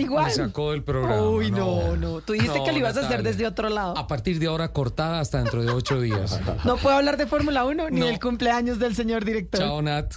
Igual. 0.00 0.26
Me 0.26 0.30
sacó 0.32 0.72
del 0.72 0.82
programa. 0.82 1.22
Uy, 1.22 1.50
no, 1.50 1.96
no. 1.96 2.20
Tú 2.20 2.32
dijiste 2.34 2.58
No, 2.58 2.64
que 2.64 2.72
lo 2.72 2.78
ibas 2.78 2.96
a 2.96 3.00
hacer 3.00 3.22
desde 3.22 3.46
otro 3.46 3.68
lado. 3.68 3.96
A 3.96 4.06
partir 4.06 4.38
de 4.38 4.46
ahora 4.46 4.68
cortada 4.72 5.20
hasta 5.20 5.38
dentro 5.42 5.62
de 5.62 5.70
ocho 5.70 6.00
días. 6.00 6.38
No 6.64 6.76
puedo 6.76 6.96
hablar 6.96 7.16
de 7.16 7.26
Fórmula 7.26 7.64
1 7.64 7.90
ni 7.90 8.00
No. 8.00 8.06
del 8.06 8.18
cumpleaños 8.20 8.78
del 8.78 8.94
señor 8.94 9.24
director. 9.24 9.60
Chao, 9.60 9.82
Nat. 9.82 10.14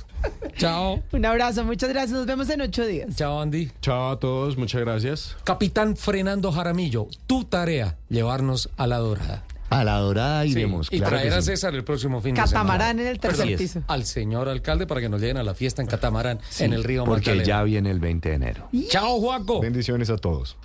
Chao. 0.58 1.02
Un 1.12 1.26
abrazo, 1.26 1.64
muchas 1.64 1.90
gracias. 1.90 2.12
Nos 2.12 2.26
vemos 2.26 2.50
en 2.50 2.62
ocho 2.62 2.86
días. 2.86 3.16
Chao, 3.16 3.40
Andy. 3.42 3.72
Chao 3.82 4.12
a 4.12 4.20
todos, 4.20 4.58
muchas 4.58 4.82
gracias. 4.82 5.38
Capitán 5.44 5.96
Fernando 5.96 6.52
Jaramillo, 6.52 7.08
tu 7.28 7.46
tarea, 7.46 7.98
llevarnos 8.10 8.70
a 8.78 8.86
la 8.88 8.98
dorada. 8.98 9.44
A 9.70 9.84
la 9.84 9.98
dorada 9.98 10.44
Sí, 10.44 10.50
iremos. 10.52 10.88
y 10.92 10.98
claro 10.98 11.18
traer 11.18 11.34
a 11.34 11.42
sí. 11.42 11.48
César 11.52 11.76
el 11.76 11.84
próximo 11.84 12.22
fin 12.22 12.34
de 12.36 12.42
Catamarán 12.42 12.90
semana. 12.98 13.02
en 13.04 13.08
el 13.08 13.20
tercer 13.20 13.56
piso. 13.58 13.84
Al 13.88 14.06
señor 14.06 14.50
alcalde 14.50 14.88
para 14.88 15.00
que 15.02 15.10
nos 15.10 15.22
lleguen 15.22 15.38
a 15.38 15.44
la 15.44 15.54
fiesta 15.54 15.82
en 15.82 15.88
Catamarán, 15.88 16.40
Sí, 16.50 16.64
en 16.64 16.74
el 16.74 16.84
río 16.84 17.06
Porque 17.06 17.32
Magdalena. 17.32 17.44
ya 17.48 17.64
viene 17.64 17.92
el 17.92 18.00
20 18.00 18.30
de 18.30 18.36
enero. 18.36 18.70
Chao, 18.90 19.20
Juaco. 19.20 19.62
Bendiciones 19.62 20.10
a 20.10 20.18
todos. 20.18 20.58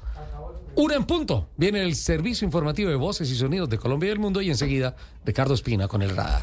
Una 0.77 0.95
en 0.97 1.05
punto. 1.05 1.49
Viene 1.57 1.83
el 1.85 1.95
servicio 1.95 2.45
informativo 2.45 2.91
de 2.91 2.97
voces 2.97 3.31
y 3.31 3.37
sonidos 3.37 3.69
de 3.69 3.79
Colombia 3.79 4.09
y 4.09 4.13
el 4.13 4.19
mundo 4.19 4.41
y 4.41 4.51
enseguida 4.51 4.97
Ricardo 5.25 5.55
Espina 5.55 5.87
con 5.87 6.03
el 6.03 6.17
radar. 6.17 6.43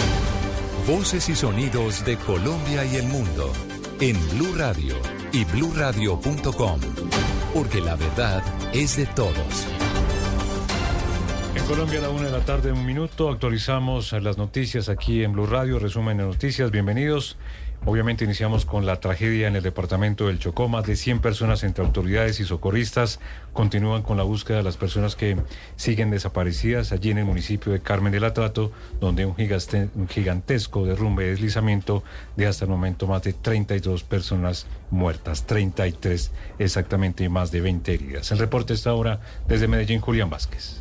Voces 0.87 1.29
y 1.29 1.35
sonidos 1.35 2.03
de 2.05 2.17
Colombia 2.17 2.83
y 2.83 2.95
el 2.95 3.05
mundo 3.05 3.53
en 3.99 4.17
Blue 4.31 4.53
Radio 4.57 4.95
y 5.31 5.45
bluradio.com. 5.45 6.79
Porque 7.53 7.79
la 7.81 7.95
verdad 7.95 8.43
es 8.73 8.97
de 8.97 9.05
todos. 9.05 9.67
En 11.53 11.63
Colombia 11.65 11.99
a 11.99 12.01
la 12.03 12.09
una 12.09 12.23
de 12.23 12.31
la 12.31 12.43
tarde, 12.43 12.71
un 12.71 12.85
minuto, 12.85 13.29
actualizamos 13.29 14.11
las 14.13 14.39
noticias 14.39 14.89
aquí 14.89 15.23
en 15.23 15.33
Blue 15.33 15.45
Radio, 15.45 15.77
resumen 15.77 16.17
de 16.17 16.23
noticias, 16.23 16.71
bienvenidos. 16.71 17.37
Obviamente 17.83 18.25
iniciamos 18.25 18.65
con 18.65 18.85
la 18.85 18.99
tragedia 18.99 19.47
en 19.47 19.55
el 19.55 19.63
departamento 19.63 20.27
del 20.27 20.37
Chocó, 20.37 20.67
más 20.67 20.85
de 20.85 20.95
100 20.95 21.19
personas 21.19 21.63
entre 21.63 21.83
autoridades 21.83 22.39
y 22.39 22.45
socorristas 22.45 23.19
continúan 23.53 24.03
con 24.03 24.17
la 24.17 24.23
búsqueda 24.23 24.57
de 24.57 24.63
las 24.63 24.77
personas 24.77 25.15
que 25.15 25.35
siguen 25.77 26.11
desaparecidas 26.11 26.91
allí 26.91 27.09
en 27.09 27.17
el 27.17 27.25
municipio 27.25 27.71
de 27.71 27.79
Carmen 27.79 28.11
del 28.11 28.23
Atrato, 28.23 28.71
donde 28.99 29.25
un, 29.25 29.35
gigantesco 30.07 30.85
derrumbe 30.85 31.23
de 31.23 31.31
deslizamiento 31.31 32.03
de 32.37 32.45
hasta 32.45 32.65
el 32.65 32.71
momento 32.71 33.07
más 33.07 33.23
de 33.23 33.33
32 33.33 34.03
personas 34.03 34.67
muertas, 34.91 35.47
33 35.47 36.31
exactamente 36.59 37.23
y 37.23 37.29
más 37.29 37.51
de 37.51 37.61
20 37.61 37.93
heridas. 37.95 38.31
El 38.31 38.37
reporte 38.37 38.73
está 38.73 38.91
ahora 38.91 39.21
desde 39.47 39.67
Medellín, 39.67 40.01
Julián 40.01 40.29
Vázquez. 40.29 40.80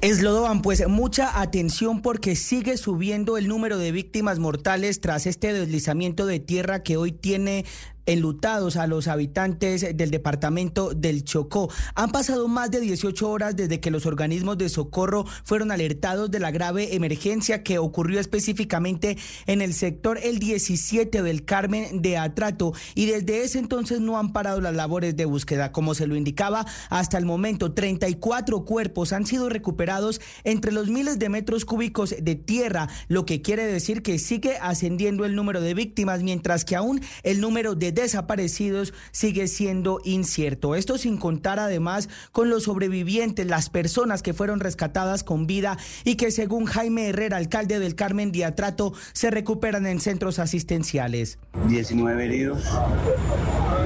Eslodovan, 0.00 0.62
pues 0.62 0.86
mucha 0.88 1.40
atención 1.40 2.02
porque 2.02 2.36
sigue 2.36 2.76
subiendo 2.76 3.36
el 3.36 3.48
número 3.48 3.78
de 3.78 3.92
víctimas 3.92 4.38
mortales 4.38 5.00
tras 5.00 5.26
este 5.26 5.52
deslizamiento 5.52 6.26
de 6.26 6.40
tierra 6.40 6.82
que 6.82 6.96
hoy 6.96 7.12
tiene 7.12 7.64
enlutados 8.12 8.76
a 8.76 8.86
los 8.86 9.08
habitantes 9.08 9.96
del 9.96 10.10
departamento 10.10 10.94
del 10.94 11.24
Chocó. 11.24 11.70
Han 11.94 12.10
pasado 12.10 12.48
más 12.48 12.70
de 12.70 12.80
18 12.80 13.30
horas 13.30 13.56
desde 13.56 13.80
que 13.80 13.90
los 13.90 14.06
organismos 14.06 14.58
de 14.58 14.68
socorro 14.68 15.24
fueron 15.44 15.70
alertados 15.70 16.30
de 16.30 16.40
la 16.40 16.50
grave 16.50 16.94
emergencia 16.94 17.62
que 17.62 17.78
ocurrió 17.78 18.20
específicamente 18.20 19.16
en 19.46 19.62
el 19.62 19.74
sector 19.74 20.18
el 20.22 20.38
17 20.38 21.22
del 21.22 21.44
Carmen 21.44 22.02
de 22.02 22.18
Atrato 22.18 22.72
y 22.94 23.06
desde 23.06 23.42
ese 23.44 23.58
entonces 23.58 24.00
no 24.00 24.18
han 24.18 24.32
parado 24.32 24.60
las 24.60 24.74
labores 24.74 25.16
de 25.16 25.24
búsqueda. 25.24 25.72
Como 25.72 25.94
se 25.94 26.06
lo 26.06 26.16
indicaba, 26.16 26.66
hasta 26.88 27.16
el 27.16 27.26
momento 27.26 27.72
34 27.72 28.64
cuerpos 28.64 29.12
han 29.12 29.26
sido 29.26 29.48
recuperados 29.48 30.20
entre 30.44 30.72
los 30.72 30.88
miles 30.88 31.18
de 31.18 31.28
metros 31.28 31.64
cúbicos 31.64 32.14
de 32.20 32.34
tierra, 32.34 32.88
lo 33.08 33.24
que 33.24 33.42
quiere 33.42 33.66
decir 33.66 34.02
que 34.02 34.18
sigue 34.18 34.56
ascendiendo 34.60 35.24
el 35.24 35.36
número 35.36 35.60
de 35.60 35.74
víctimas, 35.74 36.22
mientras 36.22 36.64
que 36.64 36.76
aún 36.76 37.00
el 37.22 37.40
número 37.40 37.74
de 37.74 37.92
desaparecidos 38.02 38.92
sigue 39.12 39.48
siendo 39.48 40.00
incierto. 40.04 40.74
Esto 40.74 40.98
sin 40.98 41.16
contar 41.16 41.58
además 41.58 42.08
con 42.32 42.50
los 42.50 42.64
sobrevivientes, 42.64 43.46
las 43.46 43.70
personas 43.70 44.22
que 44.22 44.34
fueron 44.34 44.60
rescatadas 44.60 45.24
con 45.24 45.46
vida 45.46 45.78
y 46.04 46.16
que 46.16 46.30
según 46.30 46.66
Jaime 46.66 47.08
Herrera, 47.08 47.36
alcalde 47.36 47.78
del 47.78 47.94
Carmen 47.94 48.32
de 48.32 48.44
Atrato, 48.44 48.92
se 49.12 49.30
recuperan 49.30 49.86
en 49.86 50.00
centros 50.00 50.38
asistenciales. 50.38 51.38
19 51.68 52.24
heridos, 52.24 52.64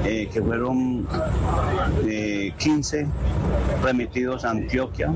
eh, 0.04 0.28
que 0.32 0.42
fueron 0.42 1.06
eh, 2.06 2.52
15 2.58 3.06
remitidos 3.82 4.44
a 4.44 4.50
Antioquia 4.50 5.12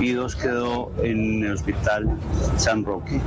y 0.00 0.12
dos 0.12 0.34
quedó 0.34 0.92
en 1.02 1.44
el 1.44 1.52
hospital 1.52 2.18
San 2.56 2.84
Roque. 2.84 3.20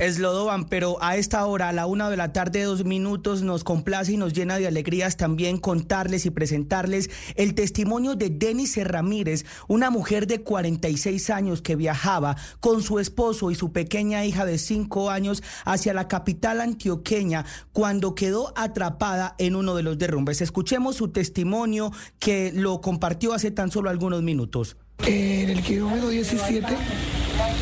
Eslodovan, 0.00 0.66
pero 0.66 1.02
a 1.02 1.16
esta 1.16 1.44
hora, 1.46 1.70
a 1.70 1.72
la 1.72 1.86
una 1.86 2.10
de 2.10 2.16
la 2.16 2.32
tarde, 2.32 2.62
dos 2.62 2.84
minutos, 2.84 3.42
nos 3.42 3.64
complace 3.64 4.12
y 4.12 4.16
nos 4.16 4.32
llena 4.32 4.58
de 4.58 4.66
alegrías 4.66 5.16
también 5.16 5.58
contarles 5.58 6.26
y 6.26 6.30
presentarles 6.30 7.10
el 7.36 7.54
testimonio 7.54 8.16
de 8.16 8.30
Denise 8.30 8.84
Ramírez, 8.84 9.46
una 9.68 9.90
mujer 9.90 10.26
de 10.26 10.42
46 10.42 11.30
años 11.30 11.62
que 11.62 11.76
viajaba 11.76 12.36
con 12.60 12.82
su 12.82 12.98
esposo 12.98 13.50
y 13.50 13.54
su 13.54 13.72
pequeña 13.72 14.24
hija 14.24 14.44
de 14.44 14.58
5 14.58 15.10
años 15.10 15.42
hacia 15.64 15.94
la 15.94 16.08
capital 16.08 16.60
antioqueña 16.60 17.44
cuando 17.72 18.14
quedó 18.14 18.52
atrapada 18.56 19.34
en 19.38 19.56
uno 19.56 19.74
de 19.74 19.82
los 19.82 19.98
derrumbes. 19.98 20.40
Escuchemos 20.42 20.96
su 20.96 21.08
testimonio 21.08 21.92
que 22.18 22.52
lo 22.54 22.80
compartió 22.80 23.32
hace 23.32 23.50
tan 23.50 23.70
solo 23.70 23.90
algunos 23.90 24.22
minutos. 24.22 24.76
En 25.06 25.50
el 25.50 25.62
kilómetro 25.62 26.08
17 26.08 26.66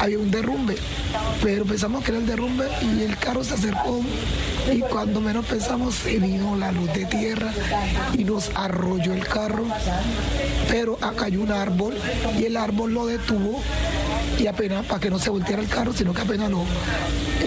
había 0.01 0.19
un 0.19 0.31
derrumbe, 0.31 0.77
pero 1.43 1.65
pensamos 1.65 2.03
que 2.05 2.11
era 2.11 2.21
el 2.21 2.27
derrumbe 2.27 2.67
y 2.83 3.03
el 3.03 3.17
carro 3.17 3.45
se 3.45 3.55
acercó 3.55 4.01
y 4.73 4.81
cuando 4.81 5.21
menos 5.21 5.47
pensamos 5.47 5.95
se 5.95 6.19
vino 6.19 6.57
la 6.57 6.73
luz 6.73 6.93
de 6.93 7.07
tierra 7.07 7.53
y 8.17 8.25
nos 8.25 8.51
arrolló 8.55 9.15
el 9.15 9.27
carro, 9.27 9.67
pero 10.69 10.99
acá 11.01 11.27
hay 11.27 11.37
un 11.37 11.51
árbol 11.51 11.95
y 12.39 12.45
el 12.45 12.57
árbol 12.57 12.93
lo 12.93 13.07
detuvo 13.07 13.63
y 14.39 14.47
apenas 14.47 14.85
para 14.87 15.01
que 15.01 15.11
no 15.11 15.19
se 15.19 15.31
volteara 15.31 15.63
el 15.63 15.69
carro, 15.69 15.93
sino 15.93 16.13
que 16.13 16.23
apenas 16.23 16.51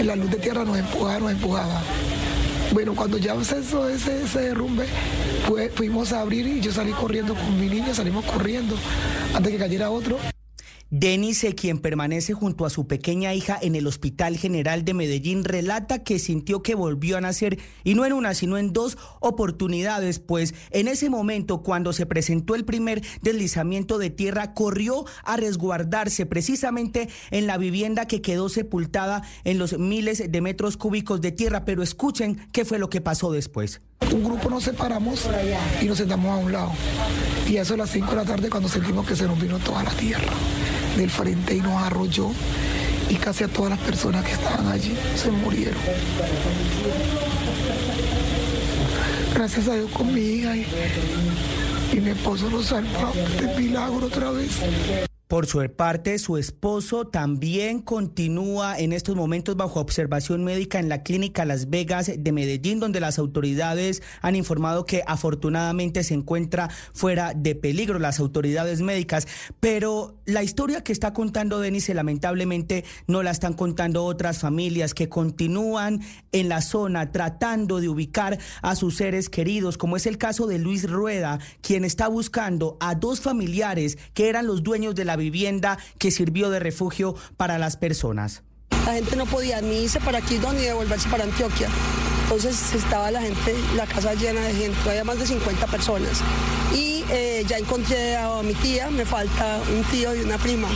la 0.03 0.15
luz 0.15 0.31
de 0.31 0.37
tierra 0.37 0.63
nos 0.65 0.77
empujaba, 0.77 1.19
nos 1.19 1.31
empujaba. 1.31 1.81
Bueno, 2.73 2.95
cuando 2.95 3.17
ya 3.17 3.35
cesó 3.43 3.89
ese, 3.89 4.23
ese 4.23 4.41
derrumbe, 4.41 4.87
fuimos 5.75 6.13
a 6.13 6.21
abrir 6.21 6.47
y 6.47 6.61
yo 6.61 6.71
salí 6.71 6.91
corriendo 6.93 7.35
con 7.35 7.59
mi 7.59 7.67
niña, 7.67 7.93
salimos 7.93 8.23
corriendo 8.23 8.75
antes 9.33 9.51
que 9.51 9.57
cayera 9.57 9.89
otro. 9.89 10.17
Denise, 10.93 11.55
quien 11.55 11.79
permanece 11.79 12.33
junto 12.33 12.65
a 12.65 12.69
su 12.69 12.85
pequeña 12.85 13.33
hija 13.33 13.57
en 13.61 13.77
el 13.77 13.87
Hospital 13.87 14.35
General 14.35 14.83
de 14.83 14.93
Medellín, 14.93 15.45
relata 15.45 16.03
que 16.03 16.19
sintió 16.19 16.61
que 16.61 16.75
volvió 16.75 17.15
a 17.15 17.21
nacer 17.21 17.59
y 17.85 17.95
no 17.95 18.03
en 18.03 18.11
una, 18.11 18.33
sino 18.33 18.57
en 18.57 18.73
dos 18.73 18.97
oportunidades, 19.21 20.19
pues 20.19 20.53
en 20.71 20.89
ese 20.89 21.09
momento, 21.09 21.63
cuando 21.63 21.93
se 21.93 22.05
presentó 22.05 22.55
el 22.55 22.65
primer 22.65 23.01
deslizamiento 23.21 23.99
de 23.99 24.09
tierra, 24.09 24.53
corrió 24.53 25.05
a 25.23 25.37
resguardarse 25.37 26.25
precisamente 26.25 27.07
en 27.29 27.47
la 27.47 27.57
vivienda 27.57 28.05
que 28.05 28.21
quedó 28.21 28.49
sepultada 28.49 29.21
en 29.45 29.59
los 29.59 29.79
miles 29.79 30.29
de 30.29 30.41
metros 30.41 30.75
cúbicos 30.75 31.21
de 31.21 31.31
tierra. 31.31 31.63
Pero 31.63 31.83
escuchen 31.83 32.49
qué 32.51 32.65
fue 32.65 32.79
lo 32.79 32.89
que 32.89 32.99
pasó 32.99 33.31
después. 33.31 33.79
Un 34.13 34.25
grupo 34.25 34.49
nos 34.49 34.65
separamos 34.65 35.25
y 35.81 35.85
nos 35.85 35.99
sentamos 35.99 36.37
a 36.37 36.43
un 36.43 36.51
lado. 36.51 36.73
Y 37.47 37.55
eso 37.55 37.75
a 37.75 37.77
las 37.77 37.91
5 37.91 38.09
de 38.09 38.15
la 38.17 38.25
tarde 38.25 38.49
cuando 38.49 38.67
sentimos 38.67 39.07
que 39.07 39.15
se 39.15 39.25
nos 39.25 39.41
vino 39.41 39.57
toda 39.59 39.83
la 39.83 39.91
tierra 39.91 40.33
del 40.97 41.09
frente 41.09 41.55
y 41.55 41.59
nos 41.61 41.81
arrolló 41.81 42.31
y 43.09 43.15
casi 43.15 43.43
a 43.43 43.47
todas 43.47 43.71
las 43.71 43.79
personas 43.79 44.25
que 44.25 44.31
estaban 44.31 44.67
allí 44.67 44.95
se 45.15 45.31
murieron. 45.31 45.81
Gracias 49.33 49.67
a 49.67 49.75
Dios 49.75 49.89
con 49.91 50.13
mi 50.13 50.21
hija 50.21 50.55
y, 50.55 50.65
y 51.93 51.99
mi 51.99 52.11
esposo 52.11 52.49
nos 52.49 52.67
salvó 52.67 53.11
de 53.39 53.59
milagro 53.59 54.05
otra 54.07 54.31
vez. 54.31 54.51
Por 55.31 55.45
su 55.45 55.65
parte, 55.77 56.19
su 56.19 56.35
esposo 56.35 57.07
también 57.07 57.81
continúa 57.81 58.77
en 58.77 58.91
estos 58.91 59.15
momentos 59.15 59.55
bajo 59.55 59.79
observación 59.79 60.43
médica 60.43 60.77
en 60.77 60.89
la 60.89 61.03
clínica 61.03 61.45
Las 61.45 61.69
Vegas 61.69 62.11
de 62.17 62.31
Medellín, 62.33 62.81
donde 62.81 62.99
las 62.99 63.17
autoridades 63.17 64.03
han 64.21 64.35
informado 64.35 64.85
que 64.85 65.03
afortunadamente 65.07 66.03
se 66.03 66.15
encuentra 66.15 66.69
fuera 66.93 67.31
de 67.33 67.55
peligro 67.55 67.97
las 67.97 68.19
autoridades 68.19 68.81
médicas. 68.81 69.25
Pero 69.61 70.17
la 70.25 70.43
historia 70.43 70.83
que 70.83 70.91
está 70.91 71.13
contando 71.13 71.61
Denise 71.61 71.93
lamentablemente 71.93 72.83
no 73.07 73.23
la 73.23 73.31
están 73.31 73.53
contando 73.53 74.03
otras 74.03 74.39
familias 74.39 74.93
que 74.93 75.07
continúan 75.07 76.01
en 76.33 76.49
la 76.49 76.59
zona 76.59 77.13
tratando 77.13 77.79
de 77.79 77.87
ubicar 77.87 78.37
a 78.61 78.75
sus 78.75 78.97
seres 78.97 79.29
queridos, 79.29 79.77
como 79.77 79.95
es 79.95 80.07
el 80.07 80.17
caso 80.17 80.45
de 80.45 80.59
Luis 80.59 80.91
Rueda, 80.91 81.39
quien 81.61 81.85
está 81.85 82.09
buscando 82.09 82.75
a 82.81 82.95
dos 82.95 83.21
familiares 83.21 83.97
que 84.13 84.27
eran 84.27 84.45
los 84.45 84.61
dueños 84.61 84.93
de 84.93 85.05
la 85.05 85.20
vivienda 85.21 85.77
que 85.97 86.11
sirvió 86.11 86.49
de 86.49 86.59
refugio 86.59 87.15
para 87.37 87.57
las 87.57 87.77
personas. 87.77 88.43
La 88.85 88.93
gente 88.93 89.15
no 89.15 89.25
podía 89.25 89.61
ni 89.61 89.83
irse 89.83 89.99
para 89.99 90.21
Quito 90.21 90.51
ni 90.53 90.61
devolverse 90.61 91.07
para 91.09 91.23
Antioquia. 91.23 91.69
Entonces 92.23 92.73
estaba 92.73 93.11
la 93.11 93.21
gente, 93.21 93.55
la 93.75 93.85
casa 93.85 94.13
llena 94.13 94.41
de 94.41 94.53
gente, 94.53 94.89
había 94.89 95.03
más 95.03 95.19
de 95.19 95.27
50 95.27 95.67
personas. 95.67 96.21
Y 96.73 97.03
eh, 97.11 97.43
ya 97.47 97.57
encontré 97.57 98.15
a 98.15 98.41
mi 98.41 98.53
tía, 98.53 98.89
me 98.89 99.05
falta 99.05 99.59
un 99.75 99.83
tío 99.85 100.15
y 100.15 100.21
una 100.21 100.37
prima. 100.37 100.67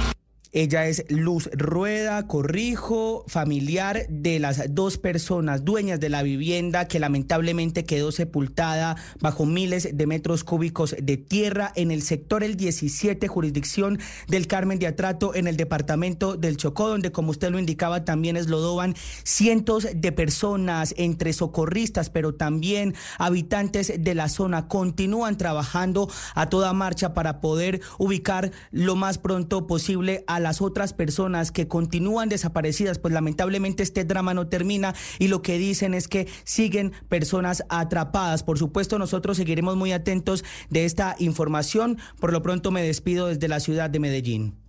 Ella 0.56 0.88
es 0.88 1.04
Luz 1.10 1.50
Rueda 1.52 2.28
Corrijo, 2.28 3.26
familiar 3.28 4.08
de 4.08 4.40
las 4.40 4.74
dos 4.74 4.98
personas 4.98 5.66
dueñas 5.66 6.00
de 6.00 6.08
la 6.08 6.24
vivienda 6.24 6.88
que 6.88 6.98
lamentablemente 6.98 7.84
quedó 7.84 8.14
sepultada 8.14 8.96
bajo 9.20 9.46
miles 9.46 9.90
de 9.98 10.08
metros 10.08 10.46
cúbicos 10.46 10.96
de 10.98 11.18
tierra 11.18 11.74
en 11.76 11.92
el 11.92 12.02
sector 12.02 12.42
el 12.42 12.56
17, 12.56 13.28
jurisdicción 13.28 14.00
del 14.30 14.48
Carmen 14.48 14.80
de 14.80 14.88
Atrato, 14.88 15.36
en 15.36 15.48
el 15.48 15.58
departamento 15.58 16.38
del 16.38 16.56
Chocó, 16.56 16.88
donde 16.88 17.12
como 17.12 17.32
usted 17.32 17.52
lo 17.52 17.60
indicaba 17.60 18.06
también 18.06 18.38
es 18.38 18.48
Lodoban, 18.48 18.96
cientos 19.26 19.86
de 19.94 20.12
personas 20.14 20.96
entre 20.98 21.34
socorristas, 21.34 22.10
pero 22.10 22.34
también 22.34 22.96
habitantes 23.18 23.92
de 24.00 24.16
la 24.16 24.30
zona. 24.30 24.70
Continúan 24.70 25.38
trabajando 25.38 26.10
a 26.34 26.48
toda 26.48 26.72
marcha 26.72 27.14
para 27.14 27.42
poder 27.42 27.82
ubicar 27.98 28.54
lo 28.72 28.96
más 28.96 29.18
pronto 29.18 29.68
posible 29.68 30.24
a 30.28 30.45
las 30.46 30.62
otras 30.62 30.94
personas 30.94 31.52
que 31.52 31.68
continúan 31.68 32.30
desaparecidas, 32.30 33.00
pues 33.00 33.12
lamentablemente 33.16 33.82
este 33.82 34.06
drama 34.06 34.36
no 34.36 34.46
termina 34.48 34.94
y 35.18 35.28
lo 35.28 35.42
que 35.42 35.58
dicen 35.58 35.96
es 35.96 36.08
que 36.08 36.28
siguen 36.44 36.94
personas 37.10 37.64
atrapadas. 37.68 38.44
Por 38.44 38.60
supuesto, 38.60 39.00
nosotros 39.00 39.38
seguiremos 39.38 39.76
muy 39.76 39.92
atentos 39.92 40.44
de 40.70 40.86
esta 40.86 41.16
información. 41.18 41.98
Por 42.20 42.32
lo 42.32 42.44
pronto 42.44 42.70
me 42.70 42.84
despido 42.84 43.26
desde 43.26 43.48
la 43.48 43.60
ciudad 43.60 43.90
de 43.90 44.00
Medellín. 44.00 44.65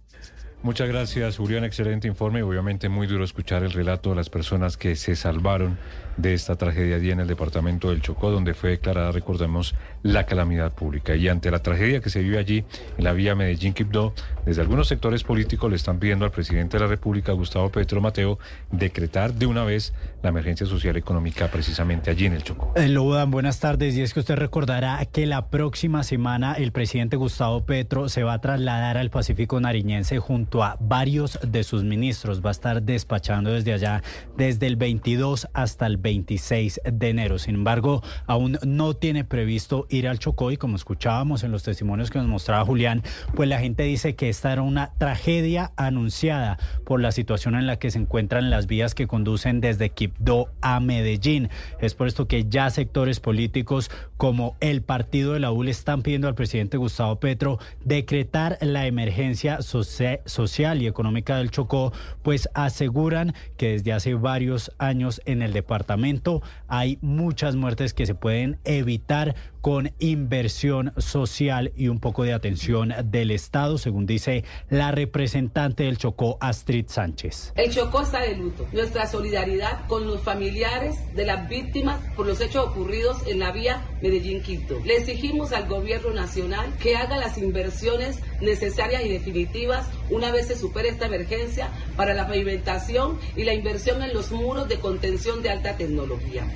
Muchas 0.63 0.89
gracias, 0.89 1.37
Julián. 1.37 1.65
Excelente 1.65 2.09
informe. 2.09 2.43
Obviamente 2.43 2.89
muy 2.89 3.07
duro 3.07 3.23
escuchar 3.23 3.63
el 3.63 3.73
relato 3.73 4.11
de 4.11 4.17
las 4.17 4.31
personas 4.31 4.77
que 4.77 4.97
se 4.97 5.15
salvaron 5.15 5.79
de 6.17 6.35
esta 6.35 6.57
tragedia 6.57 6.97
allí 6.97 7.11
en 7.11 7.21
el 7.21 7.29
departamento 7.29 7.91
del 7.91 8.01
Chocó, 8.01 8.31
donde 8.31 8.55
fue 8.55 8.71
declarada, 8.71 9.13
recordemos, 9.13 9.75
la 10.03 10.25
calamidad 10.25 10.73
pública. 10.73 11.15
Y 11.15 11.29
ante 11.29 11.51
la 11.51 11.63
tragedia 11.63 12.01
que 12.01 12.11
se 12.11 12.21
vive 12.21 12.39
allí 12.39 12.65
en 12.97 13.05
la 13.05 13.13
vía 13.13 13.35
Medellín-Quibdó, 13.35 14.15
desde 14.45 14.63
algunos 14.63 14.89
sectores 14.89 15.23
políticos 15.23 15.71
le 15.71 15.77
están 15.77 15.99
pidiendo 15.99 16.25
al 16.25 16.31
presidente 16.33 16.79
de 16.79 16.85
la 16.85 16.89
República, 16.89 17.33
Gustavo 17.33 17.71
Petro 17.71 18.01
Mateo, 18.01 18.39
decretar 18.73 19.35
de 19.35 19.47
una 19.47 19.63
vez 19.63 19.93
la 20.27 20.31
emergencia 20.31 20.67
social 20.67 20.97
económica 20.97 21.47
precisamente 21.49 22.11
allí 22.11 22.27
en 22.27 22.33
el 22.33 22.43
Chocó. 22.43 22.73
Eh, 22.75 22.89
Lodan, 22.89 23.31
buenas 23.31 23.61
tardes. 23.61 23.97
Y 23.97 24.03
es 24.03 24.13
que 24.13 24.19
usted 24.19 24.35
recordará 24.35 25.05
que 25.07 25.25
la 25.25 25.51
próxima 25.51 26.03
semana 26.03 26.55
el 26.55 26.73
presidente 26.73 27.17
Gustavo 27.17 27.65
Petro 27.65 28.09
se 28.09 28.25
va 28.25 28.33
a 28.33 28.41
trasladar 28.41 28.99
al 28.99 29.09
Pacífico 29.11 29.61
Nariñense 29.61 30.19
junto 30.19 30.65
a 30.65 30.77
varios 30.81 31.39
de 31.47 31.63
sus 31.63 31.85
ministros. 31.85 32.45
Va 32.45 32.51
a 32.51 32.53
estar 32.53 32.83
despachando 32.83 33.53
desde 33.53 33.73
allá 33.73 34.03
desde 34.37 34.67
el 34.67 34.75
22 34.75 35.47
hasta 35.55 35.87
el 35.87 35.97
26 35.97 36.81
de 36.93 37.09
enero. 37.09 37.39
Sin 37.39 37.55
embargo, 37.55 38.03
aún 38.27 38.59
no 38.67 38.95
tiene 38.95 39.23
previsto 39.23 39.87
ir 39.91 40.09
al 40.09 40.19
Chocó 40.19 40.51
y 40.51 40.57
como 40.57 40.75
escuchábamos 40.75 41.45
en 41.45 41.53
los 41.53 41.63
testimonios 41.63 42.11
que 42.11 42.19
nos 42.19 42.27
mostraba 42.27 42.65
Julián, 42.65 43.05
pues 43.37 43.49
la 43.49 43.61
gente 43.61 43.85
dice 43.85 44.17
que 44.17 44.29
esta 44.29 44.53
era 44.53 44.63
una 44.63 44.91
tragedia 44.99 45.71
anunciada 45.77 46.59
por 46.85 47.01
la 47.01 47.13
situación 47.13 47.55
en 47.55 47.69
la 47.69 47.79
que 47.79 47.93
se 47.93 48.01
encuentran 48.01 48.51
las 48.51 48.67
vías 48.67 48.97
que 48.97 49.07
conducen 49.07 49.61
desde 49.61 49.91
Quibdó 50.17 50.49
a 50.61 50.81
Medellín. 50.81 51.51
Es 51.81 51.95
por 51.95 52.07
esto 52.07 52.27
que 52.27 52.47
ya 52.49 52.71
sectores 52.71 53.21
políticos 53.21 53.91
como 54.17 54.57
el 54.61 54.83
partido 54.83 55.35
de 55.35 55.41
la 55.41 55.53
U 55.53 55.65
están 55.65 56.03
pidiendo 56.03 56.29
al 56.29 56.35
presidente 56.35 56.77
Gustavo 56.77 57.17
Petro 57.17 57.59
decretar 57.85 58.59
la 58.61 58.87
emergencia 58.87 59.59
social 59.63 60.83
y 60.83 60.87
económica 60.87 61.37
del 61.37 61.51
Chocó, 61.51 61.93
pues 62.23 62.49
aseguran 62.55 63.35
que 63.57 63.73
desde 63.73 63.93
hace 63.93 64.15
varios 64.15 64.73
años 64.79 65.21
en 65.25 65.43
el 65.43 65.53
departamento 65.53 66.43
hay 66.69 66.99
muchas 67.01 67.57
muertes 67.57 67.95
que 67.95 68.07
se 68.07 68.15
pueden 68.15 68.59
evitar 68.65 69.35
con 69.67 69.93
inversión 69.99 70.93
social 70.97 71.73
y 71.75 71.89
un 71.89 71.99
poco 71.99 72.23
de 72.23 72.33
atención 72.33 72.95
del 73.07 73.33
Estado, 73.33 73.79
según 73.79 74.07
dice 74.07 74.45
la 74.71 74.93
representante 74.93 75.83
del 75.83 75.99
Chocó, 75.99 76.39
Astrid 76.41 76.87
Sánchez. 76.87 77.53
El 77.57 77.75
Chocó 77.75 78.03
está 78.03 78.21
de 78.21 78.37
luto. 78.37 78.65
Nuestra 78.73 79.09
solidaridad 79.09 79.85
con 79.89 80.07
los 80.07 80.21
familiares 80.21 80.95
de 81.17 81.27
las 81.27 81.49
víctimas 81.49 81.99
por 82.15 82.27
los 82.27 82.41
hechos 82.41 82.65
ocurridos 82.65 83.27
en 83.27 83.41
la 83.41 83.51
vía 83.51 83.85
Medellín-Quito. 84.03 84.79
Le 84.85 84.99
exigimos 84.99 85.51
al 85.51 85.67
gobierno 85.67 86.13
nacional 86.13 86.73
que 86.81 86.95
haga 86.95 87.17
las 87.17 87.37
inversiones 87.37 88.21
necesarias 88.41 89.05
y 89.05 89.09
definitivas 89.09 89.89
una 90.11 90.31
vez 90.31 90.47
se 90.47 90.57
supere 90.57 90.91
esta 90.91 91.07
emergencia 91.07 91.71
para 91.97 92.15
la 92.15 92.29
pavimentación 92.29 93.19
y 93.35 93.43
la 93.43 93.53
inversión 93.53 94.01
en 94.01 94.15
los 94.15 94.31
muros 94.31 94.69
de 94.69 94.79
contención 94.79 95.43
de 95.43 95.51
alta 95.51 95.77
tecnología. 95.77 96.47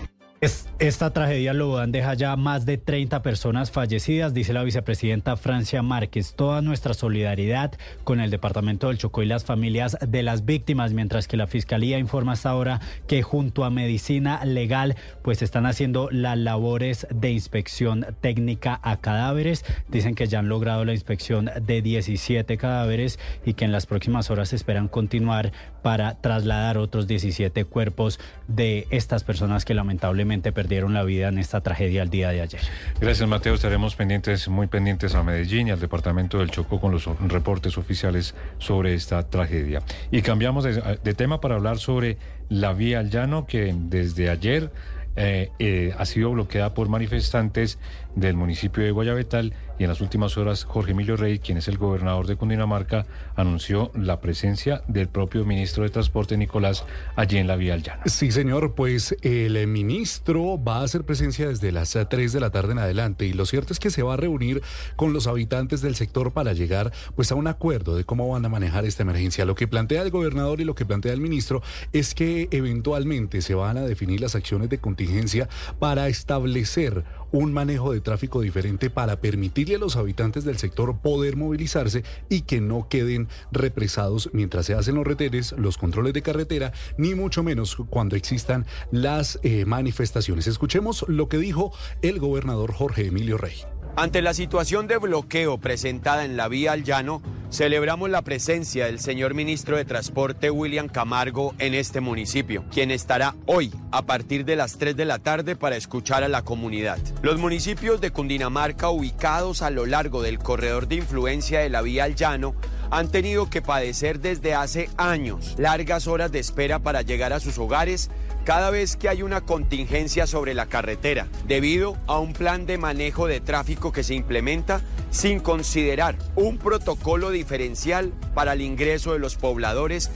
Esta 0.43 1.11
tragedia 1.11 1.53
lo 1.53 1.87
deja 1.87 2.15
ya 2.15 2.35
más 2.35 2.65
de 2.65 2.79
30 2.79 3.21
personas 3.21 3.71
fallecidas, 3.71 4.33
dice 4.33 4.55
la 4.55 4.63
vicepresidenta 4.63 5.37
Francia 5.37 5.83
Márquez. 5.83 6.33
Toda 6.35 6.63
nuestra 6.63 6.95
solidaridad 6.95 7.73
con 8.05 8.21
el 8.21 8.31
departamento 8.31 8.89
del 8.89 8.97
Chocó 8.97 9.23
y 9.23 9.27
las 9.27 9.45
familias 9.45 9.99
de 10.01 10.23
las 10.23 10.47
víctimas, 10.47 10.95
mientras 10.95 11.29
que 11.29 11.37
la 11.37 11.47
fiscalía 11.47 11.99
informa 11.99 12.33
hasta 12.33 12.49
ahora 12.49 12.81
que 13.07 13.21
junto 13.21 13.65
a 13.65 13.71
medicina 13.71 14.43
legal, 14.47 14.97
pues 15.21 15.43
están 15.43 15.67
haciendo 15.67 16.09
las 16.11 16.39
labores 16.39 17.07
de 17.15 17.33
inspección 17.33 18.07
técnica 18.23 18.81
a 18.83 18.97
cadáveres. 18.97 19.67
Dicen 19.89 20.15
que 20.15 20.27
ya 20.27 20.39
han 20.39 20.49
logrado 20.49 20.87
la 20.87 20.95
inspección 20.95 21.51
de 21.61 21.83
17 21.83 22.57
cadáveres 22.57 23.19
y 23.45 23.53
que 23.53 23.67
en 23.67 23.73
las 23.73 23.85
próximas 23.85 24.31
horas 24.31 24.55
esperan 24.55 24.89
continuar 24.89 25.53
para 25.83 26.15
trasladar 26.15 26.79
otros 26.79 27.07
17 27.07 27.67
cuerpos 27.67 28.19
de 28.49 28.87
estas 28.91 29.23
personas 29.23 29.67
que 29.67 29.75
lamentablemente 29.75 30.30
perdieron 30.53 30.95
la 30.95 31.03
vida 31.03 31.29
en 31.29 31.39
esta 31.39 31.61
tragedia 31.61 32.03
el 32.03 32.11
día 32.11 32.31
de 32.31 32.41
ayer. 32.41 32.61
Gracias, 33.01 33.29
Mateo. 33.29 33.55
Estaremos 33.55 33.97
pendientes, 33.97 34.49
muy 34.49 34.67
pendientes 34.67 35.15
a 35.15 35.23
Medellín 35.23 35.69
y 35.69 35.71
al 35.71 35.81
departamento 35.81 36.39
del 36.39 36.51
Chocó 36.51 36.81
con 36.81 36.93
los 36.93 37.07
reportes 37.29 37.77
oficiales 37.77 38.35
sobre 38.59 38.95
esta 38.95 39.29
tragedia. 39.29 39.83
Y 40.11 40.23
cambiamos 40.23 40.65
de, 40.65 41.15
tema 41.15 41.41
para 41.41 41.57
hablar 41.57 41.79
sobre 41.79 42.17
la 42.49 42.73
vía 42.73 43.01
al 43.01 43.11
llano 43.11 43.47
que 43.47 43.75
desde 43.77 44.31
ayer 44.31 44.71
eh, 45.17 45.51
eh, 45.59 45.93
ha 45.99 46.07
sido 46.07 46.31
bloqueada 46.31 46.73
por 46.73 46.89
manifestantes 46.89 47.79
del 48.15 48.37
municipio 48.37 48.83
de 48.83 48.91
Guayabetal 48.91 49.55
y 49.79 49.85
en 49.85 49.89
las 49.89 50.01
últimas 50.03 50.37
horas 50.37 50.65
Jorge 50.65 50.91
Emilio 50.91 51.17
Rey, 51.17 51.39
quien 51.39 51.57
es 51.57 51.67
el 51.67 51.79
gobernador 51.79 52.27
de 52.27 52.37
Cundinamarca, 52.37 53.07
anunció 53.35 53.91
la 53.95 54.21
presencia 54.21 54.83
del 54.89 55.09
propio 55.09 55.45
ministro 55.47 55.85
de 55.85 55.91
Transporte 55.91 56.37
Nicolás 56.37 56.85
allí 57.17 57.39
en 57.39 57.47
la 57.47 57.57
vía 57.57 57.75
al 57.75 57.83
llano. 57.83 58.03
Sí, 58.05 58.31
señor, 58.31 58.75
pues 58.75 59.17
el 59.23 59.67
ministro 59.67 60.63
va 60.63 60.81
a 60.81 60.85
hacer 60.85 61.05
presencia 61.05 61.49
desde 61.49 61.73
las 61.73 61.97
3 62.09 62.33
de 62.33 62.41
la 62.41 62.51
tarde 62.51 62.73
en 62.73 62.79
adelante 62.79 63.27
y 63.27 63.33
lo 63.33 63.47
cierto 63.47 63.73
es 63.73 63.81
que 63.81 63.91
se 63.91 64.03
va 64.03 64.15
a 64.15 64.17
reunir 64.17 64.63
con 64.97 65.13
los 65.13 65.27
habitantes 65.27 65.81
del 65.81 65.97
sector 65.97 66.33
para 66.33 66.53
llegar 66.53 66.93
pues 67.17 67.33
a 67.33 67.35
un 67.35 67.47
acuerdo 67.47 67.97
de 67.97 68.05
cómo 68.05 68.29
van 68.29 68.45
a 68.45 68.49
manejar 68.51 68.85
esta 68.85 69.03
emergencia. 69.03 69.47
Lo 69.47 69.55
que 69.55 69.67
plantea 69.67 70.03
el 70.03 70.11
gobernador 70.11 70.61
y 70.61 70.65
lo 70.65 70.75
que 70.75 70.85
plantea 70.85 71.13
el 71.13 71.21
ministro 71.21 71.63
es 71.93 72.15
que 72.15 72.49
eventualmente 72.51 73.41
se 73.41 73.55
van 73.55 73.79
a 73.79 73.83
definir 73.83 74.21
las 74.21 74.35
acciones 74.35 74.69
de 74.69 74.79
contingencia 74.79 75.49
para 75.79 76.09
establecer 76.09 77.05
un 77.33 77.53
manejo 77.53 77.93
de 77.93 78.01
tráfico 78.01 78.41
diferente 78.41 78.91
para 78.91 79.21
permitirle 79.21 79.77
a 79.77 79.79
los 79.79 79.97
habitantes 79.97 80.45
del 80.45 80.59
sector 80.59 80.99
poder 80.99 81.37
movilizarse 81.37 82.05
y 82.29 82.43
que 82.43 82.61
no 82.61 82.89
queden 82.89 83.29
represados 83.53 84.31
mientras 84.33 84.67
se 84.67 84.75
hacen 84.75 84.95
los 84.95 85.07
retenes, 85.07 85.53
los 85.53 85.79
controles 85.79 86.13
de 86.13 86.23
carretera, 86.23 86.73
ni 86.97 87.15
mucho 87.15 87.43
menos 87.43 87.77
cuando 87.89 88.17
existan 88.17 88.67
las 88.91 89.39
eh, 89.43 89.65
manifestaciones. 89.65 90.47
Escuchemos 90.47 91.05
lo 91.09 91.29
que 91.29 91.39
dijo 91.39 91.73
el 92.03 92.19
gobernador 92.19 92.73
Jorge 92.73 93.07
Emilio 93.07 93.39
Rey. 93.39 93.57
Ante 93.97 94.23
la 94.23 94.35
situación 94.35 94.87
de 94.87 94.97
bloqueo 94.97 95.59
presentada 95.59 96.25
en 96.25 96.37
la 96.37 96.49
vía 96.49 96.73
al 96.73 96.85
llano, 96.85 97.21
celebramos 97.51 98.09
la 98.09 98.23
presencia 98.23 98.87
del 98.87 99.01
señor 99.01 99.35
ministro 99.35 99.77
de 99.77 99.85
Transporte 99.85 100.51
William 100.51 100.89
Camargo 100.89 101.55
en 101.59 101.75
este 101.75 102.01
municipio, 102.01 102.65
quien 102.71 102.93
estará 102.93 103.35
hoy 103.47 103.73
a 103.91 104.03
partir 104.03 104.45
de 104.45 104.57
las 104.57 104.79
3 104.79 104.97
de 104.97 105.05
la 105.05 105.19
tarde 105.19 105.57
para 105.57 105.77
escuchar 105.77 106.23
a 106.23 106.29
la 106.29 106.43
comunidad. 106.43 106.99
Los 107.23 107.39
municipios 107.39 108.01
de 108.01 108.13
Cundinamarca 108.13 108.91
ubicados 108.91 109.61
a 109.61 109.71
lo 109.71 109.85
largo 109.87 110.23
del 110.23 110.39
corredor 110.39 110.87
de 110.87 110.97
influencia 110.97 111.61
de 111.61 111.69
la 111.69 111.83
vía 111.83 112.05
al 112.05 112.15
llano 112.15 112.55
han 112.91 113.09
tenido 113.09 113.49
que 113.49 113.63
padecer 113.63 114.21
desde 114.21 114.55
hace 114.55 114.91
años 114.97 115.55
largas 115.59 116.07
horas 116.07 116.33
de 116.33 116.39
espera 116.39 116.79
para 116.79 117.03
llegar 117.03 117.33
a 117.33 117.41
sus 117.41 117.59
hogares 117.59 118.11
cada 118.45 118.71
vez 118.71 118.97
que 118.97 119.09
hay 119.09 119.23
una 119.23 119.43
contingencia 119.43 120.27
sobre 120.27 120.55
la 120.55 120.67
carretera, 120.67 121.29
debido 121.47 121.97
a 122.07 122.19
un 122.19 122.33
plan 122.33 122.67
de 122.67 122.79
manejo 122.79 123.27
de 123.27 123.41
tráfico 123.41 123.93
que 123.93 124.03
se 124.03 124.15
implementa 124.15 124.81
sin 125.11 125.41
considerar 125.41 126.17
un 126.37 126.59
protocolo 126.59 127.31
diferencial 127.31 128.13
para 128.35 128.55
el 128.55 128.63
ingreso 128.63 129.13
de 129.13 129.19
los 129.19 129.37
pobladores 129.37 130.11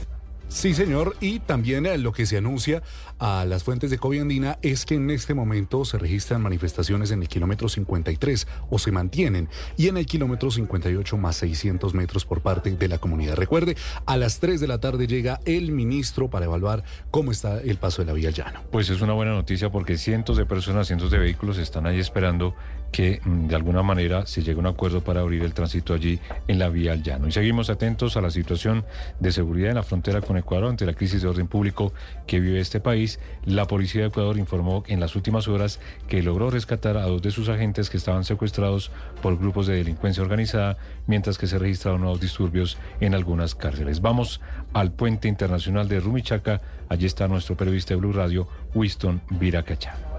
Sí, 0.49 0.75
señor. 0.75 1.17
Y 1.21 1.41
también 1.41 1.87
eh, 1.87 1.99
lo 1.99 2.13
que 2.13 2.27
se 2.27 2.37
anuncia 2.37 2.83
a 3.19 3.45
las 3.45 3.65
fuentes 3.65 3.91
de 3.91 3.99
Coviandina 3.99 4.59
es 4.63 4.85
que 4.85 4.95
en 4.95 5.11
este 5.11 5.35
momento 5.35 5.85
se 5.85 5.99
registran 5.99 6.43
manifestaciones 6.43 7.11
en 7.11 7.23
el 7.23 7.29
kilómetro 7.29 7.69
53 7.69 8.47
o 8.71 8.79
se 8.79 8.93
mantienen 8.93 9.49
y 9.77 9.89
en 9.89 9.97
el 9.97 10.07
kilómetro 10.07 10.51
58 10.51 11.17
más 11.17 11.37
600 11.37 11.95
metros 11.95 12.25
por 12.25 12.41
parte 12.41 12.71
de 12.71 12.89
la 12.89 12.99
comunidad. 12.99 13.37
Recuerde, 13.37 13.77
a 14.07 14.17
las 14.17 14.41
3 14.41 14.61
de 14.61 14.67
la 14.67 14.79
tarde 14.79 15.07
llega 15.07 15.41
el 15.45 15.73
ministro 15.73 16.29
para 16.29 16.47
evaluar 16.47 16.85
cómo 17.11 17.33
está 17.33 17.61
el 17.61 17.77
paso 17.79 18.03
de 18.03 18.07
la 18.07 18.13
vía 18.13 18.31
llano. 18.31 18.61
Pues 18.71 18.91
es 18.91 19.01
una 19.01 19.13
buena 19.13 19.33
noticia 19.33 19.71
porque 19.71 19.99
cientos 19.99 20.37
de 20.37 20.47
personas, 20.47 20.87
cientos 20.87 21.11
de 21.11 21.19
vehículos 21.19 21.59
están 21.59 21.87
ahí 21.87 21.99
esperando 21.99 22.55
que 22.95 23.21
mm, 23.25 23.49
de 23.49 23.57
alguna 23.57 23.83
manera 23.83 24.25
se 24.25 24.41
llegue 24.41 24.55
a 24.55 24.61
un 24.61 24.69
acuerdo 24.69 25.03
para 25.03 25.21
abrir 25.21 25.43
el 25.43 25.53
tránsito 25.53 25.95
allí 25.95 26.21
en 26.47 26.61
la 26.61 26.69
vía 26.69 26.93
al 26.93 27.03
llano. 27.03 27.27
Y 27.27 27.33
seguimos 27.33 27.69
atentos 27.69 28.17
a 28.17 28.21
la 28.21 28.31
situación 28.31 28.85
de 29.19 29.33
seguridad 29.33 29.71
en 29.71 29.75
la 29.75 29.83
frontera 29.83 30.21
con 30.21 30.37
Ecuador 30.37 30.71
ante 30.71 30.87
la 30.87 30.93
crisis 30.93 31.21
de 31.21 31.27
orden 31.27 31.49
público 31.49 31.93
que 32.29 32.39
vive 32.39 32.61
este 32.61 32.79
país. 32.79 33.19
La 33.47 33.67
policía 33.67 34.03
de 34.03 34.07
Ecuador 34.07 34.39
informó 34.39 34.85
en 34.87 35.01
las 35.01 35.17
últimas 35.17 35.49
horas 35.49 35.81
que 36.07 36.23
logró 36.23 36.51
rescatar 36.51 36.97
a 36.97 37.07
dos 37.07 37.21
de 37.21 37.33
sus 37.33 37.49
agentes 37.49 37.91
que 37.91 37.97
estaban 37.97 38.23
secuestrados 38.23 38.93
por 39.21 39.37
grupos 39.41 39.67
de 39.67 39.75
delincuencia 39.75 40.23
organizada, 40.23 40.77
mientras 41.09 41.37
que 41.37 41.49
se 41.49 41.59
registraron 41.59 42.03
nuevos 42.03 42.21
disturbios 42.21 42.79
en 43.01 43.17
algunas 43.17 43.57
cárceles. 43.57 44.03
Vamos 44.03 44.41
al 44.73 44.93
puente 44.93 45.27
internacional 45.27 45.89
de 45.89 45.99
Rumichaca. 45.99 46.61
Allí 46.89 47.07
está 47.07 47.27
nuestro 47.27 47.57
periodista 47.57 47.95
de 47.95 47.97
Blue 47.99 48.13
Radio, 48.13 48.47
Winston 48.73 49.21
Viracacha. 49.31 50.14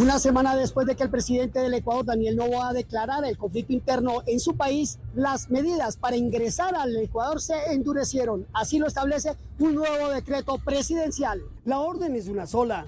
Una 0.00 0.18
semana 0.18 0.54
después 0.54 0.86
de 0.86 0.94
que 0.94 1.02
el 1.02 1.10
presidente 1.10 1.58
del 1.58 1.72
Ecuador, 1.74 2.04
Daniel 2.04 2.36
Novoa, 2.36 2.72
declarara 2.72 3.28
el 3.28 3.38
conflicto 3.38 3.72
interno 3.72 4.22
en 4.26 4.40
su 4.40 4.56
país, 4.56 4.98
las 5.14 5.50
medidas 5.50 5.96
para 5.96 6.16
ingresar 6.16 6.74
al 6.74 6.94
Ecuador 6.96 7.40
se 7.40 7.72
endurecieron. 7.72 8.46
Así 8.52 8.78
lo 8.78 8.86
establece 8.86 9.36
un 9.58 9.74
nuevo 9.74 10.10
decreto 10.10 10.58
presidencial. 10.58 11.40
La 11.64 11.78
orden 11.78 12.14
es 12.14 12.28
una 12.28 12.46
sola. 12.46 12.86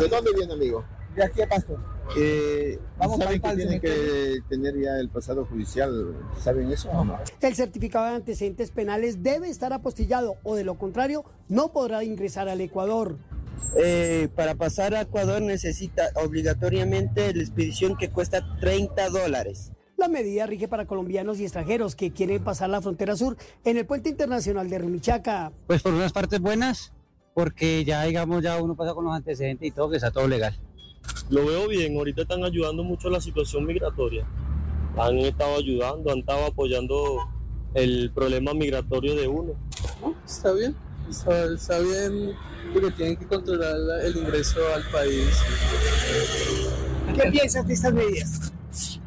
¿De 0.00 0.08
dónde 0.08 0.32
viene, 0.34 0.52
amigo? 0.52 0.84
De 1.16 1.24
aquí 1.24 1.42
a 1.42 1.48
Pasto. 1.48 1.76
Eh, 2.16 2.78
Vamos 2.98 3.18
¿Saben 3.18 3.40
que 3.40 3.56
tienen 3.56 3.80
que 3.80 4.38
tener 4.48 4.78
ya 4.80 4.98
el 4.98 5.08
pasado 5.08 5.44
judicial? 5.44 6.14
¿Saben 6.40 6.70
eso 6.70 6.90
o 6.90 7.04
no? 7.04 7.18
El 7.40 7.54
certificado 7.54 8.06
de 8.06 8.16
antecedentes 8.16 8.70
penales 8.70 9.22
debe 9.22 9.48
estar 9.48 9.72
apostillado 9.72 10.36
o 10.42 10.54
de 10.54 10.64
lo 10.64 10.78
contrario 10.78 11.24
no 11.48 11.72
podrá 11.72 12.04
ingresar 12.04 12.48
al 12.48 12.60
Ecuador. 12.60 13.16
Eh, 13.76 14.28
para 14.36 14.54
pasar 14.54 14.94
a 14.94 15.02
Ecuador 15.02 15.40
necesita 15.40 16.10
obligatoriamente 16.16 17.34
la 17.34 17.42
expedición 17.42 17.96
que 17.96 18.10
cuesta 18.10 18.56
30 18.60 19.08
dólares. 19.08 19.72
La 19.96 20.08
medida 20.08 20.46
rige 20.46 20.68
para 20.68 20.86
colombianos 20.86 21.38
y 21.38 21.44
extranjeros 21.44 21.94
que 21.94 22.12
quieren 22.12 22.42
pasar 22.42 22.68
la 22.68 22.82
frontera 22.82 23.16
sur 23.16 23.36
en 23.64 23.76
el 23.78 23.86
puente 23.86 24.10
internacional 24.10 24.68
de 24.68 24.78
Rumichaca. 24.78 25.52
Pues 25.66 25.82
por 25.82 25.94
unas 25.94 26.12
partes 26.12 26.40
buenas, 26.40 26.92
porque 27.34 27.84
ya 27.84 28.02
digamos 28.02 28.42
ya 28.42 28.60
uno 28.60 28.76
pasa 28.76 28.94
con 28.94 29.04
los 29.04 29.14
antecedentes 29.14 29.68
y 29.68 29.70
todo, 29.70 29.90
que 29.90 29.96
está 29.96 30.10
todo 30.10 30.28
legal. 30.28 30.58
Lo 31.30 31.46
veo 31.46 31.68
bien, 31.68 31.96
ahorita 31.96 32.22
están 32.22 32.44
ayudando 32.44 32.84
mucho 32.84 33.08
a 33.08 33.12
la 33.12 33.20
situación 33.20 33.64
migratoria. 33.64 34.26
Han 34.98 35.18
estado 35.18 35.56
ayudando, 35.56 36.12
han 36.12 36.18
estado 36.18 36.46
apoyando 36.46 37.18
el 37.74 38.12
problema 38.12 38.52
migratorio 38.52 39.14
de 39.14 39.28
uno. 39.28 39.54
Está 40.26 40.52
bien, 40.52 40.76
está, 41.08 41.44
está 41.44 41.78
bien 41.78 42.34
porque 42.72 42.90
tienen 42.92 43.16
que 43.16 43.26
controlar 43.26 43.76
la- 43.76 44.02
el 44.02 44.16
ingreso 44.16 44.60
al 44.74 44.82
país. 44.90 45.28
¿Qué 47.14 47.30
piensas 47.30 47.66
de 47.66 47.74
estas 47.74 47.92
medidas? 47.92 48.52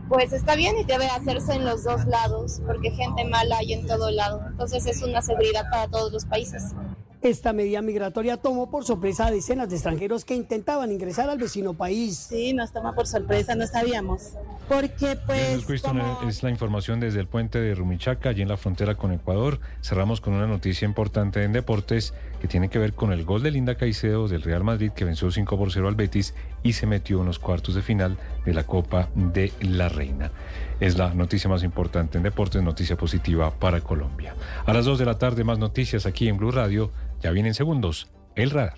Pues 0.07 0.31
está 0.33 0.55
bien 0.55 0.77
y 0.77 0.83
debe 0.83 1.07
hacerse 1.07 1.53
en 1.53 1.65
los 1.65 1.83
dos 1.83 2.05
lados, 2.05 2.61
porque 2.67 2.91
gente 2.91 3.25
mala 3.25 3.57
hay 3.57 3.73
en 3.73 3.87
todo 3.87 4.11
lado. 4.11 4.41
Entonces 4.47 4.85
es 4.85 5.01
una 5.01 5.21
seguridad 5.23 5.65
para 5.71 5.87
todos 5.87 6.11
los 6.13 6.25
países. 6.25 6.73
Esta 7.21 7.53
medida 7.53 7.81
migratoria 7.81 8.37
tomó 8.37 8.69
por 8.69 8.85
sorpresa 8.85 9.25
a 9.25 9.31
decenas 9.31 9.67
de 9.69 9.75
extranjeros 9.77 10.25
que 10.25 10.35
intentaban 10.35 10.91
ingresar 10.91 11.27
al 11.27 11.39
vecino 11.39 11.73
país. 11.73 12.27
Sí, 12.29 12.53
nos 12.53 12.71
toma 12.71 12.93
por 12.93 13.07
sorpresa, 13.07 13.55
no 13.55 13.65
sabíamos. 13.65 14.33
Porque 14.69 15.17
pues 15.25 15.67
Winston. 15.67 15.99
Es 16.27 16.43
la 16.43 16.51
información 16.51 16.99
desde 16.99 17.19
el 17.21 17.27
puente 17.27 17.59
de 17.59 17.73
Rumichaca, 17.73 18.29
allí 18.29 18.43
en 18.43 18.49
la 18.49 18.57
frontera 18.57 18.93
con 18.95 19.11
Ecuador. 19.11 19.59
Cerramos 19.81 20.21
con 20.21 20.33
una 20.33 20.45
noticia 20.45 20.85
importante 20.85 21.43
en 21.43 21.51
deportes 21.53 22.13
que 22.45 22.51
tiene 22.51 22.69
que 22.69 22.77
ver 22.77 22.93
con 22.93 23.11
el 23.11 23.25
gol 23.25 23.41
de 23.41 23.49
Linda 23.49 23.73
Caicedo 23.73 24.27
del 24.27 24.43
Real 24.43 24.63
Madrid 24.63 24.91
que 24.91 25.03
venció 25.03 25.31
5 25.31 25.57
por 25.57 25.71
0 25.71 25.87
al 25.87 25.95
Betis 25.95 26.35
y 26.61 26.73
se 26.73 26.85
metió 26.85 27.21
en 27.21 27.25
los 27.25 27.39
cuartos 27.39 27.73
de 27.73 27.81
final 27.81 28.19
de 28.45 28.53
la 28.53 28.67
Copa 28.67 29.09
de 29.15 29.51
la 29.61 29.89
Reina. 29.89 30.29
Es 30.79 30.95
la 30.95 31.11
noticia 31.15 31.49
más 31.49 31.63
importante 31.63 32.19
en 32.19 32.23
deportes, 32.23 32.61
noticia 32.61 32.97
positiva 32.97 33.49
para 33.49 33.81
Colombia. 33.81 34.35
A 34.67 34.73
las 34.73 34.85
2 34.85 34.99
de 34.99 35.05
la 35.05 35.17
tarde 35.17 35.43
más 35.43 35.57
noticias 35.57 36.05
aquí 36.05 36.27
en 36.27 36.37
Blue 36.37 36.51
Radio. 36.51 36.91
Ya 37.19 37.31
vienen 37.31 37.55
segundos. 37.55 38.11
El 38.35 38.51
radar. 38.51 38.77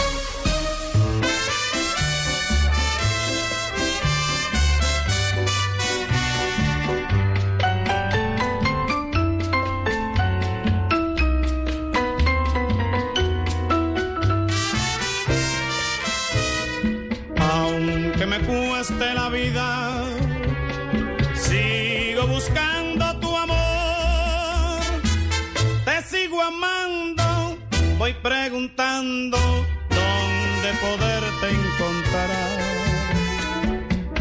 Voy 28.01 28.13
preguntando 28.15 29.37
dónde 29.37 30.69
poderte 30.81 31.49
encontrar. 31.51 32.29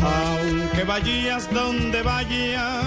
Aunque 0.03 0.85
vayas 0.85 1.51
donde 1.51 2.03
vayas, 2.03 2.85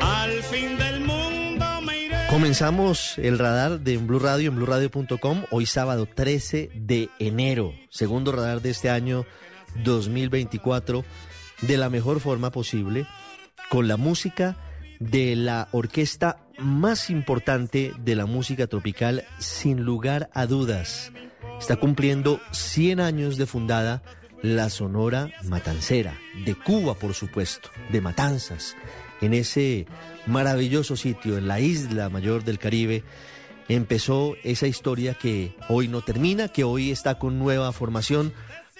al 0.00 0.42
fin 0.42 0.76
del 0.76 1.02
mundo 1.02 1.64
me 1.82 2.06
iré. 2.06 2.16
Comenzamos 2.28 3.16
el 3.18 3.38
radar 3.38 3.78
de 3.78 3.98
Blue 3.98 4.18
Radio 4.18 4.48
en 4.48 4.56
BlueRadio.com 4.56 5.44
hoy 5.52 5.66
sábado 5.66 6.08
13 6.12 6.72
de 6.74 7.08
enero, 7.20 7.72
segundo 7.90 8.32
radar 8.32 8.62
de 8.62 8.70
este 8.70 8.90
año 8.90 9.24
2024 9.84 11.04
de 11.60 11.76
la 11.76 11.90
mejor 11.90 12.18
forma 12.18 12.50
posible 12.50 13.06
con 13.68 13.86
la 13.86 13.96
música 13.96 14.56
de 15.00 15.34
la 15.34 15.68
orquesta 15.72 16.38
más 16.58 17.10
importante 17.10 17.92
de 17.98 18.14
la 18.14 18.26
música 18.26 18.68
tropical 18.68 19.24
sin 19.38 19.82
lugar 19.82 20.30
a 20.34 20.46
dudas. 20.46 21.10
Está 21.58 21.76
cumpliendo 21.76 22.40
100 22.52 23.00
años 23.00 23.36
de 23.36 23.46
fundada 23.46 24.02
la 24.42 24.70
Sonora 24.70 25.30
Matancera, 25.44 26.14
de 26.44 26.54
Cuba 26.54 26.94
por 26.94 27.14
supuesto, 27.14 27.70
de 27.90 28.00
Matanzas, 28.00 28.76
en 29.20 29.34
ese 29.34 29.86
maravilloso 30.26 30.96
sitio, 30.96 31.36
en 31.36 31.48
la 31.48 31.60
isla 31.60 32.08
mayor 32.08 32.44
del 32.44 32.58
Caribe, 32.58 33.02
empezó 33.68 34.34
esa 34.42 34.66
historia 34.66 35.14
que 35.14 35.54
hoy 35.68 35.88
no 35.88 36.02
termina, 36.02 36.48
que 36.48 36.64
hoy 36.64 36.90
está 36.90 37.18
con 37.18 37.38
nueva 37.38 37.72
formación, 37.72 38.32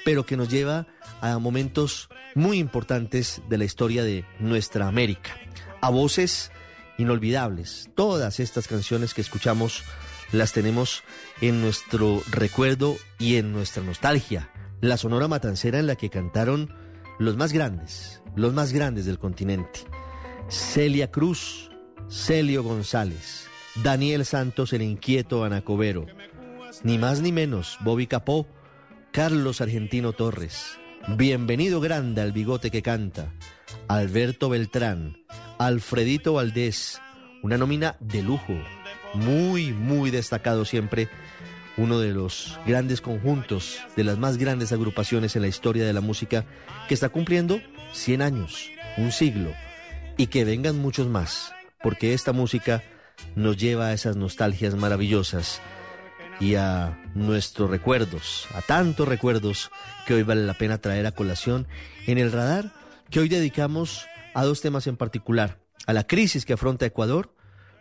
pero 0.04 0.24
que 0.24 0.36
nos 0.36 0.48
lleva 0.48 0.86
a 1.20 1.38
momentos 1.38 2.08
muy 2.34 2.58
importantes 2.58 3.42
de 3.48 3.58
la 3.58 3.64
historia 3.64 4.02
de 4.02 4.24
nuestra 4.38 4.88
América, 4.88 5.36
a 5.80 5.90
voces 5.90 6.50
inolvidables. 6.98 7.90
Todas 7.94 8.40
estas 8.40 8.68
canciones 8.68 9.14
que 9.14 9.20
escuchamos 9.20 9.84
las 10.32 10.52
tenemos 10.52 11.02
en 11.40 11.60
nuestro 11.60 12.22
recuerdo 12.30 12.96
y 13.18 13.36
en 13.36 13.52
nuestra 13.52 13.82
nostalgia. 13.82 14.50
La 14.80 14.96
Sonora 14.96 15.28
Matancera 15.28 15.78
en 15.78 15.86
la 15.86 15.96
que 15.96 16.10
cantaron 16.10 16.74
los 17.18 17.36
más 17.36 17.52
grandes, 17.52 18.22
los 18.36 18.54
más 18.54 18.72
grandes 18.72 19.06
del 19.06 19.18
continente. 19.18 19.80
Celia 20.48 21.10
Cruz, 21.10 21.70
Celio 22.08 22.62
González, 22.62 23.46
Daniel 23.82 24.24
Santos 24.24 24.72
el 24.72 24.82
inquieto 24.82 25.44
Anacobero, 25.44 26.06
ni 26.82 26.98
más 26.98 27.20
ni 27.20 27.32
menos 27.32 27.78
Bobby 27.80 28.06
Capó, 28.06 28.46
Carlos 29.12 29.60
Argentino 29.60 30.12
Torres, 30.12 30.78
Bienvenido 31.16 31.80
Grande 31.80 32.20
al 32.20 32.32
Bigote 32.32 32.70
que 32.70 32.82
Canta, 32.82 33.32
Alberto 33.88 34.48
Beltrán, 34.48 35.18
Alfredito 35.60 36.32
Valdés, 36.32 37.02
una 37.42 37.58
nómina 37.58 37.96
de 38.00 38.22
lujo, 38.22 38.54
muy, 39.12 39.74
muy 39.74 40.10
destacado 40.10 40.64
siempre, 40.64 41.10
uno 41.76 42.00
de 42.00 42.14
los 42.14 42.58
grandes 42.66 43.02
conjuntos, 43.02 43.78
de 43.94 44.04
las 44.04 44.16
más 44.16 44.38
grandes 44.38 44.72
agrupaciones 44.72 45.36
en 45.36 45.42
la 45.42 45.48
historia 45.48 45.84
de 45.84 45.92
la 45.92 46.00
música, 46.00 46.46
que 46.88 46.94
está 46.94 47.10
cumpliendo 47.10 47.60
100 47.92 48.22
años, 48.22 48.70
un 48.96 49.12
siglo, 49.12 49.52
y 50.16 50.28
que 50.28 50.46
vengan 50.46 50.78
muchos 50.78 51.08
más, 51.08 51.52
porque 51.82 52.14
esta 52.14 52.32
música 52.32 52.82
nos 53.36 53.58
lleva 53.58 53.88
a 53.88 53.92
esas 53.92 54.16
nostalgias 54.16 54.76
maravillosas 54.76 55.60
y 56.40 56.54
a 56.54 56.98
nuestros 57.14 57.68
recuerdos, 57.68 58.46
a 58.54 58.62
tantos 58.62 59.06
recuerdos 59.06 59.70
que 60.06 60.14
hoy 60.14 60.22
vale 60.22 60.46
la 60.46 60.54
pena 60.54 60.78
traer 60.78 61.04
a 61.04 61.12
colación 61.12 61.66
en 62.06 62.16
el 62.16 62.32
radar 62.32 62.72
que 63.10 63.20
hoy 63.20 63.28
dedicamos 63.28 64.06
a 64.34 64.44
dos 64.44 64.60
temas 64.60 64.86
en 64.86 64.96
particular, 64.96 65.58
a 65.86 65.92
la 65.92 66.06
crisis 66.06 66.44
que 66.44 66.52
afronta 66.52 66.86
Ecuador, 66.86 67.34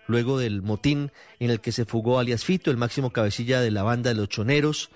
luego 0.08 0.40
del 0.40 0.62
motín 0.62 1.12
en 1.40 1.52
el 1.52 1.62
que 1.62 1.72
se 1.72 1.86
fugó 1.86 2.20
alias 2.20 2.44
Fito, 2.44 2.72
el 2.72 2.78
máximo 2.78 3.12
cabecilla 3.12 3.62
de 3.62 3.72
la 3.72 3.84
banda 3.84 4.10
de 4.10 4.16
los 4.16 4.30
choneros, 4.30 4.90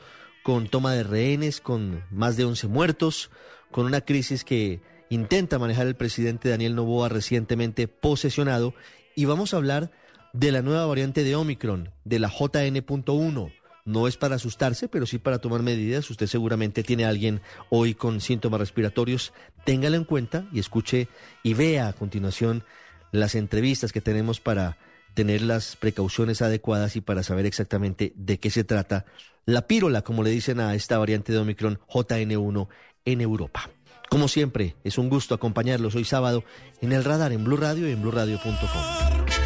con 0.43 0.67
toma 0.67 0.93
de 0.93 1.03
rehenes, 1.03 1.61
con 1.61 2.03
más 2.11 2.35
de 2.35 2.45
11 2.45 2.67
muertos, 2.67 3.29
con 3.71 3.85
una 3.85 4.01
crisis 4.01 4.43
que 4.43 4.81
intenta 5.09 5.59
manejar 5.59 5.87
el 5.87 5.95
presidente 5.95 6.49
Daniel 6.49 6.75
Novoa 6.75 7.09
recientemente 7.09 7.87
posesionado, 7.87 8.73
y 9.15 9.25
vamos 9.25 9.53
a 9.53 9.57
hablar 9.57 9.91
de 10.33 10.51
la 10.51 10.63
nueva 10.63 10.85
variante 10.87 11.23
de 11.23 11.35
Omicron, 11.35 11.91
de 12.03 12.19
la 12.19 12.29
JN.1. 12.29 13.53
No 13.85 14.07
es 14.07 14.15
para 14.15 14.35
asustarse, 14.35 14.87
pero 14.87 15.05
sí 15.05 15.17
para 15.17 15.39
tomar 15.39 15.61
medidas. 15.61 16.09
Usted 16.09 16.27
seguramente 16.27 16.83
tiene 16.83 17.05
a 17.05 17.09
alguien 17.09 17.41
hoy 17.69 17.95
con 17.95 18.21
síntomas 18.21 18.59
respiratorios. 18.59 19.33
Téngalo 19.65 19.97
en 19.97 20.05
cuenta 20.05 20.45
y 20.53 20.59
escuche 20.59 21.09
y 21.43 21.53
vea 21.53 21.89
a 21.89 21.93
continuación 21.93 22.63
las 23.11 23.35
entrevistas 23.35 23.91
que 23.91 24.01
tenemos 24.01 24.39
para 24.39 24.77
tener 25.13 25.41
las 25.41 25.75
precauciones 25.75 26.41
adecuadas 26.41 26.95
y 26.95 27.01
para 27.01 27.23
saber 27.23 27.45
exactamente 27.45 28.13
de 28.15 28.39
qué 28.39 28.49
se 28.49 28.63
trata 28.63 29.05
la 29.45 29.67
pírola, 29.67 30.01
como 30.01 30.23
le 30.23 30.29
dicen 30.29 30.59
a 30.59 30.73
esta 30.75 30.97
variante 30.97 31.31
de 31.31 31.39
Omicron 31.39 31.79
JN1 31.87 32.67
en 33.05 33.21
Europa. 33.21 33.69
Como 34.09 34.27
siempre, 34.27 34.75
es 34.83 34.97
un 34.97 35.09
gusto 35.09 35.35
acompañarlos 35.35 35.95
hoy 35.95 36.05
sábado 36.05 36.43
en 36.81 36.91
el 36.93 37.03
radar 37.03 37.31
en 37.33 37.43
Blue 37.43 37.57
Radio 37.57 37.89
y 37.89 37.91
en 37.91 38.01
BlueRadio.com. 38.01 39.42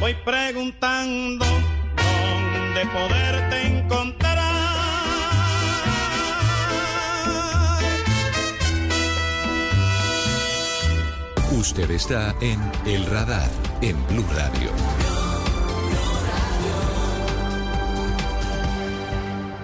voy 0.00 0.14
preguntando 0.24 1.44
dónde 1.44 2.86
poderte 2.92 3.66
encontrar. 3.66 4.38
Usted 11.52 11.90
está 11.90 12.34
en 12.40 12.60
El 12.86 13.04
Radar, 13.06 13.50
en 13.82 13.96
Blue 14.06 14.26
Radio. 14.34 14.70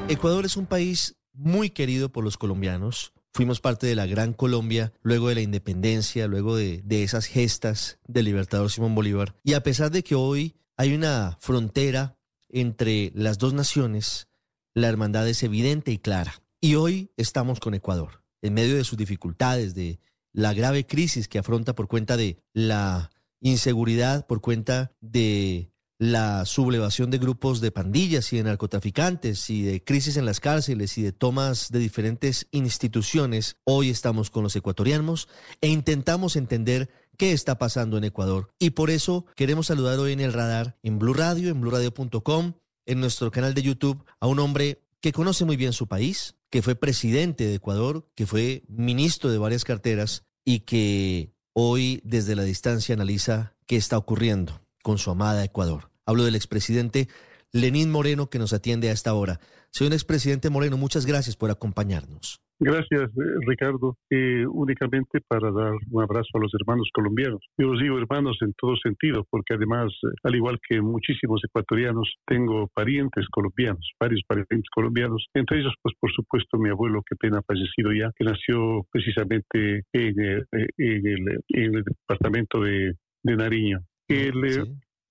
Ecuador 0.08 0.44
es 0.44 0.56
un 0.56 0.66
país 0.66 1.16
muy 1.32 1.70
querido 1.70 2.10
por 2.10 2.24
los 2.24 2.36
colombianos. 2.36 3.13
Fuimos 3.34 3.60
parte 3.60 3.88
de 3.88 3.96
la 3.96 4.06
Gran 4.06 4.32
Colombia 4.32 4.92
luego 5.02 5.28
de 5.28 5.34
la 5.34 5.40
independencia, 5.40 6.28
luego 6.28 6.54
de, 6.54 6.82
de 6.84 7.02
esas 7.02 7.26
gestas 7.26 7.98
del 8.06 8.26
libertador 8.26 8.70
Simón 8.70 8.94
Bolívar. 8.94 9.34
Y 9.42 9.54
a 9.54 9.62
pesar 9.64 9.90
de 9.90 10.04
que 10.04 10.14
hoy 10.14 10.54
hay 10.76 10.94
una 10.94 11.36
frontera 11.40 12.16
entre 12.48 13.10
las 13.12 13.38
dos 13.38 13.52
naciones, 13.52 14.28
la 14.72 14.88
hermandad 14.88 15.28
es 15.28 15.42
evidente 15.42 15.90
y 15.90 15.98
clara. 15.98 16.44
Y 16.60 16.76
hoy 16.76 17.10
estamos 17.16 17.58
con 17.58 17.74
Ecuador, 17.74 18.22
en 18.40 18.54
medio 18.54 18.76
de 18.76 18.84
sus 18.84 18.96
dificultades, 18.96 19.74
de 19.74 19.98
la 20.32 20.54
grave 20.54 20.86
crisis 20.86 21.26
que 21.26 21.40
afronta 21.40 21.74
por 21.74 21.88
cuenta 21.88 22.16
de 22.16 22.38
la 22.52 23.10
inseguridad, 23.40 24.28
por 24.28 24.42
cuenta 24.42 24.92
de 25.00 25.72
la 25.98 26.44
sublevación 26.44 27.10
de 27.10 27.18
grupos 27.18 27.60
de 27.60 27.70
pandillas 27.70 28.32
y 28.32 28.38
de 28.38 28.44
narcotraficantes 28.44 29.48
y 29.48 29.62
de 29.62 29.84
crisis 29.84 30.16
en 30.16 30.26
las 30.26 30.40
cárceles 30.40 30.98
y 30.98 31.02
de 31.02 31.12
tomas 31.12 31.70
de 31.70 31.78
diferentes 31.78 32.48
instituciones, 32.50 33.56
hoy 33.64 33.90
estamos 33.90 34.30
con 34.30 34.42
los 34.42 34.56
ecuatorianos 34.56 35.28
e 35.60 35.68
intentamos 35.68 36.36
entender 36.36 36.90
qué 37.16 37.32
está 37.32 37.58
pasando 37.58 37.96
en 37.96 38.04
Ecuador. 38.04 38.50
Y 38.58 38.70
por 38.70 38.90
eso 38.90 39.26
queremos 39.36 39.68
saludar 39.68 39.98
hoy 39.98 40.12
en 40.12 40.20
el 40.20 40.32
radar, 40.32 40.78
en 40.82 40.98
Blue 40.98 41.14
Radio, 41.14 41.48
en 41.48 41.60
bluradio.com, 41.60 42.54
en 42.86 43.00
nuestro 43.00 43.30
canal 43.30 43.54
de 43.54 43.62
YouTube, 43.62 44.04
a 44.18 44.26
un 44.26 44.40
hombre 44.40 44.82
que 45.00 45.12
conoce 45.12 45.44
muy 45.44 45.56
bien 45.56 45.72
su 45.72 45.86
país, 45.86 46.34
que 46.50 46.62
fue 46.62 46.74
presidente 46.74 47.46
de 47.46 47.54
Ecuador, 47.54 48.08
que 48.14 48.26
fue 48.26 48.64
ministro 48.68 49.30
de 49.30 49.38
varias 49.38 49.64
carteras 49.64 50.24
y 50.44 50.60
que 50.60 51.32
hoy 51.52 52.00
desde 52.04 52.34
la 52.34 52.42
distancia 52.42 52.94
analiza 52.94 53.54
qué 53.66 53.76
está 53.76 53.96
ocurriendo 53.96 54.63
con 54.84 54.98
su 54.98 55.10
amada 55.10 55.42
Ecuador. 55.42 55.90
Hablo 56.04 56.24
del 56.24 56.36
expresidente 56.36 57.08
Lenín 57.52 57.90
Moreno 57.90 58.28
que 58.28 58.38
nos 58.38 58.52
atiende 58.52 58.90
a 58.90 58.92
esta 58.92 59.14
hora. 59.14 59.40
Señor 59.70 59.94
expresidente 59.94 60.50
Moreno, 60.50 60.76
muchas 60.76 61.06
gracias 61.06 61.36
por 61.36 61.50
acompañarnos. 61.50 62.44
Gracias, 62.60 63.10
eh, 63.10 63.46
Ricardo. 63.46 63.96
Eh, 64.10 64.46
únicamente 64.46 65.20
para 65.26 65.50
dar 65.50 65.72
un 65.90 66.02
abrazo 66.02 66.28
a 66.34 66.38
los 66.38 66.52
hermanos 66.54 66.88
colombianos. 66.92 67.40
Yo 67.58 67.72
los 67.72 67.80
digo 67.80 67.98
hermanos 67.98 68.38
en 68.42 68.52
todo 68.54 68.76
sentido, 68.76 69.26
porque 69.28 69.54
además, 69.54 69.92
eh, 70.02 70.14
al 70.22 70.36
igual 70.36 70.60
que 70.68 70.80
muchísimos 70.80 71.42
ecuatorianos, 71.44 72.14
tengo 72.26 72.68
parientes 72.72 73.26
colombianos, 73.30 73.90
varios 73.98 74.22
parientes 74.26 74.70
colombianos. 74.72 75.26
Entre 75.34 75.60
ellos, 75.60 75.74
pues 75.82 75.94
por 75.98 76.12
supuesto, 76.12 76.58
mi 76.58 76.70
abuelo, 76.70 77.02
que 77.08 77.16
pena 77.16 77.42
fallecido 77.42 77.92
ya, 77.92 78.12
que 78.16 78.24
nació 78.24 78.86
precisamente 78.90 79.82
en, 79.92 80.20
el, 80.20 80.46
en 80.78 81.74
el, 81.74 81.84
departamento 81.84 82.60
de, 82.60 82.94
Nariño. 83.24 83.80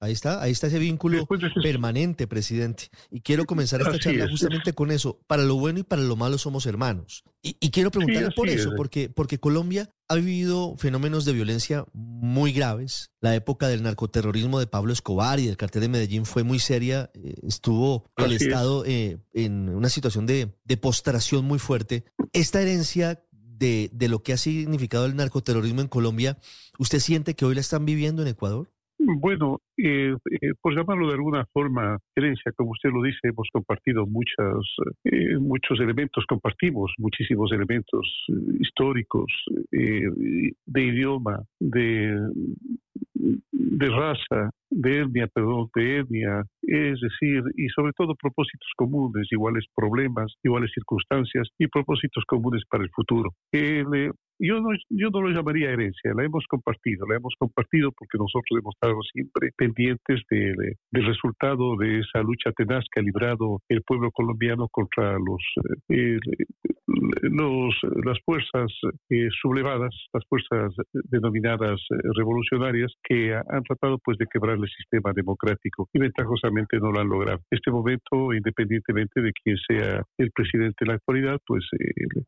Ahí 0.04 0.12
está, 0.12 0.44
ahí 0.44 0.52
está 0.52 0.68
ese 0.68 0.80
vínculo 0.80 1.26
permanente, 1.64 2.28
presidente. 2.28 2.90
Y 3.10 3.22
quiero 3.22 3.46
comenzar 3.46 3.80
esta 3.80 3.98
charla 3.98 4.28
justamente 4.30 4.74
con 4.74 4.92
eso. 4.92 5.22
Para 5.28 5.44
lo 5.44 5.56
bueno 5.56 5.80
y 5.80 5.84
para 5.84 6.02
lo 6.02 6.18
malo 6.18 6.38
somos 6.38 6.66
hermanos. 6.66 7.24
Y, 7.42 7.54
quiero 7.70 7.90
preguntarle 7.90 8.32
por 8.32 8.50
eso, 8.50 8.74
porque, 8.76 9.08
porque 9.08 9.40
Colombia 9.40 9.90
ha 10.10 10.16
vivido 10.16 10.76
fenómenos 10.78 11.24
de 11.24 11.32
violencia 11.32 11.86
muy 11.94 12.52
graves. 12.52 13.12
La 13.22 13.34
época 13.34 13.70
del 13.70 13.82
narcoterrorismo 13.84 14.60
de 14.60 14.68
Pablo 14.68 14.92
Escobar 14.92 15.40
y 15.40 15.46
del 15.46 15.56
cartel 15.56 15.84
de 15.84 15.88
Medellín 15.88 16.26
fue 16.26 16.44
muy 16.44 16.60
seria. 16.60 17.10
Eh, 17.14 17.36
estuvo 17.48 18.12
el 18.18 18.34
Estado 18.34 18.84
eh, 18.86 19.20
en 19.32 19.70
una 19.70 19.88
situación 19.88 20.26
de, 20.26 20.54
de 20.66 20.76
postración 20.76 21.46
muy 21.46 21.60
fuerte. 21.60 22.04
Esta 22.34 22.62
herencia 22.62 23.24
de, 23.32 23.90
de 23.94 24.10
lo 24.10 24.22
que 24.22 24.34
ha 24.34 24.38
significado 24.38 25.06
el 25.06 25.16
narcoterrorismo 25.16 25.80
en 25.80 25.88
Colombia, 25.88 26.40
¿usted 26.78 27.00
siente 27.00 27.36
que 27.36 27.46
hoy 27.46 27.56
la 27.56 27.62
están 27.62 27.86
viviendo 27.86 28.22
en 28.22 28.28
Ecuador? 28.28 28.70
Bueno, 29.00 29.62
eh, 29.78 30.16
eh, 30.30 30.54
por 30.62 30.76
llamarlo 30.76 31.08
de 31.08 31.14
alguna 31.14 31.46
forma, 31.52 31.98
herencia, 32.16 32.52
como 32.56 32.72
usted 32.72 32.90
lo 32.92 33.02
dice, 33.02 33.20
hemos 33.24 33.50
compartido 33.52 34.06
muchas, 34.06 34.58
eh, 35.06 35.38
muchos 35.40 35.80
elementos, 35.80 36.26
compartimos 36.28 36.94
muchísimos 36.98 37.52
elementos 37.52 38.26
eh, 38.30 38.58
históricos, 38.60 39.32
de 39.72 40.82
idioma, 40.82 41.42
de, 41.60 42.16
de 43.14 43.90
raza, 43.90 44.52
de 44.70 45.02
etnia, 45.02 45.28
perdón, 45.28 45.70
de 45.76 46.00
etnia, 46.00 46.44
es 46.62 47.00
decir, 47.00 47.44
y 47.56 47.68
sobre 47.70 47.94
todo 47.94 48.16
propósitos 48.16 48.70
comunes, 48.76 49.28
iguales 49.32 49.66
problemas, 49.76 50.34
iguales 50.44 50.72
circunstancias 50.74 51.48
y 51.58 51.68
propósitos 51.68 52.24
comunes 52.28 52.64
para 52.70 52.84
el 52.84 52.90
futuro. 52.92 53.32
yo, 53.52 54.60
no, 54.60 54.70
yo 54.90 55.10
no 55.10 55.22
lo 55.22 55.30
llamaría 55.30 55.72
herencia, 55.72 56.14
la 56.16 56.26
hemos 56.26 56.46
compartido, 56.48 57.06
la 57.08 57.18
hemos 57.18 57.34
compartido 57.38 57.92
porque 57.92 58.18
nosotros 58.18 58.60
hemos 58.60 58.76
estado 58.76 59.02
siempre 59.12 59.52
pendientes 59.64 60.22
del 60.30 61.06
resultado 61.06 61.78
de 61.78 62.00
esa 62.00 62.22
lucha 62.22 62.52
tenaz 62.52 62.84
que 62.92 63.00
ha 63.00 63.04
librado 63.04 63.62
el 63.70 63.82
pueblo 63.84 64.12
colombiano 64.12 64.68
contra 64.70 65.14
los, 65.14 65.42
eh, 65.90 66.20
los 67.22 67.74
las 68.04 68.18
fuerzas 68.26 68.72
eh, 69.10 69.30
sublevadas, 69.42 69.96
las 70.14 70.24
fuerzas 70.28 70.74
denominadas 70.92 71.80
eh, 71.92 71.96
revolucionarias 72.16 72.92
que 73.04 73.34
han 73.34 73.64
tratado 73.64 73.98
pues 74.04 74.18
de 74.18 74.28
quebrar 74.32 74.58
el 74.58 74.68
sistema 74.68 75.14
democrático 75.14 75.88
y 75.94 76.00
ventajosamente 76.00 76.78
no 76.80 76.92
lo 76.92 77.00
han 77.00 77.10
logrado. 77.10 77.40
Este 77.50 77.72
momento, 77.72 78.34
independientemente 78.34 79.22
de 79.22 79.32
quién 79.44 79.58
sea 79.68 80.04
el 80.18 80.32
presidente 80.32 80.76
en 80.82 80.88
la 80.90 80.96
actualidad, 80.96 81.40
pues 81.46 81.66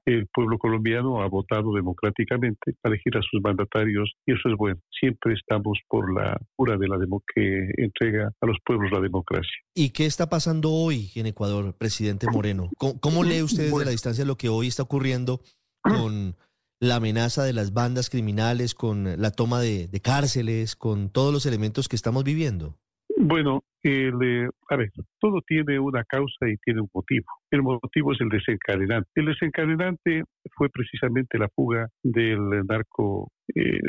el, 0.06 0.28
pueblo 0.34 0.58
colombiano 0.58 1.21
ha 1.21 1.28
votado 1.28 1.74
democráticamente 1.74 2.74
para 2.82 2.95
elegir 2.95 3.17
a 3.17 3.21
sus 3.21 3.41
mandatarios 3.41 4.13
y 4.26 4.34
eso 4.34 4.50
es 4.50 4.56
bueno. 4.56 4.80
Siempre 4.89 5.34
estamos 5.34 5.80
por 5.88 6.13
la 6.13 6.38
pura 6.56 6.78
de 6.78 6.88
la 6.88 6.98
demo 6.98 7.21
que 7.34 7.70
entrega 7.78 8.32
a 8.42 8.46
los 8.46 8.58
pueblos 8.66 8.92
la 8.92 9.00
democracia. 9.00 9.54
¿Y 9.74 9.92
qué 9.92 10.06
está 10.06 10.30
pasando 10.30 10.72
hoy 10.72 11.12
en 11.16 11.26
Ecuador, 11.26 11.76
presidente 11.78 12.28
Moreno? 12.32 12.70
¿Cómo, 12.78 13.24
lee 13.24 13.42
usted 13.42 13.66
desde 13.66 13.86
la 13.86 13.92
distancia 13.92 14.26
lo 14.26 14.38
que 14.38 14.50
hoy 14.50 14.68
está 14.68 14.84
ocurriendo 14.84 15.42
con 15.82 16.36
la 16.80 16.96
amenaza 16.98 17.44
de 17.44 17.54
las 17.54 17.74
bandas 17.74 18.10
criminales, 18.10 18.76
con 18.76 19.22
la 19.22 19.32
toma 19.32 19.62
de, 19.62 19.90
cárceles, 20.04 20.76
con 20.76 21.10
todos 21.10 21.34
los 21.34 21.46
elementos 21.46 21.88
que 21.88 21.96
estamos 21.96 22.24
viviendo? 22.24 22.78
Bueno, 23.18 23.64
el, 23.82 24.50
a 24.70 24.76
ver, 24.76 24.92
todo 25.20 25.42
tiene 25.48 25.80
una 25.80 26.04
causa 26.04 26.50
y 26.50 26.58
tiene 26.58 26.82
un 26.82 26.90
motivo. 26.94 27.26
El 27.50 27.64
motivo 27.64 28.12
es 28.12 28.22
el 28.22 28.30
desencadenante. 28.30 29.10
El 29.16 29.28
desencadenante 29.28 30.24
fue 30.56 30.70
precisamente 30.70 31.38
la 31.38 31.48
fuga 31.50 31.88
del 32.04 32.66
narco 32.68 33.32
eh, 33.56 33.80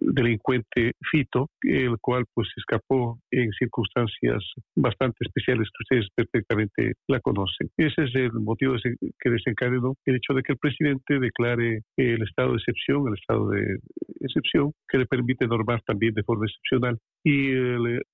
delincuente 0.00 0.92
Fito, 1.10 1.48
el 1.62 1.96
cual 2.00 2.24
pues 2.34 2.48
escapó 2.56 3.20
en 3.30 3.50
circunstancias 3.52 4.42
bastante 4.74 5.18
especiales 5.20 5.68
que 5.68 5.82
ustedes 5.84 6.08
perfectamente 6.14 6.94
la 7.08 7.20
conocen. 7.20 7.68
Ese 7.76 8.04
es 8.04 8.14
el 8.14 8.32
motivo 8.32 8.74
que 8.82 9.30
desencadenó 9.30 9.94
el 10.04 10.16
hecho 10.16 10.34
de 10.34 10.42
que 10.42 10.52
el 10.52 10.58
presidente 10.58 11.18
declare 11.18 11.82
el 11.96 12.22
estado 12.22 12.52
de 12.52 12.56
excepción, 12.58 13.08
el 13.08 13.14
estado 13.14 13.48
de 13.50 13.78
excepción, 14.20 14.72
que 14.88 14.98
le 14.98 15.06
permite 15.06 15.46
normar 15.46 15.82
también 15.82 16.14
de 16.14 16.22
forma 16.22 16.46
excepcional 16.46 16.98
y, 17.24 17.52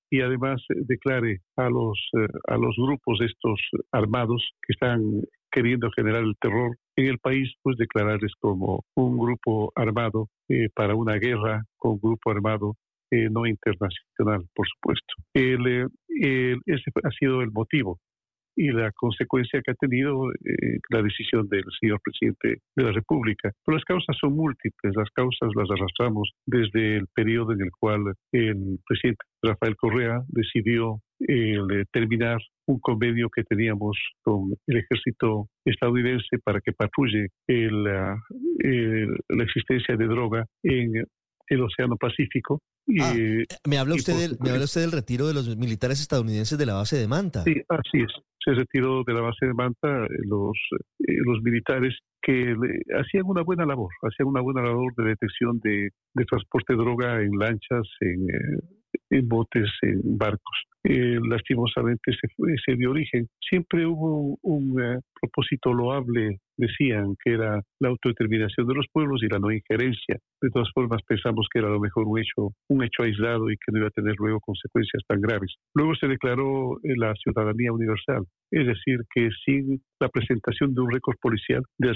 y 0.09 0.21
además 0.21 0.61
declare 0.69 1.39
a 1.55 1.69
los, 1.69 1.99
a 2.47 2.57
los 2.57 2.75
grupos 2.77 3.19
estos 3.21 3.59
armados 3.91 4.43
que 4.65 4.73
están 4.73 5.21
queriendo 5.51 5.89
generar 5.95 6.23
el 6.23 6.35
terror 6.39 6.77
en 6.95 7.07
el 7.07 7.19
país, 7.19 7.53
pues 7.61 7.77
declararles 7.77 8.33
como 8.39 8.83
un 8.95 9.17
grupo 9.17 9.71
armado 9.75 10.29
eh, 10.49 10.69
para 10.73 10.95
una 10.95 11.15
guerra 11.15 11.63
con 11.77 11.93
un 11.93 11.99
grupo 12.01 12.31
armado 12.31 12.75
eh, 13.11 13.29
no 13.29 13.45
internacional, 13.45 14.45
por 14.53 14.67
supuesto. 14.67 15.13
El, 15.33 15.87
ese 16.65 16.91
ha 17.03 17.11
sido 17.11 17.41
el 17.41 17.51
motivo 17.51 17.99
y 18.57 18.71
la 18.71 18.91
consecuencia 18.91 19.61
que 19.61 19.71
ha 19.71 19.75
tenido 19.75 20.31
eh, 20.33 20.79
la 20.89 21.01
decisión 21.01 21.47
del 21.47 21.63
señor 21.79 22.01
presidente 22.03 22.61
de 22.75 22.83
la 22.83 22.91
República. 22.91 23.51
Las 23.67 23.83
causas 23.85 24.17
son 24.19 24.35
múltiples, 24.35 24.95
las 24.95 25.09
causas 25.11 25.49
las 25.55 25.69
arrastramos 25.69 26.31
desde 26.45 26.97
el 26.97 27.05
periodo 27.13 27.53
en 27.53 27.61
el 27.61 27.71
cual 27.79 28.13
el 28.31 28.79
presidente 28.85 29.23
Rafael 29.43 29.75
Correa 29.75 30.21
decidió 30.27 30.99
eh, 31.27 31.57
terminar 31.91 32.39
un 32.67 32.79
convenio 32.79 33.29
que 33.29 33.43
teníamos 33.43 33.97
con 34.23 34.53
el 34.67 34.77
ejército 34.77 35.47
estadounidense 35.63 36.37
para 36.43 36.59
que 36.59 36.73
patrulle 36.73 37.27
la 37.47 38.17
existencia 39.43 39.95
de 39.95 40.05
droga 40.05 40.45
en 40.63 41.05
el 41.47 41.61
Océano 41.61 41.95
Pacífico. 41.95 42.59
Ah, 43.01 43.13
me 43.67 43.77
habla 43.77 43.95
usted 43.95 44.17
del, 44.17 44.37
me 44.39 44.49
habla 44.51 44.65
usted 44.65 44.81
del 44.81 44.91
retiro 44.91 45.27
de 45.27 45.33
los 45.33 45.57
militares 45.57 45.99
estadounidenses 45.99 46.57
de 46.57 46.65
la 46.65 46.75
base 46.75 46.97
de 46.97 47.07
Manta. 47.07 47.43
Sí, 47.43 47.55
así 47.67 48.03
es. 48.03 48.11
Se 48.43 48.53
retiró 48.53 49.03
de 49.05 49.13
la 49.13 49.21
base 49.21 49.45
de 49.45 49.53
Manta 49.53 50.05
eh, 50.05 50.09
los, 50.25 50.57
eh, 50.99 51.17
los 51.25 51.41
militares 51.41 51.97
que 52.21 52.55
hacían 52.97 53.23
una 53.25 53.43
buena 53.43 53.65
labor, 53.65 53.89
hacían 54.03 54.29
una 54.29 54.41
buena 54.41 54.61
labor 54.61 54.93
de 54.95 55.09
detección 55.09 55.59
de, 55.61 55.89
de 56.13 56.25
transporte 56.25 56.73
de 56.73 56.79
droga 56.79 57.21
en 57.21 57.31
lanchas, 57.37 57.87
en, 58.01 58.29
eh, 58.29 58.59
en 59.09 59.27
botes, 59.27 59.69
en 59.81 60.17
barcos. 60.17 60.57
Lastimosamente 60.87 62.11
se, 62.11 62.27
se 62.65 62.75
dio 62.75 62.91
origen. 62.91 63.27
Siempre 63.39 63.85
hubo 63.85 64.37
un 64.41 65.01
propósito 65.19 65.73
loable 65.73 66.39
decían 66.57 67.15
que 67.23 67.33
era 67.33 67.61
la 67.79 67.89
autodeterminación 67.89 68.67
de 68.67 68.73
los 68.73 68.87
pueblos 68.91 69.21
y 69.23 69.27
la 69.27 69.39
no 69.39 69.51
injerencia. 69.51 70.17
De 70.41 70.49
todas 70.49 70.69
formas, 70.73 71.01
pensamos 71.07 71.47
que 71.51 71.59
era 71.59 71.69
a 71.69 71.71
lo 71.71 71.79
mejor 71.79 72.05
un 72.07 72.19
hecho, 72.19 72.51
un 72.69 72.83
hecho 72.83 73.03
aislado 73.03 73.49
y 73.49 73.55
que 73.55 73.71
no 73.71 73.79
iba 73.79 73.87
a 73.87 73.91
tener 73.91 74.15
luego 74.17 74.39
consecuencias 74.39 75.03
tan 75.07 75.21
graves. 75.21 75.55
Luego 75.73 75.95
se 75.95 76.07
declaró 76.07 76.77
la 76.83 77.13
ciudadanía 77.15 77.71
universal, 77.71 78.25
es 78.51 78.67
decir, 78.67 78.99
que 79.13 79.29
sin 79.45 79.81
la 79.99 80.09
presentación 80.09 80.73
de 80.73 80.81
un 80.81 80.91
récord 80.91 81.17
policial 81.21 81.63
de, 81.77 81.89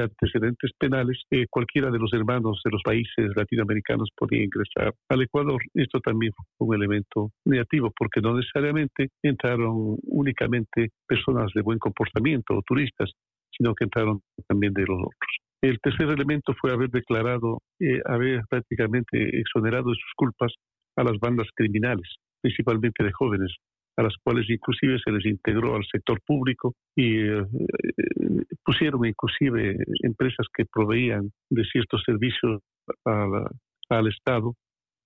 antecedentes 0.00 0.70
penales, 0.78 1.22
eh, 1.30 1.46
cualquiera 1.48 1.90
de 1.90 1.98
los 1.98 2.12
hermanos 2.12 2.60
de 2.64 2.70
los 2.70 2.82
países 2.82 3.30
latinoamericanos 3.36 4.10
podía 4.16 4.44
ingresar 4.44 4.94
al 5.08 5.22
Ecuador. 5.22 5.60
Esto 5.74 6.00
también 6.00 6.32
fue 6.56 6.68
un 6.68 6.74
elemento 6.74 7.30
negativo, 7.44 7.92
porque 7.96 8.20
no 8.20 8.27
necesariamente 8.34 9.08
entraron 9.22 9.96
únicamente 10.02 10.90
personas 11.06 11.50
de 11.54 11.62
buen 11.62 11.78
comportamiento 11.78 12.56
o 12.56 12.62
turistas, 12.62 13.10
sino 13.50 13.74
que 13.74 13.84
entraron 13.84 14.20
también 14.46 14.72
de 14.72 14.82
los 14.82 14.98
otros. 14.98 15.38
El 15.60 15.80
tercer 15.80 16.08
elemento 16.08 16.54
fue 16.60 16.72
haber 16.72 16.90
declarado, 16.90 17.62
eh, 17.80 18.00
haber 18.06 18.42
prácticamente 18.48 19.40
exonerado 19.40 19.90
de 19.90 19.96
sus 19.96 20.12
culpas 20.14 20.52
a 20.96 21.02
las 21.02 21.18
bandas 21.18 21.48
criminales, 21.54 22.16
principalmente 22.40 23.02
de 23.02 23.12
jóvenes, 23.12 23.52
a 23.96 24.04
las 24.04 24.14
cuales 24.22 24.48
inclusive 24.48 24.98
se 25.04 25.10
les 25.10 25.26
integró 25.26 25.74
al 25.74 25.84
sector 25.90 26.20
público 26.24 26.74
y 26.94 27.18
eh, 27.18 27.40
eh, 27.40 28.44
pusieron 28.64 29.04
inclusive 29.04 29.76
empresas 30.04 30.46
que 30.54 30.64
proveían 30.72 31.30
de 31.50 31.64
ciertos 31.64 32.02
servicios 32.06 32.60
al 33.04 34.06
Estado 34.06 34.54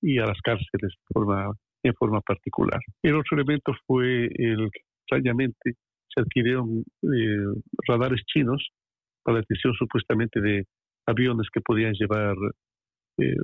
y 0.02 0.18
a 0.18 0.26
las 0.26 0.38
cárceles 0.42 0.94
forma, 1.12 1.52
en 1.82 1.94
forma 1.94 2.20
particular. 2.20 2.80
El 3.02 3.16
otro 3.16 3.36
elemento 3.36 3.72
fue 3.86 4.26
el 4.26 4.70
que 4.70 4.80
extrañamente 5.02 5.74
se 6.14 6.20
adquirieron 6.20 6.84
eh, 7.02 7.60
radares 7.86 8.22
chinos 8.26 8.70
para 9.22 9.36
la 9.36 9.40
detección 9.40 9.74
supuestamente 9.74 10.40
de 10.40 10.64
aviones 11.06 11.48
que 11.52 11.60
podían 11.60 11.94
llevar 11.94 12.36
eh, 13.18 13.36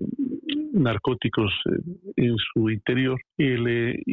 narcóticos 0.73 1.53
eh, 1.67 1.79
en 2.17 2.37
su 2.37 2.71
interior. 2.71 3.21
Y, 3.37 3.55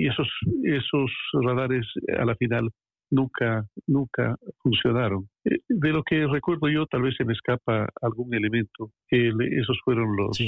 esos 0.08 0.28
esos 0.64 1.12
radares 1.34 1.86
a 2.18 2.26
la 2.26 2.36
final 2.36 2.70
nunca 3.12 3.66
nunca 3.88 4.36
funcionaron. 4.62 5.30
De 5.44 5.90
lo 5.90 6.04
que 6.04 6.28
recuerdo 6.28 6.70
yo 6.70 6.86
tal 6.88 7.04
vez 7.04 7.16
se 7.18 7.26
me 7.26 7.34
escapa 7.34 7.88
algún 8.02 8.34
elemento. 8.34 8.92
Esos 9.10 9.80
fueron 9.84 10.16
los 10.16 10.40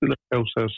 las 0.00 0.18
causas 0.30 0.72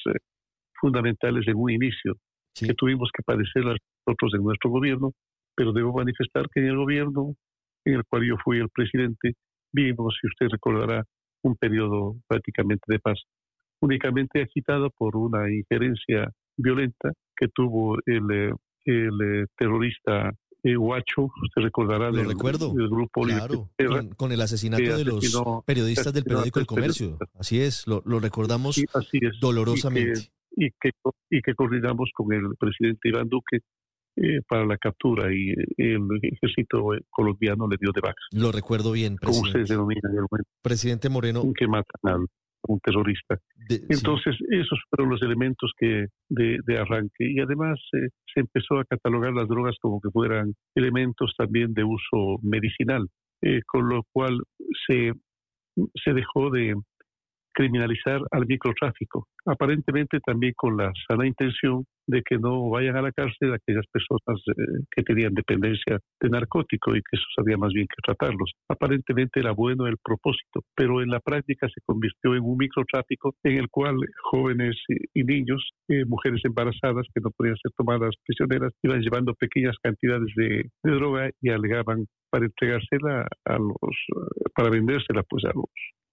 fundamentales 0.81 1.47
en 1.47 1.57
un 1.57 1.71
inicio 1.71 2.15
que 2.55 2.75
tuvimos 2.75 3.11
que 3.17 3.23
padecer 3.23 3.65
nosotros 3.65 4.35
en 4.35 4.43
nuestro 4.43 4.71
gobierno 4.71 5.13
pero 5.61 5.73
debo 5.73 5.93
manifestar 5.93 6.49
que 6.49 6.61
en 6.61 6.69
el 6.69 6.77
gobierno 6.77 7.35
en 7.85 7.95
el 7.95 8.05
cual 8.09 8.27
yo 8.27 8.37
fui 8.43 8.59
el 8.59 8.69
presidente, 8.71 9.35
vivimos, 9.73 10.17
si 10.21 10.27
usted 10.27 10.47
recordará, 10.51 11.05
un 11.43 11.55
periodo 11.57 12.17
prácticamente 12.27 12.85
de 12.87 12.99
paz, 12.99 13.19
únicamente 13.81 14.43
agitado 14.43 14.91
por 14.91 15.17
una 15.17 15.51
injerencia 15.51 16.31
violenta 16.57 17.13
que 17.37 17.49
tuvo 17.49 17.97
el, 18.07 18.31
eh, 18.31 18.53
el 18.87 19.21
eh, 19.23 19.47
terrorista 19.57 20.31
eh, 20.63 20.77
Huacho, 20.77 21.25
usted 21.43 21.63
recordará 21.63 22.11
del, 22.11 22.29
recuerdo, 22.29 22.73
grupo 22.73 23.23
claro, 23.23 23.71
con, 24.17 24.33
el 24.33 24.41
asesinato 24.41 24.97
de 24.97 25.05
los 25.05 25.25
periodistas 25.67 26.13
del 26.13 26.25
periódico 26.25 26.61
El 26.61 26.67
Comercio. 26.67 27.19
Así 27.39 27.61
es, 27.61 27.87
lo, 27.87 28.03
recordamos 28.19 28.83
dolorosamente. 29.41 30.31
Y 30.53 30.71
que, 30.81 30.91
y 31.31 31.43
que 31.43 31.55
coordinamos 31.55 32.11
con 32.15 32.33
el 32.33 32.55
presidente 32.59 33.09
Iván 33.09 33.29
Duque 33.29 33.61
eh, 34.17 34.41
para 34.49 34.67
la 34.67 34.77
captura 34.77 35.33
y 35.33 35.55
el 35.77 36.03
ejército 36.23 36.91
colombiano 37.11 37.69
le 37.69 37.77
dio 37.81 37.93
de 37.95 38.01
baja. 38.01 38.17
Lo 38.33 38.51
recuerdo 38.51 38.93
bien, 38.93 39.17
presidente. 39.17 39.39
Como 39.39 39.47
ustedes 39.47 39.69
denominan 39.69 40.13
el. 40.13 40.45
Presidente 40.63 41.09
Moreno. 41.09 41.43
Que 41.57 41.69
matan 41.69 42.01
a 42.05 42.19
un 42.69 42.81
terrorista. 42.81 43.39
Entonces, 43.69 44.37
esos 44.51 44.79
fueron 44.91 45.11
los 45.13 45.23
elementos 45.23 45.73
que 45.79 46.07
de, 46.29 46.59
de 46.67 46.79
arranque. 46.79 47.31
Y 47.31 47.41
además 47.41 47.79
eh, 47.93 48.09
se 48.35 48.41
empezó 48.41 48.79
a 48.79 48.85
catalogar 48.85 49.33
las 49.33 49.49
drogas 49.49 49.77
como 49.81 50.01
que 50.01 50.11
fueran 50.11 50.55
elementos 50.75 51.33
también 51.39 51.73
de 51.73 51.85
uso 51.85 52.39
medicinal, 52.43 53.07
eh, 53.43 53.61
con 53.67 53.89
lo 53.89 54.03
cual 54.13 54.41
se, 54.87 55.13
se 56.05 56.13
dejó 56.13 56.51
de, 56.51 56.75
criminalizar 57.53 58.21
al 58.31 58.47
microtráfico, 58.47 59.27
aparentemente 59.47 60.21
también 60.21 60.53
con 60.57 60.77
la 60.77 60.93
sana 61.09 61.27
intención 61.27 61.85
de 62.07 62.23
que 62.23 62.39
no 62.39 62.69
vayan 62.71 62.97
a 62.97 63.03
la 63.03 63.13
cárcel 63.13 63.55
aquellas 63.55 63.87
personas 63.93 64.43
eh, 64.49 64.85
que 64.91 65.03
tenían 65.03 65.35
dependencia 65.35 65.99
de 66.21 66.29
narcótico 66.29 66.95
y 66.97 67.01
que 67.01 67.17
eso 67.17 67.27
sabía 67.37 67.57
más 67.57 67.73
bien 67.73 67.87
que 67.87 68.03
tratarlos. 68.03 68.53
Aparentemente 68.69 69.41
era 69.41 69.53
bueno 69.53 69.87
el 69.87 69.97
propósito, 70.03 70.63
pero 70.75 71.03
en 71.03 71.11
la 71.11 71.21
práctica 71.21 71.69
se 71.69 71.81
convirtió 71.87 72.35
en 72.35 72.43
un 72.43 72.57
microtráfico 72.57 73.35
en 73.45 73.59
el 73.59 73.69
cual 73.69 73.97
jóvenes 74.31 74.77
y, 75.15 75.23
niños, 75.23 75.71
eh, 75.89 76.05
mujeres 76.05 76.41
embarazadas 76.45 77.07
que 77.15 77.21
no 77.21 77.31
podían 77.31 77.57
ser 77.57 77.73
tomadas 77.77 78.15
prisioneras, 78.27 78.73
iban 78.83 79.01
llevando 79.01 79.35
pequeñas 79.35 79.77
cantidades 79.83 80.29
de, 80.37 80.69
droga 80.83 81.31
y 81.41 81.51
alegaban 81.51 82.07
para 82.31 82.47
entregársela 82.47 83.27
a 83.45 83.59
los, 83.59 83.97
para 84.55 84.71
vendérsela 84.71 85.23
pues 85.23 85.45
a 85.45 85.53
los 85.55 85.71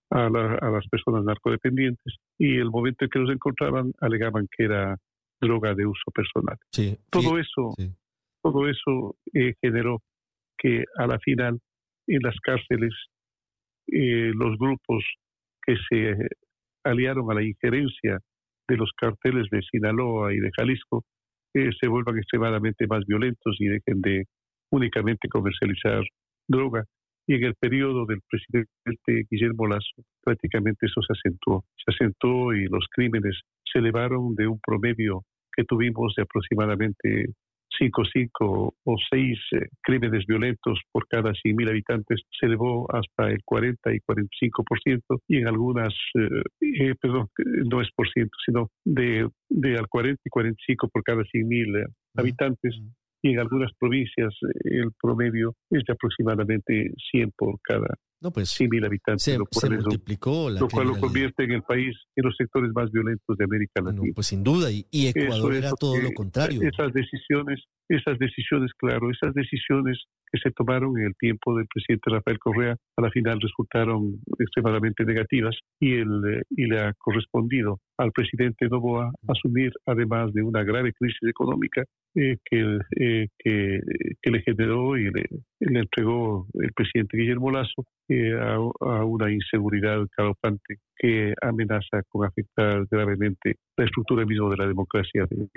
a, 0.10 0.30
las 0.30 0.88
personas 0.90 1.24
narcodependientes 1.24 2.16
y 2.38 2.58
el 2.58 2.70
momento 2.70 3.06
en 3.06 3.10
que 3.10 3.20
los 3.20 3.32
encontraban 3.32 3.92
alegaban 4.00 4.48
que 4.56 4.66
era 4.66 4.98
droga 5.40 5.74
de 5.76 5.86
uso 5.86 6.12
personal. 6.14 6.58
todo 7.12 7.38
eso, 7.38 7.76
todo 8.42 8.68
eso 8.68 9.16
eh, 9.34 9.54
generó 9.62 10.02
que 10.58 10.84
a 10.98 11.08
la 11.08 11.20
final 11.20 11.60
en 12.08 12.20
las 12.22 12.36
cárceles 12.42 12.94
eh, 13.88 14.32
los 14.34 14.58
grupos 14.58 15.04
que 15.66 15.76
se 15.90 16.16
aliaron 16.84 17.30
a 17.32 17.36
la 17.36 17.44
injerencia 17.44 18.20
de 18.68 18.78
los 18.78 18.92
carteles 18.96 19.48
de 19.52 19.62
Sinaloa 19.62 20.34
y 20.34 20.40
de 20.40 20.52
Jalisco 20.58 21.04
eh, 21.54 21.70
se 21.80 21.88
vuelvan 21.88 22.18
extremadamente 22.18 22.88
más 22.88 23.06
violentos 23.06 23.56
y 23.60 23.68
dejen 23.68 24.02
de 24.02 24.26
únicamente 24.72 25.28
comercializar 25.30 26.04
droga 26.48 26.84
y 27.28 27.36
en 27.36 27.44
el 27.44 27.56
periodo 27.56 28.06
del 28.06 28.22
presidente 28.30 29.28
Guillermo 29.30 29.68
Lazo 29.68 30.04
prácticamente 30.24 30.86
eso 30.86 31.02
se 31.02 31.14
acentuó. 31.14 31.66
Se 31.76 31.94
acentuó 31.94 32.54
y 32.54 32.66
los 32.68 32.86
crímenes 32.90 33.42
se 33.72 33.80
elevaron 33.80 34.34
de 34.36 34.48
un 34.48 34.60
promedio 34.66 35.24
que 35.56 35.66
tuvimos 35.66 36.14
de 36.16 36.24
aproximadamente 36.24 37.26
5, 37.78 38.04
5 38.12 38.76
o 38.84 38.96
6 39.12 39.40
eh, 39.52 39.68
crímenes 39.82 40.26
violentos 40.26 40.80
por 40.92 41.06
cada 41.08 41.32
100.000 41.32 41.70
habitantes. 41.70 42.22
Se 42.40 42.46
elevó 42.46 42.88
hasta 42.96 43.30
el 43.30 43.44
40 43.44 43.94
y 43.94 44.00
45% 44.00 45.20
y 45.28 45.38
en 45.38 45.48
algunas, 45.48 45.94
eh, 46.16 46.42
eh, 46.62 46.96
perdón, 47.00 47.28
no 47.70 47.82
es 47.82 47.90
por 47.94 48.10
ciento, 48.10 48.36
sino 48.46 48.70
de, 48.86 49.28
de 49.50 49.78
al 49.78 49.88
40 49.88 50.22
y 50.24 50.30
45 50.30 50.88
por 50.88 51.04
cada 51.04 51.24
100.000 51.24 51.88
habitantes 52.16 52.80
en 53.32 53.40
algunas 53.40 53.72
provincias 53.80 54.34
el 54.64 54.92
promedio 55.02 55.54
es 55.70 55.84
de 55.86 55.94
aproximadamente 55.94 56.92
100 57.12 57.32
por 57.38 57.60
cada 57.62 57.96
no, 58.20 58.32
pues, 58.32 58.50
100.000 58.60 58.86
habitantes. 58.86 59.24
Se, 59.24 59.38
lo 59.38 59.46
cual, 59.46 59.70
se 59.72 59.76
multiplicó 59.78 60.50
la 60.50 60.60
lo 60.62 60.68
cual 60.68 60.88
lo 60.88 61.00
convierte 61.00 61.44
en 61.44 61.52
el 61.52 61.62
país 61.62 61.96
en 62.16 62.26
los 62.26 62.36
sectores 62.36 62.72
más 62.74 62.92
violentos 62.92 63.38
de 63.38 63.44
América 63.44 63.82
Latina. 63.82 64.12
Pues 64.16 64.28
sin 64.28 64.44
duda, 64.44 64.70
y, 64.72 64.86
Ecuador 64.92 65.54
era 65.54 65.72
todo 65.80 65.98
lo 65.98 66.12
contrario. 66.14 66.62
Esas 66.64 66.92
decisiones, 66.94 67.64
esas 67.88 68.18
decisiones, 68.18 68.72
claro, 68.78 69.12
esas 69.12 69.34
decisiones 69.34 69.98
que 70.32 70.40
se 70.40 70.52
tomaron 70.52 70.98
en 70.98 71.06
el 71.06 71.16
tiempo 71.16 71.56
del 71.56 71.68
presidente 71.68 72.10
Rafael 72.10 72.40
Correa, 72.40 72.76
a 72.98 73.02
la 73.02 73.10
final 73.12 73.40
resultaron 73.40 74.20
extremadamente 74.40 75.06
negativas 75.06 75.56
y, 75.80 75.94
el, 75.94 76.22
eh, 76.28 76.42
y 76.50 76.66
le 76.66 76.80
ha 76.80 76.94
correspondido 76.98 77.80
al 77.98 78.12
presidente 78.12 78.68
Novoa 78.68 79.12
asumir, 79.28 79.72
además 79.86 80.34
de 80.34 80.44
una 80.44 80.64
grave 80.64 80.92
crisis 80.94 81.30
económica 81.30 81.84
eh, 82.16 82.38
que, 82.44 82.80
eh, 83.00 83.28
que, 83.40 83.80
que 84.22 84.32
le 84.32 84.42
generó 84.42 84.98
y 84.98 85.06
le, 85.06 85.26
le 85.60 85.80
entregó 85.80 86.48
el 86.56 86.72
presidente 86.74 87.18
Guillermo 87.18 87.52
Lazo 87.52 87.86
eh, 88.10 88.34
a, 88.34 88.56
a 88.56 89.06
una 89.06 89.32
inseguridad 89.32 90.06
galopante 90.18 90.78
que 90.98 91.34
amenaza 91.42 92.02
con 92.10 92.26
afectar 92.26 92.86
gravemente 92.90 93.56
la 93.78 93.86
estructura 93.86 94.26
misma 94.26 94.50
de 94.50 94.58
la 94.58 94.68
democracia 94.68 95.26
del, 95.30 95.50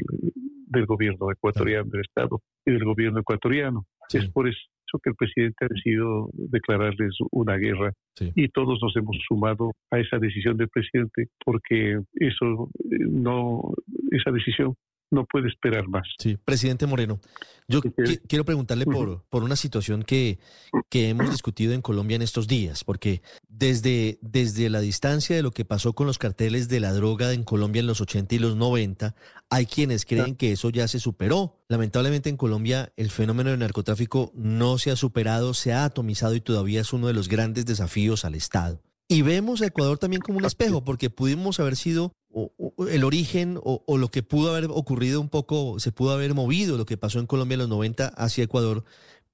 del 0.70 0.86
gobierno 0.86 1.30
ecuatoriano, 1.30 1.90
del 1.90 2.02
Estado 2.02 2.40
y 2.64 2.72
del 2.72 2.84
gobierno 2.84 3.20
ecuatoriano. 3.20 3.86
Es 4.12 4.28
por 4.30 4.48
eso 4.48 4.58
que 5.02 5.10
el 5.10 5.16
presidente 5.16 5.64
ha 5.64 5.68
decidido 5.68 6.30
declararles 6.32 7.14
una 7.30 7.56
guerra. 7.56 7.92
Y 8.34 8.48
todos 8.48 8.80
nos 8.82 8.94
hemos 8.96 9.16
sumado 9.26 9.72
a 9.90 9.98
esa 9.98 10.18
decisión 10.18 10.56
del 10.56 10.68
presidente 10.68 11.28
porque 11.44 12.00
eso 12.14 12.68
eh, 12.90 12.98
no, 13.08 13.72
esa 14.10 14.30
decisión 14.30 14.74
no 15.10 15.24
puede 15.24 15.48
esperar 15.48 15.88
más. 15.88 16.06
Sí, 16.18 16.36
presidente 16.44 16.86
Moreno, 16.86 17.20
yo 17.68 17.80
qui- 18.04 18.20
quiero 18.28 18.44
preguntarle 18.44 18.84
por, 18.84 19.24
por 19.28 19.42
una 19.42 19.56
situación 19.56 20.02
que, 20.02 20.38
que 20.88 21.08
hemos 21.08 21.30
discutido 21.30 21.72
en 21.72 21.82
Colombia 21.82 22.16
en 22.16 22.22
estos 22.22 22.46
días, 22.48 22.84
porque 22.84 23.22
desde, 23.48 24.18
desde 24.22 24.70
la 24.70 24.80
distancia 24.80 25.34
de 25.36 25.42
lo 25.42 25.50
que 25.50 25.64
pasó 25.64 25.92
con 25.92 26.06
los 26.06 26.18
carteles 26.18 26.68
de 26.68 26.80
la 26.80 26.92
droga 26.92 27.32
en 27.32 27.42
Colombia 27.44 27.80
en 27.80 27.86
los 27.86 28.00
80 28.00 28.34
y 28.34 28.38
los 28.38 28.56
90, 28.56 29.14
hay 29.50 29.66
quienes 29.66 30.04
creen 30.04 30.36
que 30.36 30.52
eso 30.52 30.70
ya 30.70 30.86
se 30.88 31.00
superó. 31.00 31.58
Lamentablemente 31.68 32.30
en 32.30 32.36
Colombia 32.36 32.92
el 32.96 33.10
fenómeno 33.10 33.50
del 33.50 33.58
narcotráfico 33.60 34.32
no 34.34 34.78
se 34.78 34.90
ha 34.90 34.96
superado, 34.96 35.54
se 35.54 35.72
ha 35.72 35.84
atomizado 35.84 36.34
y 36.34 36.40
todavía 36.40 36.80
es 36.80 36.92
uno 36.92 37.06
de 37.08 37.14
los 37.14 37.28
grandes 37.28 37.66
desafíos 37.66 38.24
al 38.24 38.34
Estado. 38.34 38.80
Y 39.12 39.22
vemos 39.22 39.60
a 39.60 39.66
Ecuador 39.66 39.98
también 39.98 40.22
como 40.22 40.38
un 40.38 40.44
espejo, 40.44 40.84
porque 40.84 41.10
pudimos 41.10 41.58
haber 41.58 41.74
sido 41.74 42.12
o- 42.32 42.52
o 42.76 42.86
el 42.86 43.02
origen 43.02 43.58
o, 43.60 43.82
o 43.84 43.98
lo 43.98 44.08
que 44.08 44.22
pudo 44.22 44.50
haber 44.54 44.70
ocurrido 44.70 45.20
un 45.20 45.28
poco, 45.28 45.80
se 45.80 45.90
pudo 45.90 46.12
haber 46.12 46.32
movido 46.32 46.76
lo 46.78 46.86
que 46.86 46.96
pasó 46.96 47.18
en 47.18 47.26
Colombia 47.26 47.54
en 47.54 47.58
los 47.62 47.68
90 47.68 48.06
hacia 48.06 48.44
Ecuador, 48.44 48.84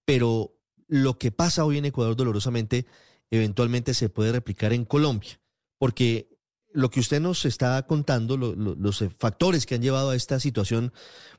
pero 0.07 0.57
lo 0.89 1.19
que 1.19 1.31
pasa 1.31 1.67
hoy 1.67 1.77
en 1.77 1.85
Ecuador 1.85 2.17
dolorosamente 2.17 2.87
eventualmente 3.31 3.93
se 3.93 4.09
puede 4.09 4.33
replicar 4.33 4.73
en 4.73 4.87
Colombia, 4.87 5.39
porque 5.79 6.39
lo 6.73 6.89
que 6.91 7.01
usted 7.01 7.21
nos 7.21 7.45
está 7.45 7.87
contando, 7.87 8.39
lo- 8.39 8.55
lo- 8.55 8.77
los 8.77 9.05
factores 9.19 9.67
que 9.67 9.75
han 9.75 9.83
llevado 9.83 10.09
a 10.09 10.17
esta 10.17 10.41
situación, 10.41 10.91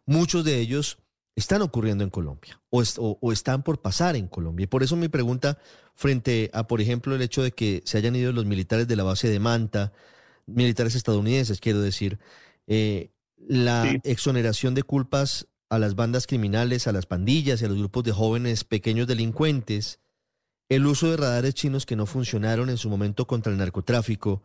muchos 0.05 0.43
de 0.43 0.59
ellos 0.59 0.99
están 1.35 1.63
ocurriendo 1.63 2.03
en 2.03 2.11
Colombia 2.11 2.61
o- 2.69 3.17
o 3.19 3.31
están 3.31 3.63
por 3.63 3.81
pasar 3.81 4.15
en 4.15 4.27
Colombia. 4.27 4.65
Y 4.65 4.67
por 4.67 4.83
eso 4.83 4.95
mi 4.95 5.07
pregunta 5.07 5.57
frente 5.97 6.51
a, 6.53 6.67
por 6.67 6.79
ejemplo, 6.79 7.15
el 7.15 7.23
hecho 7.23 7.41
de 7.41 7.51
que 7.51 7.81
se 7.83 7.97
hayan 7.97 8.15
ido 8.15 8.31
los 8.31 8.45
militares 8.45 8.87
de 8.87 8.95
la 8.95 9.03
base 9.03 9.29
de 9.29 9.39
Manta, 9.39 9.93
militares 10.45 10.93
estadounidenses, 10.93 11.59
quiero 11.59 11.81
decir, 11.81 12.19
eh, 12.67 13.09
la 13.35 13.99
exoneración 14.03 14.75
de 14.75 14.83
culpas 14.83 15.47
a 15.69 15.79
las 15.79 15.95
bandas 15.95 16.27
criminales, 16.27 16.85
a 16.85 16.91
las 16.91 17.07
pandillas 17.07 17.61
y 17.61 17.65
a 17.65 17.67
los 17.67 17.79
grupos 17.79 18.03
de 18.03 18.11
jóvenes 18.11 18.63
pequeños 18.63 19.07
delincuentes, 19.07 19.99
el 20.69 20.85
uso 20.85 21.09
de 21.09 21.17
radares 21.17 21.55
chinos 21.55 21.87
que 21.87 21.95
no 21.95 22.05
funcionaron 22.05 22.69
en 22.69 22.77
su 22.77 22.89
momento 22.91 23.25
contra 23.25 23.51
el 23.51 23.57
narcotráfico 23.57 24.43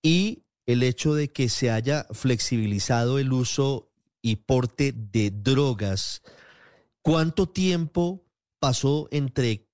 y 0.00 0.44
el 0.64 0.84
hecho 0.84 1.12
de 1.14 1.32
que 1.32 1.48
se 1.48 1.72
haya 1.72 2.06
flexibilizado 2.12 3.18
el 3.18 3.32
uso 3.32 3.90
y 4.22 4.36
porte 4.36 4.92
de 4.92 5.32
drogas. 5.32 6.22
¿Cuánto 7.02 7.48
tiempo 7.48 8.24
pasó 8.60 9.08
entre 9.10 9.67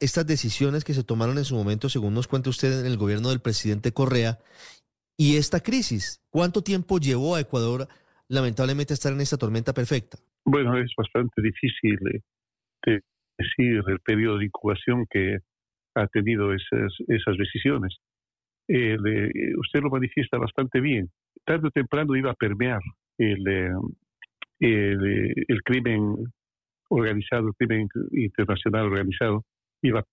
estas 0.00 0.26
decisiones 0.26 0.84
que 0.84 0.94
se 0.94 1.04
tomaron 1.04 1.38
en 1.38 1.44
su 1.44 1.54
momento, 1.54 1.88
según 1.88 2.14
nos 2.14 2.28
cuenta 2.28 2.50
usted, 2.50 2.80
en 2.80 2.86
el 2.86 2.96
gobierno 2.96 3.30
del 3.30 3.40
presidente 3.40 3.92
Correa, 3.92 4.38
y 5.16 5.36
esta 5.36 5.60
crisis? 5.60 6.22
¿Cuánto 6.30 6.62
tiempo 6.62 6.98
llevó 6.98 7.34
a 7.34 7.40
Ecuador, 7.40 7.88
lamentablemente, 8.28 8.92
a 8.92 8.94
estar 8.94 9.12
en 9.12 9.20
esta 9.20 9.36
tormenta 9.36 9.72
perfecta? 9.74 10.18
Bueno, 10.44 10.78
es 10.78 10.92
bastante 10.96 11.42
difícil 11.42 11.98
eh, 12.14 12.20
de 12.86 13.02
decir 13.36 13.82
el 13.86 14.00
periodo 14.00 14.38
de 14.38 14.46
incubación 14.46 15.06
que 15.10 15.38
ha 15.94 16.06
tenido 16.06 16.54
esas, 16.54 17.36
decisiones. 17.36 17.96
Eh, 18.68 18.96
usted 19.58 19.80
lo 19.80 19.90
manifiesta 19.90 20.38
bastante 20.38 20.80
bien. 20.80 21.10
Tarde 21.44 21.68
o 21.68 21.70
temprano 21.70 22.14
iba 22.14 22.30
a 22.30 22.34
permear 22.34 22.80
el, 23.18 23.48
eh, 24.60 25.32
el 25.48 25.62
crimen 25.64 26.16
organizado, 26.88 27.52
crimen 27.54 27.88
internacional 28.12 28.86
organizado, 28.86 29.44
iba 29.82 30.04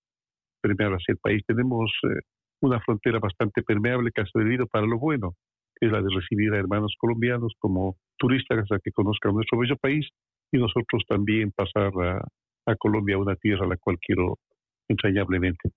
permear 0.61 0.93
hacia 0.93 1.13
el 1.13 1.17
país. 1.17 1.43
Tenemos 1.45 1.91
eh, 2.03 2.21
una 2.61 2.79
frontera 2.81 3.19
bastante 3.19 3.61
permeable 3.61 4.11
que 4.13 4.21
ha 4.21 4.25
servido 4.25 4.65
para 4.67 4.85
lo 4.85 4.97
bueno, 4.97 5.35
que 5.75 5.87
es 5.87 5.91
la 5.91 6.01
de 6.01 6.09
recibir 6.13 6.53
a 6.53 6.57
hermanos 6.57 6.95
colombianos 6.97 7.53
como 7.59 7.97
turistas 8.17 8.71
a 8.71 8.79
que 8.79 8.91
conozcan 8.91 9.33
nuestro 9.33 9.59
bello 9.59 9.75
país 9.77 10.07
y 10.51 10.57
nosotros 10.57 11.03
también 11.07 11.51
pasar 11.51 11.91
a, 12.01 12.75
Colombia, 12.79 13.19
una 13.19 13.35
tierra 13.35 13.65
a 13.65 13.69
la 13.69 13.77
cual 13.77 13.97
quiero 13.99 14.39
entrañablemente. 14.87 15.69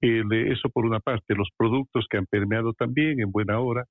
Eh, 0.00 0.22
eso 0.50 0.70
por 0.70 0.86
una 0.86 0.98
parte, 0.98 1.34
los 1.34 1.50
productos 1.56 2.06
que 2.08 2.16
han 2.16 2.24
permeado 2.24 2.72
también 2.72 3.20
en 3.20 3.30
buena 3.30 3.60
hora, 3.60 3.84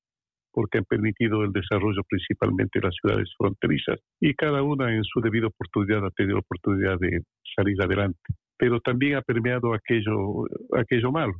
porque 0.52 0.80
han 0.80 0.86
permitido 0.86 1.44
el 1.44 1.52
desarrollo 1.52 2.02
principalmente 2.10 2.80
de 2.80 2.88
las 2.88 2.96
ciudades 2.96 3.30
fronterizas 3.38 4.00
y 4.20 4.34
cada 4.34 4.64
una 4.64 4.94
en 4.94 5.04
su 5.04 5.22
debida 5.22 5.48
oportunidad 5.48 6.06
ha 6.06 6.12
tenido 6.12 6.40
oportunidad 6.40 6.98
de 7.00 7.22
salir 7.56 7.82
adelante. 7.82 8.20
Pero 8.58 8.80
también 8.80 9.16
ha 9.16 9.22
permeado 9.22 9.74
aquello, 9.74 10.46
aquello 10.78 11.12
malo, 11.12 11.34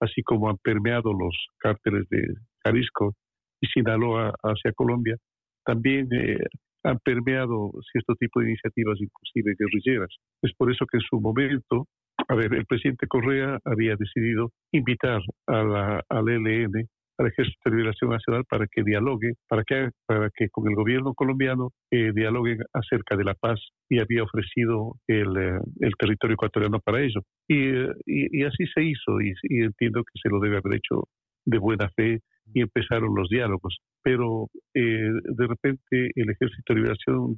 así 0.00 0.22
como 0.22 0.48
han 0.48 0.58
permeado 0.58 1.12
los 1.12 1.36
cárteles 1.58 2.08
de 2.08 2.34
Jalisco 2.64 3.14
y 3.60 3.66
Sinaloa 3.68 4.32
hacia 4.42 4.72
Colombia, 4.72 5.16
también 5.64 6.08
eh, 6.12 6.38
han 6.84 6.98
permeado 6.98 7.70
cierto 7.92 8.14
tipo 8.16 8.40
de 8.40 8.48
iniciativas, 8.48 8.98
inclusive 9.00 9.54
guerrilleras. 9.58 10.14
Es 10.42 10.52
por 10.56 10.72
eso 10.72 10.84
que 10.86 10.98
en 10.98 11.02
su 11.08 11.20
momento, 11.20 11.86
a 12.28 12.34
ver, 12.34 12.54
el 12.54 12.66
presidente 12.66 13.06
Correa 13.06 13.58
había 13.64 13.96
decidido 13.96 14.50
invitar 14.72 15.20
a 15.46 15.62
la, 15.62 16.02
al 16.08 16.28
ELN, 16.28 16.88
al 17.18 17.26
Ejército 17.26 17.70
de 17.70 17.76
Liberación 17.76 18.10
Nacional, 18.10 18.44
para 18.48 18.66
que 18.66 18.82
dialogue, 18.82 19.34
para 19.48 19.62
que, 19.64 19.90
para 20.06 20.30
que 20.34 20.48
con 20.50 20.68
el 20.68 20.74
gobierno 20.74 21.14
colombiano 21.14 21.70
eh, 21.90 22.12
dialoguen 22.14 22.58
acerca 22.72 23.16
de 23.16 23.24
la 23.24 23.34
paz 23.34 23.60
y 23.88 24.00
había 24.00 24.22
ofrecido 24.22 24.96
el, 25.06 25.36
eh, 25.36 25.60
el 25.80 25.92
territorio 25.98 26.34
ecuatoriano 26.34 26.80
para 26.80 27.02
ello. 27.02 27.20
Y, 27.48 27.70
y, 28.06 28.44
así 28.44 28.66
se 28.74 28.82
hizo 28.82 29.20
y, 29.20 29.32
y 29.42 29.62
entiendo 29.62 30.02
que 30.02 30.18
se 30.22 30.28
lo 30.28 30.40
debe 30.40 30.58
haber 30.58 30.76
hecho 30.76 31.04
de 31.44 31.58
buena 31.58 31.88
fe 31.96 32.20
y 32.54 32.60
empezaron 32.60 33.14
los 33.14 33.28
diálogos. 33.28 33.78
Pero 34.02 34.48
eh, 34.74 35.10
de 35.22 35.46
repente 35.46 36.10
el 36.14 36.30
Ejército 36.30 36.74
de 36.74 36.80
Liberación 36.80 37.36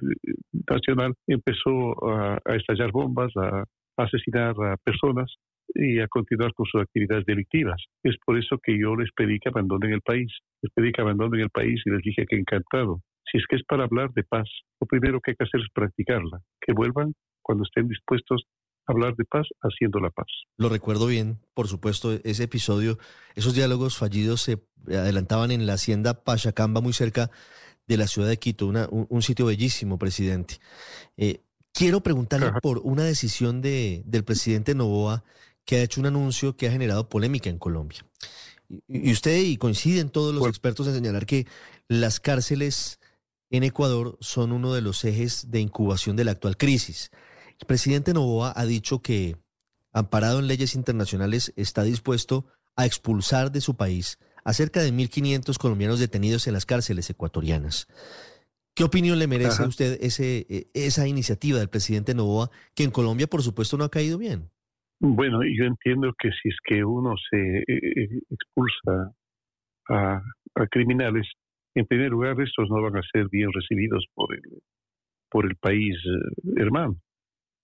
Nacional 0.70 1.14
empezó 1.26 2.08
a, 2.08 2.38
a 2.44 2.56
estallar 2.56 2.90
bombas, 2.90 3.32
a, 3.36 3.60
a 3.60 4.02
asesinar 4.02 4.54
a 4.62 4.76
personas 4.78 5.34
y 5.74 6.00
a 6.00 6.08
continuar 6.08 6.52
con 6.54 6.66
sus 6.66 6.80
actividades 6.82 7.24
delictivas. 7.26 7.80
Es 8.02 8.16
por 8.24 8.38
eso 8.38 8.58
que 8.62 8.78
yo 8.78 8.94
les 8.96 9.10
pedí 9.16 9.38
que 9.38 9.48
abandonen 9.48 9.92
el 9.92 10.00
país. 10.02 10.30
Les 10.62 10.72
pedí 10.72 10.92
que 10.92 11.00
abandonen 11.02 11.40
el 11.40 11.50
país 11.50 11.80
y 11.84 11.90
les 11.90 12.02
dije 12.02 12.26
que 12.28 12.36
encantado. 12.36 13.00
Si 13.30 13.38
es 13.38 13.44
que 13.48 13.56
es 13.56 13.62
para 13.64 13.84
hablar 13.84 14.12
de 14.12 14.22
paz, 14.24 14.48
lo 14.80 14.86
primero 14.86 15.20
que 15.20 15.32
hay 15.32 15.36
que 15.36 15.44
hacer 15.44 15.60
es 15.60 15.68
practicarla. 15.72 16.40
Que 16.60 16.72
vuelvan 16.72 17.14
cuando 17.42 17.64
estén 17.64 17.88
dispuestos 17.88 18.42
a 18.86 18.92
hablar 18.92 19.16
de 19.16 19.24
paz 19.24 19.46
haciendo 19.62 19.98
la 19.98 20.10
paz. 20.10 20.26
Lo 20.58 20.68
recuerdo 20.68 21.06
bien, 21.06 21.38
por 21.54 21.68
supuesto, 21.68 22.12
ese 22.22 22.44
episodio, 22.44 22.98
esos 23.34 23.54
diálogos 23.54 23.96
fallidos 23.96 24.42
se 24.42 24.58
adelantaban 24.86 25.50
en 25.50 25.66
la 25.66 25.72
hacienda 25.74 26.22
Pachacamba, 26.22 26.80
muy 26.82 26.92
cerca 26.92 27.30
de 27.86 27.96
la 27.96 28.06
ciudad 28.06 28.28
de 28.28 28.36
Quito, 28.38 28.66
una- 28.66 28.88
un, 28.90 29.06
un 29.08 29.22
sitio 29.22 29.46
bellísimo, 29.46 29.98
presidente. 29.98 30.56
Eh, 31.16 31.40
quiero 31.72 32.02
preguntarle 32.02 32.50
por 32.62 32.78
una 32.84 33.04
decisión 33.04 33.62
de, 33.62 34.02
del 34.04 34.24
presidente 34.24 34.74
Novoa 34.74 35.24
que 35.64 35.76
ha 35.76 35.82
hecho 35.82 36.00
un 36.00 36.06
anuncio 36.06 36.56
que 36.56 36.68
ha 36.68 36.72
generado 36.72 37.08
polémica 37.08 37.50
en 37.50 37.58
Colombia. 37.58 38.04
Y, 38.88 39.12
usted, 39.12 39.42
y 39.42 39.56
coinciden 39.56 40.10
todos 40.10 40.34
los 40.34 40.46
expertos 40.48 40.86
en 40.86 40.94
señalar 40.94 41.26
que 41.26 41.46
las 41.88 42.20
cárceles 42.20 42.98
en 43.50 43.62
Ecuador 43.62 44.16
son 44.20 44.52
uno 44.52 44.72
de 44.72 44.80
los 44.80 45.04
ejes 45.04 45.50
de 45.50 45.60
incubación 45.60 46.16
de 46.16 46.24
la 46.24 46.32
actual 46.32 46.56
crisis. 46.56 47.10
El 47.60 47.66
presidente 47.66 48.14
Novoa 48.14 48.52
ha 48.56 48.64
dicho 48.64 49.00
que, 49.00 49.36
amparado 49.92 50.38
en 50.38 50.48
leyes 50.48 50.74
internacionales, 50.74 51.52
está 51.56 51.84
dispuesto 51.84 52.46
a 52.74 52.86
expulsar 52.86 53.52
de 53.52 53.60
su 53.60 53.76
país 53.76 54.18
a 54.44 54.52
cerca 54.52 54.82
de 54.82 54.92
1.500 54.92 55.56
colombianos 55.56 55.98
detenidos 55.98 56.46
en 56.46 56.52
las 56.52 56.66
cárceles 56.66 57.08
ecuatorianas. 57.08 57.86
¿Qué 58.74 58.84
opinión 58.84 59.18
le 59.18 59.26
merece 59.26 59.62
a 59.62 59.66
usted 59.66 59.98
ese, 60.02 60.46
e, 60.48 60.68
esa 60.74 61.06
iniciativa 61.06 61.58
del 61.58 61.68
presidente 61.68 62.14
Novoa, 62.14 62.50
que 62.74 62.84
en 62.84 62.90
Colombia, 62.90 63.26
por 63.26 63.42
supuesto, 63.42 63.78
no 63.78 63.84
ha 63.84 63.90
caído 63.90 64.18
bien? 64.18 64.50
Bueno, 65.06 65.40
yo 65.42 65.66
entiendo 65.66 66.14
que 66.18 66.30
si 66.30 66.48
es 66.48 66.56
que 66.64 66.82
uno 66.82 67.14
se 67.28 67.58
eh, 67.58 67.64
eh, 67.68 68.08
expulsa 68.30 69.12
a, 69.90 70.22
criminales, 70.70 71.30
en 71.74 71.84
primer 71.84 72.10
lugar, 72.10 72.40
estos 72.40 72.70
no 72.70 72.80
van 72.80 72.96
a 72.96 73.02
ser 73.12 73.28
bien 73.28 73.50
recibidos 73.52 74.06
por 74.14 74.34
el, 74.34 74.62
por 75.30 75.44
el 75.44 75.56
país 75.56 75.94
eh, 76.06 76.52
hermano. 76.56 76.96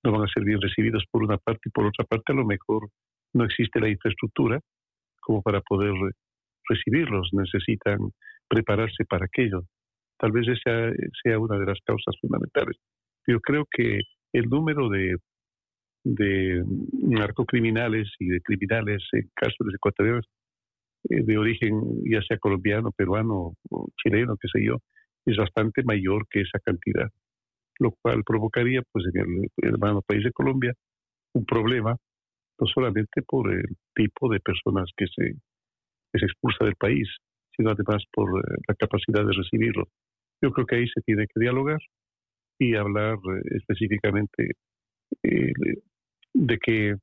No 0.04 0.12
van 0.12 0.24
a 0.24 0.32
ser 0.34 0.44
bien 0.44 0.60
recibidos 0.60 1.02
por 1.10 1.22
una 1.22 1.38
parte 1.38 1.62
y 1.64 1.70
por 1.70 1.86
otra 1.86 2.04
parte 2.04 2.30
a 2.32 2.36
lo 2.36 2.44
mejor 2.44 2.90
no 3.32 3.44
existe 3.46 3.80
la 3.80 3.88
infraestructura 3.88 4.60
como 5.22 5.40
para 5.40 5.62
poder 5.62 5.94
recibirlos. 6.68 7.30
Necesitan 7.32 8.00
prepararse 8.48 9.06
para 9.08 9.24
aquello. 9.24 9.62
Tal 10.18 10.32
vez 10.32 10.46
esa 10.46 10.92
sea 11.22 11.38
una 11.38 11.58
de 11.58 11.64
las 11.64 11.78
causas 11.86 12.14
fundamentales. 12.20 12.76
Yo 13.26 13.40
creo 13.40 13.64
que 13.70 14.00
el 14.34 14.44
número 14.50 14.90
de, 14.90 15.16
de 16.04 16.62
narcocriminales 16.92 18.08
y 18.18 18.28
de 18.28 18.40
criminales 18.40 19.02
en 19.12 19.30
cárceles 19.34 19.74
ecuatorianos 19.74 20.26
eh, 21.08 21.22
de 21.22 21.38
origen 21.38 21.80
ya 22.04 22.22
sea 22.22 22.38
colombiano, 22.38 22.90
peruano 22.92 23.54
o 23.70 23.88
chileno, 24.02 24.36
qué 24.36 24.48
sé 24.52 24.64
yo, 24.64 24.76
es 25.26 25.36
bastante 25.36 25.82
mayor 25.84 26.26
que 26.28 26.40
esa 26.40 26.58
cantidad, 26.64 27.08
lo 27.78 27.92
cual 28.02 28.22
provocaría 28.24 28.82
pues 28.92 29.06
en 29.14 29.20
el, 29.20 29.72
hermano 29.72 30.02
país 30.02 30.24
de 30.24 30.32
Colombia 30.32 30.74
un 31.34 31.44
problema, 31.44 31.96
no 32.58 32.66
solamente 32.66 33.22
por 33.26 33.52
el 33.52 33.64
tipo 33.94 34.30
de 34.30 34.40
personas 34.40 34.90
que 34.96 35.06
se, 35.06 35.34
que 36.12 36.24
expulsa 36.24 36.64
del 36.64 36.76
país, 36.76 37.08
sino 37.56 37.70
además 37.70 38.04
por 38.12 38.28
eh, 38.38 38.56
la 38.68 38.74
capacidad 38.74 39.24
de 39.24 39.32
recibirlo. 39.32 39.88
Yo 40.42 40.50
creo 40.50 40.66
que 40.66 40.76
ahí 40.76 40.88
se 40.88 41.02
tiene 41.02 41.26
que 41.26 41.40
dialogar 41.40 41.78
y 42.58 42.74
hablar 42.74 43.14
eh, 43.14 43.56
específicamente 43.56 44.52
eh, 45.22 45.52
de 46.34 46.58
qué 46.58 46.94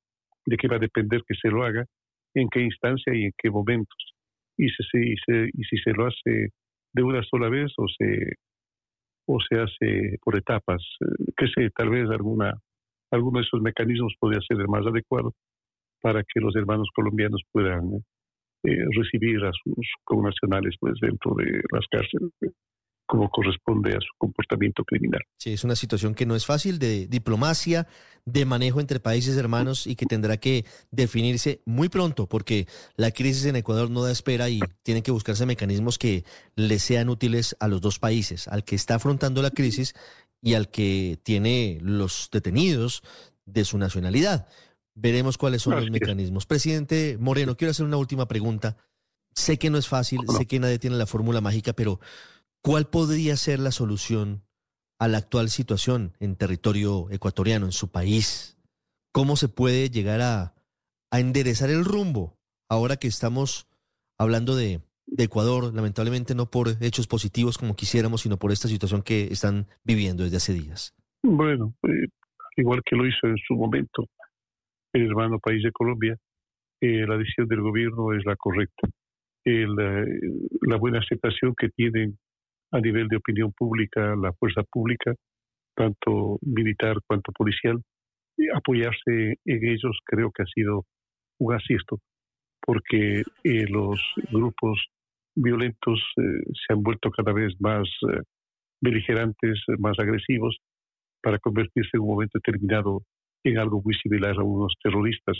de 0.45 0.57
qué 0.57 0.67
va 0.67 0.77
a 0.77 0.79
depender 0.79 1.21
que 1.27 1.35
se 1.35 1.49
lo 1.49 1.63
haga, 1.63 1.85
en 2.33 2.47
qué 2.49 2.61
instancia 2.61 3.13
y 3.13 3.25
en 3.25 3.31
qué 3.37 3.49
momentos. 3.49 3.97
Y, 4.57 4.69
si, 4.69 5.15
se, 5.25 5.49
y 5.53 5.63
si 5.65 5.77
se 5.77 5.91
lo 5.91 6.07
hace 6.07 6.49
de 6.93 7.03
una 7.03 7.21
sola 7.23 7.49
vez 7.49 7.71
o 7.77 7.85
se 7.87 8.33
o 9.29 9.39
se 9.41 9.59
hace 9.59 10.17
por 10.23 10.37
etapas, 10.37 10.81
eh, 11.01 11.33
que 11.35 11.69
tal 11.75 11.89
vez 11.89 12.09
alguna 12.09 12.53
alguno 13.11 13.39
de 13.39 13.45
esos 13.45 13.61
mecanismos 13.61 14.13
podría 14.19 14.41
ser 14.47 14.59
el 14.59 14.67
más 14.67 14.85
adecuado 14.85 15.33
para 16.01 16.21
que 16.21 16.39
los 16.39 16.55
hermanos 16.55 16.89
colombianos 16.93 17.41
puedan 17.51 18.03
recibir 18.63 19.43
a 19.45 19.51
sus 19.63 19.87
connacionales 20.03 20.75
pues 20.79 20.95
dentro 21.01 21.35
de 21.35 21.61
las 21.71 21.85
cárceles 21.89 22.31
como 23.07 23.29
corresponde 23.29 23.95
a 23.95 23.99
su 24.01 24.13
comportamiento 24.17 24.83
criminal. 24.83 25.21
Sí, 25.37 25.53
es 25.53 25.63
una 25.63 25.75
situación 25.75 26.13
que 26.13 26.25
no 26.25 26.35
es 26.35 26.45
fácil 26.45 26.77
de 26.77 27.07
diplomacia, 27.07 27.87
de 28.25 28.45
manejo 28.45 28.81
entre 28.81 28.99
países 28.99 29.37
hermanos 29.37 29.87
y 29.87 29.95
que 29.95 30.05
tendrá 30.05 30.37
que 30.37 30.65
definirse 30.91 31.61
muy 31.65 31.87
pronto 31.87 32.27
porque 32.27 32.67
la 32.97 33.11
crisis 33.11 33.45
en 33.45 33.55
Ecuador 33.55 33.89
no 33.89 34.03
da 34.03 34.11
espera 34.11 34.49
y 34.49 34.59
tienen 34.83 35.01
que 35.01 35.11
buscarse 35.11 35.45
mecanismos 35.45 35.97
que 35.97 36.25
le 36.55 36.77
sean 36.79 37.07
útiles 37.07 37.55
a 37.61 37.69
los 37.69 37.79
dos 37.79 37.97
países, 37.97 38.49
al 38.49 38.65
que 38.65 38.75
está 38.75 38.95
afrontando 38.95 39.41
la 39.41 39.51
crisis 39.51 39.95
y 40.41 40.55
al 40.55 40.69
que 40.69 41.17
tiene 41.23 41.79
los 41.81 42.29
detenidos 42.31 43.01
de 43.45 43.63
su 43.63 43.77
nacionalidad. 43.77 44.47
Veremos 44.93 45.37
cuáles 45.37 45.61
son 45.61 45.75
los 45.75 45.89
mecanismos. 45.89 46.45
Presidente 46.45 47.17
Moreno, 47.19 47.55
quiero 47.55 47.71
hacer 47.71 47.85
una 47.85 47.97
última 47.97 48.27
pregunta. 48.27 48.75
Sé 49.33 49.57
que 49.57 49.69
no 49.69 49.77
es 49.77 49.87
fácil, 49.87 50.19
sé 50.37 50.47
que 50.47 50.59
nadie 50.59 50.79
tiene 50.79 50.97
la 50.97 51.05
fórmula 51.05 51.39
mágica, 51.39 51.71
pero 51.71 51.99
¿Cuál 52.61 52.89
podría 52.89 53.35
ser 53.35 53.59
la 53.59 53.71
solución 53.71 54.43
a 54.99 55.07
la 55.07 55.19
actual 55.19 55.49
situación 55.49 56.13
en 56.19 56.35
territorio 56.35 57.09
ecuatoriano, 57.11 57.65
en 57.65 57.71
su 57.71 57.91
país? 57.91 58.57
¿Cómo 59.11 59.35
se 59.35 59.49
puede 59.49 59.89
llegar 59.89 60.21
a, 60.21 60.53
enderezar 61.11 61.69
el 61.69 61.85
rumbo 61.85 62.37
ahora 62.69 62.97
que 62.97 63.07
estamos 63.07 63.67
hablando 64.17 64.55
de, 64.55 64.81
Ecuador, 65.17 65.73
lamentablemente 65.73 66.35
no 66.35 66.51
por 66.51 66.67
hechos 66.81 67.07
positivos 67.07 67.57
como 67.57 67.77
quisiéramos, 67.77 68.21
sino 68.23 68.37
por 68.37 68.51
esta 68.51 68.67
situación 68.67 69.01
que 69.01 69.23
están 69.31 69.67
viviendo 69.85 70.23
desde 70.23 70.37
hace 70.37 70.53
días? 70.53 70.93
Bueno, 71.23 71.73
eh, 71.83 72.09
igual 72.57 72.81
que 72.85 72.97
lo 72.97 73.07
hizo 73.07 73.25
en 73.25 73.37
su 73.37 73.55
momento 73.55 74.05
el 74.91 75.05
hermano 75.05 75.39
país 75.39 75.63
de 75.63 75.71
Colombia, 75.71 76.17
eh, 76.81 77.07
la 77.07 77.17
decisión 77.17 77.47
del 77.47 77.61
gobierno 77.61 78.13
es 78.13 78.25
la 78.25 78.35
correcta. 78.35 78.87
Eh, 79.45 79.65
la 80.61 80.75
buena 80.77 80.99
aceptación 80.99 81.55
que 81.57 81.69
tienen 81.69 82.17
a 82.71 82.79
nivel 82.79 83.07
de 83.07 83.17
opinión 83.17 83.53
pública, 83.53 84.15
la 84.15 84.33
fuerza 84.33 84.63
pública, 84.63 85.13
tanto 85.75 86.39
militar 86.41 86.97
cuanto 87.05 87.31
policial, 87.31 87.81
apoyarse 88.53 89.35
en 89.45 89.65
ellos 89.65 89.97
creo 90.05 90.31
que 90.31 90.43
ha 90.43 90.47
sido 90.53 90.85
un 91.39 91.53
acierto, 91.53 91.99
porque 92.61 93.23
eh, 93.43 93.65
los 93.69 94.01
grupos 94.31 94.85
violentos 95.35 95.99
eh, 96.17 96.43
se 96.53 96.73
han 96.73 96.83
vuelto 96.83 97.11
cada 97.11 97.31
vez 97.31 97.53
más 97.59 97.87
eh, 98.11 98.21
beligerantes, 98.81 99.59
más 99.79 99.97
agresivos, 99.99 100.57
para 101.21 101.39
convertirse 101.39 101.91
en 101.93 102.01
un 102.01 102.09
momento 102.09 102.39
determinado 102.43 103.01
en 103.43 103.57
algo 103.59 103.81
muy 103.83 103.93
similar 103.95 104.35
a 104.37 104.43
unos 104.43 104.73
terroristas. 104.81 105.37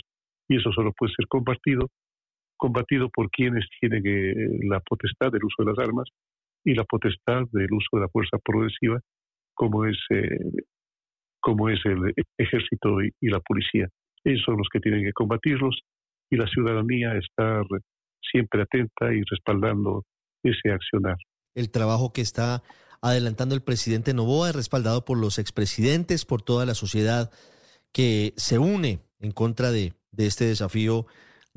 Y 0.48 0.56
eso 0.56 0.72
solo 0.72 0.92
puede 0.92 1.12
ser 1.14 1.26
compartido, 1.28 1.88
combatido 2.56 3.08
por 3.10 3.30
quienes 3.30 3.66
tienen 3.80 4.02
la 4.68 4.80
potestad 4.80 5.30
del 5.30 5.44
uso 5.44 5.62
de 5.62 5.70
las 5.70 5.78
armas 5.78 6.08
y 6.64 6.74
la 6.74 6.84
potestad 6.84 7.42
del 7.52 7.72
uso 7.72 7.88
de 7.92 8.00
la 8.00 8.08
fuerza 8.08 8.38
progresiva 8.44 9.00
como 9.54 9.84
es, 9.86 9.96
eh, 10.10 10.38
como 11.40 11.68
es 11.68 11.80
el 11.84 12.14
ejército 12.38 13.02
y, 13.02 13.28
la 13.28 13.40
policía. 13.40 13.88
Ellos 14.24 14.42
son 14.44 14.56
los 14.56 14.68
que 14.72 14.80
tienen 14.80 15.04
que 15.04 15.12
combatirlos 15.12 15.80
y 16.30 16.36
la 16.36 16.46
ciudadanía 16.46 17.16
estar 17.16 17.64
siempre 18.30 18.62
atenta 18.62 19.12
y 19.12 19.22
respaldando 19.28 20.04
ese 20.42 20.70
accionar. 20.70 21.16
El 21.54 21.70
trabajo 21.70 22.12
que 22.12 22.20
está 22.20 22.62
adelantando 23.00 23.54
el 23.54 23.62
presidente 23.62 24.14
Novoa 24.14 24.50
es 24.50 24.56
respaldado 24.56 25.04
por 25.04 25.18
los 25.18 25.38
expresidentes, 25.38 26.24
por 26.24 26.42
toda 26.42 26.66
la 26.66 26.74
sociedad 26.74 27.30
que 27.92 28.34
se 28.36 28.58
une 28.58 29.00
en 29.20 29.32
contra 29.32 29.70
de, 29.70 29.94
de 30.12 30.26
este 30.26 30.44
desafío 30.44 31.06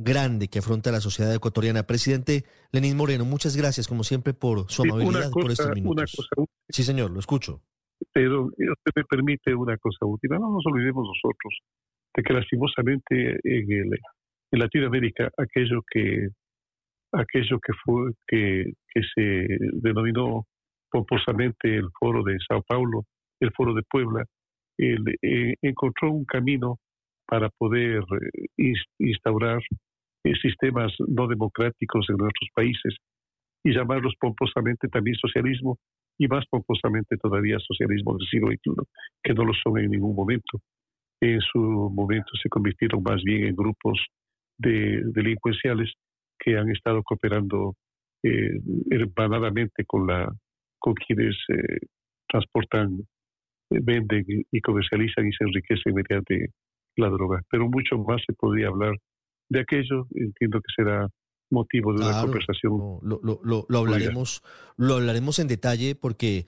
grande 0.04 0.48
que 0.48 0.60
afronta 0.60 0.92
la 0.92 1.00
sociedad 1.00 1.34
ecuatoriana. 1.34 1.84
Presidente 1.84 2.44
Lenín 2.72 2.98
Moreno, 2.98 3.26
muchas 3.26 3.56
gracias 3.56 3.88
como 3.88 4.04
siempre 4.04 4.34
por 4.34 4.70
su 4.70 4.84
amabilidad 4.84 5.32
por 5.32 5.52
estos 5.52 5.72
minutos. 5.74 6.30
sí, 6.70 6.84
señor, 6.84 7.12
lo 7.12 7.20
escucho. 7.20 7.62
Pero 8.14 8.46
usted 8.46 8.92
me 8.96 9.04
permite 9.04 9.54
una 9.54 9.78
cosa 9.78 10.06
última. 10.06 10.38
No 10.38 10.52
nos 10.52 10.66
olvidemos 10.66 11.08
nosotros 11.08 11.60
de 12.16 12.24
que 12.24 12.34
lastimosamente 12.34 13.40
en, 13.44 13.72
el, 13.72 14.00
en 14.52 14.60
Latinoamérica 14.60 15.30
aquello 15.38 15.82
que 15.90 16.30
aquello 17.14 17.60
que 17.60 17.74
fue 17.84 18.12
que, 18.28 18.74
que 18.88 19.02
se 19.14 19.48
denominó 19.74 20.46
pomposamente 20.90 21.76
el 21.76 21.90
foro 21.98 22.24
de 22.24 22.38
Sao 22.48 22.62
Paulo, 22.64 23.06
el 23.40 23.52
foro 23.54 23.74
de 23.74 23.84
Puebla, 23.84 24.26
eh, 24.78 25.56
encontró 25.62 26.12
un 26.12 26.26
camino 26.26 26.80
para 27.28 27.50
poder 27.50 28.04
eh, 28.58 28.74
instaurar 29.00 29.60
eh, 29.60 29.76
sistemas 30.42 30.94
no 31.08 31.28
democráticos 31.28 32.06
en 32.10 32.18
nuestros 32.18 32.50
países 32.54 32.96
y 33.64 33.74
llamarlos 33.74 34.14
pomposamente 34.20 34.88
también 34.88 35.16
socialismo 35.16 35.78
y 36.18 36.28
más 36.28 36.46
pomposamente 36.50 37.18
todavía 37.18 37.58
socialismo 37.60 38.18
del 38.18 38.28
siglo 38.28 38.48
XXI, 38.48 38.72
que 39.24 39.34
no 39.34 39.46
lo 39.46 39.54
son 39.54 39.80
en 39.80 39.92
ningún 39.92 40.16
momento. 40.16 40.60
En 41.20 41.40
su 41.42 41.60
momento 41.60 42.32
se 42.42 42.50
convirtieron 42.50 43.02
más 43.04 43.24
bien 43.24 43.48
en 43.48 43.56
grupos 43.56 44.00
de 44.58 45.02
delincuenciales 45.06 45.92
que 46.40 46.58
han 46.58 46.70
estado 46.70 47.02
cooperando 47.04 47.76
eh, 48.24 48.60
hermanadamente 48.90 49.84
con, 49.86 50.08
la, 50.08 50.32
con 50.80 50.94
quienes 50.94 51.36
eh, 51.50 51.80
transportan, 52.28 53.00
venden 53.70 54.26
y 54.52 54.62
comercializan 54.62 55.28
y 55.28 55.32
se 55.32 55.44
enriquecen 55.44 55.94
mediante 55.94 56.50
la 56.98 57.10
droga. 57.10 57.42
Pero 57.50 57.68
mucho 57.70 57.98
más 57.98 58.22
se 58.26 58.34
podría 58.34 58.68
hablar 58.68 58.96
de 59.52 59.60
aquello, 59.60 60.08
entiendo 60.16 60.62
que 60.62 60.74
será 60.74 61.10
motivo 61.50 61.94
de 61.94 62.06
una 62.06 62.22
conversación. 62.22 62.72
lo, 63.02 63.20
lo, 63.22 63.66
lo, 63.68 63.78
hablaremos, 63.78 64.42
lo 64.78 64.96
hablaremos 64.96 65.40
en 65.40 65.50
detalle 65.50 65.96
porque 65.96 66.46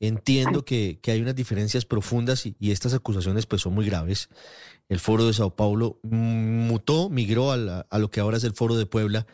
entiendo 0.00 0.64
que, 0.64 0.98
que 1.00 1.12
hay 1.12 1.22
unas 1.22 1.36
diferencias 1.36 1.84
profundas 1.84 2.46
y, 2.46 2.56
y, 2.58 2.72
estas 2.72 2.92
acusaciones 2.92 3.46
pues 3.46 3.62
son 3.62 3.74
muy 3.74 3.86
graves. 3.86 4.28
El 4.88 4.98
foro 4.98 5.26
de 5.26 5.32
Sao 5.32 5.54
Paulo 5.54 6.00
mutó, 6.02 7.08
migró 7.08 7.52
a, 7.52 7.86
a, 7.88 7.98
lo 8.00 8.10
que 8.10 8.18
ahora 8.18 8.38
es 8.38 8.44
el 8.44 8.54
foro 8.54 8.74
de 8.74 8.86
Puebla 8.86 9.26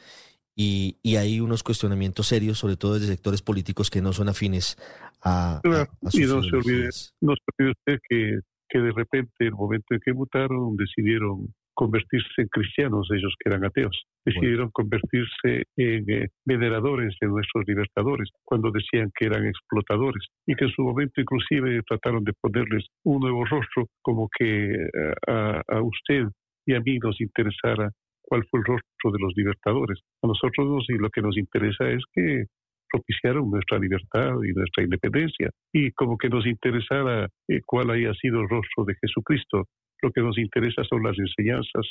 y, 0.55 0.99
y 1.03 1.17
hay 1.17 1.41
unos 1.41 1.63
cuestionamientos 1.63 2.27
serios, 2.27 2.59
sobre 2.59 2.77
todo 2.77 2.95
desde 2.95 3.07
sectores 3.07 3.41
políticos 3.41 3.89
que 3.89 4.03
no 4.03 4.13
son 4.13 4.29
afines 4.29 4.77
a, 5.23 5.63
a, 5.65 5.89
a 6.07 6.11
sus 6.11 6.21
y 6.21 6.27
no 6.27 6.43
se 6.43 6.57
olvide, 6.57 6.91
no 7.23 7.33
se 7.35 7.45
olvide 7.57 7.73
usted 7.79 7.99
que, 8.07 8.41
que 8.69 8.79
de 8.79 8.93
repente, 8.93 9.33
el 9.39 9.53
momento 9.53 9.95
en 9.95 10.01
que 10.05 10.13
votaron, 10.13 10.77
decidieron 10.77 11.55
convertirse 11.77 12.43
en 12.43 12.49
cristianos, 12.49 13.09
ellos 13.13 13.35
que 13.39 13.51
eran 13.51 13.65
ateos. 13.65 13.97
Decidieron 14.25 14.71
convertirse 14.73 15.65
en 15.77 16.11
eh, 16.11 16.29
veneradores 16.45 17.15
de 17.21 17.29
nuestros 17.29 17.65
libertadores, 17.69 18.29
cuando 18.45 18.73
decían 18.73 19.13
que 19.15 19.27
eran 19.27 19.47
explotadores, 19.47 20.25
y 20.47 20.55
que 20.57 20.65
en 20.65 20.73
su 20.73 20.83
momento 20.83 21.21
inclusive 21.21 21.83
trataron 21.87 22.25
de 22.25 22.33
ponerles 22.41 22.87
un 23.05 23.21
nuevo 23.21 23.45
rostro, 23.45 23.87
como 24.03 24.29
que 24.37 24.73
eh, 24.75 25.15
a, 25.29 25.63
a 25.69 25.83
usted 25.83 26.25
y 26.67 26.75
a 26.75 26.81
mí 26.81 26.99
nos 26.99 27.21
interesara 27.21 27.91
cuál 28.23 28.45
fue 28.51 28.59
el 28.61 28.67
rostro 28.67 29.13
de 29.13 29.19
los 29.21 29.33
libertadores. 29.37 30.01
A 30.23 30.27
nosotros 30.27 30.67
nos- 30.67 30.91
y 30.91 30.99
lo 30.99 31.11
que 31.11 31.23
nos 31.23 31.37
interesa 31.39 31.89
es 31.91 32.03
que 32.13 32.47
propiciaron 32.91 33.51
nuestra 33.51 33.79
libertad 33.79 34.35
y 34.43 34.53
nuestra 34.53 34.85
independencia. 34.85 35.51
Y 35.73 35.93
como 35.93 36.17
que 36.17 36.29
nos 36.29 36.47
interesara 36.47 37.29
eh, 37.49 37.61
cuál 37.65 37.91
haya 37.91 38.13
sido 38.15 38.41
el 38.41 38.49
rostro 38.49 38.85
de 38.85 38.95
Jesucristo, 39.01 39.65
lo 40.03 40.11
que 40.11 40.21
nos 40.21 40.39
interesa 40.39 40.83
son 40.85 41.03
las 41.03 41.19
enseñanzas 41.19 41.87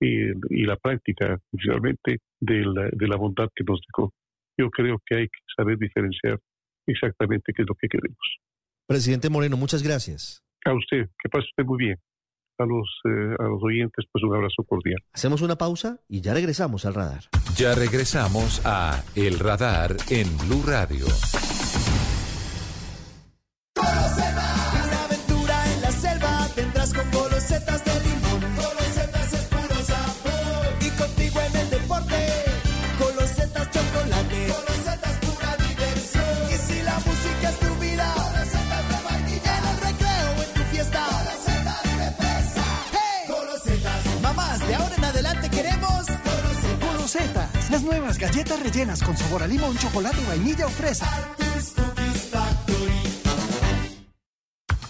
y, 0.00 0.30
y 0.50 0.64
la 0.64 0.76
práctica, 0.76 1.38
principalmente, 1.50 2.18
de 2.40 2.64
la, 2.64 2.88
de 2.90 3.08
la 3.08 3.16
bondad 3.16 3.48
que 3.54 3.64
nos 3.64 3.80
dejó. 3.80 4.12
Yo 4.58 4.70
creo 4.70 4.98
que 5.06 5.16
hay 5.16 5.26
que 5.26 5.40
saber 5.56 5.78
diferenciar 5.78 6.38
exactamente 6.86 7.52
qué 7.54 7.62
es 7.62 7.68
lo 7.68 7.74
que 7.74 7.88
queremos. 7.88 8.18
Presidente 8.86 9.30
Moreno, 9.30 9.56
muchas 9.56 9.82
gracias. 9.82 10.42
A 10.64 10.74
usted, 10.74 11.08
que 11.18 11.28
pase 11.28 11.46
usted 11.46 11.64
muy 11.64 11.78
bien. 11.78 11.96
A 12.62 12.64
los, 12.64 12.88
eh, 13.04 13.34
a 13.40 13.48
los 13.48 13.60
oyentes, 13.62 14.04
pues 14.12 14.22
un 14.22 14.36
abrazo 14.36 14.62
cordial. 14.62 15.00
Hacemos 15.12 15.42
una 15.42 15.56
pausa 15.56 15.98
y 16.08 16.20
ya 16.20 16.32
regresamos 16.32 16.86
al 16.86 16.94
radar. 16.94 17.24
Ya 17.56 17.74
regresamos 17.74 18.62
a 18.64 19.02
El 19.16 19.38
Radar 19.40 19.96
en 20.10 20.28
Blue 20.38 20.62
Radio. 20.64 21.06
Nuevas 47.92 48.18
galletas 48.18 48.62
rellenas 48.62 49.02
con 49.02 49.16
sabor 49.16 49.42
a 49.42 49.46
limón, 49.46 49.76
chocolate, 49.76 50.18
vainilla 50.26 50.66
o 50.66 50.70
fresa. 50.70 51.06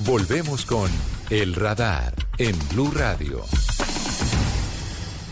Volvemos 0.00 0.64
con 0.64 0.90
El 1.30 1.55
Radar 1.55 2.14
en 2.38 2.57
Blue 2.70 2.90
Radio. 2.92 3.44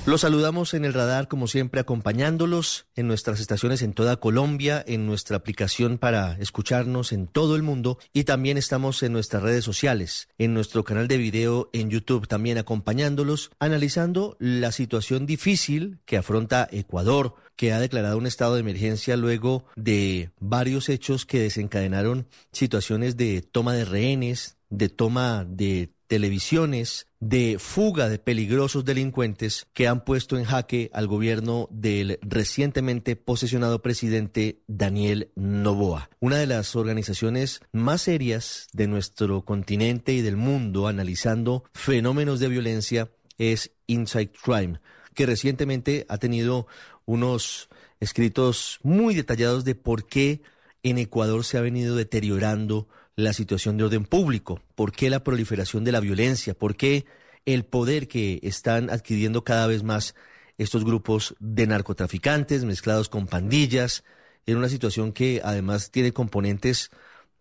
Los 0.07 0.23
saludamos 0.23 0.73
en 0.73 0.87
el 0.87 0.95
radar, 0.95 1.29
como 1.29 1.47
siempre, 1.47 1.79
acompañándolos 1.79 2.87
en 2.97 3.07
nuestras 3.07 3.39
estaciones 3.39 3.83
en 3.83 3.93
toda 3.93 4.17
Colombia, 4.17 4.83
en 4.87 5.07
nuestra 5.07 5.37
aplicación 5.37 5.99
para 5.99 6.39
escucharnos 6.39 7.13
en 7.13 7.27
todo 7.27 7.55
el 7.55 7.63
mundo 7.63 7.99
y 8.15 8.25
también 8.25 8.57
estamos 8.57 9.03
en 9.03 9.13
nuestras 9.13 9.43
redes 9.43 9.63
sociales, 9.63 10.29
en 10.39 10.55
nuestro 10.55 10.85
canal 10.85 11.07
de 11.07 11.19
video 11.19 11.69
en 11.75 11.91
YouTube, 11.91 12.27
también 12.27 12.57
acompañándolos, 12.57 13.51
analizando 13.61 14.37
la 14.41 14.73
situación 14.73 15.27
difícil 15.27 15.99
que 16.07 16.17
afronta 16.17 16.67
Ecuador, 16.73 17.35
que 17.61 17.75
ha 17.75 17.79
declarado 17.79 18.17
un 18.17 18.27
estado 18.27 18.55
de 18.55 18.61
emergencia 18.61 19.19
luego 19.19 19.67
de 19.77 20.31
varios 20.41 20.89
hechos 20.89 21.27
que 21.27 21.41
desencadenaron 21.41 22.27
situaciones 22.53 23.19
de 23.19 23.43
toma 23.43 23.75
de 23.75 23.85
rehenes, 23.85 24.57
de 24.71 24.89
toma 24.89 25.45
de 25.47 25.93
televisiones, 26.07 27.09
de 27.21 27.59
fuga 27.59 28.09
de 28.09 28.19
peligrosos 28.19 28.87
delincuentes 28.87 29.67
que 29.75 29.89
han 29.89 30.07
puesto 30.07 30.39
en 30.39 30.45
jaque 30.45 30.89
al 30.95 31.07
gobierno 31.07 31.69
del 31.71 32.19
recientemente 32.23 33.15
posesionado 33.15 33.83
presidente 33.83 34.63
Daniel 34.67 35.31
Noboa. 35.35 36.09
Una 36.19 36.39
de 36.39 36.47
las 36.47 36.75
organizaciones 36.77 37.61
más 37.73 38.01
serias 38.01 38.69
de 38.73 38.87
nuestro 38.87 39.45
continente 39.45 40.15
y 40.15 40.23
del 40.23 40.39
mundo 40.39 40.87
analizando 40.87 41.65
fenómenos 41.75 42.41
de 42.41 42.49
violencia 42.49 43.11
es 43.37 43.73
Inside 43.87 44.33
Crime, 44.43 44.81
que 45.15 45.27
recientemente 45.27 46.07
ha 46.09 46.19
tenido 46.19 46.67
unos 47.05 47.69
escritos 48.01 48.79
muy 48.83 49.15
detallados 49.15 49.65
de 49.65 49.75
por 49.75 50.07
qué 50.07 50.43
en 50.83 50.99
Ecuador 50.99 51.45
se 51.45 51.59
ha 51.59 51.61
venido 51.61 51.97
deteriorando 51.97 52.89
la 53.17 53.33
situación 53.33 53.77
de 53.77 53.85
orden 53.85 54.05
público, 54.05 54.63
por 54.75 54.93
qué 54.93 55.11
la 55.11 55.23
proliferación 55.23 55.85
de 55.85 55.93
la 55.93 56.01
violencia, 56.01 56.55
por 56.55 56.77
qué 56.77 57.05
el 57.45 57.65
poder 57.65 58.09
que 58.09 58.41
están 58.43 58.91
adquiriendo 58.91 59.45
cada 59.45 59.67
vez 59.67 59.83
más 59.83 60.15
estos 60.59 60.85
grupos 60.85 61.35
de 61.39 61.67
narcotraficantes 61.67 62.65
mezclados 62.65 63.09
con 63.09 63.27
pandillas, 63.27 64.05
en 64.47 64.57
una 64.57 64.69
situación 64.69 65.13
que 65.13 65.41
además 65.45 65.91
tiene 65.91 66.13
componentes 66.13 66.91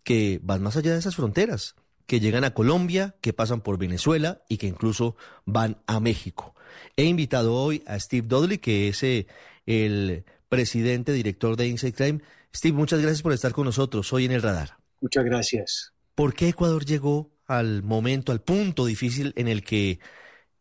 que 0.02 0.40
van 0.42 0.62
más 0.62 0.76
allá 0.76 0.92
de 0.92 0.98
esas 0.98 1.16
fronteras, 1.16 1.74
que 2.06 2.20
llegan 2.20 2.44
a 2.44 2.54
Colombia, 2.54 3.16
que 3.20 3.32
pasan 3.32 3.60
por 3.60 3.78
Venezuela 3.78 4.42
y 4.48 4.56
que 4.56 4.66
incluso 4.66 5.16
van 5.44 5.78
a 5.86 6.00
México. 6.00 6.54
He 6.96 7.04
invitado 7.04 7.54
hoy 7.54 7.82
a 7.86 7.98
Steve 7.98 8.26
Dudley, 8.26 8.58
que 8.58 8.88
es 8.88 9.02
eh, 9.02 9.26
el 9.70 10.24
presidente, 10.48 11.12
director 11.12 11.56
de 11.56 11.68
Inside 11.68 11.92
Crime. 11.92 12.20
Steve, 12.54 12.76
muchas 12.76 13.00
gracias 13.00 13.22
por 13.22 13.32
estar 13.32 13.52
con 13.52 13.66
nosotros 13.66 14.12
hoy 14.12 14.24
en 14.24 14.32
el 14.32 14.42
radar. 14.42 14.78
Muchas 15.00 15.24
gracias. 15.24 15.92
¿Por 16.16 16.34
qué 16.34 16.48
Ecuador 16.48 16.84
llegó 16.84 17.30
al 17.46 17.82
momento, 17.82 18.32
al 18.32 18.40
punto 18.40 18.84
difícil 18.84 19.32
en 19.36 19.46
el 19.46 19.62
que 19.62 20.00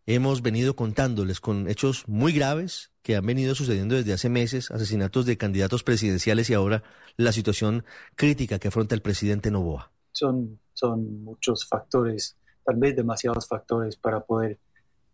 hemos 0.06 0.42
venido 0.42 0.76
contándoles 0.76 1.40
con 1.40 1.68
hechos 1.68 2.08
muy 2.08 2.34
graves 2.34 2.92
que 3.02 3.16
han 3.16 3.26
venido 3.26 3.56
sucediendo 3.56 3.96
desde 3.96 4.14
hace 4.14 4.30
meses, 4.30 4.70
asesinatos 4.70 5.26
de 5.26 5.38
candidatos 5.38 5.84
presidenciales 5.84 6.50
y 6.50 6.54
ahora 6.54 6.84
la 7.18 7.32
situación 7.32 7.86
crítica 8.16 8.60
que 8.60 8.68
afronta 8.68 8.96
el 8.96 9.02
presidente 9.02 9.50
Novoa? 9.50 9.92
Son, 10.12 10.60
son 10.74 11.24
muchos 11.24 11.68
factores, 11.68 12.38
tal 12.64 12.78
vez 12.78 12.96
demasiados 12.96 13.48
factores 13.48 13.98
para 13.98 14.22
poder 14.22 14.60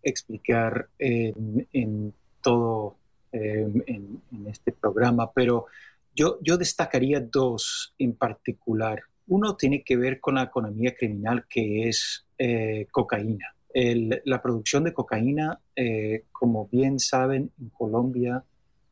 explicar 0.03 0.89
en, 0.99 1.67
en 1.71 2.13
todo 2.41 2.97
eh, 3.35 3.67
en, 3.87 4.21
este 4.47 4.71
programa, 4.71 5.31
pero 5.33 5.65
yo, 6.15 6.39
yo 6.41 6.55
destacaría 6.55 7.19
dos 7.19 7.93
en 7.97 8.13
particular. 8.13 9.01
Uno 9.27 9.57
tiene 9.57 9.83
que 9.83 9.97
ver 9.97 10.21
con 10.21 10.35
la 10.35 10.43
economía 10.43 10.95
criminal, 10.95 11.45
que 11.49 11.89
es 11.89 12.25
eh, 12.37 12.87
cocaína. 12.91 13.53
La 14.23 14.41
producción 14.41 14.85
de 14.85 14.93
cocaína, 14.93 15.59
eh, 15.75 16.23
como 16.31 16.69
bien 16.71 16.97
saben, 16.97 17.51
en 17.59 17.69
Colombia 17.69 18.41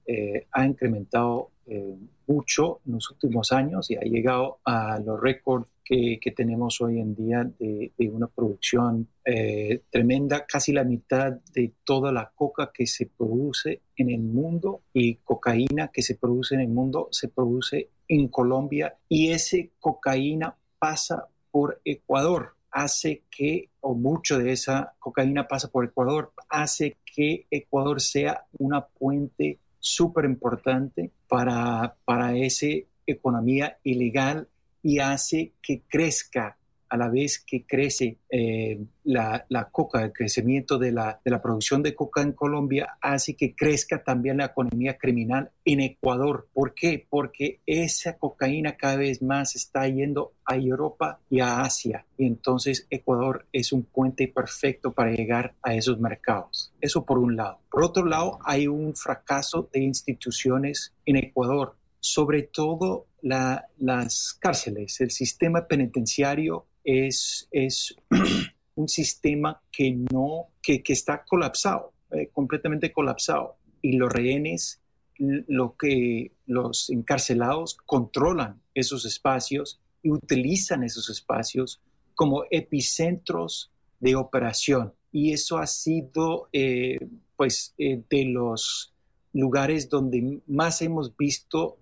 eh, 0.06 0.48
ha 0.52 0.66
incrementado 0.66 1.52
eh, 1.66 1.96
mucho 2.28 2.82
en 2.86 2.94
los 2.94 3.10
últimos 3.12 3.52
años 3.52 3.90
y 3.90 3.96
ha 3.96 4.02
llegado 4.02 4.60
a 4.66 5.00
los 5.00 5.20
récords 5.20 5.68
que, 5.86 6.20
tenemos 6.36 6.82
hoy 6.82 7.00
en 7.00 7.14
día 7.14 7.44
de, 7.60 7.92
de 7.98 8.10
una 8.10 8.28
producción 8.28 9.08
eh, 9.26 9.82
tremenda. 9.92 10.46
Casi 10.46 10.72
la 10.72 10.84
mitad 10.84 11.34
de 11.54 11.74
toda 11.84 12.12
la 12.12 12.32
coca 12.34 12.72
que 12.74 12.88
se 12.88 13.06
produce 13.06 13.82
en 13.96 14.10
el 14.10 14.22
mundo 14.22 14.82
y 14.94 15.16
cocaína 15.16 15.90
que 15.90 16.02
se 16.02 16.16
produce 16.16 16.56
en 16.56 16.62
el 16.62 16.70
mundo 16.70 17.10
se 17.12 17.28
produce 17.28 17.90
en 18.08 18.28
Colombia 18.30 18.96
y 19.08 19.32
ese 19.32 19.72
cocaína 19.80 20.56
pasa 20.80 21.28
por 21.52 21.82
Ecuador 21.86 22.56
hace 22.74 23.24
que, 23.30 23.70
o 23.82 23.94
mucho 23.94 24.40
de 24.40 24.52
esa 24.52 24.94
cocaína 25.00 25.48
pasa 25.48 25.70
por 25.70 25.86
Ecuador, 25.86 26.34
hace 26.50 26.98
que 27.06 27.46
Ecuador 27.52 28.02
sea 28.02 28.46
una 28.58 28.88
puente 28.88 29.60
súper 29.84 30.24
importante 30.24 31.12
para, 31.28 31.96
para 32.06 32.38
esa 32.38 32.68
economía 33.06 33.78
ilegal 33.84 34.48
y 34.82 35.00
hace 35.00 35.52
que 35.62 35.82
crezca 35.90 36.58
a 36.94 36.98
la 36.98 37.10
vez 37.10 37.44
que 37.44 37.66
crece 37.66 38.20
eh, 38.30 38.80
la, 39.04 39.48
coca, 39.72 40.04
el 40.04 40.14
crecimiento 40.14 40.78
de 40.78 40.92
la, 40.92 41.20
producción 41.42 41.82
de 41.82 41.96
coca 41.96 42.22
en 42.22 42.34
Colombia, 42.34 43.00
hace 43.02 43.36
que 43.36 43.56
crezca 43.56 44.04
también 44.04 44.38
la 44.38 44.46
economía 44.46 45.00
criminal 45.00 45.50
en 45.66 45.80
Ecuador. 45.80 46.48
¿Por 46.54 46.76
qué? 46.76 47.04
Porque 47.10 47.62
esa 47.66 48.20
cocaína 48.20 48.78
cada 48.78 48.98
vez 48.98 49.24
más 49.24 49.56
está 49.56 49.88
yendo 49.88 50.34
a 50.46 50.56
Europa 50.56 51.20
y 51.32 51.40
a 51.40 51.62
Asia. 51.62 52.06
Y 52.16 52.28
entonces 52.28 52.86
Ecuador 52.92 53.48
es 53.52 53.74
un 53.74 53.86
puente 53.86 54.28
perfecto 54.28 54.92
para 54.92 55.14
llegar 55.14 55.56
a 55.64 55.74
esos 55.74 56.00
mercados. 56.00 56.74
Eso 56.80 57.06
por 57.06 57.18
un 57.18 57.36
lado. 57.36 57.58
Por 57.72 57.84
otro 57.84 58.06
lado, 58.06 58.38
hay 58.46 58.68
un 58.68 58.96
fracaso 58.96 59.68
de 59.74 59.80
instituciones 59.80 60.94
en 61.08 61.16
Ecuador, 61.16 61.76
sobre 62.00 62.44
todo 62.44 63.08
la, 63.24 63.66
las 63.80 64.38
cárceles, 64.40 65.02
el 65.02 65.10
sistema 65.10 65.66
penitenciario 65.66 66.68
es, 66.84 67.48
es 67.52 67.96
un 68.76 68.88
sistema 68.88 69.62
que 69.72 69.92
no, 69.92 70.48
que, 70.62 70.82
que 70.82 70.94
está 70.94 71.24
colapsado, 71.24 71.94
eh, 72.12 72.30
completamente 72.32 72.92
colapsado. 72.92 73.58
Y 73.82 73.98
los 73.98 74.12
rehenes 74.12 74.80
lo 75.18 75.76
que 75.78 76.32
los 76.46 76.90
encarcelados 76.90 77.78
controlan 77.86 78.62
esos 78.74 79.06
espacios 79.06 79.80
y 80.02 80.10
utilizan 80.10 80.84
esos 80.84 81.10
espacios 81.10 81.82
como 82.16 82.44
epicentros 82.52 83.72
de 84.00 84.16
operación. 84.16 84.94
Y 85.12 85.34
eso 85.34 85.58
ha 85.58 85.68
sido, 85.68 86.50
eh, 86.52 87.00
pues, 87.36 87.74
eh, 87.78 88.02
de 88.10 88.26
los 88.26 88.94
lugares 89.34 89.90
donde 89.90 90.42
más 90.48 90.82
hemos 90.82 91.16
visto 91.16 91.78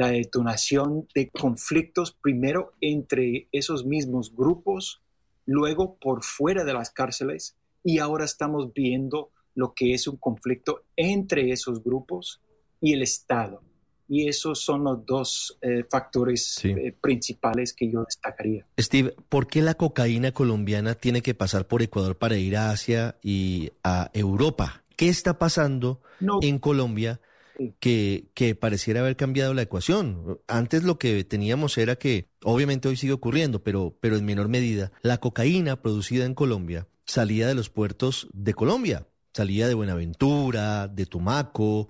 la 0.00 0.08
detonación 0.12 1.06
de 1.14 1.28
conflictos, 1.28 2.16
primero 2.22 2.72
entre 2.80 3.48
esos 3.52 3.84
mismos 3.84 4.34
grupos, 4.34 5.02
luego 5.44 5.98
por 6.00 6.24
fuera 6.24 6.64
de 6.64 6.72
las 6.72 6.90
cárceles, 6.90 7.58
y 7.84 7.98
ahora 7.98 8.24
estamos 8.24 8.72
viendo 8.72 9.30
lo 9.54 9.74
que 9.74 9.92
es 9.92 10.08
un 10.08 10.16
conflicto 10.16 10.84
entre 10.96 11.50
esos 11.50 11.84
grupos 11.84 12.40
y 12.80 12.94
el 12.94 13.02
Estado. 13.02 13.62
Y 14.08 14.26
esos 14.26 14.64
son 14.64 14.84
los 14.84 15.04
dos 15.04 15.58
eh, 15.60 15.84
factores 15.90 16.64
eh, 16.64 16.96
principales 16.98 17.74
que 17.74 17.92
yo 17.92 18.02
destacaría. 18.02 18.64
Steve, 18.80 19.14
¿por 19.28 19.48
qué 19.48 19.60
la 19.60 19.74
cocaína 19.74 20.32
colombiana 20.32 20.94
tiene 20.94 21.20
que 21.20 21.34
pasar 21.34 21.68
por 21.68 21.82
Ecuador 21.82 22.16
para 22.16 22.38
ir 22.38 22.56
a 22.56 22.70
Asia 22.70 23.18
y 23.22 23.70
a 23.84 24.10
Europa? 24.14 24.82
¿Qué 24.96 25.10
está 25.10 25.38
pasando 25.38 26.00
en 26.40 26.58
Colombia 26.58 27.20
que, 27.78 28.30
que 28.34 28.54
pareciera 28.54 29.00
haber 29.00 29.16
cambiado 29.16 29.54
la 29.54 29.62
ecuación? 29.62 30.40
Antes 30.46 30.82
lo 30.82 30.98
que 30.98 31.24
teníamos 31.24 31.78
era 31.78 31.96
que, 31.96 32.28
obviamente 32.42 32.88
hoy 32.88 32.96
sigue 32.96 33.12
ocurriendo, 33.12 33.62
pero, 33.62 33.96
pero 34.00 34.16
en 34.16 34.24
menor 34.24 34.48
medida, 34.48 34.92
la 35.02 35.18
cocaína 35.18 35.82
producida 35.82 36.24
en 36.24 36.34
Colombia 36.34 36.86
salía 37.04 37.48
de 37.48 37.54
los 37.54 37.70
puertos 37.70 38.28
de 38.32 38.54
Colombia, 38.54 39.06
salía 39.34 39.68
de 39.68 39.74
Buenaventura, 39.74 40.88
de 40.88 41.06
Tumaco, 41.06 41.88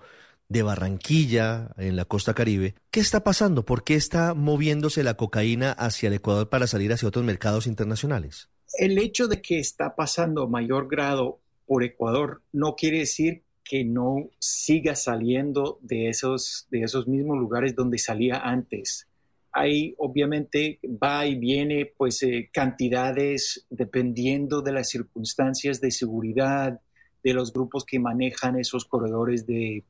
de 0.48 0.62
Barranquilla, 0.62 1.70
en 1.76 1.94
la 1.94 2.04
costa 2.04 2.34
caribe. 2.34 2.74
¿Qué 2.90 3.00
está 3.00 3.22
pasando? 3.22 3.64
¿Por 3.64 3.84
qué 3.84 3.94
está 3.94 4.34
moviéndose 4.34 5.04
la 5.04 5.14
cocaína 5.14 5.72
hacia 5.72 6.08
el 6.08 6.14
Ecuador 6.14 6.48
para 6.48 6.66
salir 6.66 6.92
hacia 6.92 7.08
otros 7.08 7.24
mercados 7.24 7.66
internacionales? 7.66 8.50
El 8.78 8.98
hecho 8.98 9.28
de 9.28 9.40
que 9.42 9.60
está 9.60 9.94
pasando 9.94 10.48
mayor 10.48 10.88
grado 10.88 11.40
por 11.66 11.84
Ecuador 11.84 12.42
no 12.52 12.74
quiere 12.74 12.98
decir 12.98 13.44
que 13.64 13.84
no 13.84 14.30
siga 14.38 14.94
saliendo 14.94 15.78
de 15.82 16.08
esos, 16.08 16.66
de 16.70 16.82
esos 16.82 17.06
mismos 17.06 17.38
lugares 17.38 17.74
donde 17.74 17.98
salía 17.98 18.38
antes. 18.38 19.06
Ahí 19.52 19.94
obviamente 19.98 20.78
va 20.84 21.26
y 21.26 21.36
viene 21.36 21.92
pues 21.96 22.22
eh, 22.22 22.50
cantidades 22.52 23.66
dependiendo 23.68 24.62
de 24.62 24.72
las 24.72 24.88
circunstancias 24.88 25.80
de 25.80 25.90
seguridad, 25.90 26.80
de 27.22 27.34
los 27.34 27.52
grupos 27.52 27.84
que 27.84 27.98
manejan 27.98 28.58
esos 28.58 28.84
corredores 28.84 29.46
de, 29.46 29.84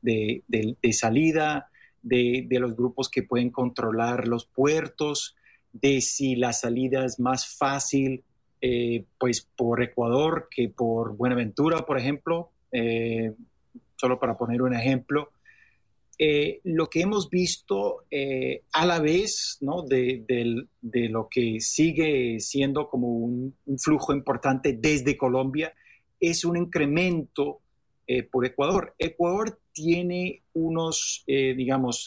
de, 0.00 0.92
salida, 0.92 1.70
de, 2.02 2.46
los 2.50 2.76
grupos 2.76 3.08
que 3.08 3.22
pueden 3.22 3.50
controlar 3.50 4.26
los 4.26 4.46
puertos, 4.46 5.36
de 5.72 6.00
si 6.00 6.36
la 6.36 6.52
salida 6.52 7.04
es 7.04 7.20
más 7.20 7.56
fácil 7.56 8.24
eh, 8.60 9.04
pues 9.18 9.48
por 9.56 9.82
Ecuador 9.82 10.48
que 10.50 10.68
por 10.68 11.16
Buenaventura, 11.16 11.86
por 11.86 11.98
ejemplo, 11.98 12.50
eh, 12.72 13.32
solo 13.96 14.18
para 14.18 14.36
poner 14.36 14.62
un 14.62 14.74
ejemplo. 14.74 15.32
Eh, 16.18 16.60
lo 16.64 16.88
que 16.88 17.00
hemos 17.00 17.30
visto 17.30 18.04
a 18.72 18.86
la 18.86 19.00
vez 19.00 19.56
¿no? 19.62 19.82
de, 19.82 20.66
lo 20.82 21.28
que 21.30 21.60
sigue 21.60 22.38
siendo 22.40 22.88
como 22.88 23.08
un, 23.08 23.56
flujo 23.78 24.12
importante 24.12 24.76
desde 24.78 25.16
Colombia 25.16 25.72
es 26.18 26.44
un 26.44 26.58
incremento 26.58 27.62
por 28.30 28.44
Ecuador. 28.44 28.94
Ecuador 28.98 29.60
tiene 29.72 30.42
unos, 30.52 31.24
digamos, 31.26 32.04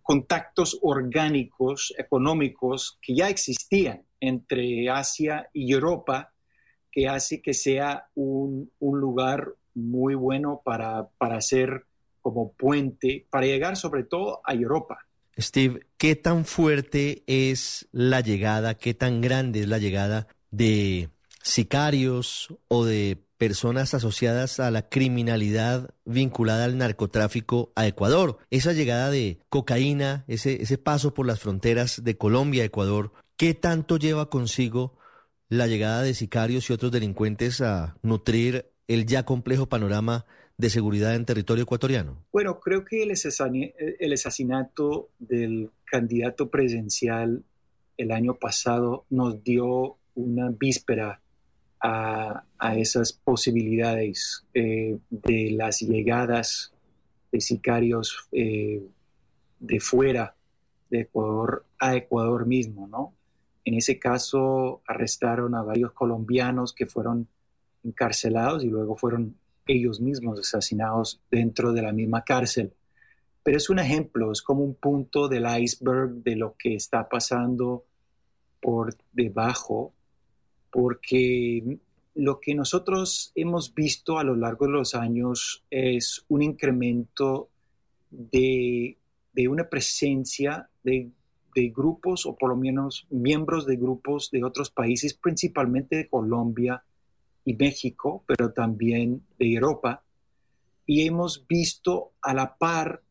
contactos 0.00 0.78
orgánicos, 0.80 1.92
económicos 1.98 2.98
que 3.02 3.14
ya 3.14 3.28
existían 3.28 4.02
entre 4.20 4.88
Asia 4.88 5.50
y 5.52 5.72
Europa 5.72 6.32
que 6.90 7.08
hace 7.08 7.42
que 7.42 7.54
sea 7.54 8.08
un, 8.14 8.70
lugar 8.80 9.54
muy 9.74 10.14
bueno 10.14 10.62
para, 10.64 11.08
para 11.18 11.40
ser 11.40 11.86
como 12.22 12.52
puente, 12.52 13.26
para 13.30 13.46
llegar 13.46 13.76
sobre 13.76 14.04
todo 14.04 14.40
a 14.44 14.54
Europa. 14.54 15.06
Steve, 15.38 15.86
¿qué 15.96 16.16
tan 16.16 16.44
fuerte 16.44 17.22
es 17.26 17.88
la 17.92 18.20
llegada, 18.20 18.76
qué 18.76 18.94
tan 18.94 19.20
grande 19.20 19.60
es 19.60 19.68
la 19.68 19.78
llegada 19.78 20.26
de 20.50 21.08
sicarios 21.42 22.54
o 22.68 22.84
de 22.84 23.16
personas 23.38 23.94
asociadas 23.94 24.60
a 24.60 24.70
la 24.70 24.90
criminalidad 24.90 25.94
vinculada 26.04 26.64
al 26.66 26.76
narcotráfico 26.76 27.72
a 27.74 27.86
Ecuador? 27.86 28.38
Esa 28.50 28.72
llegada 28.74 29.10
de 29.10 29.38
cocaína, 29.48 30.24
ese, 30.28 30.62
ese 30.62 30.76
paso 30.76 31.14
por 31.14 31.26
las 31.26 31.40
fronteras 31.40 32.04
de 32.04 32.18
Colombia 32.18 32.64
a 32.64 32.66
Ecuador, 32.66 33.12
¿Qué 33.40 33.54
tanto 33.54 33.96
lleva 33.96 34.28
consigo 34.28 34.98
la 35.50 35.66
llegada 35.66 36.02
de 36.02 36.14
sicarios 36.14 36.70
y 36.70 36.72
otros 36.72 36.92
delincuentes 36.92 37.60
a 37.60 37.96
nutrir 38.02 38.70
el 38.86 39.04
ya 39.04 39.24
complejo 39.24 39.68
panorama 39.68 40.24
de 40.56 40.70
seguridad 40.70 41.16
en 41.16 41.24
territorio 41.24 41.64
ecuatoriano? 41.64 42.24
Bueno, 42.32 42.60
creo 42.60 42.84
que 42.84 43.02
el, 43.02 43.10
asesinato 44.12 45.10
del 45.18 45.70
candidato 45.84 46.50
presidencial 46.50 47.42
el 47.96 48.12
año 48.12 48.34
pasado 48.34 49.06
nos 49.10 49.42
dio 49.42 49.96
una 50.14 50.50
víspera 50.50 51.20
a, 51.82 52.44
esas 52.76 53.12
posibilidades 53.12 54.44
eh, 54.54 54.98
de 55.10 55.50
las 55.50 55.80
llegadas 55.80 56.72
de 57.32 57.40
sicarios 57.40 58.28
eh, 58.32 58.82
de 59.58 59.80
fuera 59.80 60.36
de 60.90 61.00
Ecuador 61.00 61.64
a 61.78 61.96
Ecuador 61.96 62.46
mismo, 62.46 62.86
¿no? 62.86 63.14
En 63.64 63.74
ese 63.74 63.98
caso 63.98 64.82
arrestaron 64.86 65.54
a 65.54 65.62
varios 65.62 65.92
colombianos 65.92 66.72
que 66.72 66.86
fueron 66.86 67.28
encarcelados 67.84 68.64
y 68.64 68.68
luego 68.68 68.96
fueron 68.96 69.36
ellos 69.66 70.00
mismos 70.00 70.40
asesinados 70.40 71.20
dentro 71.30 71.72
de 71.72 71.82
la 71.82 71.92
misma 71.92 72.24
cárcel. 72.24 72.72
Pero 73.42 73.56
es 73.56 73.70
un 73.70 73.78
ejemplo, 73.78 74.32
es 74.32 74.42
como 74.42 74.62
un 74.64 74.74
punto 74.74 75.28
del 75.28 75.46
iceberg 75.60 76.22
de 76.22 76.36
lo 76.36 76.56
que 76.58 76.74
está 76.74 77.08
pasando 77.08 77.84
por 78.60 78.96
debajo, 79.12 79.94
porque 80.70 81.78
lo 82.14 82.40
que 82.40 82.54
nosotros 82.54 83.32
hemos 83.34 83.74
visto 83.74 84.18
a 84.18 84.24
lo 84.24 84.36
largo 84.36 84.66
de 84.66 84.72
los 84.72 84.94
años 84.94 85.64
es 85.70 86.24
un 86.28 86.42
incremento 86.42 87.48
de, 88.10 88.98
de 89.32 89.48
una 89.48 89.68
presencia 89.68 90.68
de 90.82 91.10
de 91.54 91.68
grupos 91.70 92.26
o 92.26 92.36
por 92.36 92.50
lo 92.50 92.56
menos 92.56 93.06
miembros 93.10 93.66
de 93.66 93.76
grupos 93.76 94.30
de 94.30 94.44
otros 94.44 94.70
países, 94.70 95.14
principalmente 95.14 95.96
de 95.96 96.08
Colombia 96.08 96.82
y 97.44 97.54
México, 97.54 98.24
pero 98.26 98.52
también 98.52 99.22
de 99.38 99.54
Europa. 99.54 100.02
Y 100.86 101.06
hemos 101.06 101.46
visto 101.46 102.12
a 102.20 102.34
la 102.34 102.56
par 102.56 103.02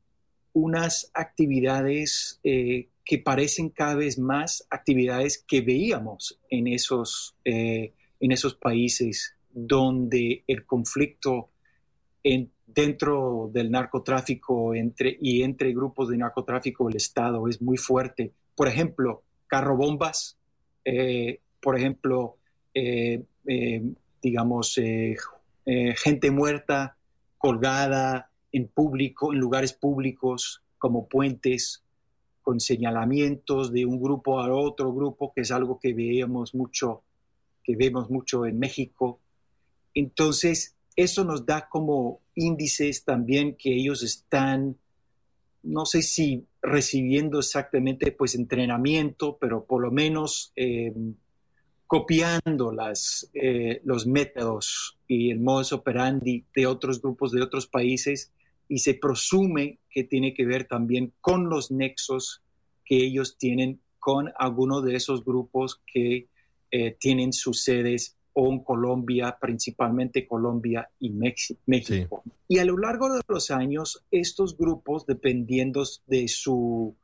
unas 0.53 1.11
actividades 1.13 2.39
eh, 2.43 2.89
que 3.05 3.17
parecen 3.17 3.69
cada 3.69 3.95
vez 3.95 4.19
más 4.19 4.67
actividades 4.69 5.43
que 5.47 5.61
veíamos 5.61 6.39
en 6.49 6.67
esos, 6.67 7.35
eh, 7.45 7.93
en 8.19 8.31
esos 8.31 8.55
países 8.55 9.35
donde 9.51 10.43
el 10.47 10.65
conflicto 10.65 11.49
en, 12.23 12.51
dentro 12.73 13.49
del 13.51 13.71
narcotráfico 13.71 14.73
entre, 14.75 15.17
y 15.21 15.41
entre 15.41 15.73
grupos 15.73 16.09
de 16.09 16.17
narcotráfico 16.17 16.89
el 16.89 16.95
Estado 16.95 17.47
es 17.47 17.61
muy 17.61 17.77
fuerte. 17.77 18.31
Por 18.55 18.67
ejemplo, 18.67 19.23
carrobombas, 19.47 20.37
eh, 20.85 21.39
por 21.61 21.77
ejemplo, 21.77 22.37
eh, 22.73 23.23
eh, 23.47 23.83
digamos, 24.21 24.79
gente 25.65 26.31
muerta 26.31 26.97
colgada 27.37 28.31
en 28.51 28.67
público, 28.67 29.31
en 29.31 29.39
lugares 29.39 29.73
públicos 29.73 30.63
como 30.77 31.07
puentes, 31.07 31.83
con 32.41 32.59
señalamientos 32.59 33.71
de 33.71 33.85
un 33.85 34.01
grupo 34.01 34.39
a 34.39 34.51
otro 34.51 34.91
grupo, 34.93 35.31
que 35.33 35.41
es 35.41 35.51
algo 35.51 35.79
que 35.79 35.93
veíamos 35.93 36.55
mucho, 36.55 37.03
que 37.63 37.75
vemos 37.75 38.09
mucho 38.09 38.45
en 38.47 38.57
México. 38.57 39.19
Entonces, 39.93 40.75
eso 40.95 41.23
nos 41.23 41.45
da 41.45 41.69
como 41.69 42.21
índices 42.39 43.03
también 43.03 43.55
que 43.55 43.73
ellos 43.73 44.03
están, 44.03 44.77
no 45.63 45.85
sé 45.85 46.01
si 46.01 46.45
recibiendo 46.61 47.39
exactamente 47.39 48.11
pues 48.11 48.35
entrenamiento, 48.35 49.37
pero 49.39 49.65
por 49.65 49.81
lo 49.81 49.91
menos 49.91 50.51
eh, 50.55 50.93
copiando 51.87 52.71
las, 52.71 53.29
eh, 53.33 53.81
los 53.83 54.05
métodos 54.05 54.99
y 55.07 55.31
el 55.31 55.39
modus 55.39 55.73
operandi 55.73 56.45
de 56.55 56.67
otros 56.67 57.01
grupos 57.01 57.31
de 57.31 57.41
otros 57.41 57.67
países 57.67 58.31
y 58.67 58.79
se 58.79 58.93
presume 58.93 59.79
que 59.89 60.03
tiene 60.03 60.33
que 60.33 60.45
ver 60.45 60.65
también 60.65 61.13
con 61.19 61.49
los 61.49 61.71
nexos 61.71 62.43
que 62.85 62.97
ellos 62.97 63.37
tienen 63.37 63.81
con 63.97 64.31
algunos 64.37 64.83
de 64.85 64.95
esos 64.95 65.25
grupos 65.25 65.81
que 65.91 66.27
eh, 66.71 66.95
tienen 66.99 67.33
sus 67.33 67.63
sedes 67.63 68.18
en 68.47 68.59
Colombia, 68.63 69.37
principalmente 69.39 70.27
Colombia 70.27 70.89
y 70.99 71.09
México. 71.11 72.23
Y 72.47 72.59
a 72.59 72.65
lo 72.65 72.77
largo 72.77 73.13
de 73.13 73.21
los 73.27 73.51
años, 73.51 74.03
estos 74.11 74.57
grupos, 74.57 75.05
dependiendo 75.05 75.83
de 76.07 76.27
su, 76.27 76.95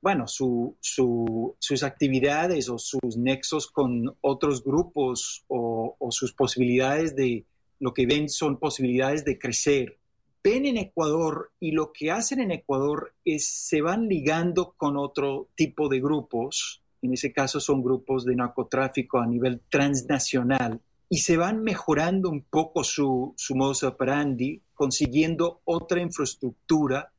bueno, 0.00 0.26
su, 0.28 0.76
su- 0.80 1.54
sus 1.58 1.82
actividades 1.82 2.68
o 2.68 2.78
sus 2.78 3.16
nexos 3.16 3.66
con 3.66 4.14
otros 4.20 4.62
grupos 4.64 5.44
o, 5.48 5.96
o 5.98 6.10
sus 6.12 6.32
posibilidades 6.32 7.14
de, 7.16 7.44
lo 7.80 7.92
que 7.92 8.06
ven 8.06 8.28
son 8.28 8.58
posibilidades 8.58 9.24
de 9.24 9.38
crecer, 9.38 9.98
ven 10.42 10.64
en 10.64 10.76
Ecuador 10.78 11.50
y 11.60 11.72
lo 11.72 11.92
que 11.92 12.10
hacen 12.10 12.40
en 12.40 12.52
Ecuador 12.52 13.12
es 13.24 13.48
se 13.48 13.82
van 13.82 14.08
ligando 14.08 14.74
con 14.76 14.96
otro 14.96 15.48
tipo 15.56 15.88
de 15.88 16.00
grupos, 16.00 16.80
en 17.06 17.14
ese 17.14 17.32
caso 17.32 17.58
son 17.58 17.82
grupos 17.82 18.24
de 18.24 18.36
narcotráfico 18.36 19.18
a 19.18 19.26
nivel 19.26 19.62
transnacional, 19.70 20.80
y 21.08 21.18
se 21.18 21.36
van 21.36 21.62
mejorando 21.62 22.28
un 22.28 22.42
poco 22.42 22.84
su, 22.84 23.32
su 23.36 23.54
modus 23.54 23.84
operandi, 23.84 24.60
consiguiendo 24.74 25.60
otra 25.64 26.00
infraestructura, 26.00 27.12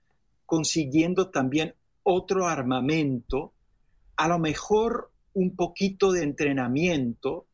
consiguiendo 0.46 1.30
también 1.30 1.74
otro 2.04 2.48
armamento, 2.48 3.54
a 4.16 4.28
lo 4.28 4.40
mejor 4.40 5.12
un 5.34 5.56
poquito 5.56 6.12
de 6.12 6.24
entrenamiento, 6.24 7.46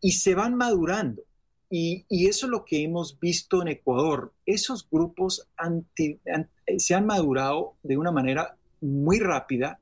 y 0.00 0.12
se 0.12 0.34
van 0.34 0.54
madurando. 0.54 1.22
Y, 1.68 2.04
y 2.08 2.26
eso 2.26 2.46
es 2.46 2.50
lo 2.50 2.64
que 2.64 2.82
hemos 2.82 3.18
visto 3.20 3.62
en 3.62 3.68
Ecuador. 3.68 4.32
Esos 4.44 4.88
grupos 4.90 5.48
anti- 5.56 6.18
an- 6.32 6.48
se 6.78 6.94
han 6.94 7.06
madurado 7.06 7.74
de 7.82 7.96
una 7.96 8.10
manera 8.10 8.56
muy 8.80 9.20
rápida. 9.20 9.78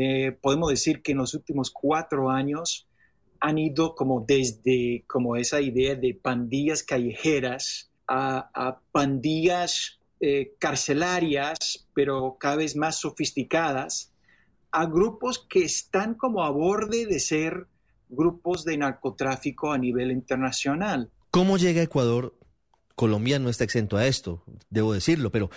Eh, 0.00 0.30
podemos 0.30 0.70
decir 0.70 1.02
que 1.02 1.10
en 1.10 1.18
los 1.18 1.34
últimos 1.34 1.72
cuatro 1.72 2.30
años 2.30 2.86
han 3.40 3.58
ido 3.58 3.96
como 3.96 4.24
desde 4.24 5.02
como 5.08 5.34
esa 5.34 5.60
idea 5.60 5.96
de 5.96 6.14
pandillas 6.14 6.84
callejeras 6.84 7.90
a, 8.06 8.48
a 8.54 8.78
pandillas 8.92 9.98
eh, 10.20 10.54
carcelarias, 10.60 11.88
pero 11.94 12.36
cada 12.38 12.54
vez 12.54 12.76
más 12.76 13.00
sofisticadas, 13.00 14.12
a 14.70 14.86
grupos 14.86 15.44
que 15.48 15.64
están 15.64 16.14
como 16.14 16.44
a 16.44 16.50
borde 16.50 17.06
de 17.06 17.18
ser 17.18 17.66
grupos 18.08 18.64
de 18.64 18.76
narcotráfico 18.76 19.72
a 19.72 19.78
nivel 19.78 20.12
internacional. 20.12 21.10
¿Cómo 21.32 21.58
llega 21.58 21.82
Ecuador? 21.82 22.36
Colombia 22.94 23.40
no 23.40 23.48
está 23.48 23.64
exento 23.64 23.96
a 23.96 24.06
esto, 24.06 24.44
debo 24.70 24.92
decirlo, 24.92 25.32
pero 25.32 25.50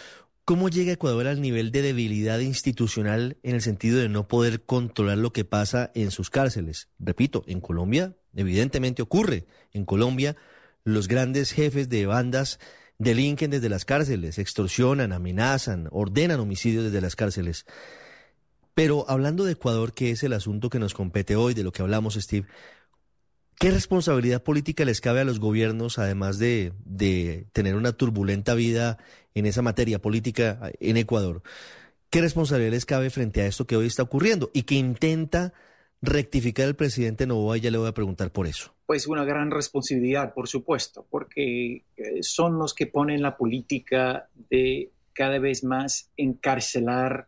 ¿cómo 0.45 0.69
llega 0.69 0.93
Ecuador 0.93 1.27
al 1.27 1.41
nivel 1.41 1.71
de 1.71 1.81
debilidad 1.81 2.39
institucional 2.39 3.37
en 3.43 3.55
el 3.55 3.61
sentido 3.61 3.99
de 3.99 4.09
no 4.09 4.27
poder 4.27 4.63
controlar 4.63 5.17
lo 5.17 5.33
que 5.33 5.45
pasa 5.45 5.91
en 5.95 6.11
sus 6.11 6.29
cárceles? 6.29 6.89
Repito, 6.99 7.43
en 7.47 7.61
Colombia 7.61 8.15
evidentemente 8.35 9.01
ocurre. 9.01 9.45
En 9.71 9.85
Colombia 9.85 10.35
los 10.83 11.07
grandes 11.07 11.51
jefes 11.51 11.89
de 11.89 12.05
bandas 12.05 12.59
delinquen 12.97 13.51
desde 13.51 13.69
las 13.69 13.85
cárceles, 13.85 14.37
extorsionan, 14.37 15.11
amenazan, 15.11 15.87
ordenan 15.91 16.39
homicidios 16.39 16.85
desde 16.85 17.01
las 17.01 17.15
cárceles. 17.15 17.65
Pero 18.73 19.05
hablando 19.09 19.43
de 19.43 19.53
Ecuador, 19.53 19.93
que 19.93 20.11
es 20.11 20.23
el 20.23 20.33
asunto 20.33 20.69
que 20.69 20.79
nos 20.79 20.93
compete 20.93 21.35
hoy, 21.35 21.53
de 21.53 21.63
lo 21.63 21.71
que 21.71 21.81
hablamos, 21.81 22.15
Steve, 22.15 22.47
¿Qué 23.61 23.69
responsabilidad 23.69 24.41
política 24.41 24.85
les 24.85 25.01
cabe 25.01 25.19
a 25.19 25.23
los 25.23 25.39
gobiernos, 25.39 25.99
además 25.99 26.39
de, 26.39 26.73
de 26.83 27.45
tener 27.53 27.75
una 27.75 27.91
turbulenta 27.91 28.55
vida 28.55 28.97
en 29.35 29.45
esa 29.45 29.61
materia 29.61 30.01
política 30.01 30.71
en 30.79 30.97
Ecuador? 30.97 31.43
¿Qué 32.09 32.21
responsabilidad 32.21 32.71
les 32.71 32.87
cabe 32.87 33.11
frente 33.11 33.43
a 33.43 33.45
esto 33.45 33.67
que 33.67 33.75
hoy 33.75 33.85
está 33.85 34.01
ocurriendo 34.01 34.49
y 34.51 34.63
que 34.63 34.73
intenta 34.73 35.53
rectificar 36.01 36.67
el 36.67 36.75
presidente 36.75 37.27
Novoa? 37.27 37.57
Ya 37.57 37.69
le 37.69 37.77
voy 37.77 37.87
a 37.87 37.93
preguntar 37.93 38.31
por 38.31 38.47
eso. 38.47 38.73
Pues 38.87 39.05
una 39.05 39.25
gran 39.25 39.51
responsabilidad, 39.51 40.33
por 40.33 40.47
supuesto, 40.47 41.05
porque 41.07 41.83
eh, 41.97 42.23
son 42.23 42.57
los 42.57 42.73
que 42.73 42.87
ponen 42.87 43.21
la 43.21 43.37
política 43.37 44.27
de 44.49 44.89
cada 45.13 45.37
vez 45.37 45.63
más 45.63 46.09
encarcelar 46.17 47.27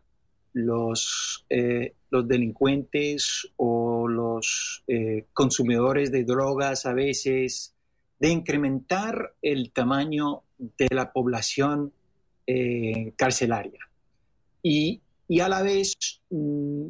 los, 0.52 1.46
eh, 1.48 1.94
los 2.14 2.28
delincuentes 2.28 3.50
o 3.56 4.06
los 4.06 4.84
eh, 4.86 5.26
consumidores 5.32 6.12
de 6.12 6.22
drogas 6.22 6.86
a 6.86 6.92
veces, 6.92 7.74
de 8.20 8.28
incrementar 8.28 9.34
el 9.42 9.72
tamaño 9.72 10.44
de 10.56 10.86
la 10.92 11.12
población 11.12 11.92
eh, 12.46 13.12
carcelaria. 13.16 13.80
Y, 14.62 15.00
y 15.26 15.40
a 15.40 15.48
la 15.48 15.62
vez 15.62 15.94
mm, 16.30 16.86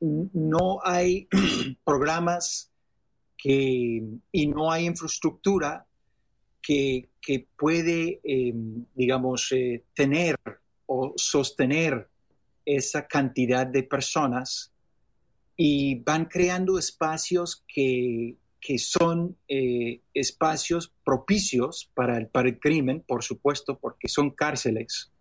no 0.00 0.78
hay 0.84 1.26
programas 1.84 2.70
que, 3.36 4.04
y 4.30 4.46
no 4.46 4.70
hay 4.70 4.86
infraestructura 4.86 5.84
que, 6.62 7.08
que 7.20 7.48
puede, 7.58 8.20
eh, 8.22 8.54
digamos, 8.94 9.52
tener 9.94 10.36
o 10.86 11.12
sostener 11.16 12.08
esa 12.76 13.06
cantidad 13.06 13.66
de 13.66 13.82
personas 13.82 14.72
y 15.56 15.96
van 15.96 16.24
creando 16.26 16.78
espacios 16.78 17.64
que, 17.66 18.36
que 18.60 18.78
son 18.78 19.36
eh, 19.48 20.00
espacios 20.14 20.92
propicios 21.04 21.90
para 21.94 22.16
el, 22.18 22.28
para 22.28 22.48
el 22.48 22.58
crimen, 22.58 23.02
por 23.06 23.22
supuesto, 23.22 23.78
porque 23.78 24.08
son 24.08 24.30
cárceles 24.30 25.12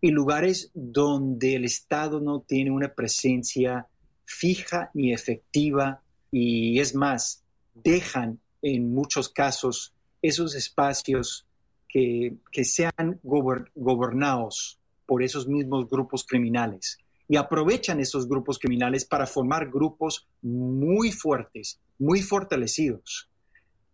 y 0.00 0.10
lugares 0.10 0.70
donde 0.74 1.56
el 1.56 1.64
Estado 1.64 2.20
no 2.20 2.40
tiene 2.40 2.70
una 2.70 2.94
presencia 2.94 3.86
fija 4.26 4.90
ni 4.92 5.12
efectiva 5.12 6.02
y 6.30 6.78
es 6.78 6.94
más, 6.94 7.42
dejan 7.74 8.38
en 8.60 8.92
muchos 8.92 9.28
casos 9.28 9.94
esos 10.20 10.54
espacios 10.54 11.46
que, 11.88 12.34
que 12.52 12.64
sean 12.64 13.20
gober- 13.22 13.70
gobernados 13.74 14.78
por 15.06 15.22
esos 15.22 15.46
mismos 15.48 15.88
grupos 15.88 16.24
criminales 16.24 16.98
y 17.28 17.36
aprovechan 17.36 18.00
esos 18.00 18.28
grupos 18.28 18.58
criminales 18.58 19.04
para 19.04 19.26
formar 19.26 19.70
grupos 19.70 20.28
muy 20.42 21.10
fuertes, 21.10 21.80
muy 21.98 22.20
fortalecidos. 22.22 23.30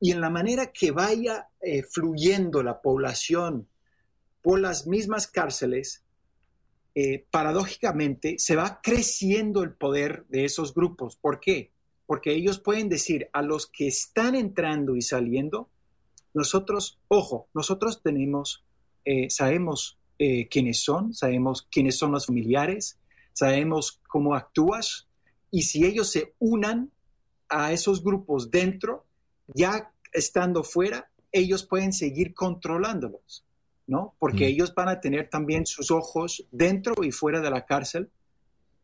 Y 0.01 0.13
en 0.13 0.21
la 0.21 0.31
manera 0.31 0.73
que 0.73 0.91
vaya 0.91 1.49
eh, 1.61 1.83
fluyendo 1.83 2.63
la 2.63 2.81
población 2.81 3.69
por 4.43 4.59
las 4.59 4.87
mismas 4.87 5.27
cárceles, 5.27 6.03
eh, 6.95 7.25
paradójicamente 7.31 8.37
se 8.39 8.57
va 8.57 8.81
creciendo 8.83 9.63
el 9.63 9.75
poder 9.75 10.25
de 10.29 10.45
esos 10.45 10.75
grupos. 10.75 11.17
¿Por 11.17 11.39
qué? 11.39 11.71
Porque 12.07 12.33
ellos 12.33 12.59
pueden 12.59 12.89
decir 12.89 13.29
a 13.33 13.43
los 13.43 13.67
que 13.67 13.87
están 13.87 14.35
entrando 14.35 14.97
y 14.97 15.03
saliendo, 15.03 15.69
nosotros, 16.35 16.99
ojo, 17.09 17.49
nosotros 17.55 18.03
tenemos, 18.03 18.65
eh, 19.05 19.31
sabemos 19.31 20.00
eh, 20.23 20.49
quiénes 20.49 20.83
son, 20.83 21.15
sabemos 21.15 21.67
quiénes 21.71 21.97
son 21.97 22.13
los 22.13 22.27
familiares, 22.27 22.99
sabemos 23.33 24.03
cómo 24.07 24.35
actúas 24.35 25.09
y 25.51 25.63
si 25.63 25.87
ellos 25.87 26.11
se 26.11 26.35
unan 26.39 26.91
a 27.49 27.73
esos 27.73 28.05
grupos 28.05 28.51
dentro, 28.51 29.07
ya 29.55 29.91
estando 30.13 30.63
fuera, 30.63 31.11
ellos 31.33 31.65
pueden 31.65 31.95
seguir 31.95 32.35
controlándolos, 32.35 33.47
¿no? 33.87 34.15
Porque 34.19 34.45
Mm. 34.45 34.49
ellos 34.49 34.75
van 34.75 34.91
a 34.91 35.01
tener 35.01 35.31
también 35.31 35.65
sus 35.65 35.91
ojos 35.91 36.45
dentro 36.51 37.03
y 37.03 37.13
fuera 37.13 37.41
de 37.41 37.51
la 37.51 37.65
cárcel 37.65 38.11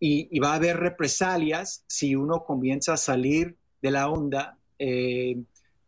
y, 0.01 0.29
y 0.35 0.39
va 0.41 0.53
a 0.53 0.57
haber 0.57 0.79
represalias 0.79 1.85
si 1.87 2.17
uno 2.17 2.45
comienza 2.45 2.95
a 2.95 2.97
salir 2.97 3.57
de 3.83 3.91
la 3.91 4.09
onda 4.09 4.57
eh, 4.79 5.37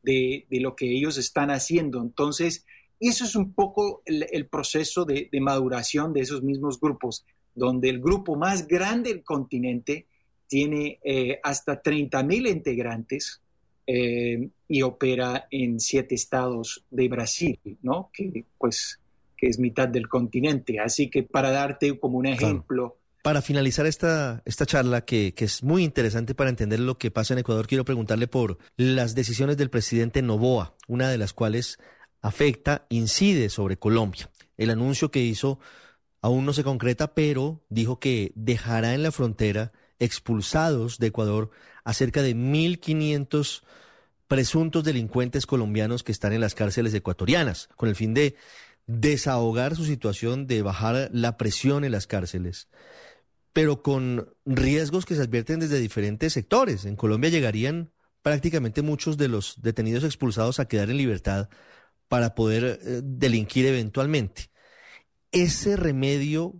de, 0.02 0.46
de 0.50 0.60
lo 0.60 0.76
que 0.76 0.90
ellos 0.92 1.16
están 1.16 1.50
haciendo. 1.50 2.02
Entonces, 2.02 2.66
eso 3.00 3.24
es 3.24 3.36
un 3.36 3.52
poco 3.52 4.02
el, 4.04 4.26
el 4.30 4.46
proceso 4.46 5.04
de, 5.04 5.28
de 5.30 5.40
maduración 5.40 6.12
de 6.12 6.20
esos 6.22 6.42
mismos 6.42 6.80
grupos, 6.80 7.24
donde 7.54 7.88
el 7.88 8.00
grupo 8.00 8.36
más 8.36 8.66
grande 8.66 9.10
del 9.10 9.22
continente 9.22 10.06
tiene 10.48 10.98
eh, 11.04 11.38
hasta 11.42 11.80
30 11.80 12.22
mil 12.24 12.46
integrantes 12.46 13.40
eh, 13.86 14.48
y 14.66 14.82
opera 14.82 15.46
en 15.50 15.78
siete 15.78 16.14
estados 16.14 16.84
de 16.90 17.08
Brasil, 17.08 17.58
¿no? 17.82 18.10
Que 18.12 18.44
pues 18.56 18.98
que 19.36 19.46
es 19.46 19.58
mitad 19.58 19.88
del 19.88 20.08
continente. 20.08 20.80
Así 20.80 21.08
que 21.08 21.22
para 21.22 21.50
darte 21.50 21.98
como 21.98 22.18
un 22.18 22.26
ejemplo, 22.26 22.98
Para 23.22 23.40
finalizar 23.40 23.86
esta, 23.86 24.42
esta 24.44 24.66
charla, 24.66 25.04
que, 25.04 25.32
que 25.32 25.44
es 25.44 25.62
muy 25.62 25.84
interesante 25.84 26.34
para 26.34 26.50
entender 26.50 26.80
lo 26.80 26.98
que 26.98 27.10
pasa 27.10 27.34
en 27.34 27.38
Ecuador, 27.38 27.68
quiero 27.68 27.84
preguntarle 27.84 28.26
por 28.26 28.58
las 28.76 29.14
decisiones 29.14 29.56
del 29.56 29.70
presidente 29.70 30.22
Novoa, 30.22 30.74
una 30.88 31.08
de 31.08 31.18
las 31.18 31.32
cuales 31.32 31.78
afecta, 32.20 32.86
incide 32.88 33.48
sobre 33.48 33.78
Colombia. 33.78 34.30
El 34.56 34.70
anuncio 34.70 35.10
que 35.10 35.20
hizo 35.20 35.58
aún 36.20 36.44
no 36.44 36.52
se 36.52 36.64
concreta, 36.64 37.14
pero 37.14 37.64
dijo 37.68 38.00
que 38.00 38.32
dejará 38.34 38.94
en 38.94 39.02
la 39.02 39.12
frontera 39.12 39.72
expulsados 39.98 40.98
de 40.98 41.08
Ecuador 41.08 41.50
a 41.84 41.94
cerca 41.94 42.22
de 42.22 42.34
1.500 42.34 43.62
presuntos 44.26 44.84
delincuentes 44.84 45.46
colombianos 45.46 46.02
que 46.02 46.12
están 46.12 46.32
en 46.32 46.40
las 46.40 46.54
cárceles 46.54 46.92
ecuatorianas, 46.92 47.68
con 47.76 47.88
el 47.88 47.96
fin 47.96 48.14
de 48.14 48.36
desahogar 48.86 49.74
su 49.74 49.84
situación, 49.84 50.46
de 50.46 50.62
bajar 50.62 51.10
la 51.12 51.36
presión 51.36 51.84
en 51.84 51.92
las 51.92 52.06
cárceles, 52.06 52.68
pero 53.52 53.82
con 53.82 54.34
riesgos 54.44 55.06
que 55.06 55.14
se 55.14 55.22
advierten 55.22 55.60
desde 55.60 55.78
diferentes 55.78 56.32
sectores. 56.32 56.84
En 56.84 56.96
Colombia 56.96 57.30
llegarían 57.30 57.90
prácticamente 58.22 58.82
muchos 58.82 59.16
de 59.16 59.28
los 59.28 59.62
detenidos 59.62 60.04
expulsados 60.04 60.60
a 60.60 60.66
quedar 60.68 60.90
en 60.90 60.98
libertad 60.98 61.48
para 62.08 62.34
poder 62.34 62.64
eh, 62.64 63.00
delinquir 63.04 63.66
eventualmente. 63.66 64.50
¿Ese 65.30 65.76
remedio 65.76 66.54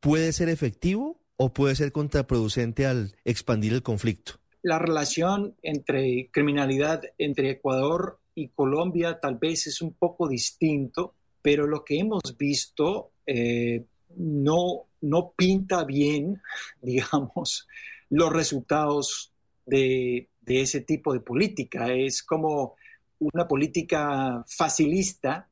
puede 0.00 0.32
ser 0.32 0.48
efectivo 0.48 1.20
o 1.36 1.52
puede 1.52 1.74
ser 1.74 1.90
contraproducente 1.90 2.86
al 2.86 3.16
expandir 3.24 3.72
el 3.72 3.82
conflicto? 3.82 4.34
La 4.62 4.78
relación 4.78 5.56
entre 5.62 6.28
criminalidad 6.30 7.02
entre 7.16 7.50
Ecuador 7.50 8.18
y 8.34 8.48
Colombia 8.48 9.18
tal 9.20 9.36
vez 9.36 9.66
es 9.66 9.80
un 9.80 9.94
poco 9.94 10.28
distinto, 10.28 11.14
pero 11.40 11.66
lo 11.66 11.82
que 11.82 11.98
hemos 11.98 12.20
visto 12.36 13.12
eh, 13.26 13.84
no, 14.16 14.86
no 15.00 15.32
pinta 15.34 15.84
bien, 15.84 16.42
digamos, 16.82 17.66
los 18.10 18.32
resultados 18.32 19.32
de, 19.64 20.28
de 20.42 20.60
ese 20.60 20.82
tipo 20.82 21.14
de 21.14 21.20
política. 21.20 21.92
Es 21.92 22.22
como 22.22 22.76
una 23.20 23.46
política 23.46 24.44
facilista 24.48 25.48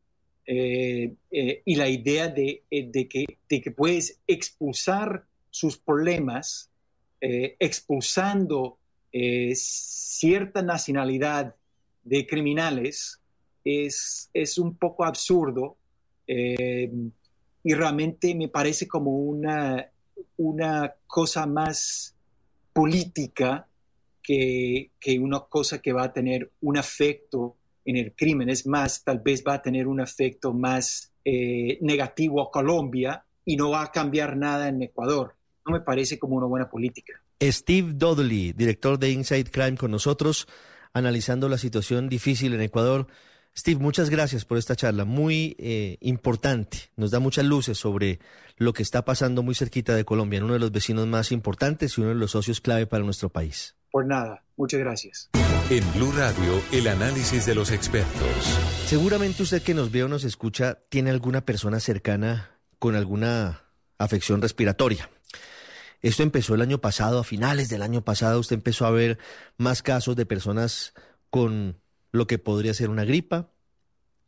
eh, 0.46 1.14
eh, 1.30 1.62
y 1.64 1.74
la 1.76 1.88
idea 1.88 2.28
de, 2.28 2.64
eh, 2.70 2.88
de, 2.90 3.06
que, 3.06 3.26
de, 3.48 3.60
que, 3.60 3.70
puedes 3.70 4.18
expulsar 4.26 5.26
sus 5.50 5.76
problemas 5.76 6.70
expulsando 7.20 8.78
cierta 9.52 10.62
nacionalidad 10.62 11.56
de 12.04 12.26
criminales 12.28 13.20
es, 13.64 14.30
es 14.32 14.56
un 14.56 14.76
poco 14.76 15.04
absurdo 15.04 15.76
y 16.24 17.74
realmente 17.74 18.36
me 18.36 18.46
parece 18.48 18.86
como 18.86 19.16
una, 19.16 19.90
una 20.36 20.94
cosa 21.08 21.44
más 21.46 22.14
política 22.72 23.66
que, 24.22 24.92
que, 25.00 25.18
una 25.18 25.40
cosa 25.40 25.82
que 25.82 25.92
va 25.92 26.04
a 26.04 26.12
tener 26.12 26.52
un 26.60 26.76
efecto 26.76 27.57
en 27.88 27.96
el 27.96 28.14
crimen. 28.14 28.50
Es 28.50 28.66
más, 28.66 29.02
tal 29.02 29.20
vez 29.20 29.42
va 29.46 29.54
a 29.54 29.62
tener 29.62 29.86
un 29.86 30.00
efecto 30.00 30.52
más 30.52 31.10
eh, 31.24 31.78
negativo 31.80 32.42
a 32.42 32.50
Colombia 32.50 33.24
y 33.46 33.56
no 33.56 33.70
va 33.70 33.82
a 33.82 33.90
cambiar 33.90 34.36
nada 34.36 34.68
en 34.68 34.82
Ecuador. 34.82 35.36
No 35.64 35.72
me 35.72 35.80
parece 35.80 36.18
como 36.18 36.36
una 36.36 36.46
buena 36.46 36.68
política. 36.68 37.14
Steve 37.42 37.92
Dudley, 37.94 38.52
director 38.52 38.98
de 38.98 39.10
Inside 39.10 39.50
Crime, 39.50 39.78
con 39.78 39.90
nosotros, 39.90 40.46
analizando 40.92 41.48
la 41.48 41.56
situación 41.56 42.10
difícil 42.10 42.52
en 42.52 42.60
Ecuador. 42.60 43.06
Steve, 43.56 43.80
muchas 43.80 44.10
gracias 44.10 44.44
por 44.44 44.58
esta 44.58 44.76
charla, 44.76 45.06
muy 45.06 45.56
eh, 45.58 45.96
importante. 46.00 46.90
Nos 46.96 47.10
da 47.10 47.20
muchas 47.20 47.46
luces 47.46 47.78
sobre 47.78 48.18
lo 48.58 48.74
que 48.74 48.82
está 48.82 49.02
pasando 49.06 49.42
muy 49.42 49.54
cerquita 49.54 49.96
de 49.96 50.04
Colombia, 50.04 50.38
en 50.38 50.44
uno 50.44 50.52
de 50.52 50.60
los 50.60 50.72
vecinos 50.72 51.06
más 51.06 51.32
importantes 51.32 51.96
y 51.96 52.02
uno 52.02 52.10
de 52.10 52.16
los 52.16 52.32
socios 52.32 52.60
clave 52.60 52.86
para 52.86 53.02
nuestro 53.02 53.30
país. 53.30 53.76
Por 53.90 54.06
nada, 54.06 54.44
muchas 54.56 54.80
gracias. 54.80 55.30
En 55.70 55.84
Blue 55.92 56.12
Radio, 56.12 56.62
el 56.72 56.86
análisis 56.88 57.44
de 57.44 57.54
los 57.54 57.70
expertos. 57.72 58.58
Seguramente 58.86 59.42
usted 59.42 59.62
que 59.62 59.74
nos 59.74 59.90
ve 59.90 60.02
o 60.02 60.08
nos 60.08 60.24
escucha 60.24 60.78
tiene 60.88 61.10
alguna 61.10 61.42
persona 61.44 61.78
cercana 61.78 62.52
con 62.78 62.96
alguna 62.96 63.64
afección 63.98 64.40
respiratoria. 64.40 65.10
Esto 66.00 66.22
empezó 66.22 66.54
el 66.54 66.62
año 66.62 66.78
pasado, 66.78 67.18
a 67.18 67.24
finales 67.24 67.68
del 67.68 67.82
año 67.82 68.02
pasado, 68.02 68.40
usted 68.40 68.56
empezó 68.56 68.86
a 68.86 68.90
ver 68.90 69.18
más 69.58 69.82
casos 69.82 70.16
de 70.16 70.24
personas 70.24 70.94
con 71.28 71.78
lo 72.12 72.26
que 72.26 72.38
podría 72.38 72.72
ser 72.72 72.88
una 72.88 73.04
gripa, 73.04 73.50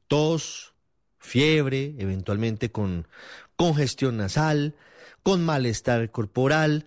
tos, 0.08 0.74
fiebre, 1.18 1.94
eventualmente 1.96 2.70
con 2.70 3.08
congestión 3.56 4.18
nasal, 4.18 4.74
con 5.22 5.42
malestar 5.42 6.10
corporal 6.10 6.84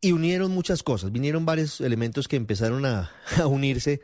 y 0.00 0.12
unieron 0.12 0.50
muchas 0.50 0.82
cosas, 0.82 1.12
vinieron 1.12 1.44
varios 1.44 1.80
elementos 1.80 2.28
que 2.28 2.36
empezaron 2.36 2.84
a, 2.86 3.10
unirse 3.46 4.00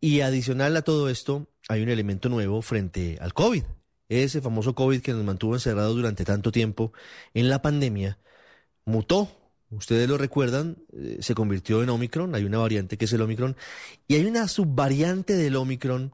y 0.00 0.20
adicional 0.20 0.76
a 0.76 0.82
todo 0.82 1.08
esto 1.08 1.48
hay 1.68 1.82
un 1.82 1.88
elemento 1.88 2.28
nuevo 2.28 2.60
frente 2.62 3.18
al 3.20 3.32
COVID, 3.32 3.64
ese 4.08 4.40
famoso 4.40 4.74
COVID 4.74 5.00
que 5.00 5.12
nos 5.12 5.24
mantuvo 5.24 5.54
encerrados 5.54 5.96
durante 5.96 6.24
tanto 6.24 6.52
tiempo 6.52 6.92
en 7.32 7.48
la 7.48 7.62
pandemia, 7.62 8.18
mutó. 8.84 9.28
Ustedes 9.70 10.08
lo 10.08 10.18
recuerdan, 10.18 10.76
eh, 10.92 11.18
se 11.20 11.34
convirtió 11.34 11.82
en 11.82 11.88
Omicron, 11.88 12.34
hay 12.34 12.44
una 12.44 12.58
variante 12.58 12.96
que 12.96 13.06
es 13.06 13.12
el 13.12 13.22
Omicron, 13.22 13.56
y 14.06 14.14
hay 14.14 14.26
una 14.26 14.46
subvariante 14.46 15.34
del 15.34 15.56
Omicron 15.56 16.12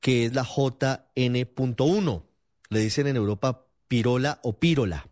que 0.00 0.26
es 0.26 0.34
la 0.34 0.44
JN.1. 0.44 2.22
Le 2.68 2.80
dicen 2.80 3.06
en 3.06 3.16
Europa 3.16 3.66
pirola 3.86 4.40
o 4.42 4.58
pírola 4.58 5.11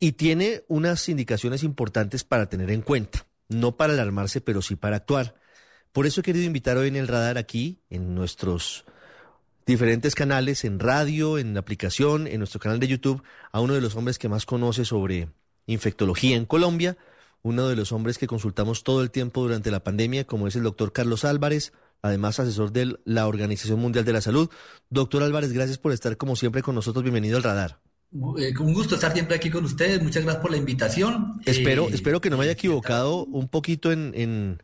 y 0.00 0.12
tiene 0.12 0.64
unas 0.66 1.08
indicaciones 1.10 1.62
importantes 1.62 2.24
para 2.24 2.48
tener 2.48 2.70
en 2.70 2.80
cuenta, 2.80 3.26
no 3.48 3.76
para 3.76 3.92
alarmarse, 3.92 4.40
pero 4.40 4.62
sí 4.62 4.74
para 4.74 4.96
actuar. 4.96 5.34
Por 5.92 6.06
eso 6.06 6.20
he 6.20 6.24
querido 6.24 6.46
invitar 6.46 6.78
hoy 6.78 6.88
en 6.88 6.96
el 6.96 7.06
radar 7.06 7.36
aquí, 7.36 7.80
en 7.90 8.14
nuestros 8.14 8.86
diferentes 9.66 10.14
canales, 10.14 10.64
en 10.64 10.78
radio, 10.78 11.36
en 11.38 11.56
aplicación, 11.56 12.26
en 12.26 12.38
nuestro 12.38 12.60
canal 12.60 12.80
de 12.80 12.88
YouTube, 12.88 13.22
a 13.52 13.60
uno 13.60 13.74
de 13.74 13.82
los 13.82 13.94
hombres 13.94 14.18
que 14.18 14.28
más 14.28 14.46
conoce 14.46 14.86
sobre 14.86 15.28
infectología 15.66 16.36
en 16.36 16.46
Colombia, 16.46 16.96
uno 17.42 17.68
de 17.68 17.76
los 17.76 17.92
hombres 17.92 18.16
que 18.16 18.26
consultamos 18.26 18.84
todo 18.84 19.02
el 19.02 19.10
tiempo 19.10 19.42
durante 19.42 19.70
la 19.70 19.84
pandemia, 19.84 20.26
como 20.26 20.48
es 20.48 20.56
el 20.56 20.62
doctor 20.62 20.92
Carlos 20.92 21.24
Álvarez, 21.24 21.72
además 22.00 22.40
asesor 22.40 22.72
de 22.72 22.96
la 23.04 23.26
Organización 23.26 23.78
Mundial 23.78 24.04
de 24.06 24.14
la 24.14 24.20
Salud. 24.22 24.48
Doctor 24.88 25.22
Álvarez, 25.22 25.52
gracias 25.52 25.76
por 25.76 25.92
estar 25.92 26.16
como 26.16 26.36
siempre 26.36 26.62
con 26.62 26.74
nosotros. 26.74 27.02
Bienvenido 27.02 27.36
al 27.36 27.42
radar. 27.42 27.89
Eh, 28.12 28.52
un 28.58 28.74
gusto 28.74 28.96
estar 28.96 29.12
siempre 29.12 29.36
aquí 29.36 29.50
con 29.50 29.64
ustedes. 29.64 30.02
Muchas 30.02 30.24
gracias 30.24 30.42
por 30.42 30.50
la 30.50 30.56
invitación. 30.56 31.40
Espero, 31.44 31.88
eh, 31.88 31.92
espero 31.92 32.20
que 32.20 32.30
no 32.30 32.36
me 32.36 32.44
haya 32.44 32.52
equivocado 32.52 33.24
un 33.24 33.48
poquito 33.48 33.92
en, 33.92 34.12
en, 34.14 34.62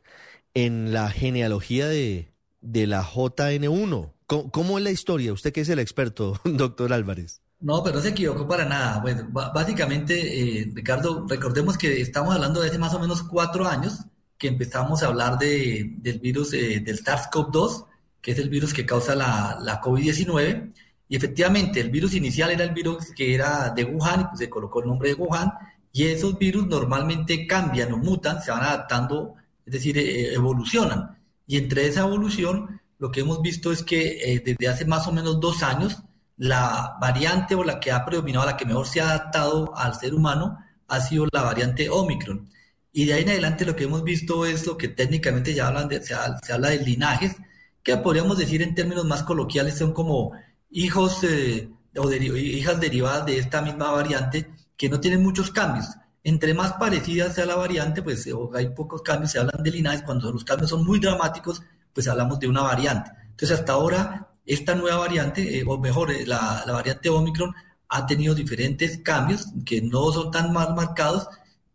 en 0.55 0.93
la 0.93 1.11
genealogía 1.11 1.87
de, 1.87 2.33
de 2.61 2.87
la 2.87 3.05
JN1. 3.05 4.13
¿Cómo, 4.27 4.79
es 4.79 4.85
la 4.85 4.91
historia? 4.91 5.33
Usted 5.33 5.53
que 5.53 5.61
es 5.61 5.69
el 5.69 5.79
experto, 5.79 6.41
doctor 6.45 6.93
Álvarez. 6.93 7.41
No, 7.61 7.83
pero 7.83 7.97
no 7.97 8.03
se 8.03 8.09
equivocó 8.09 8.49
para 8.49 8.65
nada. 8.65 9.01
Bueno, 9.01 9.29
básicamente, 9.31 10.61
eh, 10.61 10.71
Ricardo, 10.75 11.27
recordemos 11.29 11.79
que 11.79 12.01
estamos 12.01 12.35
hablando 12.35 12.61
de 12.61 12.69
hace 12.69 12.79
más 12.79 12.95
o 12.95 12.99
menos 12.99 13.23
cuatro 13.23 13.67
años 13.67 14.01
que 14.37 14.49
empezamos 14.49 15.03
a 15.03 15.07
hablar 15.07 15.39
de, 15.39 15.95
del 15.99 16.19
virus 16.19 16.51
del 16.51 16.85
SARS-CoV-2, 16.85 17.87
que 18.21 18.33
es 18.33 18.39
el 18.39 18.51
virus 18.51 18.75
que 18.75 18.85
causa 18.85 19.15
la, 19.15 19.59
la 19.63 19.81
COVID-19 19.81 20.73
y 21.09 21.17
efectivamente, 21.17 21.81
el 21.81 21.91
virus 21.91 22.15
inicial 22.15 22.51
era 22.51 22.65
el 22.65 22.73
virus 22.73 23.13
que 23.15 23.35
era 23.35 23.71
de 23.71 23.85
Wuhan, 23.85 24.29
pues 24.29 24.41
se 24.41 24.51
colocó 24.51 24.81
el 24.81 24.89
nombre 24.89 25.11
de 25.11 25.15
Wuhan, 25.15 25.53
y 25.93 26.05
esos 26.05 26.37
virus 26.39 26.67
normalmente 26.67 27.47
cambian 27.47 27.93
o 27.93 27.99
mutan, 27.99 28.43
se 28.43 28.51
van 28.51 28.65
adaptando, 28.65 29.35
es 29.65 29.73
decir, 29.73 29.97
eh, 29.99 30.35
evolucionan. 30.35 31.17
Y 31.47 31.59
entre 31.59 31.87
esa 31.87 32.01
evolución, 32.01 32.81
lo 32.99 33.11
que 33.11 33.21
hemos 33.21 33.41
visto 33.41 33.71
es 33.73 33.83
que 33.83 34.35
eh, 34.35 34.43
desde 34.45 34.69
hace 34.69 34.85
más 34.85 35.07
o 35.07 35.13
menos 35.13 35.41
dos 35.41 35.63
años, 35.63 36.03
la 36.37 36.97
variante 37.01 37.55
o 37.55 37.65
la 37.65 37.79
que 37.81 37.93
ha 37.93 38.05
predominado, 38.05 38.47
la 38.47 38.57
que 38.57 38.67
mejor 38.67 38.87
se 38.87 39.01
ha 39.01 39.11
adaptado 39.11 39.77
al 39.77 39.95
ser 39.95 40.13
humano, 40.13 40.59
ha 40.89 41.01
sido 41.01 41.27
la 41.33 41.43
variante 41.43 41.89
Omicron. 41.89 42.49
Y 42.93 43.05
de 43.05 43.15
ahí 43.15 43.23
en 43.23 43.31
adelante 43.31 43.65
lo 43.65 43.77
que 43.77 43.85
hemos 43.85 44.03
visto 44.03 44.45
es 44.45 44.67
lo 44.67 44.77
que 44.77 44.89
técnicamente 44.89 45.55
ya 45.55 45.69
hablan 45.69 45.89
de, 45.89 46.03
se, 46.03 46.15
se 46.43 46.53
habla 46.53 46.71
de 46.71 46.81
linajes, 46.81 47.37
que 47.83 47.97
podríamos 47.99 48.39
decir 48.39 48.63
en 48.63 48.75
términos 48.75 49.05
más 49.05 49.23
coloquiales 49.23 49.79
son 49.79 49.93
como 49.93 50.33
hijos 50.71 51.23
eh, 51.25 51.69
o 51.97 52.13
hijas 52.13 52.81
derivadas 52.81 53.27
de 53.27 53.39
esta 53.39 53.63
misma 53.63 53.91
variante 53.91 54.51
que 54.77 54.89
no 54.89 55.01
tienen 55.01 55.23
muchos 55.23 55.51
cambios. 55.51 55.87
Entre 56.23 56.55
más 56.55 56.75
parecida 56.75 57.31
sea 57.31 57.47
la 57.47 57.57
variante, 57.57 58.03
pues 58.03 58.29
hay 58.55 58.69
pocos 58.71 59.03
cambios, 59.03 59.31
se 59.33 59.39
hablan 59.39 59.63
de 59.63 59.71
linajes, 59.71 60.03
cuando 60.03 60.31
los 60.33 60.45
cambios 60.45 60.71
son 60.71 60.85
muy 60.85 60.99
dramáticos, 60.99 61.63
pues 61.93 62.09
hablamos 62.09 62.41
de 62.41 62.49
una 62.49 62.63
variante. 62.63 63.11
Entonces 63.31 63.59
hasta 63.59 63.73
ahora 63.73 64.29
esta 64.45 64.75
nueva 64.75 64.99
variante, 64.99 65.59
eh, 65.59 65.65
o 65.67 65.79
mejor, 65.79 66.11
eh, 66.11 66.27
la, 66.27 66.65
la, 66.67 66.73
variante 66.73 67.09
Omicron, 67.09 67.55
ha 67.89 68.07
tenido 68.07 68.35
diferentes 68.35 68.99
cambios 68.99 69.47
que 69.65 69.81
no 69.81 70.13
son 70.13 70.31
tan 70.31 70.53
mal 70.53 70.75
marcados, 70.75 71.29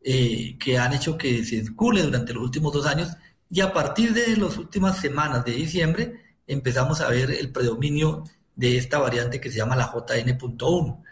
que 0.04 0.78
han 0.80 0.94
hecho 0.94 1.16
que 1.16 1.44
circule 1.46 2.02
durante 2.02 2.34
los 2.34 2.44
últimos 2.44 2.74
dos 2.74 2.88
años, 2.88 3.10
y 3.50 3.62
a 3.62 3.72
partir 3.72 4.14
de 4.14 4.36
las 4.38 4.58
últimas 4.58 4.98
semanas 4.98 5.46
de 5.46 5.52
diciembre 5.52 6.38
empezamos 6.48 7.02
a 7.02 7.10
ver 7.10 7.32
el 7.32 7.52
predominio 7.52 8.24
de 8.62 8.78
esta 8.78 9.00
variante 9.00 9.42
que 9.42 9.50
se 9.50 9.58
llama 9.58 9.76
la 9.76 9.92
JN.1. 9.92 11.04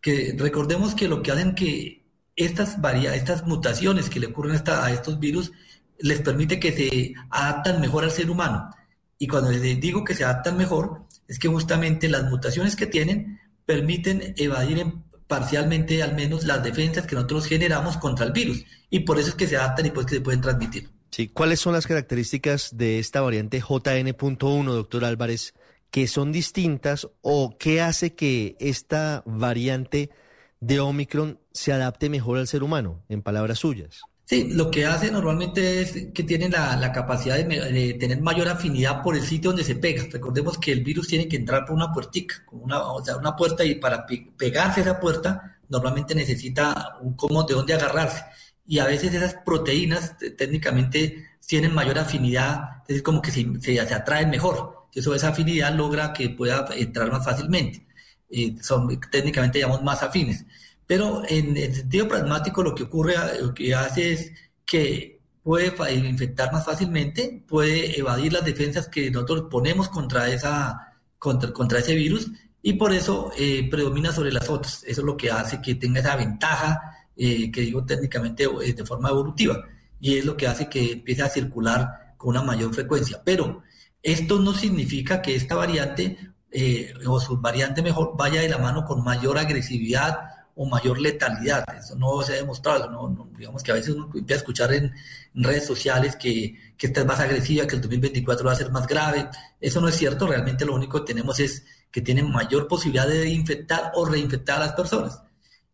Que 0.00 0.34
recordemos 0.38 0.94
que 0.94 1.06
lo 1.06 1.22
que 1.22 1.32
hacen 1.32 1.54
que 1.54 2.02
estas, 2.34 2.78
estas 3.14 3.46
mutaciones 3.46 4.08
que 4.08 4.20
le 4.20 4.28
ocurren 4.28 4.60
a 4.66 4.90
estos 4.90 5.20
virus 5.20 5.52
les 5.98 6.22
permite 6.22 6.58
que 6.58 6.72
se 6.72 7.14
adaptan 7.28 7.82
mejor 7.82 8.04
al 8.04 8.10
ser 8.10 8.30
humano. 8.30 8.70
Y 9.18 9.26
cuando 9.26 9.50
les 9.50 9.80
digo 9.80 10.02
que 10.02 10.14
se 10.14 10.24
adaptan 10.24 10.56
mejor, 10.56 11.02
es 11.28 11.38
que 11.38 11.48
justamente 11.48 12.08
las 12.08 12.24
mutaciones 12.24 12.74
que 12.74 12.86
tienen 12.86 13.38
permiten 13.66 14.34
evadir 14.38 14.82
parcialmente 15.26 16.02
al 16.02 16.14
menos 16.14 16.44
las 16.44 16.62
defensas 16.64 17.06
que 17.06 17.16
nosotros 17.16 17.46
generamos 17.46 17.98
contra 17.98 18.24
el 18.24 18.32
virus. 18.32 18.64
Y 18.88 19.00
por 19.00 19.18
eso 19.18 19.28
es 19.28 19.34
que 19.34 19.46
se 19.46 19.58
adaptan 19.58 19.86
y 19.86 19.90
pues 19.90 20.06
que 20.06 20.14
se 20.14 20.20
pueden 20.22 20.40
transmitir. 20.40 20.88
Sí, 21.10 21.28
¿cuáles 21.28 21.60
son 21.60 21.74
las 21.74 21.86
características 21.86 22.76
de 22.76 22.98
esta 22.98 23.20
variante 23.20 23.60
JN.1, 23.60 24.64
doctor 24.64 25.04
Álvarez, 25.04 25.54
que 25.94 26.08
son 26.08 26.32
distintas 26.32 27.06
o 27.22 27.56
qué 27.56 27.80
hace 27.80 28.16
que 28.16 28.56
esta 28.58 29.22
variante 29.26 30.10
de 30.58 30.80
Omicron 30.80 31.38
se 31.52 31.72
adapte 31.72 32.08
mejor 32.08 32.38
al 32.38 32.48
ser 32.48 32.64
humano, 32.64 33.04
en 33.08 33.22
palabras 33.22 33.60
suyas? 33.60 34.00
Sí, 34.24 34.48
lo 34.50 34.72
que 34.72 34.86
hace 34.86 35.12
normalmente 35.12 35.82
es 35.82 36.08
que 36.12 36.24
tiene 36.24 36.48
la, 36.48 36.90
capacidad 36.90 37.36
de, 37.36 37.96
tener 38.00 38.20
mayor 38.20 38.48
afinidad 38.48 39.04
por 39.04 39.14
el 39.14 39.22
sitio 39.22 39.50
donde 39.50 39.62
se 39.62 39.76
pega. 39.76 40.02
Recordemos 40.10 40.58
que 40.58 40.72
el 40.72 40.82
virus 40.82 41.06
tiene 41.06 41.28
que 41.28 41.36
entrar 41.36 41.64
por 41.64 41.76
una 41.76 41.92
puertica, 41.92 42.44
una, 42.50 42.82
o 42.82 43.04
sea, 43.04 43.16
una 43.16 43.36
puerta 43.36 43.64
y 43.64 43.76
para 43.76 44.04
pe- 44.04 44.32
pegarse 44.36 44.80
a 44.80 44.82
esa 44.82 44.98
puerta 44.98 45.58
normalmente 45.68 46.12
necesita 46.16 46.96
un 47.02 47.14
como 47.14 47.44
de 47.44 47.54
dónde 47.54 47.72
agarrarse. 47.72 48.24
Y 48.66 48.80
a 48.80 48.86
veces 48.86 49.14
esas 49.14 49.36
proteínas 49.46 50.16
técnicamente 50.36 51.24
tienen 51.46 51.72
mayor 51.72 52.00
afinidad, 52.00 52.82
es 52.88 53.00
como 53.00 53.22
que 53.22 53.30
se, 53.30 53.46
se 53.60 53.78
atraen 53.78 54.30
mejor. 54.30 54.73
Eso, 54.94 55.14
esa 55.14 55.28
afinidad 55.28 55.74
logra 55.74 56.12
que 56.12 56.30
pueda 56.30 56.66
entrar 56.76 57.10
más 57.10 57.24
fácilmente. 57.24 57.86
Eh, 58.30 58.56
son 58.60 59.00
técnicamente 59.10 59.60
llamamos 59.60 59.82
más 59.82 60.02
afines. 60.02 60.44
Pero 60.86 61.22
en 61.28 61.56
el 61.56 61.74
sentido 61.74 62.08
pragmático 62.08 62.62
lo 62.62 62.74
que 62.74 62.84
ocurre, 62.84 63.14
lo 63.40 63.54
que 63.54 63.74
hace 63.74 64.12
es 64.12 64.32
que 64.66 65.20
puede 65.42 65.74
infectar 65.94 66.52
más 66.52 66.64
fácilmente, 66.64 67.44
puede 67.46 67.98
evadir 67.98 68.32
las 68.32 68.44
defensas 68.44 68.88
que 68.88 69.10
nosotros 69.10 69.46
ponemos 69.50 69.88
contra, 69.90 70.28
esa, 70.30 70.94
contra, 71.18 71.52
contra 71.52 71.78
ese 71.80 71.94
virus 71.94 72.30
y 72.66 72.72
por 72.72 72.94
eso 72.94 73.30
eh, 73.36 73.68
predomina 73.70 74.10
sobre 74.10 74.32
las 74.32 74.48
otras. 74.48 74.82
Eso 74.84 75.02
es 75.02 75.06
lo 75.06 75.18
que 75.18 75.30
hace 75.30 75.60
que 75.60 75.74
tenga 75.74 76.00
esa 76.00 76.16
ventaja, 76.16 76.80
eh, 77.14 77.52
que 77.52 77.60
digo 77.60 77.84
técnicamente 77.84 78.44
eh, 78.44 78.72
de 78.72 78.86
forma 78.86 79.10
evolutiva, 79.10 79.62
y 80.00 80.16
es 80.16 80.24
lo 80.24 80.34
que 80.34 80.46
hace 80.46 80.66
que 80.66 80.92
empiece 80.92 81.22
a 81.22 81.28
circular 81.28 82.14
con 82.16 82.30
una 82.30 82.42
mayor 82.42 82.72
frecuencia. 82.74 83.20
Pero 83.22 83.62
esto 84.04 84.38
no 84.38 84.52
significa 84.52 85.22
que 85.22 85.34
esta 85.34 85.54
variante 85.54 86.18
eh, 86.52 86.92
o 87.06 87.18
subvariante 87.18 87.82
mejor 87.82 88.12
vaya 88.16 88.42
de 88.42 88.50
la 88.50 88.58
mano 88.58 88.84
con 88.84 89.02
mayor 89.02 89.38
agresividad 89.38 90.18
o 90.54 90.66
mayor 90.66 91.00
letalidad. 91.00 91.64
Eso 91.76 91.96
no 91.96 92.22
se 92.22 92.34
ha 92.34 92.36
demostrado. 92.36 92.90
¿no? 92.90 93.08
No, 93.08 93.30
digamos 93.36 93.62
que 93.62 93.72
a 93.72 93.74
veces 93.74 93.94
uno 93.94 94.10
empieza 94.14 94.34
a 94.34 94.42
escuchar 94.42 94.74
en, 94.74 94.92
en 95.34 95.42
redes 95.42 95.66
sociales 95.66 96.16
que, 96.16 96.54
que 96.76 96.86
esta 96.86 97.00
es 97.00 97.06
más 97.06 97.18
agresiva, 97.18 97.66
que 97.66 97.76
el 97.76 97.80
2024 97.80 98.46
va 98.46 98.52
a 98.52 98.56
ser 98.56 98.70
más 98.70 98.86
grave. 98.86 99.26
Eso 99.58 99.80
no 99.80 99.88
es 99.88 99.96
cierto. 99.96 100.26
Realmente 100.26 100.66
lo 100.66 100.74
único 100.74 101.00
que 101.00 101.12
tenemos 101.12 101.40
es 101.40 101.64
que 101.90 102.02
tienen 102.02 102.30
mayor 102.30 102.68
posibilidad 102.68 103.08
de 103.08 103.28
infectar 103.30 103.90
o 103.94 104.04
reinfectar 104.04 104.58
a 104.58 104.66
las 104.66 104.74
personas. 104.74 105.22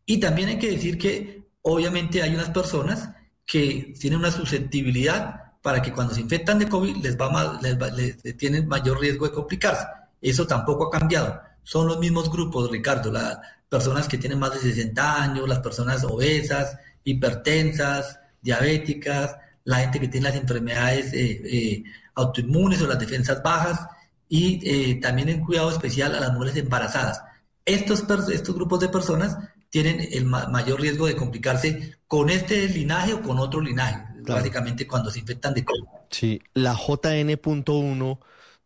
Y 0.07 0.19
también 0.19 0.51
hay 0.51 0.59
que 0.59 0.71
decir 0.71 0.97
que 0.99 1.51
obviamente 1.63 2.23
hay 2.23 2.33
unas 2.33 2.51
personas 2.51 3.11
que 3.45 3.93
tienen 3.99 4.21
una 4.21 4.31
susceptibilidad 4.31 5.50
para 5.63 5.83
que 5.83 5.93
cuando 5.93 6.15
se 6.15 6.21
infectan 6.23 6.59
de 6.59 6.69
COVID 6.69 6.97
les 6.97 7.17
va 7.19 7.31
más, 7.31 7.63
les, 7.63 7.81
va- 7.81 7.91
les- 7.91 8.23
les 8.25 8.37
tienen 8.37 8.67
mayor 8.69 9.01
riesgo 9.01 9.27
de 9.27 9.33
complicarse. 9.33 9.87
Eso 10.21 10.47
tampoco 10.47 10.87
ha 10.87 10.91
cambiado. 10.99 11.41
Son 11.63 11.87
los 11.87 11.99
mismos 11.99 12.31
grupos, 12.31 12.71
Ricardo, 12.71 13.11
las 13.13 13.39
personas 13.69 14.09
que 14.09 14.19
tienen 14.19 14.39
más 14.39 14.53
de 14.55 14.61
60 14.61 15.23
años, 15.23 15.49
las 15.49 15.61
personas 15.61 16.03
obesas, 16.05 16.77
hipertensas, 17.05 18.19
diabéticas, 18.43 19.37
la 19.65 19.79
gente 19.79 20.01
que 20.01 20.09
tiene 20.09 20.29
las 20.29 20.37
enfermedades 20.37 21.13
eh, 21.13 21.41
eh, 21.45 21.85
autoinmunes 22.15 22.81
o 22.83 22.87
las 22.87 22.99
defensas 22.99 23.43
bajas 23.43 23.81
y 24.29 24.61
eh, 24.69 25.01
también 25.01 25.29
en 25.29 25.45
cuidado 25.45 25.71
especial 25.71 26.15
a 26.15 26.21
las 26.21 26.33
mujeres 26.33 26.57
embarazadas. 26.57 27.23
Estos, 27.65 28.07
grupos 28.55 28.81
de 28.81 28.89
personas 28.89 29.37
tienen 29.69 30.01
el 30.13 30.25
ma- 30.25 30.49
mayor 30.49 30.81
riesgo 30.81 31.07
de 31.07 31.15
complicarse 31.17 31.99
con 32.09 32.31
este 32.31 32.69
linaje 32.69 33.15
o 33.15 33.23
con 33.23 33.39
otro 33.39 33.61
linaje, 33.61 34.05
básicamente 34.27 34.87
cuando 34.87 35.11
se 35.11 35.21
infectan 35.21 35.55
de 35.55 35.65
COVID. 35.65 35.83
Sí, 36.11 36.41
la 36.55 36.75
JN.1, 36.75 38.19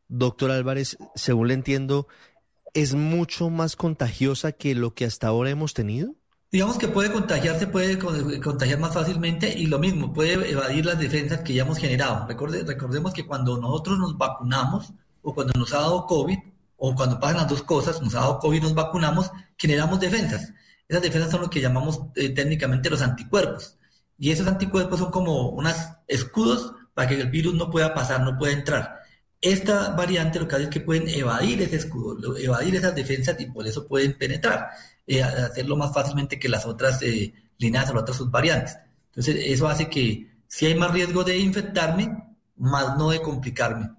doctor 0.08 0.50
Álvarez, 0.50 0.96
según 1.14 1.48
le 1.48 1.54
entiendo, 1.54 2.06
es 2.72 2.94
mucho 2.94 3.50
más 3.50 3.76
contagiosa 3.76 4.52
que 4.52 4.74
lo 4.74 4.94
que 4.94 5.04
hasta 5.04 5.28
ahora 5.28 5.50
hemos 5.50 5.74
tenido. 5.74 6.14
Digamos 6.50 6.78
que 6.78 6.86
puede 6.88 7.10
contagiarse, 7.10 7.66
puede 7.66 7.98
con- 7.98 8.40
contagiar 8.40 8.78
más 8.78 8.94
fácilmente 8.94 9.52
y 9.58 9.66
lo 9.66 9.78
mismo, 9.80 10.12
puede 10.12 10.50
evadir 10.50 10.86
las 10.86 10.98
defensas 10.98 11.40
que 11.40 11.52
ya 11.54 11.62
hemos 11.62 11.78
generado. 11.78 12.28
Recorde- 12.28 12.64
recordemos 12.64 13.12
que 13.12 13.26
cuando 13.26 13.58
nosotros 13.58 13.98
nos 13.98 14.16
vacunamos 14.16 14.92
o 15.22 15.34
cuando 15.34 15.52
nos 15.58 15.72
ha 15.72 15.80
dado 15.80 16.06
COVID 16.06 16.38
o 16.76 16.94
cuando 16.94 17.18
pasan 17.18 17.38
las 17.38 17.48
dos 17.48 17.62
cosas, 17.62 18.00
nos 18.02 18.14
ha 18.14 18.20
dado 18.20 18.38
COVID 18.38 18.58
y 18.58 18.60
nos 18.60 18.74
vacunamos, 18.74 19.30
generamos 19.58 19.98
defensas. 19.98 20.52
Esas 20.86 21.02
defensas 21.02 21.30
son 21.30 21.40
lo 21.40 21.50
que 21.50 21.60
llamamos 21.60 22.00
eh, 22.14 22.28
técnicamente 22.30 22.90
los 22.90 23.02
anticuerpos. 23.02 23.78
Y 24.18 24.30
esos 24.30 24.46
anticuerpos 24.46 25.00
son 25.00 25.10
como 25.10 25.50
unos 25.50 25.74
escudos 26.06 26.72
para 26.94 27.08
que 27.08 27.20
el 27.20 27.30
virus 27.30 27.54
no 27.54 27.70
pueda 27.70 27.94
pasar, 27.94 28.22
no 28.22 28.38
pueda 28.38 28.52
entrar. 28.52 29.00
Esta 29.40 29.90
variante 29.90 30.40
lo 30.40 30.48
que 30.48 30.54
hace 30.54 30.64
es 30.64 30.70
que 30.70 30.80
pueden 30.80 31.08
evadir 31.08 31.60
ese 31.60 31.76
escudo, 31.76 32.36
evadir 32.38 32.76
esas 32.76 32.94
defensas 32.94 33.38
y 33.40 33.46
por 33.46 33.66
eso 33.66 33.86
pueden 33.86 34.16
penetrar, 34.16 34.68
eh, 35.06 35.22
hacerlo 35.22 35.76
más 35.76 35.92
fácilmente 35.92 36.38
que 36.38 36.48
las 36.48 36.64
otras 36.64 37.02
eh, 37.02 37.34
líneas 37.58 37.90
o 37.90 37.94
las 37.94 38.02
otras 38.02 38.16
subvariantes. 38.16 38.78
Entonces, 39.08 39.36
eso 39.46 39.68
hace 39.68 39.90
que 39.90 40.30
si 40.46 40.66
hay 40.66 40.74
más 40.76 40.92
riesgo 40.92 41.24
de 41.24 41.36
infectarme, 41.36 42.36
más 42.56 42.96
no 42.96 43.10
de 43.10 43.20
complicarme. 43.20 43.90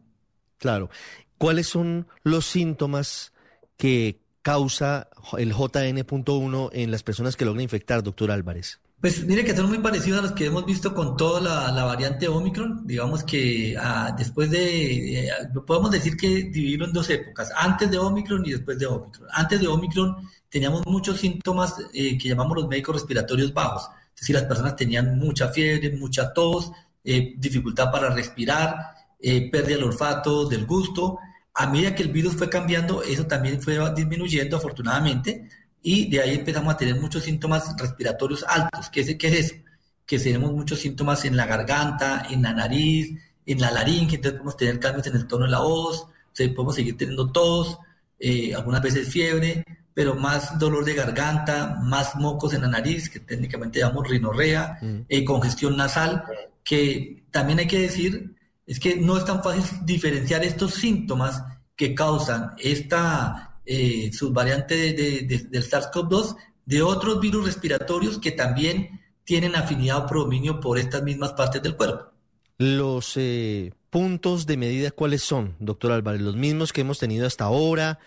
Claro. 0.58 0.90
¿Cuáles 1.38 1.68
son 1.68 2.08
los 2.24 2.46
síntomas 2.46 3.34
que 3.78 4.22
causa 4.42 5.10
el 5.38 5.54
JN.1 5.54 6.70
en 6.74 6.92
las 6.92 7.04
personas 7.04 7.36
que 7.36 7.46
logran 7.46 7.62
infectar, 7.62 8.02
doctor 8.04 8.32
Álvarez? 8.32 8.80
Pues 9.06 9.24
mire 9.24 9.46
que 9.46 9.56
son 9.56 9.68
muy 9.68 9.78
parecidos 9.78 10.18
a 10.18 10.22
los 10.24 10.32
que 10.32 10.48
hemos 10.48 10.66
visto 10.66 10.96
con 10.96 11.16
toda 11.16 11.40
la, 11.40 11.84
variante 11.84 12.28
Omicron. 12.28 12.88
Digamos 12.88 13.24
que 13.24 13.78
ah, 13.80 14.16
después 14.18 14.50
de, 14.50 15.28
eh, 15.28 15.32
podemos 15.64 15.92
decir 15.92 16.18
que 16.18 16.28
dividirlo 16.28 16.86
en 16.86 16.94
dos 16.94 17.08
épocas, 17.12 17.52
antes 17.56 17.92
de 17.92 18.00
Omicron 18.00 18.44
y 18.48 18.54
después 18.54 18.80
de 18.80 18.88
Omicron. 18.88 19.28
Antes 19.32 19.62
de 19.62 19.68
Omicron 19.68 20.28
teníamos 20.50 20.88
muchos 20.88 21.20
síntomas 21.20 21.76
eh, 21.94 22.18
que 22.18 22.30
llamamos 22.30 22.58
los 22.58 22.68
médicos 22.68 22.96
respiratorios 22.96 23.54
bajos. 23.54 23.88
Es 24.16 24.22
decir, 24.22 24.34
las 24.38 24.46
personas 24.46 24.76
tenían 24.76 25.20
mucha 25.20 25.50
fiebre, 25.50 25.96
mucha 25.96 26.34
tos, 26.34 26.72
eh, 27.04 27.36
dificultad 27.38 27.92
para 27.92 28.10
respirar, 28.10 28.76
eh, 29.20 29.52
pérdida 29.52 29.76
del 29.76 29.86
olfato, 29.86 30.48
del 30.48 30.66
gusto. 30.66 31.20
A 31.54 31.68
medida 31.68 31.94
que 31.94 32.02
el 32.02 32.12
virus 32.12 32.34
fue 32.36 32.50
cambiando, 32.50 33.04
eso 33.04 33.28
también 33.28 33.62
fue 33.62 33.78
disminuyendo 33.94 34.58
afortunadamente 34.58 35.48
y 35.88 36.10
de 36.10 36.20
ahí 36.20 36.34
empezamos 36.34 36.74
a 36.74 36.78
tener 36.78 37.00
muchos 37.00 37.22
síntomas 37.22 37.76
respiratorios 37.78 38.44
altos. 38.48 38.90
¿Qué 38.90 39.02
es, 39.02 39.16
qué 39.18 39.28
es 39.28 39.34
eso? 39.34 39.56
Que 40.04 40.18
tenemos 40.18 40.52
muchos 40.52 40.80
síntomas 40.80 41.26
en 41.26 41.38
la 41.38 41.46
garganta, 41.46 42.26
en 42.28 42.42
la 42.42 42.54
nariz, 42.54 43.12
en 43.46 43.62
la 43.62 43.70
laringe, 43.70 44.16
entonces 44.16 44.40
podemos 44.40 44.58
tener 44.58 44.80
cambios 44.80 45.06
en 45.06 45.16
el 45.16 45.28
tono 45.28 45.46
de 45.46 45.52
la 45.52 45.60
voz, 45.60 46.02
o 46.02 46.10
sea, 46.34 46.52
podemos 46.56 46.74
seguir 46.74 46.98
teniendo 46.98 47.32
tos, 47.32 47.78
eh, 48.20 48.56
algunas 48.56 48.82
veces 48.82 49.10
fiebre, 49.10 49.64
pero 49.94 50.16
más 50.16 50.58
dolor 50.58 50.86
de 50.86 50.96
garganta, 50.96 51.80
más 51.84 52.16
mocos 52.16 52.56
en 52.56 52.64
la 52.64 52.68
nariz, 52.68 53.08
que 53.08 53.20
técnicamente 53.20 53.78
llamamos 53.78 54.08
rinorrea, 54.08 54.80
eh, 55.08 55.24
congestión 55.24 55.78
nasal, 55.78 56.24
que 56.64 57.26
también 57.30 57.60
hay 57.60 57.68
que 57.68 57.82
decir, 57.82 58.36
es 58.66 58.80
que 58.80 58.96
no 58.96 59.18
es 59.18 59.26
tan 59.26 59.44
fácil 59.44 59.64
diferenciar 59.86 60.44
estos 60.44 60.74
síntomas 60.74 61.44
que 61.76 61.94
causan 61.94 62.54
esta 62.58 63.55
eh, 63.66 64.12
subvariante 64.14 64.76
de- 64.76 64.94
de- 64.94 65.22
de- 65.22 65.44
del 65.50 65.64
SARS-CoV-2 65.64 66.36
de 66.66 66.82
otros 66.82 67.20
virus 67.20 67.46
respiratorios 67.46 68.18
que 68.20 68.32
también 68.32 69.02
tienen 69.24 69.56
afinidad 69.56 70.06
o 70.06 70.08
predominio 70.08 70.60
por 70.60 70.78
estas 70.78 71.04
mismas 71.04 71.34
partes 71.34 71.62
del 71.62 71.76
cuerpo. 71.76 72.12
Los 72.58 73.14
eh, 73.18 73.74
puntos 73.90 74.46
de 74.46 74.58
medida, 74.58 74.92
¿cuáles 74.92 75.22
son, 75.24 75.56
doctor 75.60 75.92
Álvarez? 75.92 76.22
Los 76.22 76.36
mismos 76.36 76.72
que 76.74 76.82
hemos 76.82 77.00
tenido 77.00 77.26
hasta 77.28 77.46
ahora. 77.46 78.00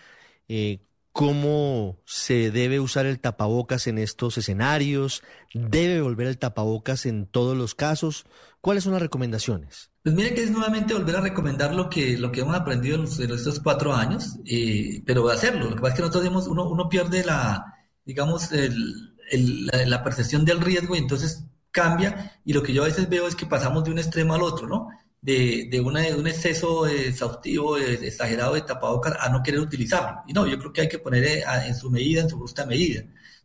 Eh, 0.47 0.79
¿Cómo 1.11 1.97
se 2.05 2.51
debe 2.51 2.79
usar 2.79 3.05
el 3.05 3.19
tapabocas 3.19 3.87
en 3.87 3.97
estos 3.97 4.37
escenarios? 4.37 5.23
¿Debe 5.53 6.01
volver 6.01 6.27
el 6.27 6.37
tapabocas 6.37 7.05
en 7.05 7.25
todos 7.25 7.57
los 7.57 7.75
casos? 7.75 8.25
¿Cuáles 8.61 8.83
son 8.83 8.93
las 8.93 9.01
recomendaciones? 9.01 9.89
Pues 10.03 10.15
mire 10.15 10.33
que 10.33 10.43
es 10.43 10.51
nuevamente 10.51 10.93
volver 10.93 11.15
a 11.15 11.21
recomendar 11.21 11.73
lo 11.73 11.89
que, 11.89 12.17
lo 12.17 12.31
que 12.31 12.41
hemos 12.41 12.55
aprendido 12.55 12.95
en, 12.95 13.01
los- 13.03 13.19
en 13.19 13.31
estos 13.31 13.59
cuatro 13.59 13.93
años, 13.93 14.35
eh, 14.45 15.01
pero 15.05 15.29
hacerlo. 15.29 15.69
Lo 15.69 15.75
que 15.75 15.81
pasa 15.81 15.93
es 15.93 15.95
que 15.95 16.01
nosotros 16.01 16.25
hemos- 16.25 16.47
uno, 16.47 16.67
uno 16.69 16.89
pierde 16.89 17.23
la, 17.23 17.73
digamos, 18.05 18.51
el- 18.51 19.15
el- 19.31 19.65
la, 19.67 19.85
la 19.85 20.03
percepción 20.03 20.43
del 20.45 20.59
riesgo 20.61 20.95
y 20.95 20.99
entonces 20.99 21.45
cambia. 21.71 22.39
Y 22.43 22.53
lo 22.53 22.61
que 22.63 22.73
yo 22.73 22.83
a 22.83 22.87
veces 22.87 23.07
veo 23.09 23.27
es 23.27 23.35
que 23.35 23.45
pasamos 23.45 23.83
de 23.85 23.91
un 23.91 23.99
extremo 23.99 24.33
al 24.33 24.41
otro, 24.43 24.67
¿no? 24.67 24.89
De, 25.21 25.67
de, 25.71 25.79
una- 25.81 26.01
de 26.01 26.15
un 26.15 26.27
exceso 26.27 26.85
exhaustivo, 26.87 27.77
exagerado 27.77 28.55
de 28.55 28.61
tapabocas 28.61 29.15
a 29.19 29.29
no 29.29 29.41
querer 29.43 29.59
utilizarlo. 29.61 30.19
Y 30.27 30.33
no, 30.33 30.45
yo 30.47 30.57
creo 30.59 30.73
que 30.73 30.81
hay 30.81 30.89
que 30.89 30.99
poner 30.99 31.23
eh, 31.25 31.43
en 31.65 31.75
su 31.75 31.89
medida, 31.89 32.21
en 32.21 32.29
su 32.29 32.37
justa 32.37 32.65
medida. 32.65 33.01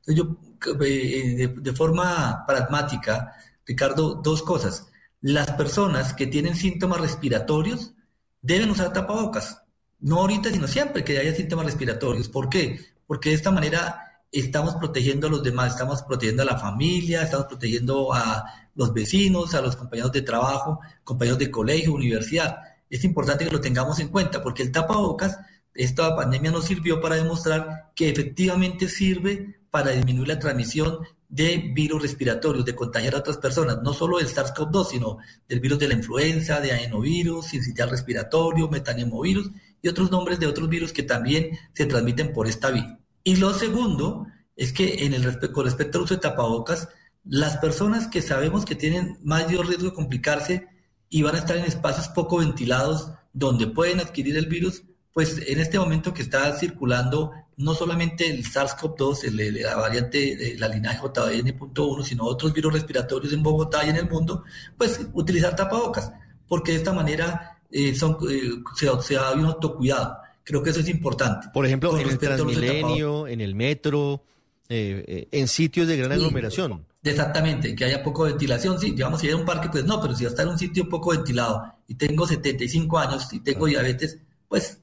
Entonces 0.06 0.16
yo, 0.16 0.36
eh, 0.84 1.34
de, 1.36 1.48
de 1.48 1.72
forma 1.72 2.44
pragmática, 2.46 3.32
Ricardo, 3.66 4.14
dos 4.16 4.42
cosas. 4.42 4.88
Las 5.24 5.52
personas 5.52 6.12
que 6.12 6.26
tienen 6.26 6.54
síntomas 6.54 7.00
respiratorios 7.00 7.94
deben 8.42 8.68
usar 8.68 8.92
tapabocas. 8.92 9.62
No 9.98 10.20
ahorita, 10.20 10.50
sino 10.50 10.68
siempre 10.68 11.02
que 11.02 11.16
haya 11.16 11.34
síntomas 11.34 11.64
respiratorios. 11.64 12.28
¿Por 12.28 12.50
qué? 12.50 12.78
Porque 13.06 13.30
de 13.30 13.36
esta 13.36 13.50
manera 13.50 14.20
estamos 14.30 14.74
protegiendo 14.74 15.28
a 15.28 15.30
los 15.30 15.42
demás, 15.42 15.72
estamos 15.72 16.02
protegiendo 16.02 16.42
a 16.42 16.44
la 16.44 16.58
familia, 16.58 17.22
estamos 17.22 17.46
protegiendo 17.46 18.12
a 18.12 18.44
los 18.74 18.92
vecinos, 18.92 19.54
a 19.54 19.62
los 19.62 19.76
compañeros 19.76 20.12
de 20.12 20.20
trabajo, 20.20 20.80
compañeros 21.04 21.38
de 21.38 21.50
colegio, 21.50 21.94
universidad. 21.94 22.58
Es 22.90 23.02
importante 23.02 23.46
que 23.46 23.50
lo 23.50 23.62
tengamos 23.62 24.00
en 24.00 24.08
cuenta 24.08 24.42
porque 24.42 24.62
el 24.62 24.72
tapabocas, 24.72 25.38
esta 25.72 26.14
pandemia 26.14 26.50
nos 26.50 26.66
sirvió 26.66 27.00
para 27.00 27.16
demostrar 27.16 27.92
que 27.96 28.10
efectivamente 28.10 28.90
sirve 28.90 29.58
para 29.70 29.92
disminuir 29.92 30.28
la 30.28 30.38
transmisión 30.38 30.98
de 31.34 31.72
virus 31.74 32.00
respiratorios, 32.00 32.64
de 32.64 32.76
contagiar 32.76 33.16
a 33.16 33.18
otras 33.18 33.38
personas, 33.38 33.82
no 33.82 33.92
solo 33.92 34.18
del 34.18 34.28
SARS-CoV-2, 34.28 34.88
sino 34.88 35.18
del 35.48 35.58
virus 35.58 35.80
de 35.80 35.88
la 35.88 35.94
influenza, 35.94 36.60
de 36.60 36.70
adenovirus, 36.70 37.46
sincitial 37.46 37.90
respiratorio, 37.90 38.68
metanemovirus 38.68 39.50
y 39.82 39.88
otros 39.88 40.12
nombres 40.12 40.38
de 40.38 40.46
otros 40.46 40.68
virus 40.68 40.92
que 40.92 41.02
también 41.02 41.58
se 41.72 41.86
transmiten 41.86 42.32
por 42.32 42.46
esta 42.46 42.70
vía. 42.70 43.00
Y 43.24 43.34
lo 43.34 43.52
segundo 43.52 44.28
es 44.54 44.72
que 44.72 45.04
en 45.06 45.12
el 45.12 45.40
con 45.50 45.64
respecto 45.64 45.98
al 45.98 46.04
uso 46.04 46.14
de 46.14 46.20
tapabocas, 46.20 46.88
las 47.24 47.56
personas 47.56 48.06
que 48.06 48.22
sabemos 48.22 48.64
que 48.64 48.76
tienen 48.76 49.18
mayor 49.24 49.66
riesgo 49.66 49.86
de 49.86 49.94
complicarse 49.94 50.68
y 51.08 51.22
van 51.22 51.34
a 51.34 51.38
estar 51.38 51.56
en 51.56 51.64
espacios 51.64 52.06
poco 52.10 52.38
ventilados 52.38 53.10
donde 53.32 53.66
pueden 53.66 53.98
adquirir 53.98 54.36
el 54.36 54.46
virus, 54.46 54.84
pues 55.14 55.40
en 55.46 55.60
este 55.60 55.78
momento 55.78 56.12
que 56.12 56.22
está 56.22 56.52
circulando 56.58 57.30
no 57.56 57.72
solamente 57.72 58.28
el 58.28 58.44
SARS-CoV-2, 58.44 59.30
la 59.62 59.76
variante 59.76 60.36
de 60.36 60.58
la 60.58 60.68
linaje 60.68 60.98
JN.1, 60.98 62.02
sino 62.02 62.24
otros 62.24 62.52
virus 62.52 62.72
respiratorios 62.72 63.32
en 63.32 63.42
Bogotá 63.42 63.86
y 63.86 63.90
en 63.90 63.96
el 63.96 64.10
mundo, 64.10 64.42
pues 64.76 65.00
utilizar 65.12 65.54
tapabocas, 65.54 66.12
porque 66.48 66.72
de 66.72 66.78
esta 66.78 66.92
manera 66.92 67.60
eh, 67.70 67.94
son, 67.94 68.18
eh, 68.28 68.60
se, 68.74 68.88
se 69.02 69.14
da 69.14 69.32
un 69.32 69.44
autocuidado. 69.44 70.16
Creo 70.42 70.64
que 70.64 70.70
eso 70.70 70.80
es 70.80 70.88
importante. 70.88 71.46
Por 71.54 71.64
ejemplo, 71.64 71.96
en 71.96 72.08
el 72.08 72.18
Transmilenio, 72.18 73.28
en 73.28 73.40
el 73.40 73.54
metro, 73.54 74.20
eh, 74.68 75.28
en 75.30 75.46
sitios 75.46 75.86
de 75.86 75.96
gran 75.96 76.10
aglomeración. 76.10 76.84
Exactamente, 77.04 77.76
que 77.76 77.84
haya 77.84 78.02
poco 78.02 78.24
ventilación. 78.24 78.80
Sí, 78.80 78.90
digamos, 78.90 79.20
si 79.20 79.28
hay 79.28 79.34
un 79.34 79.44
parque, 79.44 79.68
pues 79.70 79.84
no, 79.84 80.00
pero 80.00 80.14
si 80.14 80.24
va 80.24 80.30
a 80.30 80.32
estar 80.32 80.44
en 80.44 80.52
un 80.52 80.58
sitio 80.58 80.88
poco 80.88 81.10
ventilado 81.10 81.62
y 81.86 81.94
tengo 81.94 82.26
75 82.26 82.98
años 82.98 83.32
y 83.32 83.40
tengo 83.40 83.66
diabetes, 83.66 84.18
pues 84.48 84.80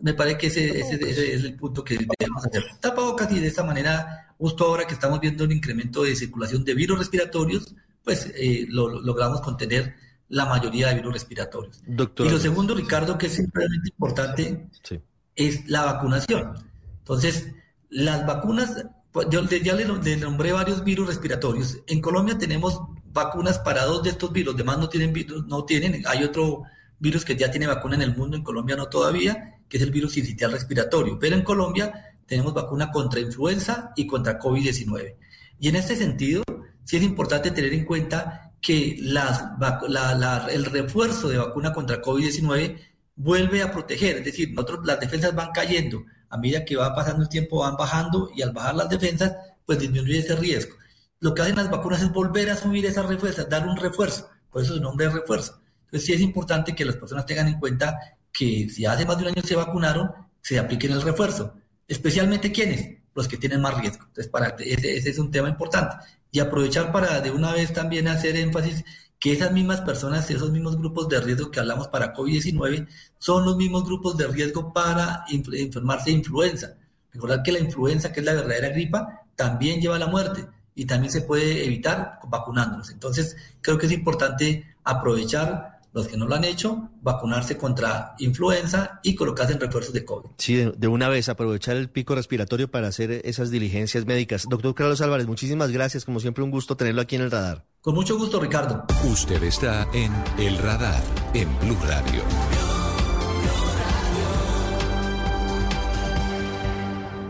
me 0.00 0.14
parece 0.14 0.38
que 0.38 0.46
ese, 0.48 0.80
es 0.80 1.44
el 1.44 1.54
punto 1.54 1.84
que 1.84 1.94
debemos 1.94 2.44
hacer. 2.46 2.64
Tapabocas 2.80 3.30
y 3.32 3.40
de 3.40 3.48
esta 3.48 3.64
manera, 3.64 4.34
justo 4.38 4.64
ahora 4.64 4.86
que 4.86 4.94
estamos 4.94 5.20
viendo 5.20 5.44
un 5.44 5.52
incremento 5.52 6.02
de 6.02 6.16
circulación 6.16 6.64
de 6.64 6.74
virus 6.74 6.98
respiratorios, 6.98 7.74
pues 8.02 8.30
eh, 8.34 8.66
lo, 8.68 9.00
logramos 9.00 9.40
contener 9.40 9.94
la 10.28 10.46
mayoría 10.46 10.88
de 10.88 10.96
virus 10.96 11.12
respiratorios. 11.12 11.82
y 11.86 12.28
lo 12.28 12.38
segundo, 12.38 12.74
Ricardo, 12.74 13.16
que 13.18 13.26
es 13.26 13.42
realmente 13.52 13.90
importante, 13.90 14.68
es 15.36 15.68
la 15.68 15.84
vacunación. 15.84 16.54
Entonces, 16.98 17.48
las 17.90 18.26
vacunas, 18.26 18.84
pues, 19.12 19.28
yo 19.30 19.42
ya 19.44 19.74
le, 19.74 19.86
nombré 20.16 20.52
varios 20.52 20.82
virus 20.82 21.08
respiratorios. 21.08 21.78
En 21.86 22.00
Colombia 22.00 22.36
tenemos 22.38 22.80
vacunas 23.12 23.58
para 23.60 23.84
dos 23.84 24.02
de 24.02 24.10
estos 24.10 24.32
virus, 24.32 24.56
demás 24.56 24.78
no 24.78 24.88
tienen 24.88 25.12
virus, 25.12 25.46
no 25.46 25.64
tienen, 25.64 26.02
hay 26.06 26.24
otro 26.24 26.64
virus 26.98 27.24
que 27.24 27.36
ya 27.36 27.50
tiene 27.50 27.66
vacuna 27.66 27.94
en 27.94 28.02
el 28.02 28.16
mundo, 28.16 28.36
en 28.36 28.42
Colombia 28.42 28.76
no 28.76 28.86
todavía, 28.86 29.53
que 29.68 29.76
es 29.76 29.82
el 29.82 29.90
virus 29.90 30.12
sincitial 30.12 30.52
respiratorio. 30.52 31.18
Pero 31.18 31.36
en 31.36 31.42
Colombia 31.42 32.16
tenemos 32.26 32.54
vacuna 32.54 32.90
contra 32.90 33.20
influenza 33.20 33.92
y 33.96 34.06
contra 34.06 34.38
COVID-19. 34.38 35.16
Y 35.58 35.68
en 35.68 35.76
este 35.76 35.96
sentido, 35.96 36.42
sí 36.84 36.96
es 36.96 37.02
importante 37.02 37.50
tener 37.50 37.72
en 37.72 37.84
cuenta 37.84 38.52
que 38.60 38.98
el 38.98 40.64
refuerzo 40.64 41.28
de 41.28 41.38
vacuna 41.38 41.72
contra 41.72 42.00
COVID-19 42.00 42.78
vuelve 43.16 43.62
a 43.62 43.70
proteger, 43.70 44.16
es 44.16 44.24
decir, 44.24 44.52
nosotros 44.52 44.86
las 44.86 44.98
defensas 44.98 45.34
van 45.34 45.52
cayendo, 45.52 46.04
a 46.30 46.36
medida 46.38 46.64
que 46.64 46.76
va 46.76 46.94
pasando 46.94 47.22
el 47.22 47.28
tiempo 47.28 47.60
van 47.60 47.76
bajando 47.76 48.30
y 48.34 48.42
al 48.42 48.52
bajar 48.52 48.74
las 48.74 48.88
defensas, 48.88 49.36
pues 49.64 49.78
disminuye 49.78 50.18
ese 50.18 50.34
riesgo. 50.34 50.76
Lo 51.20 51.34
que 51.34 51.42
hacen 51.42 51.56
las 51.56 51.70
vacunas 51.70 52.02
es 52.02 52.10
volver 52.10 52.50
a 52.50 52.56
subir 52.56 52.86
esa 52.86 53.02
refuerza, 53.02 53.44
dar 53.44 53.68
un 53.68 53.76
refuerzo, 53.76 54.28
por 54.50 54.62
eso 54.62 54.74
su 54.74 54.80
nombre 54.80 55.06
es 55.06 55.12
refuerzo. 55.12 55.60
Entonces 55.84 56.06
sí 56.06 56.12
es 56.12 56.20
importante 56.20 56.74
que 56.74 56.84
las 56.84 56.96
personas 56.96 57.24
tengan 57.26 57.48
en 57.48 57.60
cuenta 57.60 57.98
que 58.34 58.68
si 58.68 58.84
hace 58.84 59.06
más 59.06 59.16
de 59.16 59.22
un 59.22 59.28
año 59.30 59.42
se 59.42 59.54
vacunaron, 59.54 60.10
se 60.42 60.58
apliquen 60.58 60.92
el 60.92 61.00
refuerzo. 61.00 61.54
Especialmente 61.86 62.50
quienes, 62.50 62.98
los 63.14 63.28
que 63.28 63.38
tienen 63.38 63.60
más 63.60 63.80
riesgo. 63.80 64.04
Entonces, 64.08 64.28
para, 64.28 64.48
ese, 64.58 64.96
ese 64.96 65.10
es 65.10 65.18
un 65.18 65.30
tema 65.30 65.48
importante. 65.48 65.96
Y 66.32 66.40
aprovechar 66.40 66.90
para 66.90 67.20
de 67.20 67.30
una 67.30 67.52
vez 67.52 67.72
también 67.72 68.08
hacer 68.08 68.36
énfasis 68.36 68.84
que 69.20 69.32
esas 69.32 69.52
mismas 69.52 69.80
personas, 69.82 70.28
esos 70.30 70.50
mismos 70.50 70.76
grupos 70.76 71.08
de 71.08 71.20
riesgo 71.20 71.50
que 71.50 71.60
hablamos 71.60 71.88
para 71.88 72.12
COVID-19, 72.12 72.88
son 73.18 73.44
los 73.44 73.56
mismos 73.56 73.84
grupos 73.84 74.16
de 74.18 74.26
riesgo 74.26 74.72
para 74.72 75.24
enfermarse 75.30 76.10
de 76.10 76.16
influenza. 76.16 76.74
Recordar 77.12 77.42
que 77.42 77.52
la 77.52 77.60
influenza, 77.60 78.12
que 78.12 78.20
es 78.20 78.26
la 78.26 78.34
verdadera 78.34 78.70
gripa, 78.70 79.22
también 79.36 79.80
lleva 79.80 79.96
a 79.96 80.00
la 80.00 80.08
muerte 80.08 80.46
y 80.74 80.84
también 80.84 81.12
se 81.12 81.22
puede 81.22 81.64
evitar 81.64 82.18
vacunándonos. 82.28 82.90
Entonces, 82.90 83.36
creo 83.60 83.78
que 83.78 83.86
es 83.86 83.92
importante 83.92 84.74
aprovechar 84.82 85.73
los 85.94 86.08
que 86.08 86.16
no 86.16 86.26
lo 86.26 86.34
han 86.34 86.44
hecho, 86.44 86.90
vacunarse 87.00 87.56
contra 87.56 88.14
influenza 88.18 89.00
y 89.02 89.14
colocarse 89.14 89.54
en 89.54 89.60
refuerzos 89.60 89.94
de 89.94 90.04
COVID. 90.04 90.30
Sí, 90.38 90.70
de, 90.76 90.88
una 90.88 91.08
vez 91.08 91.28
aprovechar 91.28 91.76
el 91.76 91.88
pico 91.88 92.16
respiratorio 92.16 92.68
para 92.70 92.88
hacer 92.88 93.22
esas 93.24 93.50
diligencias 93.50 94.04
médicas. 94.04 94.46
Doctor 94.48 94.74
Carlos 94.74 95.00
Álvarez, 95.00 95.26
muchísimas 95.26 95.70
gracias. 95.70 96.04
Como 96.04 96.18
siempre, 96.18 96.42
un 96.42 96.50
gusto 96.50 96.76
tenerlo 96.76 97.00
aquí 97.00 97.14
en 97.14 97.22
el 97.22 97.30
radar. 97.30 97.64
Con 97.80 97.94
mucho 97.94 98.18
gusto, 98.18 98.40
Ricardo. 98.40 98.84
Usted 99.04 99.42
está 99.44 99.86
en 99.92 100.12
El 100.38 100.58
Radar, 100.58 101.02
en 101.32 101.48
Blue 101.60 101.76
Radio. 101.86 102.22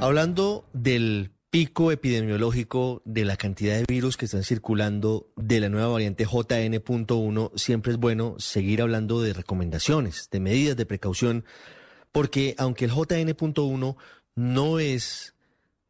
Hablando 0.00 0.64
del 0.72 1.33
pico 1.54 1.92
epidemiológico 1.92 3.00
de 3.04 3.24
la 3.24 3.36
cantidad 3.36 3.76
de 3.76 3.84
virus 3.86 4.16
que 4.16 4.24
están 4.24 4.42
circulando 4.42 5.30
de 5.36 5.60
la 5.60 5.68
nueva 5.68 5.86
variante 5.86 6.26
JN.1, 6.26 7.52
siempre 7.54 7.92
es 7.92 7.98
bueno 7.98 8.34
seguir 8.38 8.82
hablando 8.82 9.22
de 9.22 9.34
recomendaciones, 9.34 10.28
de 10.32 10.40
medidas 10.40 10.76
de 10.76 10.84
precaución, 10.84 11.44
porque 12.10 12.56
aunque 12.58 12.86
el 12.86 12.90
JN.1 12.90 13.96
no 14.34 14.78
es 14.80 15.36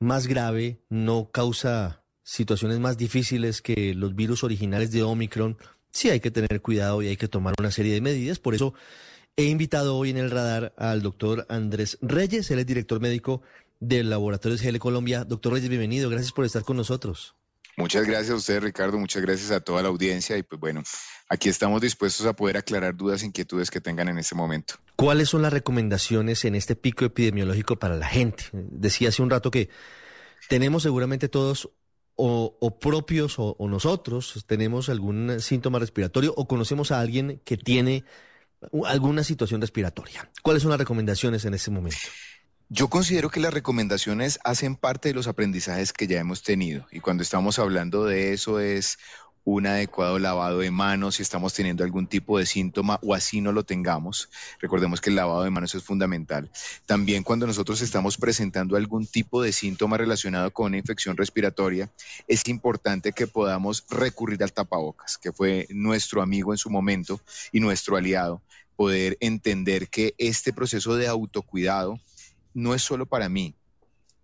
más 0.01 0.27
grave, 0.27 0.83
no 0.91 1.31
causa 1.31 2.03
situaciones 2.23 2.79
más 2.79 2.99
difíciles 2.99 3.63
que 3.63 3.95
los 3.95 4.15
virus 4.15 4.45
originales 4.45 4.91
de 4.91 5.03
Omicron, 5.03 5.57
sí 5.91 6.11
hay 6.11 6.21
que 6.21 6.31
tener 6.31 6.61
cuidado 6.61 7.01
y 7.01 7.09
hay 7.09 7.17
que 7.17 7.29
tomar 7.29 7.55
una 7.59 7.71
serie 7.71 7.95
de 7.95 8.03
medidas. 8.03 8.39
Por 8.39 8.55
eso 8.55 8.75
he 9.35 9.45
invitado 9.45 9.97
hoy 9.97 10.11
en 10.11 10.19
el 10.19 10.31
radar 10.31 10.75
al 10.77 11.01
doctor 11.01 11.47
Andrés 11.49 11.97
Reyes, 12.03 12.51
él 12.51 12.59
es 12.59 12.67
director 12.67 13.01
médico 13.01 13.41
del 13.89 14.11
Laboratorio 14.11 14.59
GL 14.59 14.79
Colombia. 14.79 15.25
Doctor 15.25 15.53
Reyes, 15.53 15.69
bienvenido. 15.69 16.11
Gracias 16.11 16.33
por 16.33 16.45
estar 16.45 16.63
con 16.63 16.77
nosotros. 16.77 17.35
Muchas 17.77 18.07
gracias 18.07 18.31
a 18.31 18.37
usted, 18.37 18.61
Ricardo. 18.63 18.99
Muchas 18.99 19.23
gracias 19.23 19.51
a 19.51 19.61
toda 19.61 19.83
la 19.83 19.89
audiencia. 19.89 20.39
Y 20.39 20.43
pues 20.43 20.61
bueno, 20.61 20.83
aquí 21.29 21.49
estamos 21.49 21.81
dispuestos 21.81 22.25
a 22.27 22.35
poder 22.35 22.57
aclarar 22.57 22.97
dudas 22.97 23.23
e 23.23 23.27
inquietudes 23.27 23.71
que 23.71 23.81
tengan 23.81 24.09
en 24.09 24.19
este 24.19 24.35
momento. 24.35 24.75
¿Cuáles 24.97 25.29
son 25.29 25.43
las 25.43 25.53
recomendaciones 25.53 26.45
en 26.45 26.55
este 26.55 26.77
pico 26.77 27.05
epidemiológico 27.05 27.77
para 27.77 27.97
la 27.97 28.07
gente? 28.07 28.45
Decía 28.53 29.09
hace 29.09 29.23
un 29.23 29.31
rato 29.31 29.51
que 29.51 29.69
tenemos 30.49 30.85
seguramente 30.85 31.29
todos 31.29 31.71
o, 32.17 32.79
propios 32.81 33.41
o, 33.41 33.57
o, 33.59 33.69
nosotros 33.69 34.45
tenemos 34.47 34.89
algún 34.89 35.41
síntoma 35.41 35.81
respiratorio 35.81 36.33
o 36.37 36.47
conocemos 36.47 36.93
a 36.93 37.01
alguien 37.01 37.41
que 37.45 37.57
tiene 37.57 38.05
alguna 38.87 39.25
situación 39.25 39.61
respiratoria. 39.61 40.31
¿Cuáles 40.43 40.63
son 40.63 40.71
las 40.71 40.79
recomendaciones 40.79 41.45
en 41.45 41.55
este 41.55 41.73
momento? 41.73 41.99
Yo 42.77 42.89
considero 42.89 43.31
que 43.31 43.39
las 43.39 43.55
recomendaciones 43.55 44.41
hacen 44.43 44.75
parte 44.75 45.09
de 45.09 45.15
los 45.15 45.29
aprendizajes 45.29 45.93
que 45.93 46.09
ya 46.09 46.19
hemos 46.19 46.43
tenido 46.43 46.89
y 46.91 46.99
cuando 46.99 47.23
estamos 47.23 47.61
hablando 47.61 48.05
de 48.05 48.33
eso 48.33 48.59
es 48.59 48.99
un 49.45 49.69
adecuado 49.69 50.19
lavado 50.19 50.59
de 50.59 50.73
manos 50.73 51.15
si 51.15 51.23
estamos 51.23 51.55
teniendo 51.55 51.85
algún 51.85 52.09
tipo 52.09 52.37
de 52.37 52.47
síntoma 52.47 52.99
o 53.01 53.15
así 53.15 53.41
no 53.41 53.53
lo 53.53 53.63
tengamos. 53.63 54.29
Recordemos 54.59 55.01
que 55.01 55.11
el 55.11 55.15
lavado 55.15 55.45
de 55.45 55.51
manos 55.51 55.77
es 55.77 55.85
fundamental. 55.85 56.51
También 56.85 57.23
cuando 57.23 57.47
nosotros 57.47 57.81
estamos 57.81 58.17
presentando 58.17 58.77
algún 58.77 59.07
tipo 59.07 59.41
de 59.41 59.53
síntoma 59.53 59.97
relacionado 59.97 60.51
con 60.53 60.67
una 60.67 60.79
infección 60.79 61.17
respiratoria, 61.17 61.93
es 62.27 62.49
importante 62.49 63.13
que 63.13 63.29
podamos 63.29 63.85
recurrir 63.89 64.43
al 64.43 64.53
tapabocas, 64.53 65.17
que 65.17 65.31
fue 65.31 65.69
nuestro 65.71 66.23
amigo 66.23 66.53
en 66.53 66.59
su 66.59 66.71
momento 66.71 67.21
y 67.53 67.61
nuestro 67.61 67.97
aliado, 67.97 68.43
poder 68.75 69.17
entender 69.21 69.89
que 69.91 70.17
este 70.19 70.53
proceso 70.53 70.97
de 70.97 71.07
autocuidado 71.07 72.01
no 72.55 72.75
es 72.75 72.83
solo 72.83 73.07
para 73.07 73.29
mí, 73.29 73.55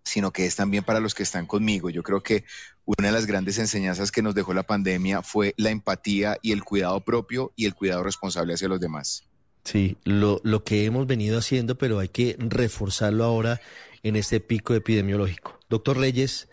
sino 0.03 0.31
que 0.31 0.45
es 0.45 0.55
también 0.55 0.83
para 0.83 0.99
los 0.99 1.13
que 1.13 1.23
están 1.23 1.45
conmigo. 1.45 1.89
Yo 1.89 2.03
creo 2.03 2.23
que 2.23 2.45
una 2.85 3.09
de 3.09 3.13
las 3.13 3.27
grandes 3.27 3.59
enseñanzas 3.59 4.11
que 4.11 4.21
nos 4.21 4.33
dejó 4.33 4.53
la 4.53 4.63
pandemia 4.63 5.21
fue 5.21 5.53
la 5.57 5.69
empatía 5.69 6.37
y 6.41 6.51
el 6.51 6.63
cuidado 6.63 7.01
propio 7.01 7.53
y 7.55 7.65
el 7.65 7.75
cuidado 7.75 8.03
responsable 8.03 8.53
hacia 8.53 8.67
los 8.67 8.79
demás. 8.79 9.27
Sí, 9.63 9.97
lo, 10.03 10.41
lo 10.43 10.63
que 10.63 10.85
hemos 10.85 11.05
venido 11.05 11.37
haciendo, 11.37 11.77
pero 11.77 11.99
hay 11.99 12.09
que 12.09 12.35
reforzarlo 12.39 13.23
ahora 13.23 13.61
en 14.01 14.15
este 14.15 14.39
pico 14.39 14.73
epidemiológico. 14.73 15.59
Doctor 15.69 15.97
Reyes, 15.97 16.49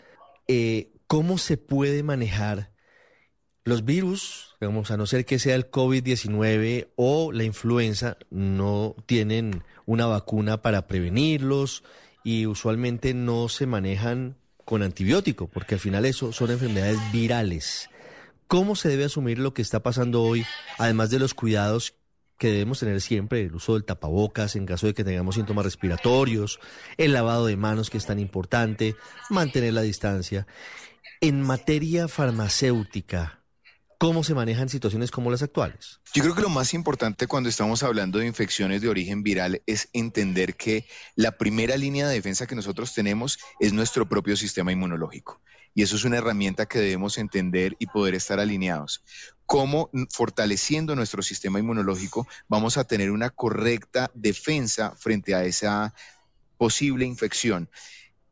eh, 0.47 0.91
¿cómo 1.07 1.39
se 1.39 1.57
puede 1.57 2.03
manejar 2.03 2.71
los 3.69 3.85
virus? 3.85 4.55
Digamos, 4.59 4.91
a 4.91 4.97
no 4.97 5.05
ser 5.05 5.25
que 5.25 5.39
sea 5.39 5.55
el 5.55 5.71
COVID-19 5.71 6.89
o 6.95 7.31
la 7.31 7.43
influenza, 7.43 8.17
no 8.29 8.95
tienen 9.05 9.63
una 9.85 10.05
vacuna 10.05 10.61
para 10.61 10.87
prevenirlos 10.87 11.83
y 12.23 12.45
usualmente 12.45 13.13
no 13.13 13.47
se 13.47 13.65
manejan 13.65 14.35
con 14.65 14.83
antibiótico, 14.83 15.47
porque 15.47 15.75
al 15.75 15.81
final 15.81 16.05
eso 16.05 16.31
son 16.31 16.51
enfermedades 16.51 16.99
virales. 17.11 17.89
¿Cómo 18.47 18.75
se 18.75 18.89
debe 18.89 19.05
asumir 19.05 19.39
lo 19.39 19.53
que 19.53 19.61
está 19.61 19.81
pasando 19.81 20.21
hoy, 20.21 20.45
además 20.77 21.09
de 21.09 21.19
los 21.19 21.33
cuidados 21.33 21.95
que 22.37 22.51
debemos 22.51 22.79
tener 22.79 23.01
siempre, 23.01 23.41
el 23.41 23.55
uso 23.55 23.73
del 23.73 23.83
tapabocas 23.83 24.55
en 24.55 24.65
caso 24.65 24.87
de 24.87 24.93
que 24.93 25.03
tengamos 25.03 25.35
síntomas 25.35 25.65
respiratorios, 25.65 26.59
el 26.97 27.13
lavado 27.13 27.45
de 27.45 27.57
manos 27.57 27.89
que 27.89 27.97
es 27.97 28.05
tan 28.05 28.19
importante, 28.19 28.95
mantener 29.29 29.73
la 29.73 29.81
distancia? 29.81 30.47
En 31.21 31.41
materia 31.41 32.07
farmacéutica, 32.07 33.38
¿cómo 33.99 34.23
se 34.23 34.33
manejan 34.33 34.69
situaciones 34.69 35.11
como 35.11 35.29
las 35.29 35.43
actuales? 35.43 35.99
Yo 36.13 36.23
creo 36.23 36.33
que 36.33 36.41
lo 36.41 36.49
más 36.49 36.73
importante 36.73 37.27
cuando 37.27 37.49
estamos 37.49 37.83
hablando 37.83 38.17
de 38.17 38.25
infecciones 38.25 38.81
de 38.81 38.87
origen 38.87 39.23
viral 39.23 39.61
es 39.67 39.89
entender 39.93 40.55
que 40.55 40.87
la 41.15 41.37
primera 41.37 41.75
línea 41.75 42.07
de 42.07 42.15
defensa 42.15 42.47
que 42.47 42.55
nosotros 42.55 42.93
tenemos 42.93 43.37
es 43.59 43.73
nuestro 43.73 44.07
propio 44.07 44.37
sistema 44.37 44.71
inmunológico. 44.71 45.41
Y 45.75 45.83
eso 45.83 45.97
es 45.97 46.05
una 46.05 46.17
herramienta 46.17 46.65
que 46.65 46.79
debemos 46.79 47.17
entender 47.17 47.75
y 47.77 47.87
poder 47.87 48.15
estar 48.15 48.39
alineados. 48.39 49.03
Cómo 49.45 49.91
fortaleciendo 50.09 50.95
nuestro 50.95 51.21
sistema 51.21 51.59
inmunológico 51.59 52.25
vamos 52.47 52.77
a 52.77 52.85
tener 52.85 53.11
una 53.11 53.29
correcta 53.29 54.09
defensa 54.13 54.95
frente 54.97 55.35
a 55.35 55.43
esa 55.43 55.93
posible 56.57 57.05
infección. 57.05 57.69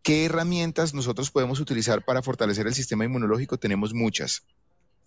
¿Qué 0.01 0.25
herramientas 0.25 0.93
nosotros 0.93 1.29
podemos 1.29 1.59
utilizar 1.59 2.05
para 2.05 2.21
fortalecer 2.21 2.67
el 2.67 2.73
sistema 2.73 3.03
inmunológico? 3.03 3.57
Tenemos 3.57 3.93
muchas. 3.93 4.43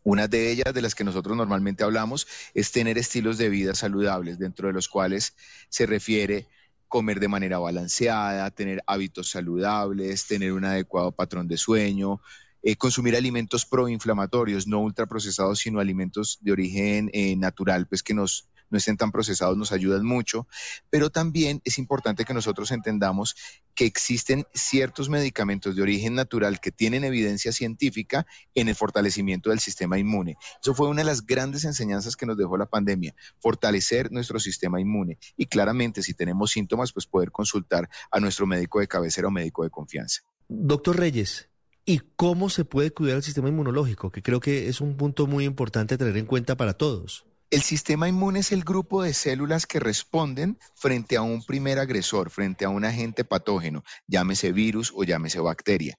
Una 0.02 0.28
de 0.28 0.50
ellas, 0.50 0.72
de 0.74 0.82
las 0.82 0.94
que 0.94 1.04
nosotros 1.04 1.36
normalmente 1.36 1.84
hablamos, 1.84 2.26
es 2.54 2.72
tener 2.72 2.98
estilos 2.98 3.38
de 3.38 3.48
vida 3.48 3.74
saludables, 3.74 4.38
dentro 4.38 4.68
de 4.68 4.74
los 4.74 4.88
cuales 4.88 5.34
se 5.68 5.86
refiere 5.86 6.46
comer 6.88 7.20
de 7.20 7.28
manera 7.28 7.58
balanceada, 7.58 8.50
tener 8.50 8.82
hábitos 8.86 9.30
saludables, 9.30 10.26
tener 10.26 10.52
un 10.52 10.64
adecuado 10.64 11.12
patrón 11.12 11.46
de 11.46 11.56
sueño, 11.56 12.20
eh, 12.62 12.76
consumir 12.76 13.16
alimentos 13.16 13.64
proinflamatorios, 13.64 14.66
no 14.66 14.80
ultraprocesados, 14.80 15.60
sino 15.60 15.80
alimentos 15.80 16.38
de 16.42 16.52
origen 16.52 17.08
eh, 17.14 17.36
natural, 17.36 17.86
pues 17.86 18.02
que 18.02 18.12
nos 18.12 18.49
no 18.70 18.78
estén 18.78 18.96
tan 18.96 19.12
procesados 19.12 19.56
nos 19.56 19.72
ayudan 19.72 20.04
mucho, 20.04 20.46
pero 20.88 21.10
también 21.10 21.60
es 21.64 21.78
importante 21.78 22.24
que 22.24 22.34
nosotros 22.34 22.70
entendamos 22.70 23.36
que 23.74 23.86
existen 23.86 24.46
ciertos 24.54 25.08
medicamentos 25.08 25.76
de 25.76 25.82
origen 25.82 26.14
natural 26.14 26.60
que 26.60 26.72
tienen 26.72 27.04
evidencia 27.04 27.52
científica 27.52 28.26
en 28.54 28.68
el 28.68 28.74
fortalecimiento 28.74 29.50
del 29.50 29.60
sistema 29.60 29.98
inmune. 29.98 30.36
Eso 30.62 30.74
fue 30.74 30.88
una 30.88 31.00
de 31.00 31.06
las 31.06 31.26
grandes 31.26 31.64
enseñanzas 31.64 32.16
que 32.16 32.26
nos 32.26 32.36
dejó 32.36 32.56
la 32.56 32.66
pandemia, 32.66 33.14
fortalecer 33.38 34.12
nuestro 34.12 34.38
sistema 34.40 34.80
inmune 34.80 35.18
y 35.36 35.46
claramente 35.46 36.02
si 36.02 36.14
tenemos 36.14 36.50
síntomas, 36.50 36.92
pues 36.92 37.06
poder 37.06 37.30
consultar 37.30 37.88
a 38.10 38.20
nuestro 38.20 38.46
médico 38.46 38.80
de 38.80 38.88
cabecera 38.88 39.28
o 39.28 39.30
médico 39.30 39.64
de 39.64 39.70
confianza. 39.70 40.22
Doctor 40.48 40.98
Reyes, 40.98 41.48
¿y 41.84 42.00
cómo 42.16 42.50
se 42.50 42.64
puede 42.64 42.90
cuidar 42.90 43.16
el 43.16 43.22
sistema 43.22 43.48
inmunológico? 43.48 44.10
Que 44.10 44.22
creo 44.22 44.40
que 44.40 44.68
es 44.68 44.80
un 44.80 44.96
punto 44.96 45.26
muy 45.26 45.44
importante 45.44 45.94
a 45.94 45.98
tener 45.98 46.16
en 46.16 46.26
cuenta 46.26 46.56
para 46.56 46.74
todos. 46.74 47.24
El 47.50 47.62
sistema 47.62 48.08
inmune 48.08 48.38
es 48.38 48.52
el 48.52 48.62
grupo 48.62 49.02
de 49.02 49.12
células 49.12 49.66
que 49.66 49.80
responden 49.80 50.56
frente 50.76 51.16
a 51.16 51.22
un 51.22 51.42
primer 51.42 51.80
agresor, 51.80 52.30
frente 52.30 52.64
a 52.64 52.68
un 52.68 52.84
agente 52.84 53.24
patógeno, 53.24 53.82
llámese 54.06 54.52
virus 54.52 54.92
o 54.94 55.02
llámese 55.02 55.40
bacteria. 55.40 55.98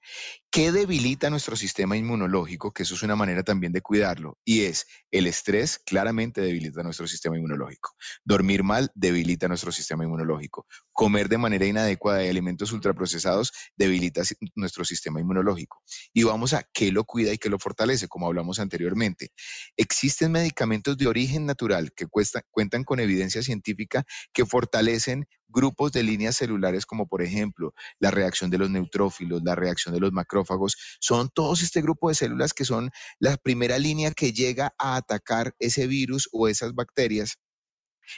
¿Qué 0.54 0.70
debilita 0.70 1.30
nuestro 1.30 1.56
sistema 1.56 1.96
inmunológico? 1.96 2.74
Que 2.74 2.82
eso 2.82 2.94
es 2.94 3.02
una 3.02 3.16
manera 3.16 3.42
también 3.42 3.72
de 3.72 3.80
cuidarlo. 3.80 4.36
Y 4.44 4.64
es 4.64 4.86
el 5.10 5.26
estrés, 5.26 5.78
claramente 5.78 6.42
debilita 6.42 6.82
nuestro 6.82 7.08
sistema 7.08 7.38
inmunológico. 7.38 7.96
Dormir 8.22 8.62
mal 8.62 8.90
debilita 8.94 9.48
nuestro 9.48 9.72
sistema 9.72 10.04
inmunológico. 10.04 10.66
Comer 10.92 11.30
de 11.30 11.38
manera 11.38 11.64
inadecuada 11.64 12.18
de 12.18 12.28
alimentos 12.28 12.70
ultraprocesados 12.72 13.50
debilita 13.78 14.20
nuestro 14.54 14.84
sistema 14.84 15.20
inmunológico. 15.20 15.82
Y 16.12 16.24
vamos 16.24 16.52
a 16.52 16.62
qué 16.74 16.92
lo 16.92 17.04
cuida 17.04 17.32
y 17.32 17.38
qué 17.38 17.48
lo 17.48 17.58
fortalece, 17.58 18.06
como 18.08 18.26
hablamos 18.26 18.58
anteriormente. 18.58 19.32
Existen 19.78 20.32
medicamentos 20.32 20.98
de 20.98 21.06
origen 21.06 21.46
natural 21.46 21.92
que 21.96 22.06
cuentan 22.50 22.84
con 22.84 23.00
evidencia 23.00 23.42
científica 23.42 24.04
que 24.34 24.44
fortalecen 24.44 25.26
grupos 25.52 25.92
de 25.92 26.02
líneas 26.02 26.36
celulares 26.36 26.86
como 26.86 27.06
por 27.06 27.22
ejemplo 27.22 27.74
la 28.00 28.10
reacción 28.10 28.50
de 28.50 28.58
los 28.58 28.70
neutrófilos, 28.70 29.42
la 29.44 29.54
reacción 29.54 29.94
de 29.94 30.00
los 30.00 30.10
macrófagos, 30.10 30.41
son 31.00 31.30
todos 31.34 31.62
este 31.62 31.82
grupo 31.82 32.08
de 32.08 32.14
células 32.14 32.52
que 32.52 32.64
son 32.64 32.90
la 33.18 33.36
primera 33.36 33.78
línea 33.78 34.12
que 34.12 34.32
llega 34.32 34.74
a 34.78 34.96
atacar 34.96 35.54
ese 35.58 35.86
virus 35.86 36.28
o 36.32 36.48
esas 36.48 36.74
bacterias 36.74 37.38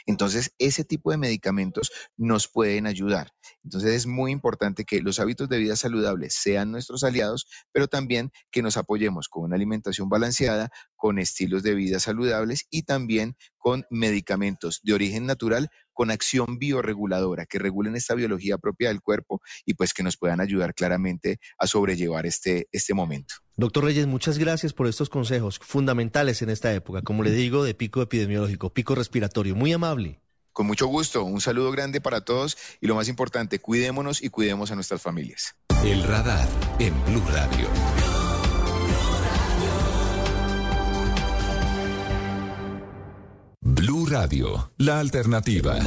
entonces, 0.05 0.53
ese 0.57 0.83
tipo 0.83 1.11
de 1.11 1.17
medicamentos 1.17 1.91
nos 2.17 2.47
pueden 2.47 2.87
ayudar. 2.87 3.31
Entonces, 3.63 3.93
es 3.93 4.07
muy 4.07 4.31
importante 4.31 4.85
que 4.85 5.01
los 5.01 5.19
hábitos 5.19 5.49
de 5.49 5.57
vida 5.57 5.75
saludables 5.75 6.35
sean 6.35 6.71
nuestros 6.71 7.03
aliados, 7.03 7.47
pero 7.71 7.87
también 7.87 8.31
que 8.51 8.61
nos 8.61 8.77
apoyemos 8.77 9.27
con 9.29 9.43
una 9.43 9.55
alimentación 9.55 10.09
balanceada, 10.09 10.69
con 10.95 11.19
estilos 11.19 11.63
de 11.63 11.75
vida 11.75 11.99
saludables 11.99 12.65
y 12.69 12.83
también 12.83 13.35
con 13.57 13.85
medicamentos 13.89 14.81
de 14.83 14.93
origen 14.93 15.25
natural 15.25 15.69
con 15.95 16.11
acción 16.11 16.59
bioreguladora, 16.59 17.47
que 17.47 17.57
regulen 17.57 17.95
esta 17.95 18.13
biología 18.13 18.59
propia 18.59 18.89
del 18.89 19.01
cuerpo 19.01 19.41
y 19.65 19.73
pues 19.73 19.95
que 19.95 20.03
nos 20.03 20.17
puedan 20.17 20.41
ayudar 20.41 20.75
claramente 20.75 21.39
a 21.57 21.65
sobrellevar 21.65 22.27
este, 22.27 22.67
este 22.71 22.93
momento. 22.93 23.35
Doctor 23.57 23.85
Reyes, 23.85 24.05
muchas 24.05 24.37
gracias 24.37 24.73
por 24.73 24.85
estos 24.85 25.09
consejos 25.09 25.59
fundamentales 25.59 26.43
en 26.43 26.51
esta 26.51 26.71
época, 26.73 27.01
como 27.01 27.23
le 27.23 27.31
digo, 27.31 27.63
de 27.63 27.73
pico 27.73 28.03
epidemiológico, 28.03 28.71
pico 28.71 28.93
respiratorio. 28.93 29.55
Muy 29.55 29.73
amable. 29.73 30.19
Con 30.51 30.67
mucho 30.67 30.87
gusto, 30.87 31.23
un 31.23 31.41
saludo 31.41 31.71
grande 31.71 31.99
para 31.99 32.21
todos 32.21 32.57
y 32.79 32.87
lo 32.87 32.95
más 32.95 33.09
importante, 33.09 33.59
cuidémonos 33.59 34.23
y 34.23 34.29
cuidemos 34.29 34.71
a 34.71 34.75
nuestras 34.75 35.01
familias. 35.01 35.55
El 35.83 36.03
radar 36.03 36.47
en 36.79 36.93
Blue 37.05 37.23
Radio. 37.29 38.24
Blue 44.15 44.21
Radio, 44.21 44.71
la 44.77 45.01
alternativa. 45.01 45.77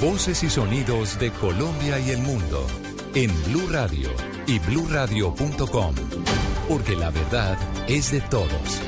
Voces 0.00 0.42
y 0.42 0.50
sonidos 0.50 1.16
de 1.20 1.30
Colombia 1.30 2.00
y 2.00 2.10
el 2.10 2.22
mundo 2.22 2.66
en 3.14 3.30
Blue 3.44 3.68
Radio 3.70 4.08
y 4.48 4.58
bluradio.com, 4.58 5.94
porque 6.68 6.96
la 6.96 7.10
verdad 7.10 7.56
es 7.86 8.10
de 8.10 8.20
todos. 8.22 8.82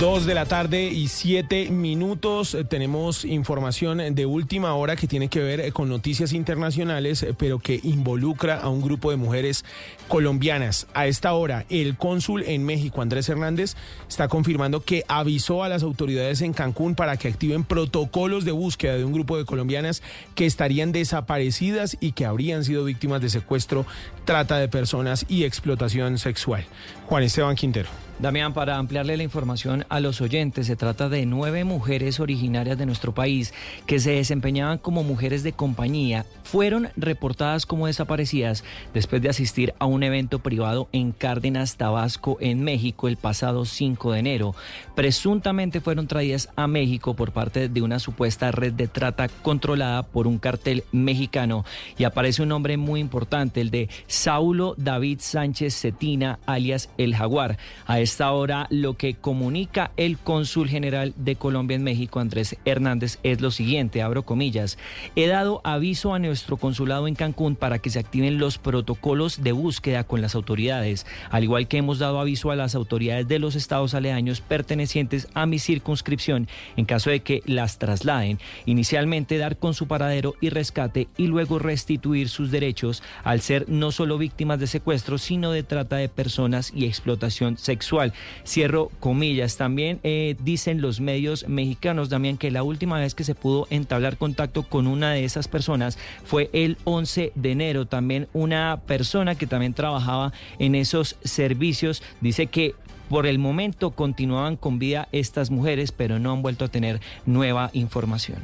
Dos 0.00 0.26
de 0.26 0.34
la 0.34 0.44
tarde 0.44 0.86
y 0.86 1.06
siete 1.06 1.70
minutos. 1.70 2.54
Eh, 2.54 2.64
Tenemos 2.64 3.24
información 3.24 4.14
de 4.14 4.26
última 4.26 4.74
hora 4.74 4.96
que 4.96 5.06
tiene 5.06 5.28
que 5.28 5.38
ver 5.38 5.72
con 5.72 5.88
noticias 5.88 6.32
internacionales, 6.32 7.22
eh, 7.22 7.32
pero 7.38 7.60
que 7.60 7.78
involucra 7.84 8.58
a 8.58 8.68
un 8.70 8.82
grupo 8.82 9.12
de 9.12 9.16
mujeres 9.16 9.64
colombianas. 10.08 10.86
A 10.94 11.06
esta 11.06 11.32
hora, 11.32 11.64
el 11.68 11.96
cónsul 11.96 12.42
en 12.44 12.64
México, 12.64 13.02
Andrés 13.02 13.28
Hernández, 13.28 13.76
está 14.08 14.28
confirmando 14.28 14.80
que 14.80 15.04
avisó 15.08 15.64
a 15.64 15.68
las 15.68 15.82
autoridades 15.82 16.40
en 16.42 16.52
Cancún 16.52 16.94
para 16.94 17.16
que 17.16 17.28
activen 17.28 17.64
protocolos 17.64 18.44
de 18.44 18.52
búsqueda 18.52 18.96
de 18.96 19.04
un 19.04 19.12
grupo 19.12 19.36
de 19.36 19.44
colombianas 19.44 20.02
que 20.34 20.46
estarían 20.46 20.92
desaparecidas 20.92 21.96
y 22.00 22.12
que 22.12 22.26
habrían 22.26 22.64
sido 22.64 22.84
víctimas 22.84 23.20
de 23.20 23.30
secuestro, 23.30 23.86
trata 24.24 24.58
de 24.58 24.68
personas 24.68 25.26
y 25.28 25.44
explotación 25.44 26.18
sexual. 26.18 26.64
Juan 27.06 27.22
Esteban 27.22 27.56
Quintero. 27.56 27.88
Damián, 28.18 28.54
para 28.54 28.78
ampliarle 28.78 29.16
la 29.16 29.24
información 29.24 29.84
a 29.88 29.98
los 29.98 30.20
oyentes, 30.20 30.68
se 30.68 30.76
trata 30.76 31.08
de 31.08 31.26
nueve 31.26 31.64
mujeres 31.64 32.20
originarias 32.20 32.78
de 32.78 32.86
nuestro 32.86 33.12
país 33.12 33.52
que 33.86 33.98
se 33.98 34.12
desempeñaban 34.12 34.78
como 34.78 35.02
mujeres 35.02 35.42
de 35.42 35.52
compañía. 35.52 36.24
Fueron 36.44 36.90
reportadas 36.96 37.66
como 37.66 37.88
desaparecidas 37.88 38.62
después 38.94 39.20
de 39.20 39.30
asistir 39.30 39.74
a 39.80 39.86
un 39.86 39.93
evento 40.02 40.38
privado 40.40 40.88
en 40.92 41.12
Cárdenas, 41.12 41.76
Tabasco, 41.76 42.38
en 42.40 42.64
México, 42.64 43.08
el 43.08 43.16
pasado 43.16 43.64
5 43.64 44.12
de 44.12 44.18
enero. 44.18 44.54
Presuntamente 44.94 45.80
fueron 45.80 46.06
traídas 46.06 46.48
a 46.56 46.66
México 46.66 47.14
por 47.14 47.32
parte 47.32 47.68
de 47.68 47.82
una 47.82 47.98
supuesta 47.98 48.50
red 48.50 48.72
de 48.72 48.88
trata 48.88 49.28
controlada 49.28 50.02
por 50.02 50.26
un 50.26 50.38
cartel 50.38 50.84
mexicano. 50.92 51.64
Y 51.98 52.04
aparece 52.04 52.42
un 52.42 52.48
nombre 52.48 52.76
muy 52.76 53.00
importante, 53.00 53.60
el 53.60 53.70
de 53.70 53.88
Saulo 54.06 54.74
David 54.78 55.18
Sánchez 55.20 55.78
Cetina, 55.80 56.38
alias 56.46 56.90
El 56.98 57.14
Jaguar. 57.14 57.58
A 57.86 58.00
esta 58.00 58.32
hora 58.32 58.66
lo 58.70 58.94
que 58.94 59.14
comunica 59.14 59.92
el 59.96 60.18
cónsul 60.18 60.68
general 60.68 61.14
de 61.16 61.36
Colombia 61.36 61.76
en 61.76 61.84
México, 61.84 62.20
Andrés 62.20 62.56
Hernández, 62.64 63.18
es 63.22 63.40
lo 63.40 63.50
siguiente, 63.50 64.02
abro 64.02 64.24
comillas, 64.24 64.78
he 65.14 65.26
dado 65.26 65.60
aviso 65.64 66.14
a 66.14 66.18
nuestro 66.18 66.56
consulado 66.56 67.06
en 67.06 67.14
Cancún 67.14 67.56
para 67.56 67.78
que 67.78 67.90
se 67.90 67.98
activen 67.98 68.38
los 68.38 68.58
protocolos 68.58 69.42
de 69.42 69.52
búsqueda 69.52 69.83
con 70.06 70.22
las 70.22 70.34
autoridades, 70.34 71.06
al 71.30 71.44
igual 71.44 71.68
que 71.68 71.76
hemos 71.76 71.98
dado 71.98 72.18
aviso 72.18 72.50
a 72.50 72.56
las 72.56 72.74
autoridades 72.74 73.28
de 73.28 73.38
los 73.38 73.54
estados 73.54 73.92
aledaños 73.92 74.40
pertenecientes 74.40 75.28
a 75.34 75.44
mi 75.44 75.58
circunscripción 75.58 76.48
en 76.76 76.86
caso 76.86 77.10
de 77.10 77.20
que 77.20 77.42
las 77.44 77.78
trasladen, 77.78 78.38
inicialmente 78.64 79.36
dar 79.36 79.58
con 79.58 79.74
su 79.74 79.86
paradero 79.86 80.34
y 80.40 80.48
rescate 80.48 81.08
y 81.18 81.26
luego 81.26 81.58
restituir 81.58 82.30
sus 82.30 82.50
derechos 82.50 83.02
al 83.24 83.42
ser 83.42 83.68
no 83.68 83.92
solo 83.92 84.16
víctimas 84.16 84.58
de 84.58 84.68
secuestro, 84.68 85.18
sino 85.18 85.52
de 85.52 85.62
trata 85.62 85.96
de 85.96 86.08
personas 86.08 86.72
y 86.74 86.86
explotación 86.86 87.58
sexual. 87.58 88.14
Cierro 88.46 88.90
comillas. 89.00 89.58
También 89.58 90.00
eh, 90.02 90.34
dicen 90.42 90.80
los 90.80 91.00
medios 91.00 91.46
mexicanos, 91.46 92.08
también 92.08 92.38
que 92.38 92.50
la 92.50 92.62
última 92.62 92.98
vez 92.98 93.14
que 93.14 93.24
se 93.24 93.34
pudo 93.34 93.66
entablar 93.68 94.16
contacto 94.16 94.62
con 94.62 94.86
una 94.86 95.12
de 95.12 95.24
esas 95.24 95.46
personas 95.46 95.98
fue 96.24 96.48
el 96.54 96.78
11 96.84 97.32
de 97.34 97.52
enero. 97.52 97.86
También 97.86 98.28
una 98.32 98.80
persona 98.86 99.34
que 99.34 99.46
también 99.46 99.73
trabajaba 99.74 100.32
en 100.58 100.74
esos 100.74 101.16
servicios. 101.24 102.02
Dice 102.20 102.46
que 102.46 102.74
por 103.14 103.28
el 103.28 103.38
momento 103.38 103.92
continuaban 103.92 104.56
con 104.56 104.80
vida 104.80 105.06
estas 105.12 105.52
mujeres, 105.52 105.92
pero 105.92 106.18
no 106.18 106.32
han 106.32 106.42
vuelto 106.42 106.64
a 106.64 106.68
tener 106.68 107.00
nueva 107.26 107.70
información. 107.72 108.38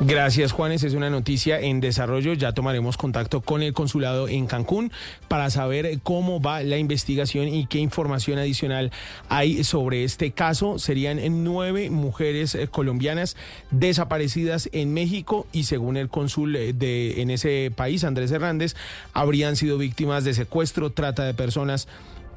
Gracias, 0.00 0.52
Juanes. 0.52 0.84
Es 0.84 0.94
una 0.94 1.10
noticia 1.10 1.60
en 1.60 1.80
desarrollo. 1.80 2.32
Ya 2.32 2.52
tomaremos 2.52 2.96
contacto 2.96 3.42
con 3.42 3.62
el 3.62 3.74
consulado 3.74 4.26
en 4.26 4.46
Cancún 4.46 4.90
para 5.28 5.50
saber 5.50 5.98
cómo 6.02 6.40
va 6.40 6.62
la 6.62 6.78
investigación 6.78 7.48
y 7.48 7.66
qué 7.66 7.78
información 7.78 8.38
adicional 8.38 8.90
hay 9.28 9.64
sobre 9.64 10.02
este 10.02 10.30
caso. 10.30 10.78
Serían 10.78 11.20
nueve 11.44 11.90
mujeres 11.90 12.54
eh, 12.54 12.68
colombianas 12.68 13.36
desaparecidas 13.70 14.70
en 14.72 14.94
México 14.94 15.46
y 15.52 15.64
según 15.64 15.98
el 15.98 16.08
cónsul 16.08 16.56
eh, 16.56 16.72
de 16.72 17.20
en 17.20 17.30
ese 17.30 17.70
país, 17.76 18.02
Andrés 18.02 18.30
Hernández, 18.30 18.76
habrían 19.12 19.56
sido 19.56 19.76
víctimas 19.76 20.24
de 20.24 20.32
secuestro, 20.32 20.88
trata 20.88 21.24
de 21.24 21.34
personas 21.34 21.86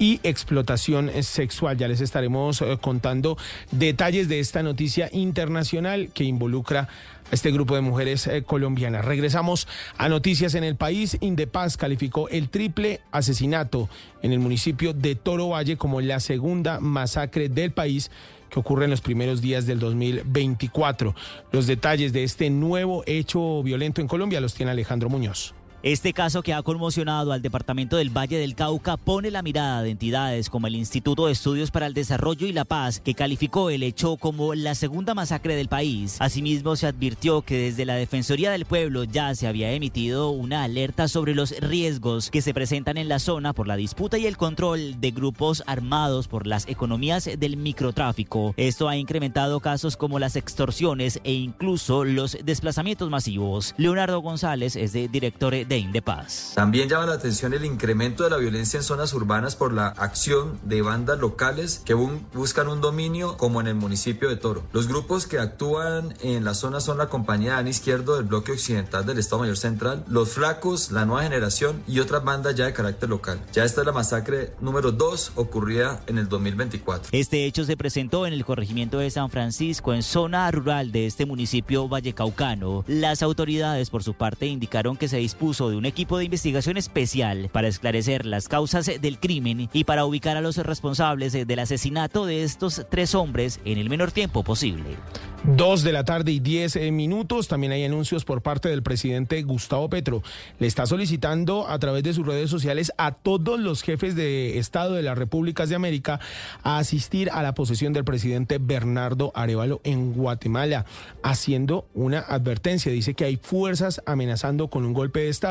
y 0.00 0.18
explotación 0.24 1.10
sexual. 1.22 1.76
Ya 1.76 1.86
les 1.86 2.00
estaremos 2.00 2.60
eh, 2.62 2.78
contando 2.80 3.36
detalles 3.70 4.28
de 4.28 4.40
esta 4.40 4.64
noticia 4.64 5.08
internacional 5.12 6.10
que 6.12 6.24
involucra 6.24 6.88
a 7.30 7.34
este 7.34 7.52
grupo 7.52 7.76
de 7.76 7.82
mujeres 7.82 8.26
eh, 8.26 8.42
colombianas. 8.42 9.04
Regresamos 9.04 9.68
a 9.98 10.08
noticias 10.08 10.56
en 10.56 10.64
el 10.64 10.74
país. 10.74 11.18
Indepaz 11.20 11.76
calificó 11.76 12.28
el 12.30 12.48
triple 12.48 13.00
asesinato 13.12 13.88
en 14.22 14.32
el 14.32 14.40
municipio 14.40 14.94
de 14.94 15.14
Toro 15.14 15.50
Valle 15.50 15.76
como 15.76 16.00
la 16.00 16.18
segunda 16.18 16.80
masacre 16.80 17.48
del 17.48 17.70
país 17.70 18.10
que 18.48 18.58
ocurre 18.58 18.86
en 18.86 18.90
los 18.90 19.02
primeros 19.02 19.40
días 19.40 19.66
del 19.66 19.78
2024. 19.78 21.14
Los 21.52 21.66
detalles 21.66 22.12
de 22.12 22.24
este 22.24 22.50
nuevo 22.50 23.04
hecho 23.06 23.62
violento 23.62 24.00
en 24.00 24.08
Colombia 24.08 24.40
los 24.40 24.54
tiene 24.54 24.72
Alejandro 24.72 25.08
Muñoz. 25.08 25.54
Este 25.82 26.12
caso 26.12 26.42
que 26.42 26.52
ha 26.52 26.62
conmocionado 26.62 27.32
al 27.32 27.40
departamento 27.40 27.96
del 27.96 28.14
Valle 28.14 28.36
del 28.36 28.54
Cauca 28.54 28.98
pone 28.98 29.30
la 29.30 29.40
mirada 29.40 29.82
de 29.82 29.88
entidades 29.88 30.50
como 30.50 30.66
el 30.66 30.76
Instituto 30.76 31.24
de 31.24 31.32
Estudios 31.32 31.70
para 31.70 31.86
el 31.86 31.94
Desarrollo 31.94 32.46
y 32.46 32.52
la 32.52 32.66
Paz, 32.66 33.00
que 33.00 33.14
calificó 33.14 33.70
el 33.70 33.82
hecho 33.82 34.18
como 34.18 34.54
la 34.54 34.74
segunda 34.74 35.14
masacre 35.14 35.56
del 35.56 35.68
país. 35.68 36.18
Asimismo, 36.20 36.76
se 36.76 36.86
advirtió 36.86 37.40
que 37.40 37.56
desde 37.56 37.86
la 37.86 37.94
Defensoría 37.94 38.50
del 38.50 38.66
Pueblo 38.66 39.04
ya 39.04 39.34
se 39.34 39.46
había 39.46 39.72
emitido 39.72 40.28
una 40.28 40.64
alerta 40.64 41.08
sobre 41.08 41.34
los 41.34 41.58
riesgos 41.58 42.30
que 42.30 42.42
se 42.42 42.52
presentan 42.52 42.98
en 42.98 43.08
la 43.08 43.18
zona 43.18 43.54
por 43.54 43.66
la 43.66 43.76
disputa 43.76 44.18
y 44.18 44.26
el 44.26 44.36
control 44.36 45.00
de 45.00 45.12
grupos 45.12 45.62
armados 45.66 46.28
por 46.28 46.46
las 46.46 46.68
economías 46.68 47.30
del 47.38 47.56
microtráfico. 47.56 48.52
Esto 48.58 48.90
ha 48.90 48.98
incrementado 48.98 49.60
casos 49.60 49.96
como 49.96 50.18
las 50.18 50.36
extorsiones 50.36 51.20
e 51.24 51.32
incluso 51.32 52.04
los 52.04 52.36
desplazamientos 52.44 53.08
masivos. 53.08 53.74
Leonardo 53.78 54.20
González 54.20 54.76
es 54.76 54.92
de 54.92 55.08
director 55.08 55.54
de 55.69 55.69
Indepaz. 55.78 56.54
También 56.54 56.88
llama 56.88 57.06
la 57.06 57.14
atención 57.14 57.54
el 57.54 57.64
incremento 57.64 58.24
de 58.24 58.30
la 58.30 58.36
violencia 58.36 58.78
en 58.78 58.84
zonas 58.84 59.12
urbanas 59.12 59.56
por 59.56 59.72
la 59.72 59.88
acción 59.88 60.58
de 60.64 60.82
bandas 60.82 61.18
locales 61.18 61.82
que 61.84 61.94
buscan 61.94 62.68
un 62.68 62.80
dominio 62.80 63.36
como 63.36 63.60
en 63.60 63.66
el 63.66 63.74
municipio 63.74 64.28
de 64.28 64.36
Toro. 64.36 64.62
Los 64.72 64.88
grupos 64.88 65.26
que 65.26 65.38
actúan 65.38 66.14
en 66.22 66.44
la 66.44 66.54
zona 66.54 66.80
son 66.80 66.98
la 66.98 67.08
compañía 67.08 67.54
Dan 67.54 67.68
Izquierdo 67.68 68.16
del 68.16 68.24
bloque 68.24 68.52
occidental 68.52 69.04
del 69.06 69.18
Estado 69.18 69.40
Mayor 69.40 69.56
Central, 69.56 70.04
Los 70.08 70.30
Flacos, 70.30 70.90
la 70.90 71.04
Nueva 71.04 71.24
Generación 71.24 71.82
y 71.86 72.00
otras 72.00 72.24
bandas 72.24 72.54
ya 72.54 72.66
de 72.66 72.72
carácter 72.72 73.08
local. 73.08 73.40
Ya 73.52 73.64
esta 73.64 73.80
es 73.82 73.86
la 73.86 73.92
masacre 73.92 74.54
número 74.60 74.92
2 74.92 75.32
ocurrida 75.36 76.02
en 76.06 76.18
el 76.18 76.28
2024. 76.28 77.10
Este 77.12 77.44
hecho 77.44 77.64
se 77.64 77.76
presentó 77.76 78.26
en 78.26 78.32
el 78.32 78.44
corregimiento 78.44 78.98
de 78.98 79.10
San 79.10 79.30
Francisco, 79.30 79.92
en 79.92 80.02
zona 80.02 80.50
rural 80.50 80.92
de 80.92 81.06
este 81.06 81.26
municipio 81.26 81.88
vallecaucano. 81.88 82.84
Las 82.86 83.22
autoridades, 83.22 83.90
por 83.90 84.02
su 84.02 84.14
parte, 84.14 84.46
indicaron 84.46 84.96
que 84.96 85.08
se 85.08 85.18
dispuso 85.18 85.59
de 85.68 85.76
un 85.76 85.84
equipo 85.84 86.16
de 86.16 86.24
investigación 86.24 86.76
especial 86.76 87.50
para 87.52 87.68
esclarecer 87.68 88.24
las 88.24 88.48
causas 88.48 88.90
del 89.00 89.18
crimen 89.18 89.68
y 89.72 89.84
para 89.84 90.04
ubicar 90.04 90.36
a 90.36 90.40
los 90.40 90.56
responsables 90.56 91.32
del 91.32 91.58
asesinato 91.58 92.24
de 92.24 92.44
estos 92.44 92.86
tres 92.90 93.14
hombres 93.14 93.60
en 93.64 93.78
el 93.78 93.90
menor 93.90 94.12
tiempo 94.12 94.42
posible. 94.44 94.96
Dos 95.42 95.82
de 95.82 95.92
la 95.92 96.04
tarde 96.04 96.32
y 96.32 96.38
diez 96.38 96.76
eh, 96.76 96.90
minutos. 96.92 97.48
También 97.48 97.72
hay 97.72 97.82
anuncios 97.84 98.26
por 98.26 98.42
parte 98.42 98.68
del 98.68 98.82
presidente 98.82 99.42
Gustavo 99.42 99.88
Petro. 99.88 100.22
Le 100.58 100.66
está 100.66 100.84
solicitando 100.84 101.66
a 101.66 101.78
través 101.78 102.02
de 102.02 102.12
sus 102.12 102.26
redes 102.26 102.50
sociales 102.50 102.92
a 102.98 103.12
todos 103.12 103.58
los 103.58 103.82
jefes 103.82 104.14
de 104.14 104.58
Estado 104.58 104.94
de 104.94 105.02
las 105.02 105.16
Repúblicas 105.16 105.70
de 105.70 105.76
América 105.76 106.20
a 106.62 106.76
asistir 106.76 107.30
a 107.30 107.42
la 107.42 107.54
posesión 107.54 107.94
del 107.94 108.04
presidente 108.04 108.58
Bernardo 108.58 109.32
Arevalo 109.34 109.80
en 109.82 110.12
Guatemala, 110.12 110.84
haciendo 111.22 111.86
una 111.94 112.20
advertencia. 112.20 112.92
Dice 112.92 113.14
que 113.14 113.24
hay 113.24 113.38
fuerzas 113.38 114.02
amenazando 114.04 114.68
con 114.68 114.84
un 114.84 114.92
golpe 114.92 115.20
de 115.20 115.30
Estado. 115.30 115.49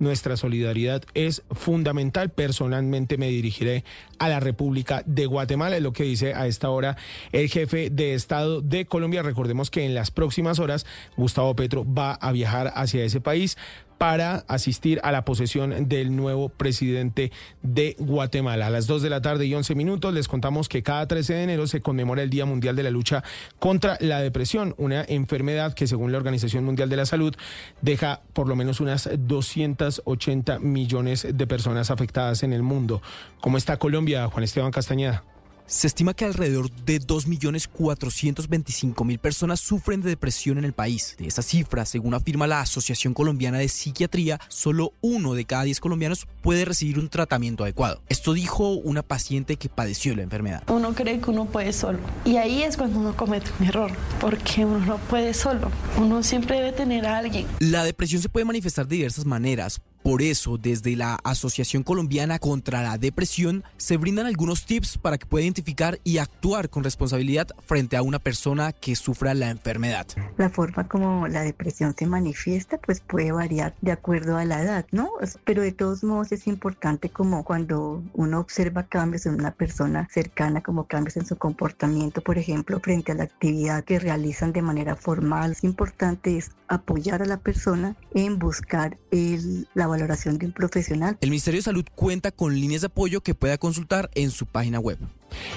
Nuestra 0.00 0.38
solidaridad 0.38 1.02
es 1.12 1.42
fundamental. 1.50 2.30
Personalmente 2.30 3.18
me 3.18 3.28
dirigiré 3.28 3.84
a 4.18 4.30
la 4.30 4.40
República 4.40 5.02
de 5.04 5.26
Guatemala, 5.26 5.76
es 5.76 5.82
lo 5.82 5.92
que 5.92 6.04
dice 6.04 6.32
a 6.32 6.46
esta 6.46 6.70
hora 6.70 6.96
el 7.32 7.50
jefe 7.50 7.90
de 7.90 8.14
Estado 8.14 8.62
de 8.62 8.86
Colombia. 8.86 9.22
Recordemos 9.22 9.70
que 9.70 9.84
en 9.84 9.94
las 9.94 10.10
próximas 10.10 10.58
horas 10.58 10.86
Gustavo 11.18 11.54
Petro 11.54 11.84
va 11.84 12.14
a 12.14 12.32
viajar 12.32 12.72
hacia 12.74 13.04
ese 13.04 13.20
país 13.20 13.58
para 14.00 14.46
asistir 14.48 14.98
a 15.02 15.12
la 15.12 15.26
posesión 15.26 15.86
del 15.86 16.16
nuevo 16.16 16.48
presidente 16.48 17.32
de 17.60 17.96
Guatemala. 17.98 18.68
A 18.68 18.70
las 18.70 18.86
2 18.86 19.02
de 19.02 19.10
la 19.10 19.20
tarde 19.20 19.44
y 19.44 19.54
11 19.54 19.74
minutos 19.74 20.14
les 20.14 20.26
contamos 20.26 20.70
que 20.70 20.82
cada 20.82 21.06
13 21.06 21.34
de 21.34 21.42
enero 21.42 21.66
se 21.66 21.82
conmemora 21.82 22.22
el 22.22 22.30
Día 22.30 22.46
Mundial 22.46 22.76
de 22.76 22.82
la 22.82 22.88
Lucha 22.88 23.22
contra 23.58 23.98
la 24.00 24.22
Depresión, 24.22 24.74
una 24.78 25.04
enfermedad 25.06 25.74
que 25.74 25.86
según 25.86 26.12
la 26.12 26.16
Organización 26.16 26.64
Mundial 26.64 26.88
de 26.88 26.96
la 26.96 27.04
Salud 27.04 27.36
deja 27.82 28.22
por 28.32 28.48
lo 28.48 28.56
menos 28.56 28.80
unas 28.80 29.06
280 29.18 30.60
millones 30.60 31.26
de 31.30 31.46
personas 31.46 31.90
afectadas 31.90 32.42
en 32.42 32.54
el 32.54 32.62
mundo. 32.62 33.02
¿Cómo 33.42 33.58
está 33.58 33.76
Colombia, 33.76 34.28
Juan 34.28 34.44
Esteban 34.44 34.70
Castañeda? 34.70 35.24
Se 35.70 35.86
estima 35.86 36.14
que 36.14 36.24
alrededor 36.24 36.68
de 36.68 37.00
2.425.000 37.00 39.18
personas 39.20 39.60
sufren 39.60 40.02
de 40.02 40.08
depresión 40.08 40.58
en 40.58 40.64
el 40.64 40.72
país. 40.72 41.14
De 41.16 41.28
esa 41.28 41.42
cifra, 41.42 41.86
según 41.86 42.12
afirma 42.12 42.48
la 42.48 42.60
Asociación 42.60 43.14
Colombiana 43.14 43.58
de 43.58 43.68
Psiquiatría, 43.68 44.40
solo 44.48 44.94
uno 45.00 45.34
de 45.34 45.44
cada 45.44 45.62
10 45.62 45.78
colombianos 45.78 46.26
puede 46.42 46.64
recibir 46.64 46.98
un 46.98 47.08
tratamiento 47.08 47.62
adecuado. 47.62 48.02
Esto 48.08 48.32
dijo 48.32 48.70
una 48.70 49.04
paciente 49.04 49.58
que 49.58 49.68
padeció 49.68 50.16
la 50.16 50.22
enfermedad. 50.22 50.64
Uno 50.68 50.92
cree 50.92 51.20
que 51.20 51.30
uno 51.30 51.44
puede 51.44 51.72
solo. 51.72 52.00
Y 52.24 52.38
ahí 52.38 52.64
es 52.64 52.76
cuando 52.76 52.98
uno 52.98 53.16
comete 53.16 53.52
un 53.60 53.66
error, 53.66 53.92
porque 54.20 54.64
uno 54.64 54.84
no 54.84 54.96
puede 54.96 55.34
solo. 55.34 55.70
Uno 55.96 56.24
siempre 56.24 56.56
debe 56.56 56.72
tener 56.72 57.06
a 57.06 57.18
alguien. 57.18 57.46
La 57.60 57.84
depresión 57.84 58.20
se 58.20 58.28
puede 58.28 58.44
manifestar 58.44 58.88
de 58.88 58.96
diversas 58.96 59.24
maneras. 59.24 59.80
Por 60.02 60.22
eso, 60.22 60.56
desde 60.56 60.96
la 60.96 61.18
Asociación 61.24 61.82
Colombiana 61.82 62.38
contra 62.38 62.82
la 62.82 62.96
Depresión, 62.96 63.64
se 63.76 63.98
brindan 63.98 64.26
algunos 64.26 64.64
tips 64.64 64.96
para 64.96 65.18
que 65.18 65.26
pueda 65.26 65.44
identificar 65.44 65.98
y 66.04 66.18
actuar 66.18 66.70
con 66.70 66.84
responsabilidad 66.84 67.48
frente 67.66 67.96
a 67.96 68.02
una 68.02 68.18
persona 68.18 68.72
que 68.72 68.96
sufra 68.96 69.34
la 69.34 69.50
enfermedad. 69.50 70.06
La 70.38 70.48
forma 70.48 70.88
como 70.88 71.28
la 71.28 71.42
depresión 71.42 71.94
se 71.98 72.06
manifiesta, 72.06 72.78
pues 72.78 73.00
puede 73.00 73.32
variar 73.32 73.74
de 73.82 73.92
acuerdo 73.92 74.36
a 74.36 74.44
la 74.44 74.62
edad, 74.62 74.86
¿no? 74.90 75.10
Pero 75.44 75.62
de 75.62 75.72
todos 75.72 76.02
modos 76.02 76.32
es 76.32 76.46
importante 76.46 77.10
como 77.10 77.44
cuando 77.44 78.02
uno 78.14 78.40
observa 78.40 78.84
cambios 78.84 79.26
en 79.26 79.34
una 79.34 79.50
persona 79.50 80.08
cercana, 80.10 80.62
como 80.62 80.84
cambios 80.86 81.16
en 81.16 81.26
su 81.26 81.36
comportamiento, 81.36 82.22
por 82.22 82.38
ejemplo, 82.38 82.80
frente 82.80 83.12
a 83.12 83.16
la 83.16 83.24
actividad 83.24 83.84
que 83.84 83.98
realizan 83.98 84.52
de 84.52 84.62
manera 84.62 84.96
formal. 84.96 85.52
Es 85.52 85.64
importante 85.64 86.38
es 86.38 86.52
apoyar 86.68 87.22
a 87.22 87.26
la 87.26 87.36
persona 87.36 87.96
en 88.14 88.38
buscar 88.38 88.96
el, 89.10 89.68
la 89.74 89.86
valoración 89.90 90.38
de 90.38 90.46
un 90.46 90.52
profesional. 90.52 91.18
El 91.20 91.30
Ministerio 91.30 91.58
de 91.58 91.64
Salud 91.64 91.84
cuenta 91.94 92.30
con 92.30 92.54
líneas 92.54 92.80
de 92.82 92.86
apoyo 92.86 93.20
que 93.20 93.34
pueda 93.34 93.58
consultar 93.58 94.10
en 94.14 94.30
su 94.30 94.46
página 94.46 94.80
web. 94.80 94.98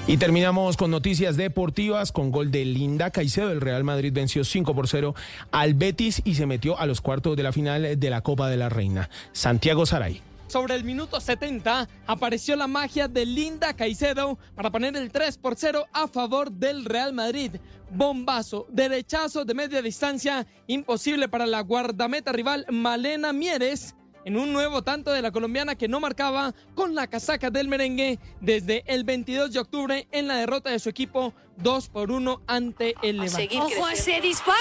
Y 0.07 0.18
terminamos 0.18 0.77
con 0.77 0.91
noticias 0.91 1.38
deportivas 1.38 2.11
con 2.11 2.31
gol 2.31 2.51
de 2.51 2.65
Linda 2.65 3.11
Caicedo. 3.11 3.51
El 3.51 3.61
Real 3.61 3.84
Madrid 3.84 4.11
venció 4.14 4.43
5 4.43 4.76
por 4.76 4.88
0 4.88 5.15
al 5.51 5.73
Betis 5.73 6.22
y 6.26 6.35
se 6.35 6.45
metió 6.45 6.77
a 6.77 6.85
los 6.85 7.01
cuartos 7.01 7.35
de 7.35 7.43
la 7.43 7.51
final 7.51 7.99
de 7.99 8.10
la 8.10 8.22
Copa 8.22 8.49
de 8.49 8.57
la 8.57 8.69
Reina. 8.69 9.10
Santiago 9.31 9.85
Saray. 9.85 10.22
Sobre 10.47 10.76
el 10.76 10.84
minuto 10.84 11.19
70 11.19 11.89
apareció 12.05 12.55
la 12.55 12.68
magia 12.68 13.07
de 13.07 13.26
Linda 13.26 13.73
Caicedo 13.73 14.38
para 14.53 14.69
poner 14.69 14.95
el 14.95 15.11
3 15.11 15.38
por 15.39 15.55
0 15.55 15.88
a 15.91 16.07
favor 16.07 16.51
del 16.51 16.85
Real 16.85 17.11
Madrid. 17.11 17.55
Bombazo, 17.89 18.68
derechazo 18.69 19.45
de 19.45 19.55
media 19.55 19.81
distancia, 19.81 20.45
imposible 20.68 21.27
para 21.27 21.47
la 21.47 21.61
guardameta 21.61 22.31
rival 22.31 22.68
Malena 22.69 23.34
Mieres 23.34 23.95
en 24.26 24.38
un 24.38 24.54
nuevo 24.54 24.82
tanto 24.84 25.12
de 25.12 25.22
la 25.22 25.32
colombiana 25.32 25.76
que 25.76 25.88
no 25.88 26.00
marcaba 26.00 26.54
con 26.76 26.95
la 26.95 27.08
casaca 27.08 27.50
del 27.50 27.68
merengue 27.68 28.20
desde 28.41 28.84
el 28.88 29.04
22 29.04 29.52
de 29.52 29.60
octubre 29.60 30.08
en 30.12 30.28
la 30.28 30.36
derrota 30.36 30.70
de 30.70 30.80
su 30.80 30.90
equipo 30.90 31.34
2 31.58 31.90
por 31.90 32.12
1 32.12 32.41
ante 32.48 32.95
el 33.02 33.20
Levante. 33.20 33.50
¡Ojo 33.58 33.90
ese 33.90 34.22
disparo! 34.22 34.58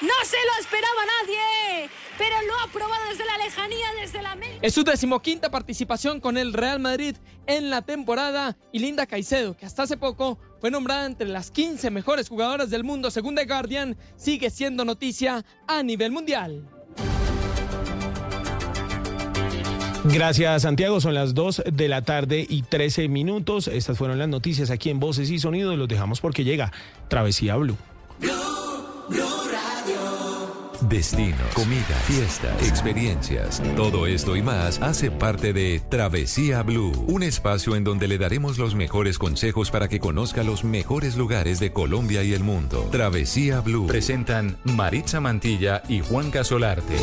¡No 0.00 0.14
se 0.24 0.36
lo 0.36 0.60
esperaba 0.60 1.02
nadie! 1.22 1.90
Pero 2.16 2.36
lo 2.46 2.54
ha 2.60 2.68
probado 2.68 3.08
desde 3.10 3.24
la 3.24 3.38
lejanía, 3.38 3.86
desde 4.00 4.22
la 4.22 4.36
media. 4.36 4.58
Es 4.62 4.74
su 4.74 4.84
decimoquinta 4.84 5.50
participación 5.50 6.20
con 6.20 6.38
el 6.38 6.52
Real 6.52 6.78
Madrid 6.78 7.16
en 7.46 7.70
la 7.70 7.82
temporada 7.82 8.56
y 8.72 8.78
Linda 8.78 9.06
Caicedo, 9.06 9.56
que 9.56 9.66
hasta 9.66 9.82
hace 9.82 9.96
poco 9.96 10.38
fue 10.60 10.70
nombrada 10.70 11.06
entre 11.06 11.28
las 11.28 11.50
15 11.50 11.90
mejores 11.90 12.28
jugadoras 12.28 12.70
del 12.70 12.84
mundo 12.84 13.10
según 13.10 13.34
The 13.34 13.46
Guardian, 13.46 13.96
sigue 14.16 14.50
siendo 14.50 14.84
noticia 14.84 15.44
a 15.66 15.82
nivel 15.82 16.12
mundial. 16.12 16.73
Gracias, 20.04 20.62
Santiago. 20.62 21.00
Son 21.00 21.14
las 21.14 21.34
2 21.34 21.64
de 21.72 21.88
la 21.88 22.02
tarde 22.02 22.46
y 22.48 22.62
13 22.62 23.08
minutos. 23.08 23.68
Estas 23.68 23.96
fueron 23.96 24.18
las 24.18 24.28
noticias 24.28 24.70
aquí 24.70 24.90
en 24.90 25.00
Voces 25.00 25.30
y 25.30 25.38
Sonidos. 25.38 25.76
Los 25.78 25.88
dejamos 25.88 26.20
porque 26.20 26.44
llega 26.44 26.72
Travesía 27.08 27.56
Blue. 27.56 27.76
Destino, 30.88 31.36
comida, 31.54 31.94
fiestas, 32.06 32.62
experiencias. 32.68 33.62
Todo 33.74 34.06
esto 34.06 34.36
y 34.36 34.42
más 34.42 34.82
hace 34.82 35.10
parte 35.10 35.54
de 35.54 35.80
Travesía 35.88 36.62
Blue, 36.62 36.92
un 37.08 37.22
espacio 37.22 37.74
en 37.74 37.84
donde 37.84 38.06
le 38.06 38.18
daremos 38.18 38.58
los 38.58 38.74
mejores 38.74 39.18
consejos 39.18 39.70
para 39.70 39.88
que 39.88 39.98
conozca 39.98 40.42
los 40.42 40.62
mejores 40.62 41.16
lugares 41.16 41.58
de 41.58 41.72
Colombia 41.72 42.22
y 42.22 42.34
el 42.34 42.44
mundo. 42.44 42.86
Travesía 42.92 43.60
Blue. 43.60 43.86
Presentan 43.86 44.58
Maritza 44.64 45.20
Mantilla 45.20 45.82
y 45.88 46.00
Juan 46.00 46.30
Casolarte. 46.30 46.96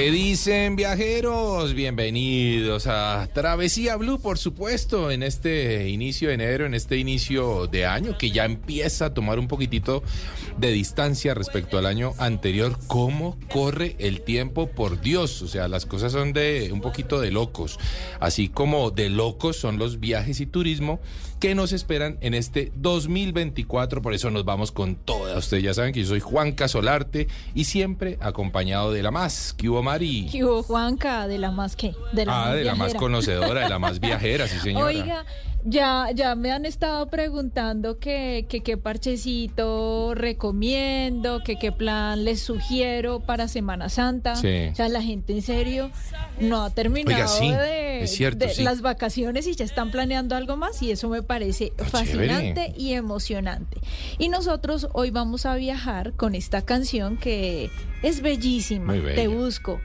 ¿Qué 0.00 0.10
dicen 0.10 0.76
viajeros? 0.76 1.74
Bienvenidos 1.74 2.86
a 2.86 3.28
Travesía 3.34 3.96
Blue, 3.96 4.18
por 4.18 4.38
supuesto, 4.38 5.10
en 5.10 5.22
este 5.22 5.90
inicio 5.90 6.28
de 6.28 6.34
enero, 6.36 6.64
en 6.64 6.72
este 6.72 6.96
inicio 6.96 7.66
de 7.66 7.84
año 7.84 8.16
que 8.16 8.30
ya 8.30 8.46
empieza 8.46 9.04
a 9.04 9.12
tomar 9.12 9.38
un 9.38 9.46
poquitito 9.46 10.02
de 10.56 10.72
distancia 10.72 11.34
respecto 11.34 11.76
al 11.76 11.84
año 11.84 12.14
anterior. 12.16 12.78
¿Cómo 12.86 13.36
corre 13.52 13.96
el 13.98 14.22
tiempo? 14.22 14.68
Por 14.68 15.02
Dios, 15.02 15.42
o 15.42 15.48
sea, 15.48 15.68
las 15.68 15.84
cosas 15.84 16.12
son 16.12 16.32
de 16.32 16.70
un 16.72 16.80
poquito 16.80 17.20
de 17.20 17.30
locos, 17.30 17.78
así 18.20 18.48
como 18.48 18.90
de 18.90 19.10
locos 19.10 19.56
son 19.56 19.78
los 19.78 20.00
viajes 20.00 20.40
y 20.40 20.46
turismo 20.46 20.98
que 21.40 21.54
nos 21.54 21.72
esperan 21.72 22.18
en 22.20 22.34
este 22.34 22.70
2024. 22.76 24.02
Por 24.02 24.14
eso 24.14 24.30
nos 24.30 24.44
vamos 24.44 24.70
con 24.70 24.94
todas. 24.94 25.38
Ustedes 25.38 25.62
ya 25.62 25.74
saben 25.74 25.92
que 25.92 26.02
yo 26.02 26.06
soy 26.06 26.20
Juan 26.20 26.52
Casolarte 26.52 27.28
y 27.54 27.64
siempre 27.64 28.18
acompañado 28.20 28.92
de 28.92 29.02
la 29.02 29.10
más. 29.10 29.54
¿Qué 29.56 29.70
hubo, 29.70 29.82
Mari? 29.82 30.28
¿Qué 30.30 30.44
hubo, 30.44 30.62
Juanca? 30.62 31.26
¿De 31.26 31.38
la 31.38 31.50
más 31.50 31.76
qué? 31.76 31.94
De 32.12 32.26
la 32.26 32.42
ah, 32.42 32.46
más 32.46 32.54
de 32.54 32.64
la 32.64 32.74
más 32.74 32.94
conocedora, 32.94 33.62
de 33.62 33.68
la 33.70 33.78
más 33.78 34.00
viajera, 34.00 34.46
sí, 34.46 34.58
señora. 34.58 34.84
Oiga, 34.84 35.24
ya, 35.64 36.08
ya 36.14 36.34
me 36.34 36.52
han 36.52 36.64
estado 36.64 37.08
preguntando 37.08 37.98
que, 37.98 38.46
que 38.48 38.62
qué 38.62 38.76
parchecito 38.76 40.14
recomiendo, 40.14 41.42
que 41.42 41.56
qué 41.56 41.72
plan 41.72 42.24
les 42.24 42.40
sugiero 42.40 43.20
para 43.20 43.48
Semana 43.48 43.88
Santa. 43.88 44.36
Sí. 44.36 44.68
O 44.72 44.74
sea, 44.74 44.88
la 44.88 45.02
gente 45.02 45.32
en 45.32 45.42
serio 45.42 45.90
no 46.40 46.62
ha 46.62 46.70
terminado 46.70 47.16
Oiga, 47.16 47.28
sí, 47.28 47.50
de, 47.50 48.02
es 48.02 48.12
cierto, 48.12 48.46
de 48.46 48.54
sí. 48.54 48.62
las 48.62 48.80
vacaciones 48.80 49.46
y 49.46 49.54
ya 49.54 49.64
están 49.64 49.90
planeando 49.90 50.36
algo 50.36 50.56
más 50.56 50.82
y 50.82 50.90
eso 50.90 51.08
me 51.08 51.22
parece 51.22 51.72
fascinante 51.76 52.66
chévere. 52.66 52.74
y 52.76 52.94
emocionante. 52.94 53.78
Y 54.18 54.28
nosotros 54.28 54.88
hoy 54.92 55.10
vamos 55.10 55.46
a 55.46 55.54
viajar 55.56 56.12
con 56.14 56.34
esta 56.34 56.62
canción 56.62 57.16
que 57.16 57.70
es 58.02 58.22
bellísima. 58.22 58.94
Te 58.94 59.28
busco 59.28 59.80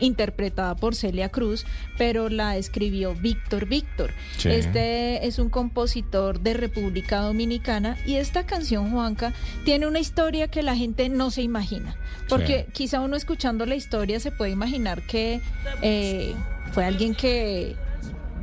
interpretada 0.00 0.74
por 0.76 0.94
Celia 0.94 1.28
Cruz, 1.28 1.64
pero 1.98 2.28
la 2.28 2.56
escribió 2.56 3.14
Víctor 3.14 3.66
Víctor. 3.66 4.12
Sí. 4.36 4.48
Este 4.48 5.26
es 5.26 5.38
un 5.38 5.50
compositor 5.50 6.40
de 6.40 6.54
República 6.54 7.20
Dominicana 7.20 7.96
y 8.06 8.16
esta 8.16 8.44
canción, 8.46 8.90
Juanca, 8.90 9.32
tiene 9.64 9.86
una 9.86 10.00
historia 10.00 10.48
que 10.48 10.62
la 10.62 10.76
gente 10.76 11.08
no 11.08 11.30
se 11.30 11.42
imagina, 11.42 11.96
porque 12.28 12.66
quizá 12.72 13.00
uno 13.00 13.16
escuchando 13.16 13.66
la 13.66 13.74
historia 13.76 14.20
se 14.20 14.30
puede 14.32 14.50
imaginar 14.50 15.02
que 15.02 15.40
eh, 15.82 16.34
fue 16.72 16.84
alguien 16.84 17.14
que 17.14 17.76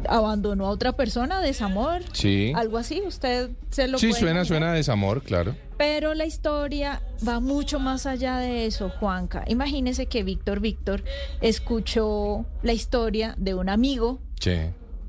abandonó 0.07 0.67
a 0.67 0.69
otra 0.69 0.93
persona, 0.93 1.41
desamor, 1.41 2.01
Sí. 2.13 2.51
algo 2.55 2.77
así, 2.77 3.01
usted 3.05 3.49
se 3.71 3.87
lo 3.87 3.97
Sí, 3.97 4.07
puede 4.09 4.19
suena, 4.19 4.31
imaginar? 4.39 4.45
suena 4.47 4.71
a 4.71 4.75
desamor, 4.75 5.21
claro. 5.23 5.55
Pero 5.77 6.13
la 6.15 6.25
historia 6.25 7.01
va 7.27 7.39
mucho 7.39 7.79
más 7.79 8.05
allá 8.05 8.37
de 8.37 8.65
eso, 8.65 8.89
Juanca. 8.89 9.43
Imagínese 9.47 10.07
que 10.07 10.23
Víctor 10.23 10.59
Víctor 10.59 11.03
escuchó 11.41 12.45
la 12.63 12.73
historia 12.73 13.35
de 13.37 13.53
un 13.53 13.69
amigo 13.69 14.19
Sí. 14.39 14.57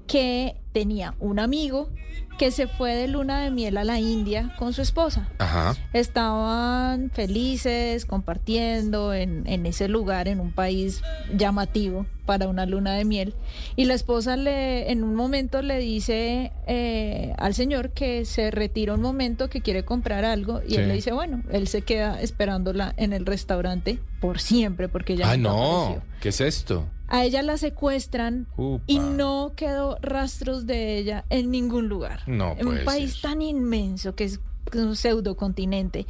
que 0.06 0.56
tenía 0.78 1.14
un 1.18 1.40
amigo 1.40 1.88
que 2.38 2.52
se 2.52 2.68
fue 2.68 2.94
de 2.94 3.08
luna 3.08 3.42
de 3.42 3.50
miel 3.50 3.76
a 3.78 3.82
la 3.82 3.98
India 3.98 4.54
con 4.60 4.72
su 4.72 4.80
esposa. 4.80 5.28
Ajá. 5.38 5.74
Estaban 5.92 7.10
felices 7.10 8.04
compartiendo 8.04 9.12
en, 9.12 9.44
en 9.48 9.66
ese 9.66 9.88
lugar, 9.88 10.28
en 10.28 10.38
un 10.38 10.52
país 10.52 11.02
llamativo 11.36 12.06
para 12.26 12.46
una 12.46 12.64
luna 12.64 12.94
de 12.94 13.04
miel. 13.04 13.34
Y 13.74 13.86
la 13.86 13.94
esposa 13.94 14.36
le, 14.36 14.92
en 14.92 15.02
un 15.02 15.16
momento 15.16 15.62
le 15.62 15.78
dice 15.80 16.52
eh, 16.68 17.32
al 17.38 17.54
señor 17.54 17.90
que 17.90 18.24
se 18.24 18.52
retira 18.52 18.94
un 18.94 19.00
momento, 19.00 19.48
que 19.48 19.60
quiere 19.60 19.84
comprar 19.84 20.24
algo. 20.24 20.60
Y 20.64 20.70
Sí. 20.70 20.76
él 20.76 20.88
le 20.88 20.94
dice, 20.94 21.12
bueno, 21.12 21.42
él 21.50 21.66
se 21.66 21.82
queda 21.82 22.20
esperándola 22.20 22.94
en 22.98 23.12
el 23.12 23.26
restaurante 23.26 23.98
por 24.20 24.38
siempre, 24.38 24.88
porque 24.88 25.16
ya 25.16 25.32
Ah, 25.32 25.36
no. 25.36 25.82
apareció. 25.86 26.02
¿Qué 26.20 26.28
es 26.28 26.40
esto? 26.40 26.86
A 27.08 27.24
ella 27.24 27.42
la 27.42 27.56
secuestran 27.56 28.46
Upa. 28.56 28.84
y 28.86 28.98
no 28.98 29.52
quedó 29.56 29.96
rastros 30.02 30.66
de 30.66 30.98
ella 30.98 31.24
en 31.30 31.50
ningún 31.50 31.88
lugar. 31.88 32.20
No 32.26 32.54
en 32.58 32.68
un 32.68 32.84
país 32.84 33.20
tan 33.22 33.40
inmenso 33.42 34.14
que 34.14 34.24
es 34.24 34.40
un 34.74 34.94
pseudocontinente, 34.94 36.06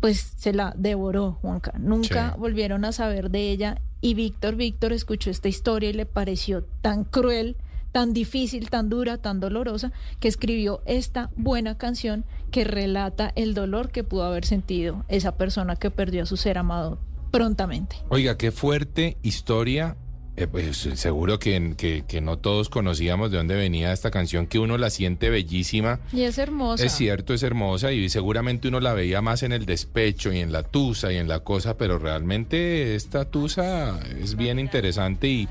pues 0.00 0.34
se 0.36 0.52
la 0.52 0.72
devoró, 0.76 1.32
Juanca. 1.42 1.72
Nunca 1.78 2.32
Sí. 2.34 2.40
volvieron 2.40 2.84
a 2.84 2.92
saber 2.92 3.30
de 3.30 3.50
ella 3.50 3.80
y 4.00 4.14
Víctor 4.14 4.54
Víctor 4.56 4.92
escuchó 4.92 5.30
esta 5.30 5.48
historia 5.48 5.90
y 5.90 5.94
le 5.94 6.06
pareció 6.06 6.64
tan 6.80 7.04
cruel, 7.04 7.56
tan 7.92 8.12
difícil, 8.12 8.70
tan 8.70 8.88
dura, 8.88 9.18
tan 9.18 9.40
dolorosa, 9.40 9.92
que 10.20 10.28
escribió 10.28 10.80
esta 10.86 11.30
buena 11.36 11.76
canción 11.76 12.24
que 12.52 12.62
relata 12.64 13.32
el 13.34 13.52
dolor 13.52 13.90
que 13.90 14.04
pudo 14.04 14.22
haber 14.24 14.46
sentido 14.46 15.04
esa 15.08 15.36
persona 15.36 15.74
que 15.76 15.90
perdió 15.90 16.22
a 16.22 16.26
su 16.26 16.36
ser 16.36 16.56
amado 16.56 16.98
prontamente. 17.32 17.96
Oiga, 18.08 18.38
qué 18.38 18.52
fuerte 18.52 19.16
historia 19.22 19.96
Eh, 20.36 20.46
pues 20.46 20.88
seguro 20.94 21.38
que, 21.38 21.74
que, 21.76 22.04
que 22.06 22.20
no 22.20 22.38
todos 22.38 22.68
conocíamos 22.68 23.30
de 23.30 23.38
dónde 23.38 23.56
venía 23.56 23.92
esta 23.92 24.10
canción, 24.10 24.46
que 24.46 24.58
uno 24.58 24.78
la 24.78 24.88
siente 24.90 25.28
bellísima. 25.28 26.00
Y 26.12 26.22
es 26.22 26.38
hermosa. 26.38 26.84
Es 26.84 26.92
cierto, 26.92 27.34
es 27.34 27.42
hermosa 27.42 27.92
y 27.92 28.08
seguramente 28.08 28.68
uno 28.68 28.80
la 28.80 28.94
veía 28.94 29.20
más 29.20 29.42
en 29.42 29.52
el 29.52 29.66
despecho 29.66 30.32
y 30.32 30.38
en 30.38 30.52
la 30.52 30.62
tusa 30.62 31.12
y 31.12 31.16
en 31.16 31.28
la 31.28 31.40
cosa, 31.40 31.76
pero 31.76 31.98
realmente 31.98 32.94
esta 32.94 33.24
tusa 33.24 34.00
es 34.20 34.36
bien 34.36 34.58
interesante 34.58 35.28
y 35.28 35.48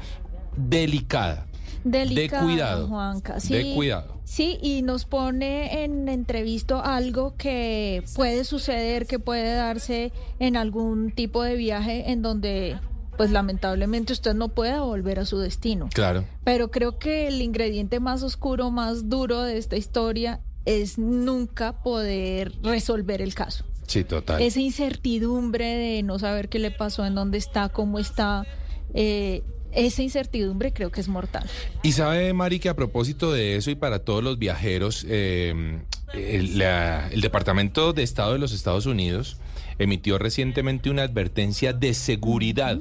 delicada. 0.56 1.46
Delicada, 1.84 2.42
de 2.42 2.48
cuidado. 2.48 2.88
Juanca. 2.88 3.40
Sí, 3.40 3.54
de 3.54 3.74
cuidado. 3.76 4.20
Sí, 4.26 4.60
y 4.62 4.82
nos 4.82 5.06
pone 5.06 5.84
en 5.84 6.08
entrevisto 6.08 6.84
algo 6.84 7.36
que 7.36 8.04
puede 8.16 8.44
suceder, 8.44 9.08
que 9.08 9.18
puede 9.18 9.54
darse 9.54 10.12
en 10.40 10.56
algún 10.56 11.12
tipo 11.12 11.42
de 11.42 11.56
viaje 11.56 12.12
en 12.12 12.22
donde 12.22 12.78
pues 13.20 13.32
lamentablemente 13.32 14.14
usted 14.14 14.34
no 14.34 14.48
pueda 14.48 14.80
volver 14.80 15.20
a 15.20 15.26
su 15.26 15.40
destino. 15.40 15.90
Claro. 15.94 16.24
Pero 16.46 16.72
creo 16.72 17.00
que 17.00 17.28
el 17.28 17.41
ingrediente 17.41 18.00
más 18.00 18.24
oscuro, 18.24 18.72
más 18.72 19.10
duro 19.10 19.41
de 19.44 19.58
esta 19.58 19.76
historia 19.76 20.40
es 20.64 20.98
nunca 20.98 21.84
poder 21.84 22.54
resolver 22.64 23.22
el 23.22 23.36
caso. 23.36 23.66
Sí, 23.88 24.06
total. 24.06 24.41
Esa 24.41 24.62
incertidumbre 24.62 25.66
de 25.66 26.02
no 26.02 26.18
saber 26.18 26.48
qué 26.48 26.60
le 26.60 26.72
pasó, 26.72 27.06
en 27.06 27.14
dónde 27.14 27.38
está, 27.38 27.68
cómo 27.68 28.00
está, 28.00 28.48
eh, 28.94 29.44
esa 29.74 30.02
incertidumbre 30.02 30.72
creo 30.72 30.90
que 30.90 31.02
es 31.02 31.10
mortal. 31.10 31.44
Y 31.84 31.91
sabe, 31.91 32.32
Mari, 32.32 32.62
que 32.62 32.70
a 32.70 32.76
propósito 32.78 33.34
de 33.34 33.58
eso 33.58 33.70
y 33.70 33.76
para 33.76 34.00
todos 34.00 34.24
los 34.24 34.40
viajeros, 34.40 35.06
eh, 35.10 35.82
el, 36.14 36.57
la- 36.57 37.07
el 37.10 37.22
Departamento 37.22 37.94
de 37.94 38.03
Estado 38.03 38.34
de 38.34 38.40
los 38.40 38.52
Estados 38.53 38.86
Unidos 38.86 39.38
emitió 39.77 40.18
recientemente 40.18 40.90
una 40.90 41.03
advertencia 41.03 41.72
de 41.73 41.94
seguridad, 41.94 42.80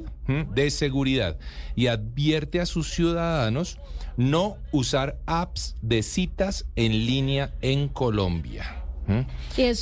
de 0.53 0.69
seguridad, 0.69 1.37
y 1.75 1.87
advierte 1.87 2.59
a 2.59 2.65
sus 2.65 2.89
ciudadanos 2.91 3.77
no 4.17 4.57
usar 4.71 5.17
apps 5.25 5.75
de 5.81 6.03
citas 6.03 6.65
en 6.75 6.91
línea 7.05 7.53
en 7.61 7.87
Colombia. 7.87 8.83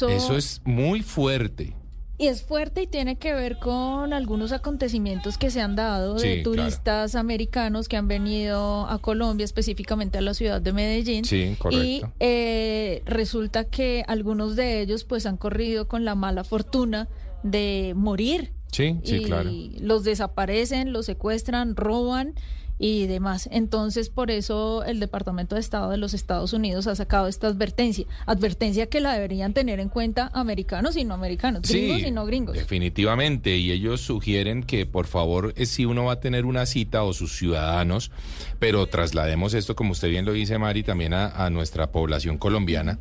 Eso 0.10 0.38
es 0.38 0.62
muy 0.64 1.02
fuerte. 1.02 1.74
Y 2.20 2.28
es 2.28 2.42
fuerte 2.42 2.84
y 2.84 2.88
tiene 2.88 3.18
que 3.18 3.34
ver 3.34 3.60
con 3.60 4.12
algunos 4.12 4.52
acontecimientos 4.52 5.38
que 5.38 5.52
se 5.52 5.62
han 5.62 5.76
dado 5.76 6.16
de 6.16 6.42
claro. 6.42 6.44
turistas 6.44 7.14
americanos 7.16 7.88
que 7.88 7.96
han 7.96 8.08
venido 8.08 8.88
a 8.88 8.98
Colombia, 8.98 9.44
específicamente 9.44 10.18
a 10.18 10.22
la 10.22 10.34
ciudad 10.34 10.60
de 10.60 10.74
Medellín. 10.74 11.26
Sí, 11.26 11.56
correcto. 11.60 11.86
Y 11.86 12.04
eh, 12.20 13.04
resulta 13.06 13.66
que 13.66 14.04
algunos 14.08 14.56
de 14.56 14.82
ellos 14.82 15.04
pues 15.04 15.28
han 15.28 15.38
corrido 15.38 15.88
con 15.88 16.06
la 16.06 16.16
mala 16.16 16.44
fortuna 16.44 17.08
de 17.44 17.94
morir. 17.96 18.52
Sí, 18.72 19.00
sí, 19.04 19.18
y 19.18 19.24
claro. 19.24 19.50
los 19.80 20.04
desaparecen, 20.04 20.92
los 20.92 21.06
secuestran, 21.06 21.76
roban 21.76 22.34
y 22.80 23.08
demás. 23.08 23.50
Entonces, 23.52 24.10
por 24.10 24.32
eso 24.32 24.84
el 24.84 25.00
Departamento 25.00 25.56
de 25.56 25.62
Estado 25.62 25.90
de 25.90 25.98
los 25.98 26.14
Estados 26.14 26.54
Unidos 26.54 26.88
ha 26.88 26.96
sacado 26.96 27.28
esta 27.28 27.48
advertencia. 27.48 28.06
Advertencia 28.26 28.88
que 28.88 29.00
la 29.00 29.14
deberían 29.14 29.54
tener 29.54 29.80
en 29.80 29.90
cuenta 29.90 30.30
americanos 30.34 30.96
y 30.98 31.04
no 31.04 31.14
americanos, 31.14 31.64
gringos 31.64 32.02
y 32.02 32.12
no 32.12 32.26
gringos. 32.26 32.56
Definitivamente, 32.56 33.58
y 33.58 33.72
ellos 33.72 34.02
sugieren 34.02 34.64
que 34.64 34.86
por 34.86 35.08
favor, 35.08 35.54
eh, 35.56 35.66
si 35.66 35.86
uno 35.86 36.06
va 36.06 36.14
a 36.14 36.20
tener 36.20 36.46
una 36.46 36.66
cita 36.66 37.04
o 37.04 37.14
sus 37.14 37.36
ciudadanos, 37.38 38.12
pero 38.60 38.88
traslademos 38.88 39.54
esto, 39.54 39.76
como 39.76 39.92
usted 39.92 40.10
bien 40.10 40.26
lo 40.26 40.34
dice, 40.34 40.58
Mari, 40.58 40.84
también 40.84 41.14
a, 41.14 41.30
a 41.30 41.50
nuestra 41.50 41.92
población 41.92 42.38
colombiana, 42.38 43.00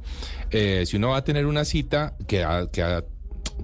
eh, 0.51 0.85
si 0.86 0.97
uno 0.97 1.11
va 1.11 1.19
a 1.19 1.24
tener 1.24 1.47
una 1.47 1.65
cita 1.65 2.15
que 2.27 2.44
ha, 2.44 2.70
que, 2.70 2.82
ha, 2.82 3.05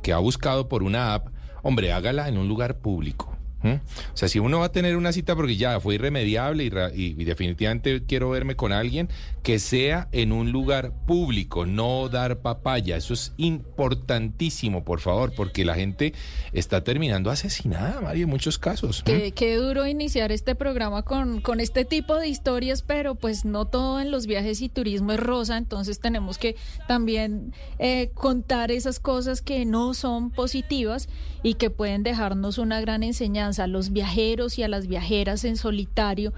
que 0.03 0.13
ha 0.13 0.19
buscado 0.19 0.69
por 0.69 0.83
una 0.83 1.15
app, 1.15 1.29
hombre, 1.63 1.93
hágala 1.93 2.29
en 2.29 2.39
un 2.39 2.49
lugar 2.49 2.79
público. 2.79 3.32
¿M? 3.63 3.81
O 4.13 4.17
sea, 4.17 4.29
si 4.29 4.39
uno 4.39 4.61
va 4.61 4.67
a 4.67 4.73
tener 4.73 4.97
una 4.97 5.13
cita 5.13 5.35
porque 5.37 5.57
ya 5.57 5.81
fue 5.81 5.95
irremediable 5.97 6.65
y- 6.65 7.15
y 7.21 7.25
definitivamente 7.25 8.03
quiero 8.07 8.31
verme 8.31 8.57
con 8.57 8.73
alguien, 8.73 9.09
que 9.43 9.59
sea 9.59 10.09
en 10.13 10.33
un 10.33 10.53
lugar 10.53 10.93
público, 11.07 11.67
no 11.67 12.09
dar 12.09 12.41
papaya. 12.41 12.97
Eso 12.97 13.13
es 13.13 13.35
importantísimo, 13.37 14.85
por 14.85 15.01
favor, 15.01 15.33
porque 15.35 15.65
la 15.65 15.75
gente 15.75 16.15
está 16.53 16.85
terminando 16.85 17.31
asesinada, 17.31 18.01
Mario, 18.01 18.25
en 18.25 18.31
muchos 18.31 18.59
casos. 18.59 19.03
Qué, 19.05 19.33
qué 19.33 19.57
duro 19.57 19.87
iniciar 19.87 20.31
este 20.31 20.55
programa 20.55 21.03
con, 21.03 21.41
con 21.41 21.59
este 21.59 21.85
tipo 21.85 22.17
de 22.17 22.29
historias, 22.29 22.83
pero 22.83 23.17
pues 23.17 23.45
no 23.45 23.67
todo 23.67 24.01
en 24.01 24.11
los 24.11 24.27
viajes 24.27 24.63
y 24.63 24.69
turismo 24.69 25.13
es 25.13 25.21
rosa, 25.21 25.57
entonces 25.57 25.99
tenemos 25.99 26.39
que 26.39 26.57
también 26.87 27.53
eh, 27.79 28.11
contar 28.15 28.71
esas 28.71 29.01
cosas 29.01 29.43
que 29.43 29.65
no 29.65 29.95
son 29.95 30.31
positivas 30.31 31.09
y 31.43 31.55
que 31.55 31.71
pueden 31.71 32.05
dejarnos 32.05 32.59
una 32.59 32.81
gran 32.81 33.03
enseñanza 33.03 33.65
a 33.65 33.67
los 33.67 33.93
viajeros 33.93 34.59
y 34.59 34.63
a 34.63 34.69
las 34.69 34.87
viajeras 34.87 35.45
en 35.45 35.57
solitario. 35.57 36.33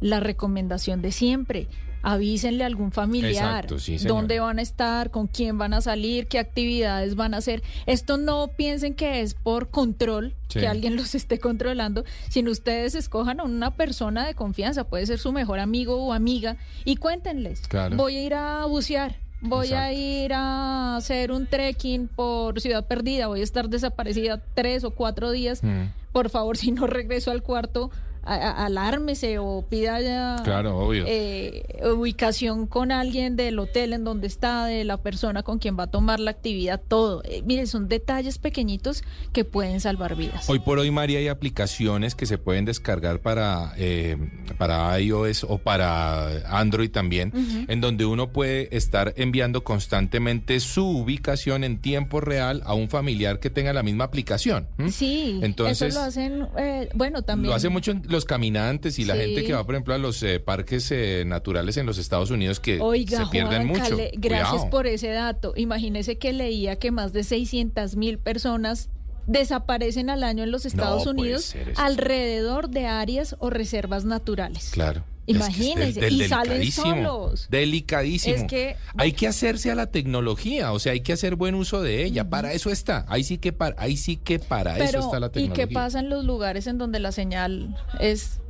La 0.00 0.20
recomendación 0.20 1.02
de 1.02 1.10
siempre, 1.10 1.66
avísenle 2.02 2.64
a 2.64 2.66
algún 2.66 2.92
familiar 2.92 3.32
Exacto, 3.32 3.78
sí, 3.78 3.98
señora. 3.98 4.14
dónde 4.20 4.40
van 4.40 4.58
a 4.58 4.62
estar, 4.62 5.10
con 5.10 5.26
quién 5.26 5.58
van 5.58 5.74
a 5.74 5.80
salir, 5.80 6.26
qué 6.28 6.38
actividades 6.38 7.14
van 7.16 7.34
a 7.34 7.38
hacer. 7.38 7.62
Esto 7.86 8.16
no 8.16 8.48
piensen 8.56 8.94
que 8.94 9.20
es 9.20 9.34
por 9.34 9.70
control, 9.70 10.34
Sí. 10.48 10.60
que 10.60 10.68
alguien 10.68 10.96
los 10.96 11.14
esté 11.14 11.38
controlando, 11.38 12.04
sino 12.30 12.50
ustedes 12.50 12.94
escojan 12.94 13.40
a 13.40 13.44
una 13.44 13.74
persona 13.74 14.26
de 14.26 14.34
confianza, 14.34 14.84
puede 14.84 15.04
ser 15.06 15.18
su 15.18 15.32
mejor 15.32 15.58
amigo 15.58 15.96
o 16.02 16.12
amiga, 16.12 16.56
y 16.84 16.96
cuéntenles, 16.96 17.60
Claro. 17.68 17.96
voy 17.96 18.16
a 18.16 18.22
ir 18.22 18.34
a 18.34 18.64
bucear. 18.66 19.16
Voy 19.40 19.72
a 19.72 19.92
ir 19.92 20.32
a 20.34 20.96
hacer 20.96 21.30
un 21.30 21.46
trekking 21.46 22.08
por 22.08 22.60
Ciudad 22.60 22.86
Perdida, 22.88 23.28
voy 23.28 23.38
a 23.40 23.44
estar 23.44 23.68
desaparecida 23.68 24.42
tres 24.54 24.82
o 24.82 24.90
cuatro 24.90 25.30
días. 25.30 25.62
Mm. 25.62 25.92
Por 26.10 26.28
favor, 26.28 26.56
si 26.56 26.72
no 26.72 26.88
regreso 26.88 27.30
al 27.30 27.44
cuarto, 27.44 27.92
a- 28.28 28.50
a- 28.50 28.66
alármese 28.66 29.38
o 29.38 29.64
pida 29.68 30.00
ya 30.00 30.36
Claro, 30.44 30.78
obvio. 30.78 31.04
eh, 31.06 31.62
ubicación 31.92 32.66
con 32.66 32.92
alguien 32.92 33.36
del 33.36 33.58
hotel 33.58 33.92
en 33.92 34.04
donde 34.04 34.26
está, 34.26 34.66
de 34.66 34.84
la 34.84 34.98
persona 34.98 35.42
con 35.42 35.58
quien 35.58 35.78
va 35.78 35.84
a 35.84 35.86
tomar 35.90 36.20
la 36.20 36.30
actividad, 36.30 36.80
todo. 36.86 37.22
Eh, 37.24 37.42
mire, 37.44 37.66
son 37.66 37.88
detalles 37.88 38.38
pequeñitos 38.38 39.02
que 39.32 39.44
pueden 39.44 39.80
salvar 39.80 40.14
vidas. 40.16 40.48
Hoy 40.48 40.58
por 40.58 40.78
hoy, 40.78 40.90
María, 40.90 41.18
hay 41.18 41.28
aplicaciones 41.28 42.14
que 42.14 42.26
se 42.26 42.38
pueden 42.38 42.64
descargar 42.64 43.20
para, 43.20 43.72
eh, 43.76 44.16
para 44.58 44.98
iOS 45.00 45.44
o 45.44 45.58
para 45.58 46.58
Android 46.58 46.90
también, 46.90 47.32
en 47.68 47.80
donde 47.80 48.04
uno 48.04 48.32
puede 48.32 48.74
estar 48.76 49.14
enviando 49.16 49.64
constantemente 49.64 50.60
su 50.60 50.86
ubicación 50.86 51.64
en 51.64 51.80
tiempo 51.80 52.20
real 52.20 52.62
a 52.64 52.74
un 52.74 52.88
familiar 52.88 53.40
que 53.40 53.50
tenga 53.50 53.72
la 53.72 53.82
misma 53.82 54.04
aplicación. 54.04 54.66
Sí, 54.90 55.38
Entonces, 55.42 55.88
eso 55.88 55.98
lo 56.00 56.04
hacen, 56.06 56.46
eh, 56.58 56.88
bueno, 56.94 57.22
también. 57.22 57.50
Lo 57.50 57.54
hace 57.56 57.68
mucho 57.68 57.90
en 57.92 58.02
los 58.18 58.24
caminantes 58.24 58.98
y 58.98 59.04
la 59.04 59.14
Sí. 59.14 59.20
gente 59.20 59.44
que 59.44 59.52
va, 59.54 59.64
por 59.64 59.74
ejemplo, 59.74 59.94
a 59.94 59.98
los 59.98 60.22
eh, 60.22 60.40
parques 60.40 60.90
eh, 60.90 61.22
naturales 61.26 61.76
en 61.76 61.86
los 61.86 61.98
Estados 61.98 62.30
Unidos 62.30 62.58
que 62.60 62.80
Oiga, 62.80 63.24
se 63.24 63.30
pierden 63.30 63.66
mucho. 63.66 63.96
gracias 64.14 64.50
Cuidado. 64.50 64.70
por 64.70 64.86
ese 64.86 65.08
dato. 65.08 65.52
Imagínese 65.56 66.18
que 66.18 66.32
leía 66.32 66.76
que 66.76 66.90
más 66.90 67.12
de 67.12 67.22
600 67.24 67.96
mil 67.96 68.18
personas 68.18 68.90
desaparecen 69.26 70.10
al 70.10 70.24
año 70.24 70.42
en 70.42 70.50
los 70.50 70.64
Estados 70.66 71.06
Unidos 71.06 71.54
alrededor 71.76 72.70
de 72.70 72.86
áreas 72.86 73.36
o 73.38 73.50
reservas 73.50 74.04
naturales. 74.04 74.70
Claro. 74.72 75.04
Imagínense, 75.28 75.88
Es 75.90 75.94
que 75.98 76.06
es 76.06 76.12
del- 76.18 76.22
y 76.22 76.28
salen 76.28 76.72
solos. 76.72 77.46
Delicadísimo. 77.50 78.34
Es 78.34 78.44
que- 78.44 78.76
hay 78.96 79.12
que 79.12 79.28
hacerse 79.28 79.70
a 79.70 79.74
la 79.74 79.86
tecnología, 79.86 80.72
o 80.72 80.78
sea, 80.78 80.92
hay 80.92 81.00
que 81.00 81.12
hacer 81.12 81.36
buen 81.36 81.54
uso 81.54 81.82
de 81.82 82.04
ella. 82.04 82.28
Para 82.28 82.52
eso 82.52 82.70
está. 82.70 83.04
Ahí 83.08 83.24
sí 83.24 83.38
que 83.38 83.52
para, 83.52 83.74
ahí 83.78 83.96
sí 83.96 84.16
que 84.16 84.38
para 84.38 84.78
eso 84.78 84.98
está 85.00 85.20
la 85.20 85.26
¿y 85.26 85.30
tecnología. 85.30 85.66
qué 85.66 85.72
pasa 85.74 86.00
en 86.00 86.08
los 86.10 86.24
lugares 86.24 86.66
en 86.66 86.78
donde 86.78 86.98
la 86.98 87.12
señal 87.12 87.76
es 88.00 88.40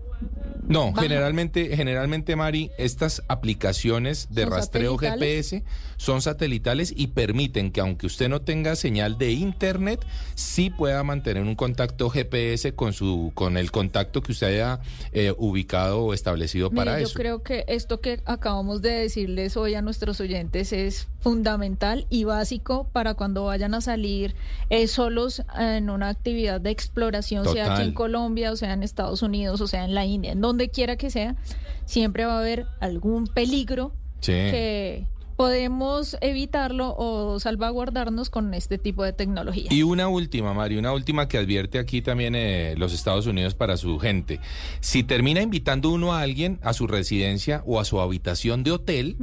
No, 0.68 0.92
Baja. 0.92 1.02
generalmente, 1.02 1.76
generalmente, 1.76 2.36
Mari, 2.36 2.70
estas 2.78 3.22
aplicaciones 3.28 4.28
de 4.30 4.42
¿Son 4.42 4.52
rastreo? 4.52 4.96
GPS 4.98 5.64
son 5.98 6.22
satelitales 6.22 6.94
y 6.96 7.08
permiten 7.08 7.72
que 7.72 7.80
aunque 7.80 8.06
usted 8.06 8.28
no 8.28 8.40
tenga 8.40 8.76
señal 8.76 9.18
de 9.18 9.32
internet, 9.32 10.04
sí 10.36 10.70
pueda 10.70 11.02
mantener 11.02 11.42
un 11.42 11.56
contacto 11.56 12.08
GPS 12.08 12.72
con 12.74 12.92
su, 12.92 13.32
con 13.34 13.56
el 13.56 13.70
contacto 13.72 14.22
que 14.22 14.32
usted 14.32 14.46
haya 14.46 14.80
eh, 15.12 15.34
ubicado 15.36 16.04
o 16.04 16.14
establecido 16.14 16.70
Mire, 16.70 16.84
para 16.84 17.00
yo 17.00 17.06
eso. 17.06 17.14
creo 17.14 17.42
que 17.42 17.64
esto 17.66 18.00
que 18.00 18.20
acabamos 18.26 18.80
de 18.80 18.90
decirles 18.90 19.56
hoy 19.56 19.74
a 19.74 19.82
nuestros 19.82 20.20
oyentes 20.20 20.72
es 20.72 21.08
fundamental 21.20 22.06
y 22.10 22.24
básico 22.24 22.88
para 22.92 23.14
cuando 23.14 23.44
vayan 23.44 23.74
a 23.74 23.80
salir 23.80 24.34
eh, 24.70 24.86
solos 24.86 25.42
en 25.58 25.90
una 25.90 26.10
actividad 26.10 26.60
de 26.60 26.70
exploración, 26.70 27.46
sea 27.52 27.74
aquí 27.74 27.82
en 27.82 27.92
Colombia, 27.92 28.52
o 28.52 28.56
sea 28.56 28.72
en 28.72 28.82
Estados 28.84 29.22
Unidos, 29.22 29.60
o 29.60 29.66
sea 29.66 29.84
en 29.84 29.94
la 29.94 30.06
India, 30.06 30.32
en 30.32 30.40
donde 30.40 30.57
quiera 30.68 30.96
que 30.96 31.10
sea, 31.10 31.36
siempre 31.84 32.24
va 32.24 32.34
a 32.34 32.40
haber 32.40 32.66
algún 32.80 33.28
peligro 33.28 33.92
Sí. 34.20 34.32
que 34.32 35.06
podemos 35.36 36.16
evitarlo 36.20 36.96
o 36.98 37.38
salvaguardarnos 37.38 38.28
con 38.28 38.52
este 38.54 38.76
tipo 38.76 39.04
de 39.04 39.12
tecnología. 39.12 39.72
Y 39.72 39.84
una 39.84 40.08
última, 40.08 40.52
Mari, 40.52 40.76
una 40.78 40.92
última 40.92 41.28
que 41.28 41.38
advierte 41.38 41.78
aquí 41.78 42.02
también 42.02 42.34
eh, 42.34 42.74
los 42.76 42.92
Estados 42.92 43.28
Unidos 43.28 43.54
para 43.54 43.76
su 43.76 44.00
gente. 44.00 44.40
Si 44.80 45.04
termina 45.04 45.40
invitando 45.40 45.90
uno 45.90 46.12
a 46.12 46.22
alguien 46.22 46.58
a 46.64 46.72
su 46.72 46.88
residencia 46.88 47.62
o 47.66 47.78
a 47.78 47.84
su 47.84 48.00
habitación 48.00 48.64
de 48.64 48.72
hotel, 48.72 49.16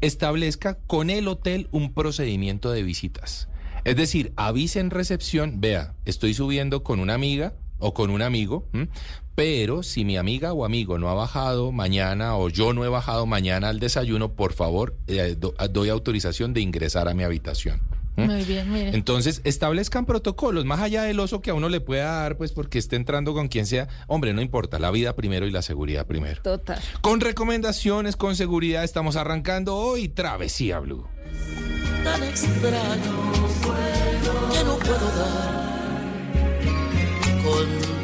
establezca 0.00 0.78
con 0.86 1.10
el 1.10 1.28
hotel 1.28 1.68
un 1.72 1.92
procedimiento 1.92 2.70
de 2.70 2.82
visitas. 2.82 3.48
Es 3.84 3.96
decir, 3.96 4.32
avise 4.36 4.80
en 4.80 4.88
recepción, 4.90 5.60
vea, 5.60 5.92
estoy 6.06 6.32
subiendo 6.32 6.82
con 6.82 7.00
una 7.00 7.12
amiga 7.12 7.52
o 7.78 7.92
con 7.92 8.08
un 8.08 8.22
amigo, 8.22 8.66
¿m? 8.72 8.88
Pero 9.34 9.82
si 9.82 10.04
mi 10.04 10.16
amiga 10.16 10.52
o 10.52 10.64
amigo 10.64 10.98
no 10.98 11.08
ha 11.08 11.14
bajado 11.14 11.72
mañana 11.72 12.36
o 12.36 12.48
yo 12.48 12.72
no 12.72 12.84
he 12.84 12.88
bajado 12.88 13.26
mañana 13.26 13.68
al 13.68 13.80
desayuno, 13.80 14.32
por 14.32 14.52
favor, 14.52 14.96
eh, 15.08 15.36
do- 15.38 15.54
doy 15.70 15.88
autorización 15.88 16.54
de 16.54 16.60
ingresar 16.60 17.08
a 17.08 17.14
mi 17.14 17.22
habitación. 17.24 17.80
Muy 18.16 18.44
bien, 18.44 18.72
mire. 18.72 18.94
Entonces, 18.94 19.40
establezcan 19.42 20.06
protocolos, 20.06 20.64
más 20.64 20.78
allá 20.78 21.02
del 21.02 21.18
oso 21.18 21.40
que 21.40 21.50
a 21.50 21.54
uno 21.54 21.68
le 21.68 21.80
pueda 21.80 22.12
dar, 22.20 22.36
pues 22.36 22.52
porque 22.52 22.78
esté 22.78 22.94
entrando 22.94 23.34
con 23.34 23.48
quien 23.48 23.66
sea. 23.66 23.88
Hombre, 24.06 24.32
no 24.32 24.40
importa, 24.40 24.78
la 24.78 24.92
vida 24.92 25.16
primero 25.16 25.48
y 25.48 25.50
la 25.50 25.62
seguridad 25.62 26.06
primero. 26.06 26.40
Total. 26.40 26.80
Con 27.00 27.20
recomendaciones, 27.20 28.14
con 28.14 28.36
seguridad, 28.36 28.84
estamos 28.84 29.16
arrancando 29.16 29.74
hoy 29.74 30.08
Travesía 30.08 30.78
Blue. 30.78 31.08
tan 32.04 32.22
extraño 32.22 32.76
que 34.52 34.64
no 34.64 34.76
puedo 34.78 35.08
dar 35.16 36.32
contigo. 37.42 38.03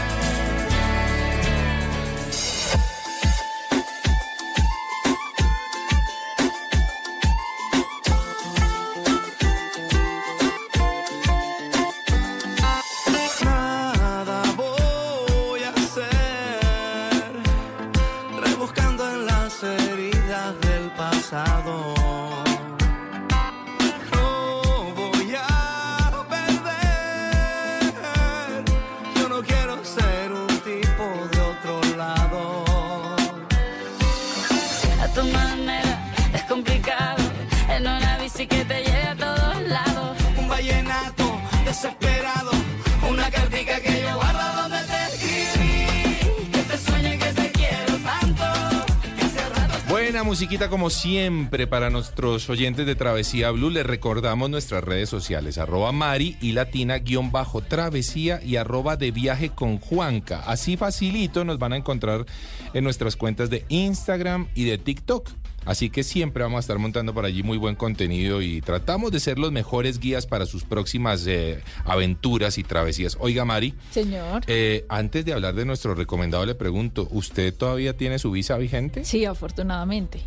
Como 50.81 50.89
siempre 50.89 51.67
para 51.67 51.91
nuestros 51.91 52.49
oyentes 52.49 52.87
de 52.87 52.95
Travesía 52.95 53.51
Blue. 53.51 53.69
Les 53.69 53.85
recordamos 53.85 54.49
nuestras 54.49 54.83
redes 54.83 55.09
sociales, 55.09 55.59
arroba 55.59 55.91
Mari 55.91 56.37
y 56.41 56.53
Latina 56.53 56.97
guion 56.97 57.31
bajo 57.31 57.61
Travesía 57.61 58.41
y 58.43 58.55
arroba 58.55 58.97
de 58.97 59.11
viaje 59.11 59.49
con 59.49 59.77
Juanca. 59.77 60.41
Así 60.47 60.77
facilito 60.77 61.45
nos 61.45 61.59
van 61.59 61.73
a 61.73 61.77
encontrar 61.77 62.25
en 62.73 62.83
nuestras 62.83 63.15
cuentas 63.15 63.51
de 63.51 63.63
Instagram 63.69 64.47
y 64.55 64.63
de 64.63 64.79
TikTok. 64.79 65.29
Así 65.65 65.91
que 65.91 66.03
siempre 66.03 66.41
vamos 66.41 66.57
a 66.57 66.61
estar 66.61 66.79
montando 66.79 67.13
por 67.13 67.25
allí 67.25 67.43
muy 67.43 67.59
buen 67.59 67.75
contenido 67.75 68.41
y 68.41 68.61
tratamos 68.61 69.11
de 69.11 69.19
ser 69.19 69.37
los 69.37 69.51
mejores 69.51 69.99
guías 69.99 70.25
para 70.25 70.47
sus 70.47 70.63
próximas 70.63 71.27
eh, 71.27 71.61
aventuras 71.85 72.57
y 72.57 72.63
travesías. 72.63 73.17
Oiga, 73.19 73.45
Mari, 73.45 73.75
Señor. 73.91 74.41
eh, 74.47 74.85
antes 74.89 75.25
de 75.25 75.33
hablar 75.33 75.53
de 75.53 75.65
nuestro 75.65 75.93
recomendado, 75.93 76.43
le 76.47 76.55
pregunto, 76.55 77.07
¿usted 77.11 77.53
todavía 77.53 77.95
tiene 77.95 78.17
su 78.17 78.31
visa 78.31 78.57
vigente? 78.57 79.05
Sí, 79.05 79.25
afortunadamente. 79.25 80.21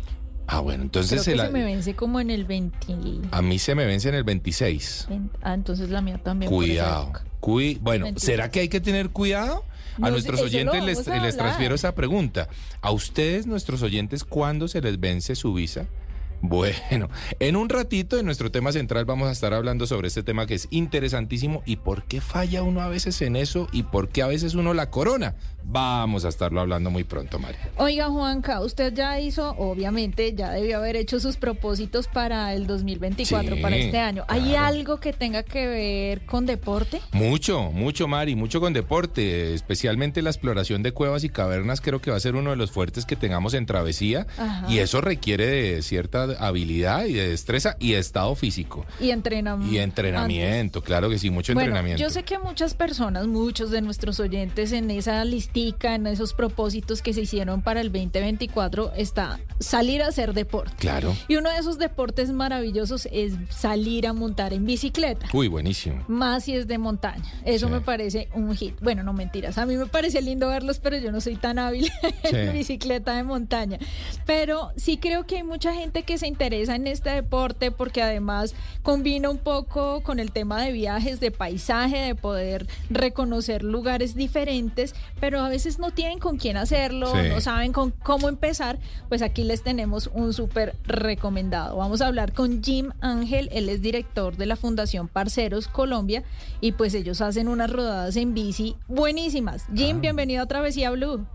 Ah, 0.47 0.59
bueno, 0.59 0.83
entonces 0.83 1.11
Creo 1.11 1.23
se 1.23 1.31
que 1.31 1.37
la- 1.37 1.45
se 1.47 1.51
me 1.51 1.63
vence 1.63 1.95
como 1.95 2.19
en 2.19 2.29
el 2.29 2.45
20. 2.45 2.95
a 3.31 3.41
mí 3.41 3.57
se 3.59 3.73
me 3.75 3.85
vence 3.85 4.09
en 4.09 4.15
el 4.15 4.23
26. 4.23 5.07
Ah, 5.41 5.53
entonces 5.53 5.89
la 5.89 6.01
mía 6.01 6.19
también. 6.23 6.51
Cuidado. 6.51 7.13
Cui- 7.39 7.79
bueno, 7.81 8.05
26. 8.05 8.25
¿será 8.31 8.49
que 8.51 8.59
hay 8.61 8.69
que 8.69 8.79
tener 8.79 9.09
cuidado? 9.09 9.63
A 9.97 10.01
No 10.01 10.09
nuestros 10.11 10.41
oyentes 10.41 10.83
les, 10.83 11.07
a 11.07 11.17
les 11.19 11.37
transfiero 11.37 11.73
esa 11.73 11.95
pregunta. 11.95 12.49
¿A 12.81 12.91
ustedes, 12.91 13.47
nuestros 13.47 13.81
oyentes, 13.81 14.23
cuándo 14.23 14.67
se 14.67 14.81
les 14.81 14.99
vence 14.99 15.35
su 15.35 15.53
visa? 15.53 15.85
Bueno, 16.41 17.09
en 17.39 17.55
un 17.55 17.69
ratito 17.69 18.19
en 18.19 18.25
nuestro 18.25 18.51
tema 18.51 18.71
central 18.71 19.05
vamos 19.05 19.29
a 19.29 19.31
estar 19.31 19.53
hablando 19.53 19.87
sobre 19.87 20.09
este 20.09 20.21
tema 20.21 20.45
que 20.45 20.53
es 20.53 20.67
interesantísimo 20.69 21.63
y 21.65 21.77
por 21.77 22.03
qué 22.03 22.19
falla 22.21 22.61
uno 22.61 22.81
a 22.81 22.89
veces 22.89 23.21
en 23.21 23.35
eso 23.35 23.67
y 23.71 23.83
por 23.83 24.09
qué 24.09 24.21
a 24.21 24.27
veces 24.27 24.53
uno 24.53 24.73
la 24.73 24.89
corona. 24.91 25.35
Vamos 25.67 26.25
a 26.25 26.29
estarlo 26.29 26.61
hablando 26.61 26.91
muy 26.91 27.03
pronto, 27.03 27.39
María. 27.39 27.59
Oiga, 27.77 28.07
Juanca, 28.09 28.61
usted 28.61 28.93
ya 28.93 29.19
hizo, 29.19 29.55
obviamente, 29.57 30.33
ya 30.35 30.51
debió 30.51 30.77
haber 30.77 30.95
hecho 30.95 31.19
sus 31.19 31.37
propósitos 31.37 32.07
para 32.07 32.53
el 32.53 32.67
2024, 32.67 33.55
Sí, 33.55 33.61
para 33.61 33.75
este 33.75 33.97
año. 33.97 34.25
¿Hay 34.27 34.41
claro. 34.43 34.65
algo 34.65 34.99
que 34.99 35.11
tenga 35.11 35.41
que 35.43 35.65
ver 35.67 36.25
con 36.27 36.45
deporte? 36.45 37.01
Mucho, 37.13 37.71
mucho, 37.71 38.07
Mari, 38.07 38.35
mucho 38.35 38.59
con 38.61 38.73
deporte, 38.73 39.53
especialmente 39.55 40.21
la 40.21 40.29
exploración 40.29 40.83
de 40.83 40.91
cuevas 40.91 41.23
y 41.23 41.29
cavernas, 41.29 41.81
creo 41.81 41.99
que 41.99 42.11
va 42.11 42.17
a 42.17 42.19
ser 42.19 42.35
uno 42.35 42.51
de 42.51 42.57
los 42.57 42.69
fuertes 42.71 43.05
que 43.05 43.15
tengamos 43.15 43.55
en 43.55 43.65
travesía. 43.65 44.27
Ajá. 44.37 44.67
Y 44.71 44.77
eso 44.79 45.01
requiere 45.01 45.47
de 45.47 45.81
cierta 45.81 46.23
habilidad 46.39 47.05
y 47.05 47.13
de 47.13 47.29
destreza 47.29 47.75
y 47.79 47.93
de 47.93 47.99
estado 47.99 48.35
físico. 48.35 48.85
Y 48.99 49.09
entrenamiento. 49.09 49.73
Y 49.73 49.79
entrenamiento, 49.79 50.83
claro 50.83 51.09
que 51.09 51.17
sí, 51.17 51.31
mucho 51.31 51.53
Bueno, 51.53 51.69
entrenamiento. 51.69 52.03
yo 52.03 52.09
sé 52.11 52.23
que 52.23 52.37
muchas 52.37 52.75
personas, 52.75 53.25
muchos 53.25 53.71
de 53.71 53.81
nuestros 53.81 54.19
oyentes 54.19 54.71
en 54.71 54.91
esa 54.91 55.25
listica, 55.25 55.54
en 55.55 56.07
esos 56.07 56.33
propósitos 56.33 57.01
que 57.01 57.13
se 57.13 57.21
hicieron 57.21 57.61
para 57.61 57.79
el 57.79 57.91
2024, 57.91 58.91
está 58.97 59.39
salir 59.59 60.01
a 60.01 60.07
hacer 60.07 60.33
deporte. 60.33 60.73
Claro. 60.77 61.15
Y 61.29 61.37
uno 61.37 61.49
de 61.49 61.57
esos 61.57 61.77
deportes 61.77 62.31
maravillosos 62.31 63.07
es 63.11 63.33
salir 63.49 64.05
a 64.05 64.13
montar 64.13 64.51
en 64.51 64.65
bicicleta. 64.65 65.27
Uy, 65.31 65.47
buenísimo. 65.47 66.03
Más 66.09 66.43
si 66.43 66.55
es 66.55 66.67
de 66.67 66.77
montaña. 66.77 67.23
Eso 67.45 67.69
me 67.69 67.79
parece 67.79 68.27
un 68.33 68.53
hit. 68.55 68.75
Bueno, 68.81 69.03
no 69.03 69.13
mentiras. 69.13 69.57
A 69.57 69.65
mí 69.65 69.77
me 69.77 69.85
parece 69.85 70.21
lindo 70.21 70.49
verlos, 70.49 70.79
pero 70.79 70.97
yo 70.97 71.11
no 71.11 71.21
soy 71.21 71.37
tan 71.37 71.57
hábil 71.57 71.89
en 72.23 72.51
bicicleta 72.51 73.15
de 73.15 73.23
montaña. 73.23 73.79
Pero 74.25 74.71
sí 74.75 74.97
creo 74.97 75.25
que 75.25 75.37
hay 75.37 75.43
mucha 75.43 75.73
gente 75.73 76.03
que 76.03 76.17
se 76.17 76.27
interesa 76.27 76.75
en 76.75 76.87
este 76.87 77.11
deporte 77.11 77.71
porque 77.71 78.01
además 78.01 78.55
combina 78.83 79.29
un 79.29 79.37
poco 79.37 80.01
con 80.03 80.19
el 80.19 80.31
tema 80.31 80.61
de 80.61 80.73
viajes, 80.73 81.21
de 81.21 81.31
paisaje, 81.31 81.97
de 81.97 82.15
poder 82.15 82.67
reconocer 82.89 83.63
lugares 83.63 84.15
diferentes, 84.15 84.95
pero 85.19 85.44
a 85.45 85.49
veces 85.49 85.79
no 85.79 85.91
tienen 85.91 86.19
con 86.19 86.37
quién 86.37 86.57
hacerlo, 86.57 87.11
Sí. 87.13 87.29
no 87.29 87.39
saben 87.41 87.71
con 87.71 87.91
cómo 87.91 88.27
empezar. 88.29 88.79
Pues 89.09 89.21
aquí 89.21 89.43
les 89.43 89.63
tenemos 89.63 90.09
un 90.13 90.33
súper 90.33 90.75
recomendado. 90.85 91.77
Vamos 91.77 92.01
a 92.01 92.07
hablar 92.07 92.33
con 92.33 92.63
Jim 92.63 92.91
Ángel, 93.01 93.49
él 93.51 93.69
es 93.69 93.81
director 93.81 94.35
de 94.37 94.45
la 94.45 94.55
Fundación 94.55 95.07
Parceros 95.07 95.67
Colombia 95.67 96.23
y 96.61 96.73
pues 96.73 96.93
ellos 96.93 97.21
hacen 97.21 97.47
unas 97.47 97.69
rodadas 97.69 98.15
en 98.15 98.33
bici 98.33 98.75
buenísimas. 98.87 99.65
Jim, 99.73 100.01
bienvenido 100.01 100.43
a 100.43 100.45
Travesía 100.47 100.91
Blue. 100.91 101.25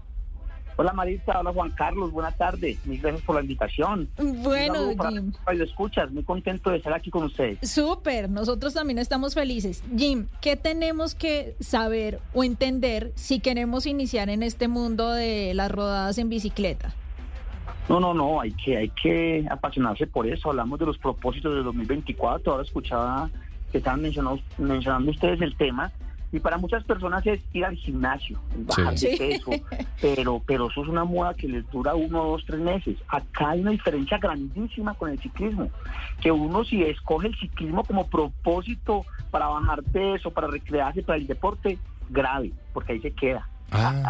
Hola 0.77 0.93
Marita, 0.93 1.39
hola 1.39 1.53
Juan 1.53 1.71
Carlos, 1.71 2.11
buenas 2.11 2.37
tardes. 2.39 2.85
Mil 2.87 3.01
gracias 3.01 3.23
por 3.23 3.37
la 3.37 3.43
invitación. 3.43 4.09
Bueno, 4.17 4.91
Jim. 5.09 5.33
Radio 5.45 5.65
Escuchas, 5.65 6.11
muy 6.11 6.23
contento 6.23 6.71
de 6.71 6.79
estar 6.79 6.93
aquí 6.93 7.11
con 7.11 7.25
ustedes. 7.25 7.71
Súper, 7.71 8.31
nosotros 8.31 8.75
también 8.75 8.99
estamos 8.99 9.35
felices. 9.35 9.83
Jim, 9.97 10.27
¿qué 10.41 10.57
tenemos 10.57 11.15
que 11.15 11.57
saber 11.61 12.21
o 12.33 12.45
entender 12.45 13.13
si 13.15 13.41
queremos 13.41 13.87
iniciar 13.87 14.31
en 14.31 14.43
este 14.43 14.69
mundo 14.69 15.11
de 15.11 15.53
las 15.55 15.71
rodadas 15.71 16.19
en 16.19 16.29
bicicleta? 16.29 16.95
No, 17.89 17.99
no, 17.99 18.15
no, 18.15 18.41
hay 18.41 18.53
que, 18.53 18.77
hay 18.77 18.89
que 18.91 19.47
apasionarse 19.51 20.07
por 20.07 20.27
eso. 20.27 20.51
Hablamos 20.51 20.79
de 20.79 20.87
los 20.87 20.97
propósitos 20.99 21.55
de 21.55 21.63
2024. 21.63 22.53
Ahora 22.53 22.65
escuchaba 22.65 23.29
que 23.73 23.79
estaban 23.79 24.03
mencionando 24.03 25.11
ustedes 25.11 25.41
el 25.41 25.57
tema. 25.57 25.91
Y 26.33 26.39
para 26.39 26.59
muchas 26.59 26.85
personas 26.85 27.27
es 27.27 27.41
ir 27.53 27.65
al 27.65 27.75
gimnasio, 27.77 28.41
bajar 28.67 28.97
Sí. 28.97 29.09
de 29.11 29.17
peso, 29.17 29.51
pero, 30.01 30.41
pero 30.47 30.71
eso 30.71 30.83
es 30.83 30.89
una 30.89 31.05
moda 31.05 31.35
que 31.35 31.49
les 31.49 31.69
dura 31.71 31.95
uno, 31.95 32.25
dos, 32.25 32.45
tres 32.47 32.61
meses. 32.61 32.97
Acá 33.09 33.51
hay 33.51 33.61
una 33.63 33.73
diferencia 33.73 34.19
grandísima 34.19 34.95
con 34.95 35.11
el 35.11 35.19
ciclismo, 35.19 35.69
que 36.21 36.31
uno 36.31 36.65
si 36.65 36.83
escoge 36.85 37.29
el 37.29 37.37
ciclismo 37.37 37.83
como 37.85 38.07
propósito 38.07 39.05
para 39.31 39.49
bajar 39.49 39.83
peso, 39.83 40.31
para 40.31 40.47
recrearse, 40.47 41.03
para 41.03 41.19
el 41.19 41.27
deporte, 41.27 41.79
grave, 42.09 42.53
porque 42.73 42.93
ahí 42.93 43.01
se 43.01 43.11
queda. 43.13 43.49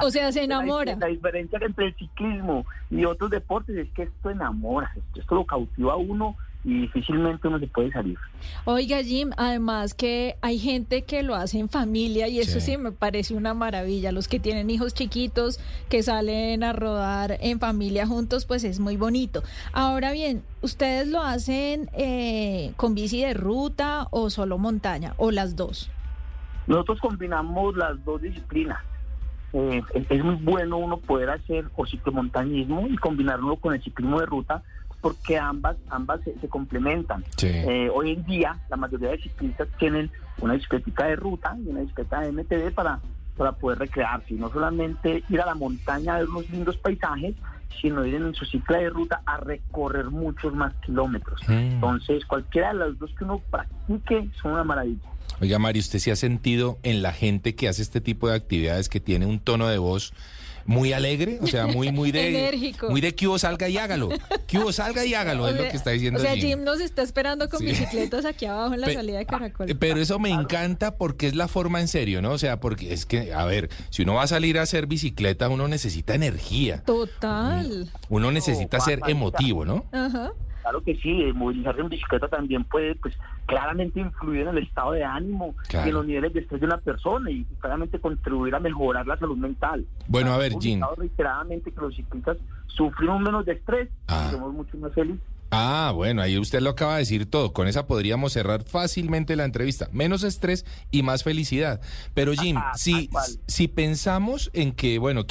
O 0.02 0.10
sea, 0.10 0.32
se 0.32 0.44
enamora. 0.44 0.96
La 0.96 1.06
diferencia 1.08 1.58
entre 1.60 1.86
el 1.88 1.94
ciclismo 1.94 2.64
y 2.90 3.04
otros 3.04 3.30
deportes 3.30 3.76
es 3.76 3.90
que 3.90 4.04
esto 4.04 4.30
enamora, 4.30 4.90
esto, 4.96 5.20
esto 5.20 5.34
lo 5.34 5.44
cautiva 5.44 5.92
a 5.92 5.96
uno 5.96 6.34
y 6.62 6.82
difícilmente 6.82 7.48
uno 7.48 7.58
se 7.58 7.66
puede 7.68 7.90
salir. 7.90 8.18
Oiga, 8.64 9.02
Jim, 9.02 9.30
además 9.36 9.94
que 9.94 10.36
hay 10.42 10.58
gente 10.58 11.02
que 11.02 11.22
lo 11.22 11.34
hace 11.34 11.58
en 11.58 11.68
familia 11.68 12.28
y 12.28 12.38
eso 12.38 12.60
sí. 12.60 12.72
Sí. 12.72 12.76
me 12.76 12.92
parece 12.92 13.34
una 13.34 13.54
maravilla. 13.54 14.12
Los 14.12 14.28
que 14.28 14.40
tienen 14.40 14.68
hijos 14.68 14.92
chiquitos 14.92 15.58
que 15.88 16.02
salen 16.02 16.62
a 16.62 16.72
rodar 16.72 17.38
en 17.40 17.58
familia 17.58 18.06
juntos, 18.06 18.44
pues 18.44 18.64
es 18.64 18.78
muy 18.78 18.96
bonito. 18.96 19.42
Ahora 19.72 20.12
bien, 20.12 20.42
¿ustedes 20.60 21.08
lo 21.08 21.22
hacen 21.22 21.88
eh, 21.94 22.72
con 22.76 22.94
bici 22.94 23.22
de 23.22 23.34
ruta 23.34 24.06
o 24.10 24.28
solo 24.28 24.58
montaña 24.58 25.14
o 25.16 25.30
las 25.30 25.56
dos? 25.56 25.90
Nosotros 26.66 27.00
combinamos 27.00 27.76
las 27.76 28.04
dos 28.04 28.20
disciplinas. 28.20 28.78
Eh, 29.52 29.82
es, 29.94 30.06
es 30.10 30.24
muy 30.24 30.36
bueno 30.36 30.76
uno 30.76 30.98
poder 30.98 31.30
hacer 31.30 31.64
o 31.74 31.86
ciclomontañismo 31.86 32.86
y 32.86 32.96
combinarlo 32.98 33.56
con 33.56 33.74
el 33.74 33.82
ciclismo 33.82 34.20
de 34.20 34.26
ruta 34.26 34.62
porque 35.00 35.38
ambas 35.38 35.76
ambas 35.88 36.20
se, 36.24 36.38
se 36.40 36.48
complementan. 36.48 37.24
Sí. 37.36 37.48
Eh, 37.48 37.90
hoy 37.92 38.12
en 38.12 38.24
día 38.24 38.58
la 38.68 38.76
mayoría 38.76 39.10
de 39.10 39.18
ciclistas 39.18 39.68
tienen 39.78 40.10
una 40.40 40.54
bicicleta 40.54 41.06
de 41.06 41.16
ruta 41.16 41.56
y 41.64 41.68
una 41.68 41.80
bicicleta 41.80 42.20
de 42.20 42.32
MTB 42.32 42.72
para, 42.74 43.00
para 43.36 43.52
poder 43.52 43.78
recrearse 43.78 44.34
y 44.34 44.36
no 44.36 44.50
solamente 44.50 45.22
ir 45.28 45.40
a 45.40 45.46
la 45.46 45.54
montaña 45.54 46.14
a 46.14 46.18
ver 46.18 46.28
unos 46.28 46.48
lindos 46.50 46.76
paisajes, 46.78 47.34
sino 47.80 48.04
ir 48.04 48.14
en 48.14 48.34
su 48.34 48.44
cicla 48.44 48.78
de 48.78 48.90
ruta 48.90 49.22
a 49.26 49.38
recorrer 49.38 50.06
muchos 50.10 50.54
más 50.54 50.74
kilómetros. 50.84 51.40
Mm. 51.48 51.52
Entonces 51.52 52.24
cualquiera 52.24 52.72
de 52.72 52.80
las 52.80 52.98
dos 52.98 53.10
que 53.16 53.24
uno 53.24 53.40
practique 53.50 54.28
son 54.40 54.52
una 54.52 54.64
maravilla. 54.64 55.08
Oiga, 55.40 55.58
Mari, 55.58 55.78
¿usted 55.78 56.00
se 56.00 56.10
ha 56.10 56.16
sentido 56.16 56.78
en 56.82 57.02
la 57.02 57.12
gente 57.12 57.54
que 57.54 57.68
hace 57.68 57.82
este 57.82 58.00
tipo 58.00 58.28
de 58.28 58.34
actividades 58.34 58.88
que 58.88 59.00
tiene 59.00 59.26
un 59.26 59.40
tono 59.40 59.68
de 59.68 59.78
voz 59.78 60.12
muy 60.66 60.92
alegre? 60.92 61.38
O 61.42 61.46
sea, 61.46 61.66
muy, 61.66 61.90
muy 61.92 62.12
de... 62.12 62.28
Enérgico. 62.28 62.90
Muy 62.90 63.00
de 63.00 63.14
que 63.14 63.26
hubo 63.28 63.38
salga 63.38 63.68
y 63.68 63.78
hágalo. 63.78 64.08
Que 64.46 64.58
hubo 64.58 64.72
salga 64.72 65.04
y 65.04 65.14
hágalo, 65.14 65.48
es 65.48 65.56
lo 65.56 65.62
que 65.68 65.76
está 65.76 65.90
diciendo 65.90 66.18
O 66.18 66.22
sea, 66.22 66.34
Jim. 66.34 66.40
Jim 66.48 66.64
nos 66.64 66.80
está 66.80 67.02
esperando 67.02 67.48
con 67.48 67.60
Sí. 67.60 67.66
bicicletas 67.66 68.24
aquí 68.24 68.46
abajo 68.46 68.74
en 68.74 68.80
la 68.80 68.86
Pe- 68.86 68.94
salida 68.94 69.18
de 69.18 69.26
Caracol. 69.26 69.70
Eh, 69.70 69.74
Pero 69.74 70.00
eso 70.00 70.18
me 70.18 70.30
encanta 70.30 70.96
porque 70.96 71.26
es 71.26 71.34
la 71.34 71.48
forma 71.48 71.80
en 71.80 71.88
serio, 71.88 72.22
¿no? 72.22 72.32
O 72.32 72.38
sea, 72.38 72.60
porque 72.60 72.92
es 72.92 73.06
que, 73.06 73.32
a 73.32 73.44
ver, 73.44 73.68
si 73.90 74.02
uno 74.02 74.14
va 74.14 74.22
a 74.22 74.26
salir 74.26 74.58
a 74.58 74.62
hacer 74.62 74.86
bicicleta, 74.86 75.48
uno 75.48 75.68
necesita 75.68 76.14
energía. 76.14 76.82
Total. 76.84 77.90
Uno 78.08 78.30
necesita 78.32 78.80
ser 78.80 79.00
emotivo, 79.08 79.64
¿no? 79.64 79.84
Ajá. 79.92 80.32
Claro 80.62 80.82
que 80.82 80.94
sí, 80.96 81.22
eh, 81.22 81.32
movilizarse 81.32 81.80
en 81.80 81.88
bicicleta 81.88 82.28
también 82.28 82.64
puede 82.64 82.94
pues 82.96 83.14
claramente 83.46 84.00
influir 84.00 84.42
en 84.42 84.48
el 84.48 84.58
estado 84.64 84.92
de 84.92 85.04
ánimo 85.04 85.54
Claro. 85.68 85.86
y 85.86 85.88
en 85.88 85.94
los 85.94 86.06
niveles 86.06 86.32
de 86.34 86.40
estrés 86.40 86.60
de 86.60 86.66
una 86.66 86.78
persona 86.78 87.30
y 87.30 87.44
claramente 87.60 87.98
contribuir 87.98 88.54
a 88.54 88.60
mejorar 88.60 89.06
la 89.06 89.16
salud 89.18 89.36
mental. 89.36 89.84
Bueno, 90.06 90.32
a 90.32 90.38
ver, 90.38 90.52
Jim. 90.60 90.80
reiteradamente 90.96 91.72
que 91.72 91.80
los 91.80 91.94
ciclistas 91.96 92.36
sufrimos 92.66 93.20
menos 93.20 93.44
de 93.46 93.52
estrés 93.52 93.88
Ah. 94.06 94.26
y 94.28 94.32
somos 94.34 94.52
mucho 94.54 94.76
más 94.78 94.92
felices. 94.92 95.20
Ah, 95.52 95.90
bueno, 95.92 96.22
ahí 96.22 96.38
usted 96.38 96.60
lo 96.60 96.70
acaba 96.70 96.92
de 96.94 97.00
decir 97.00 97.26
todo. 97.28 97.52
Con 97.52 97.66
esa 97.66 97.88
podríamos 97.88 98.32
cerrar 98.34 98.62
fácilmente 98.62 99.34
la 99.34 99.44
entrevista. 99.44 99.88
Menos 99.90 100.22
estrés 100.22 100.64
y 100.92 101.02
más 101.02 101.24
felicidad. 101.24 101.80
Pero 102.14 102.34
Jim, 102.34 102.56
si, 102.76 103.10
si 103.48 103.66
pensamos 103.66 104.50
en 104.52 104.70
que, 104.70 105.00
bueno, 105.00 105.26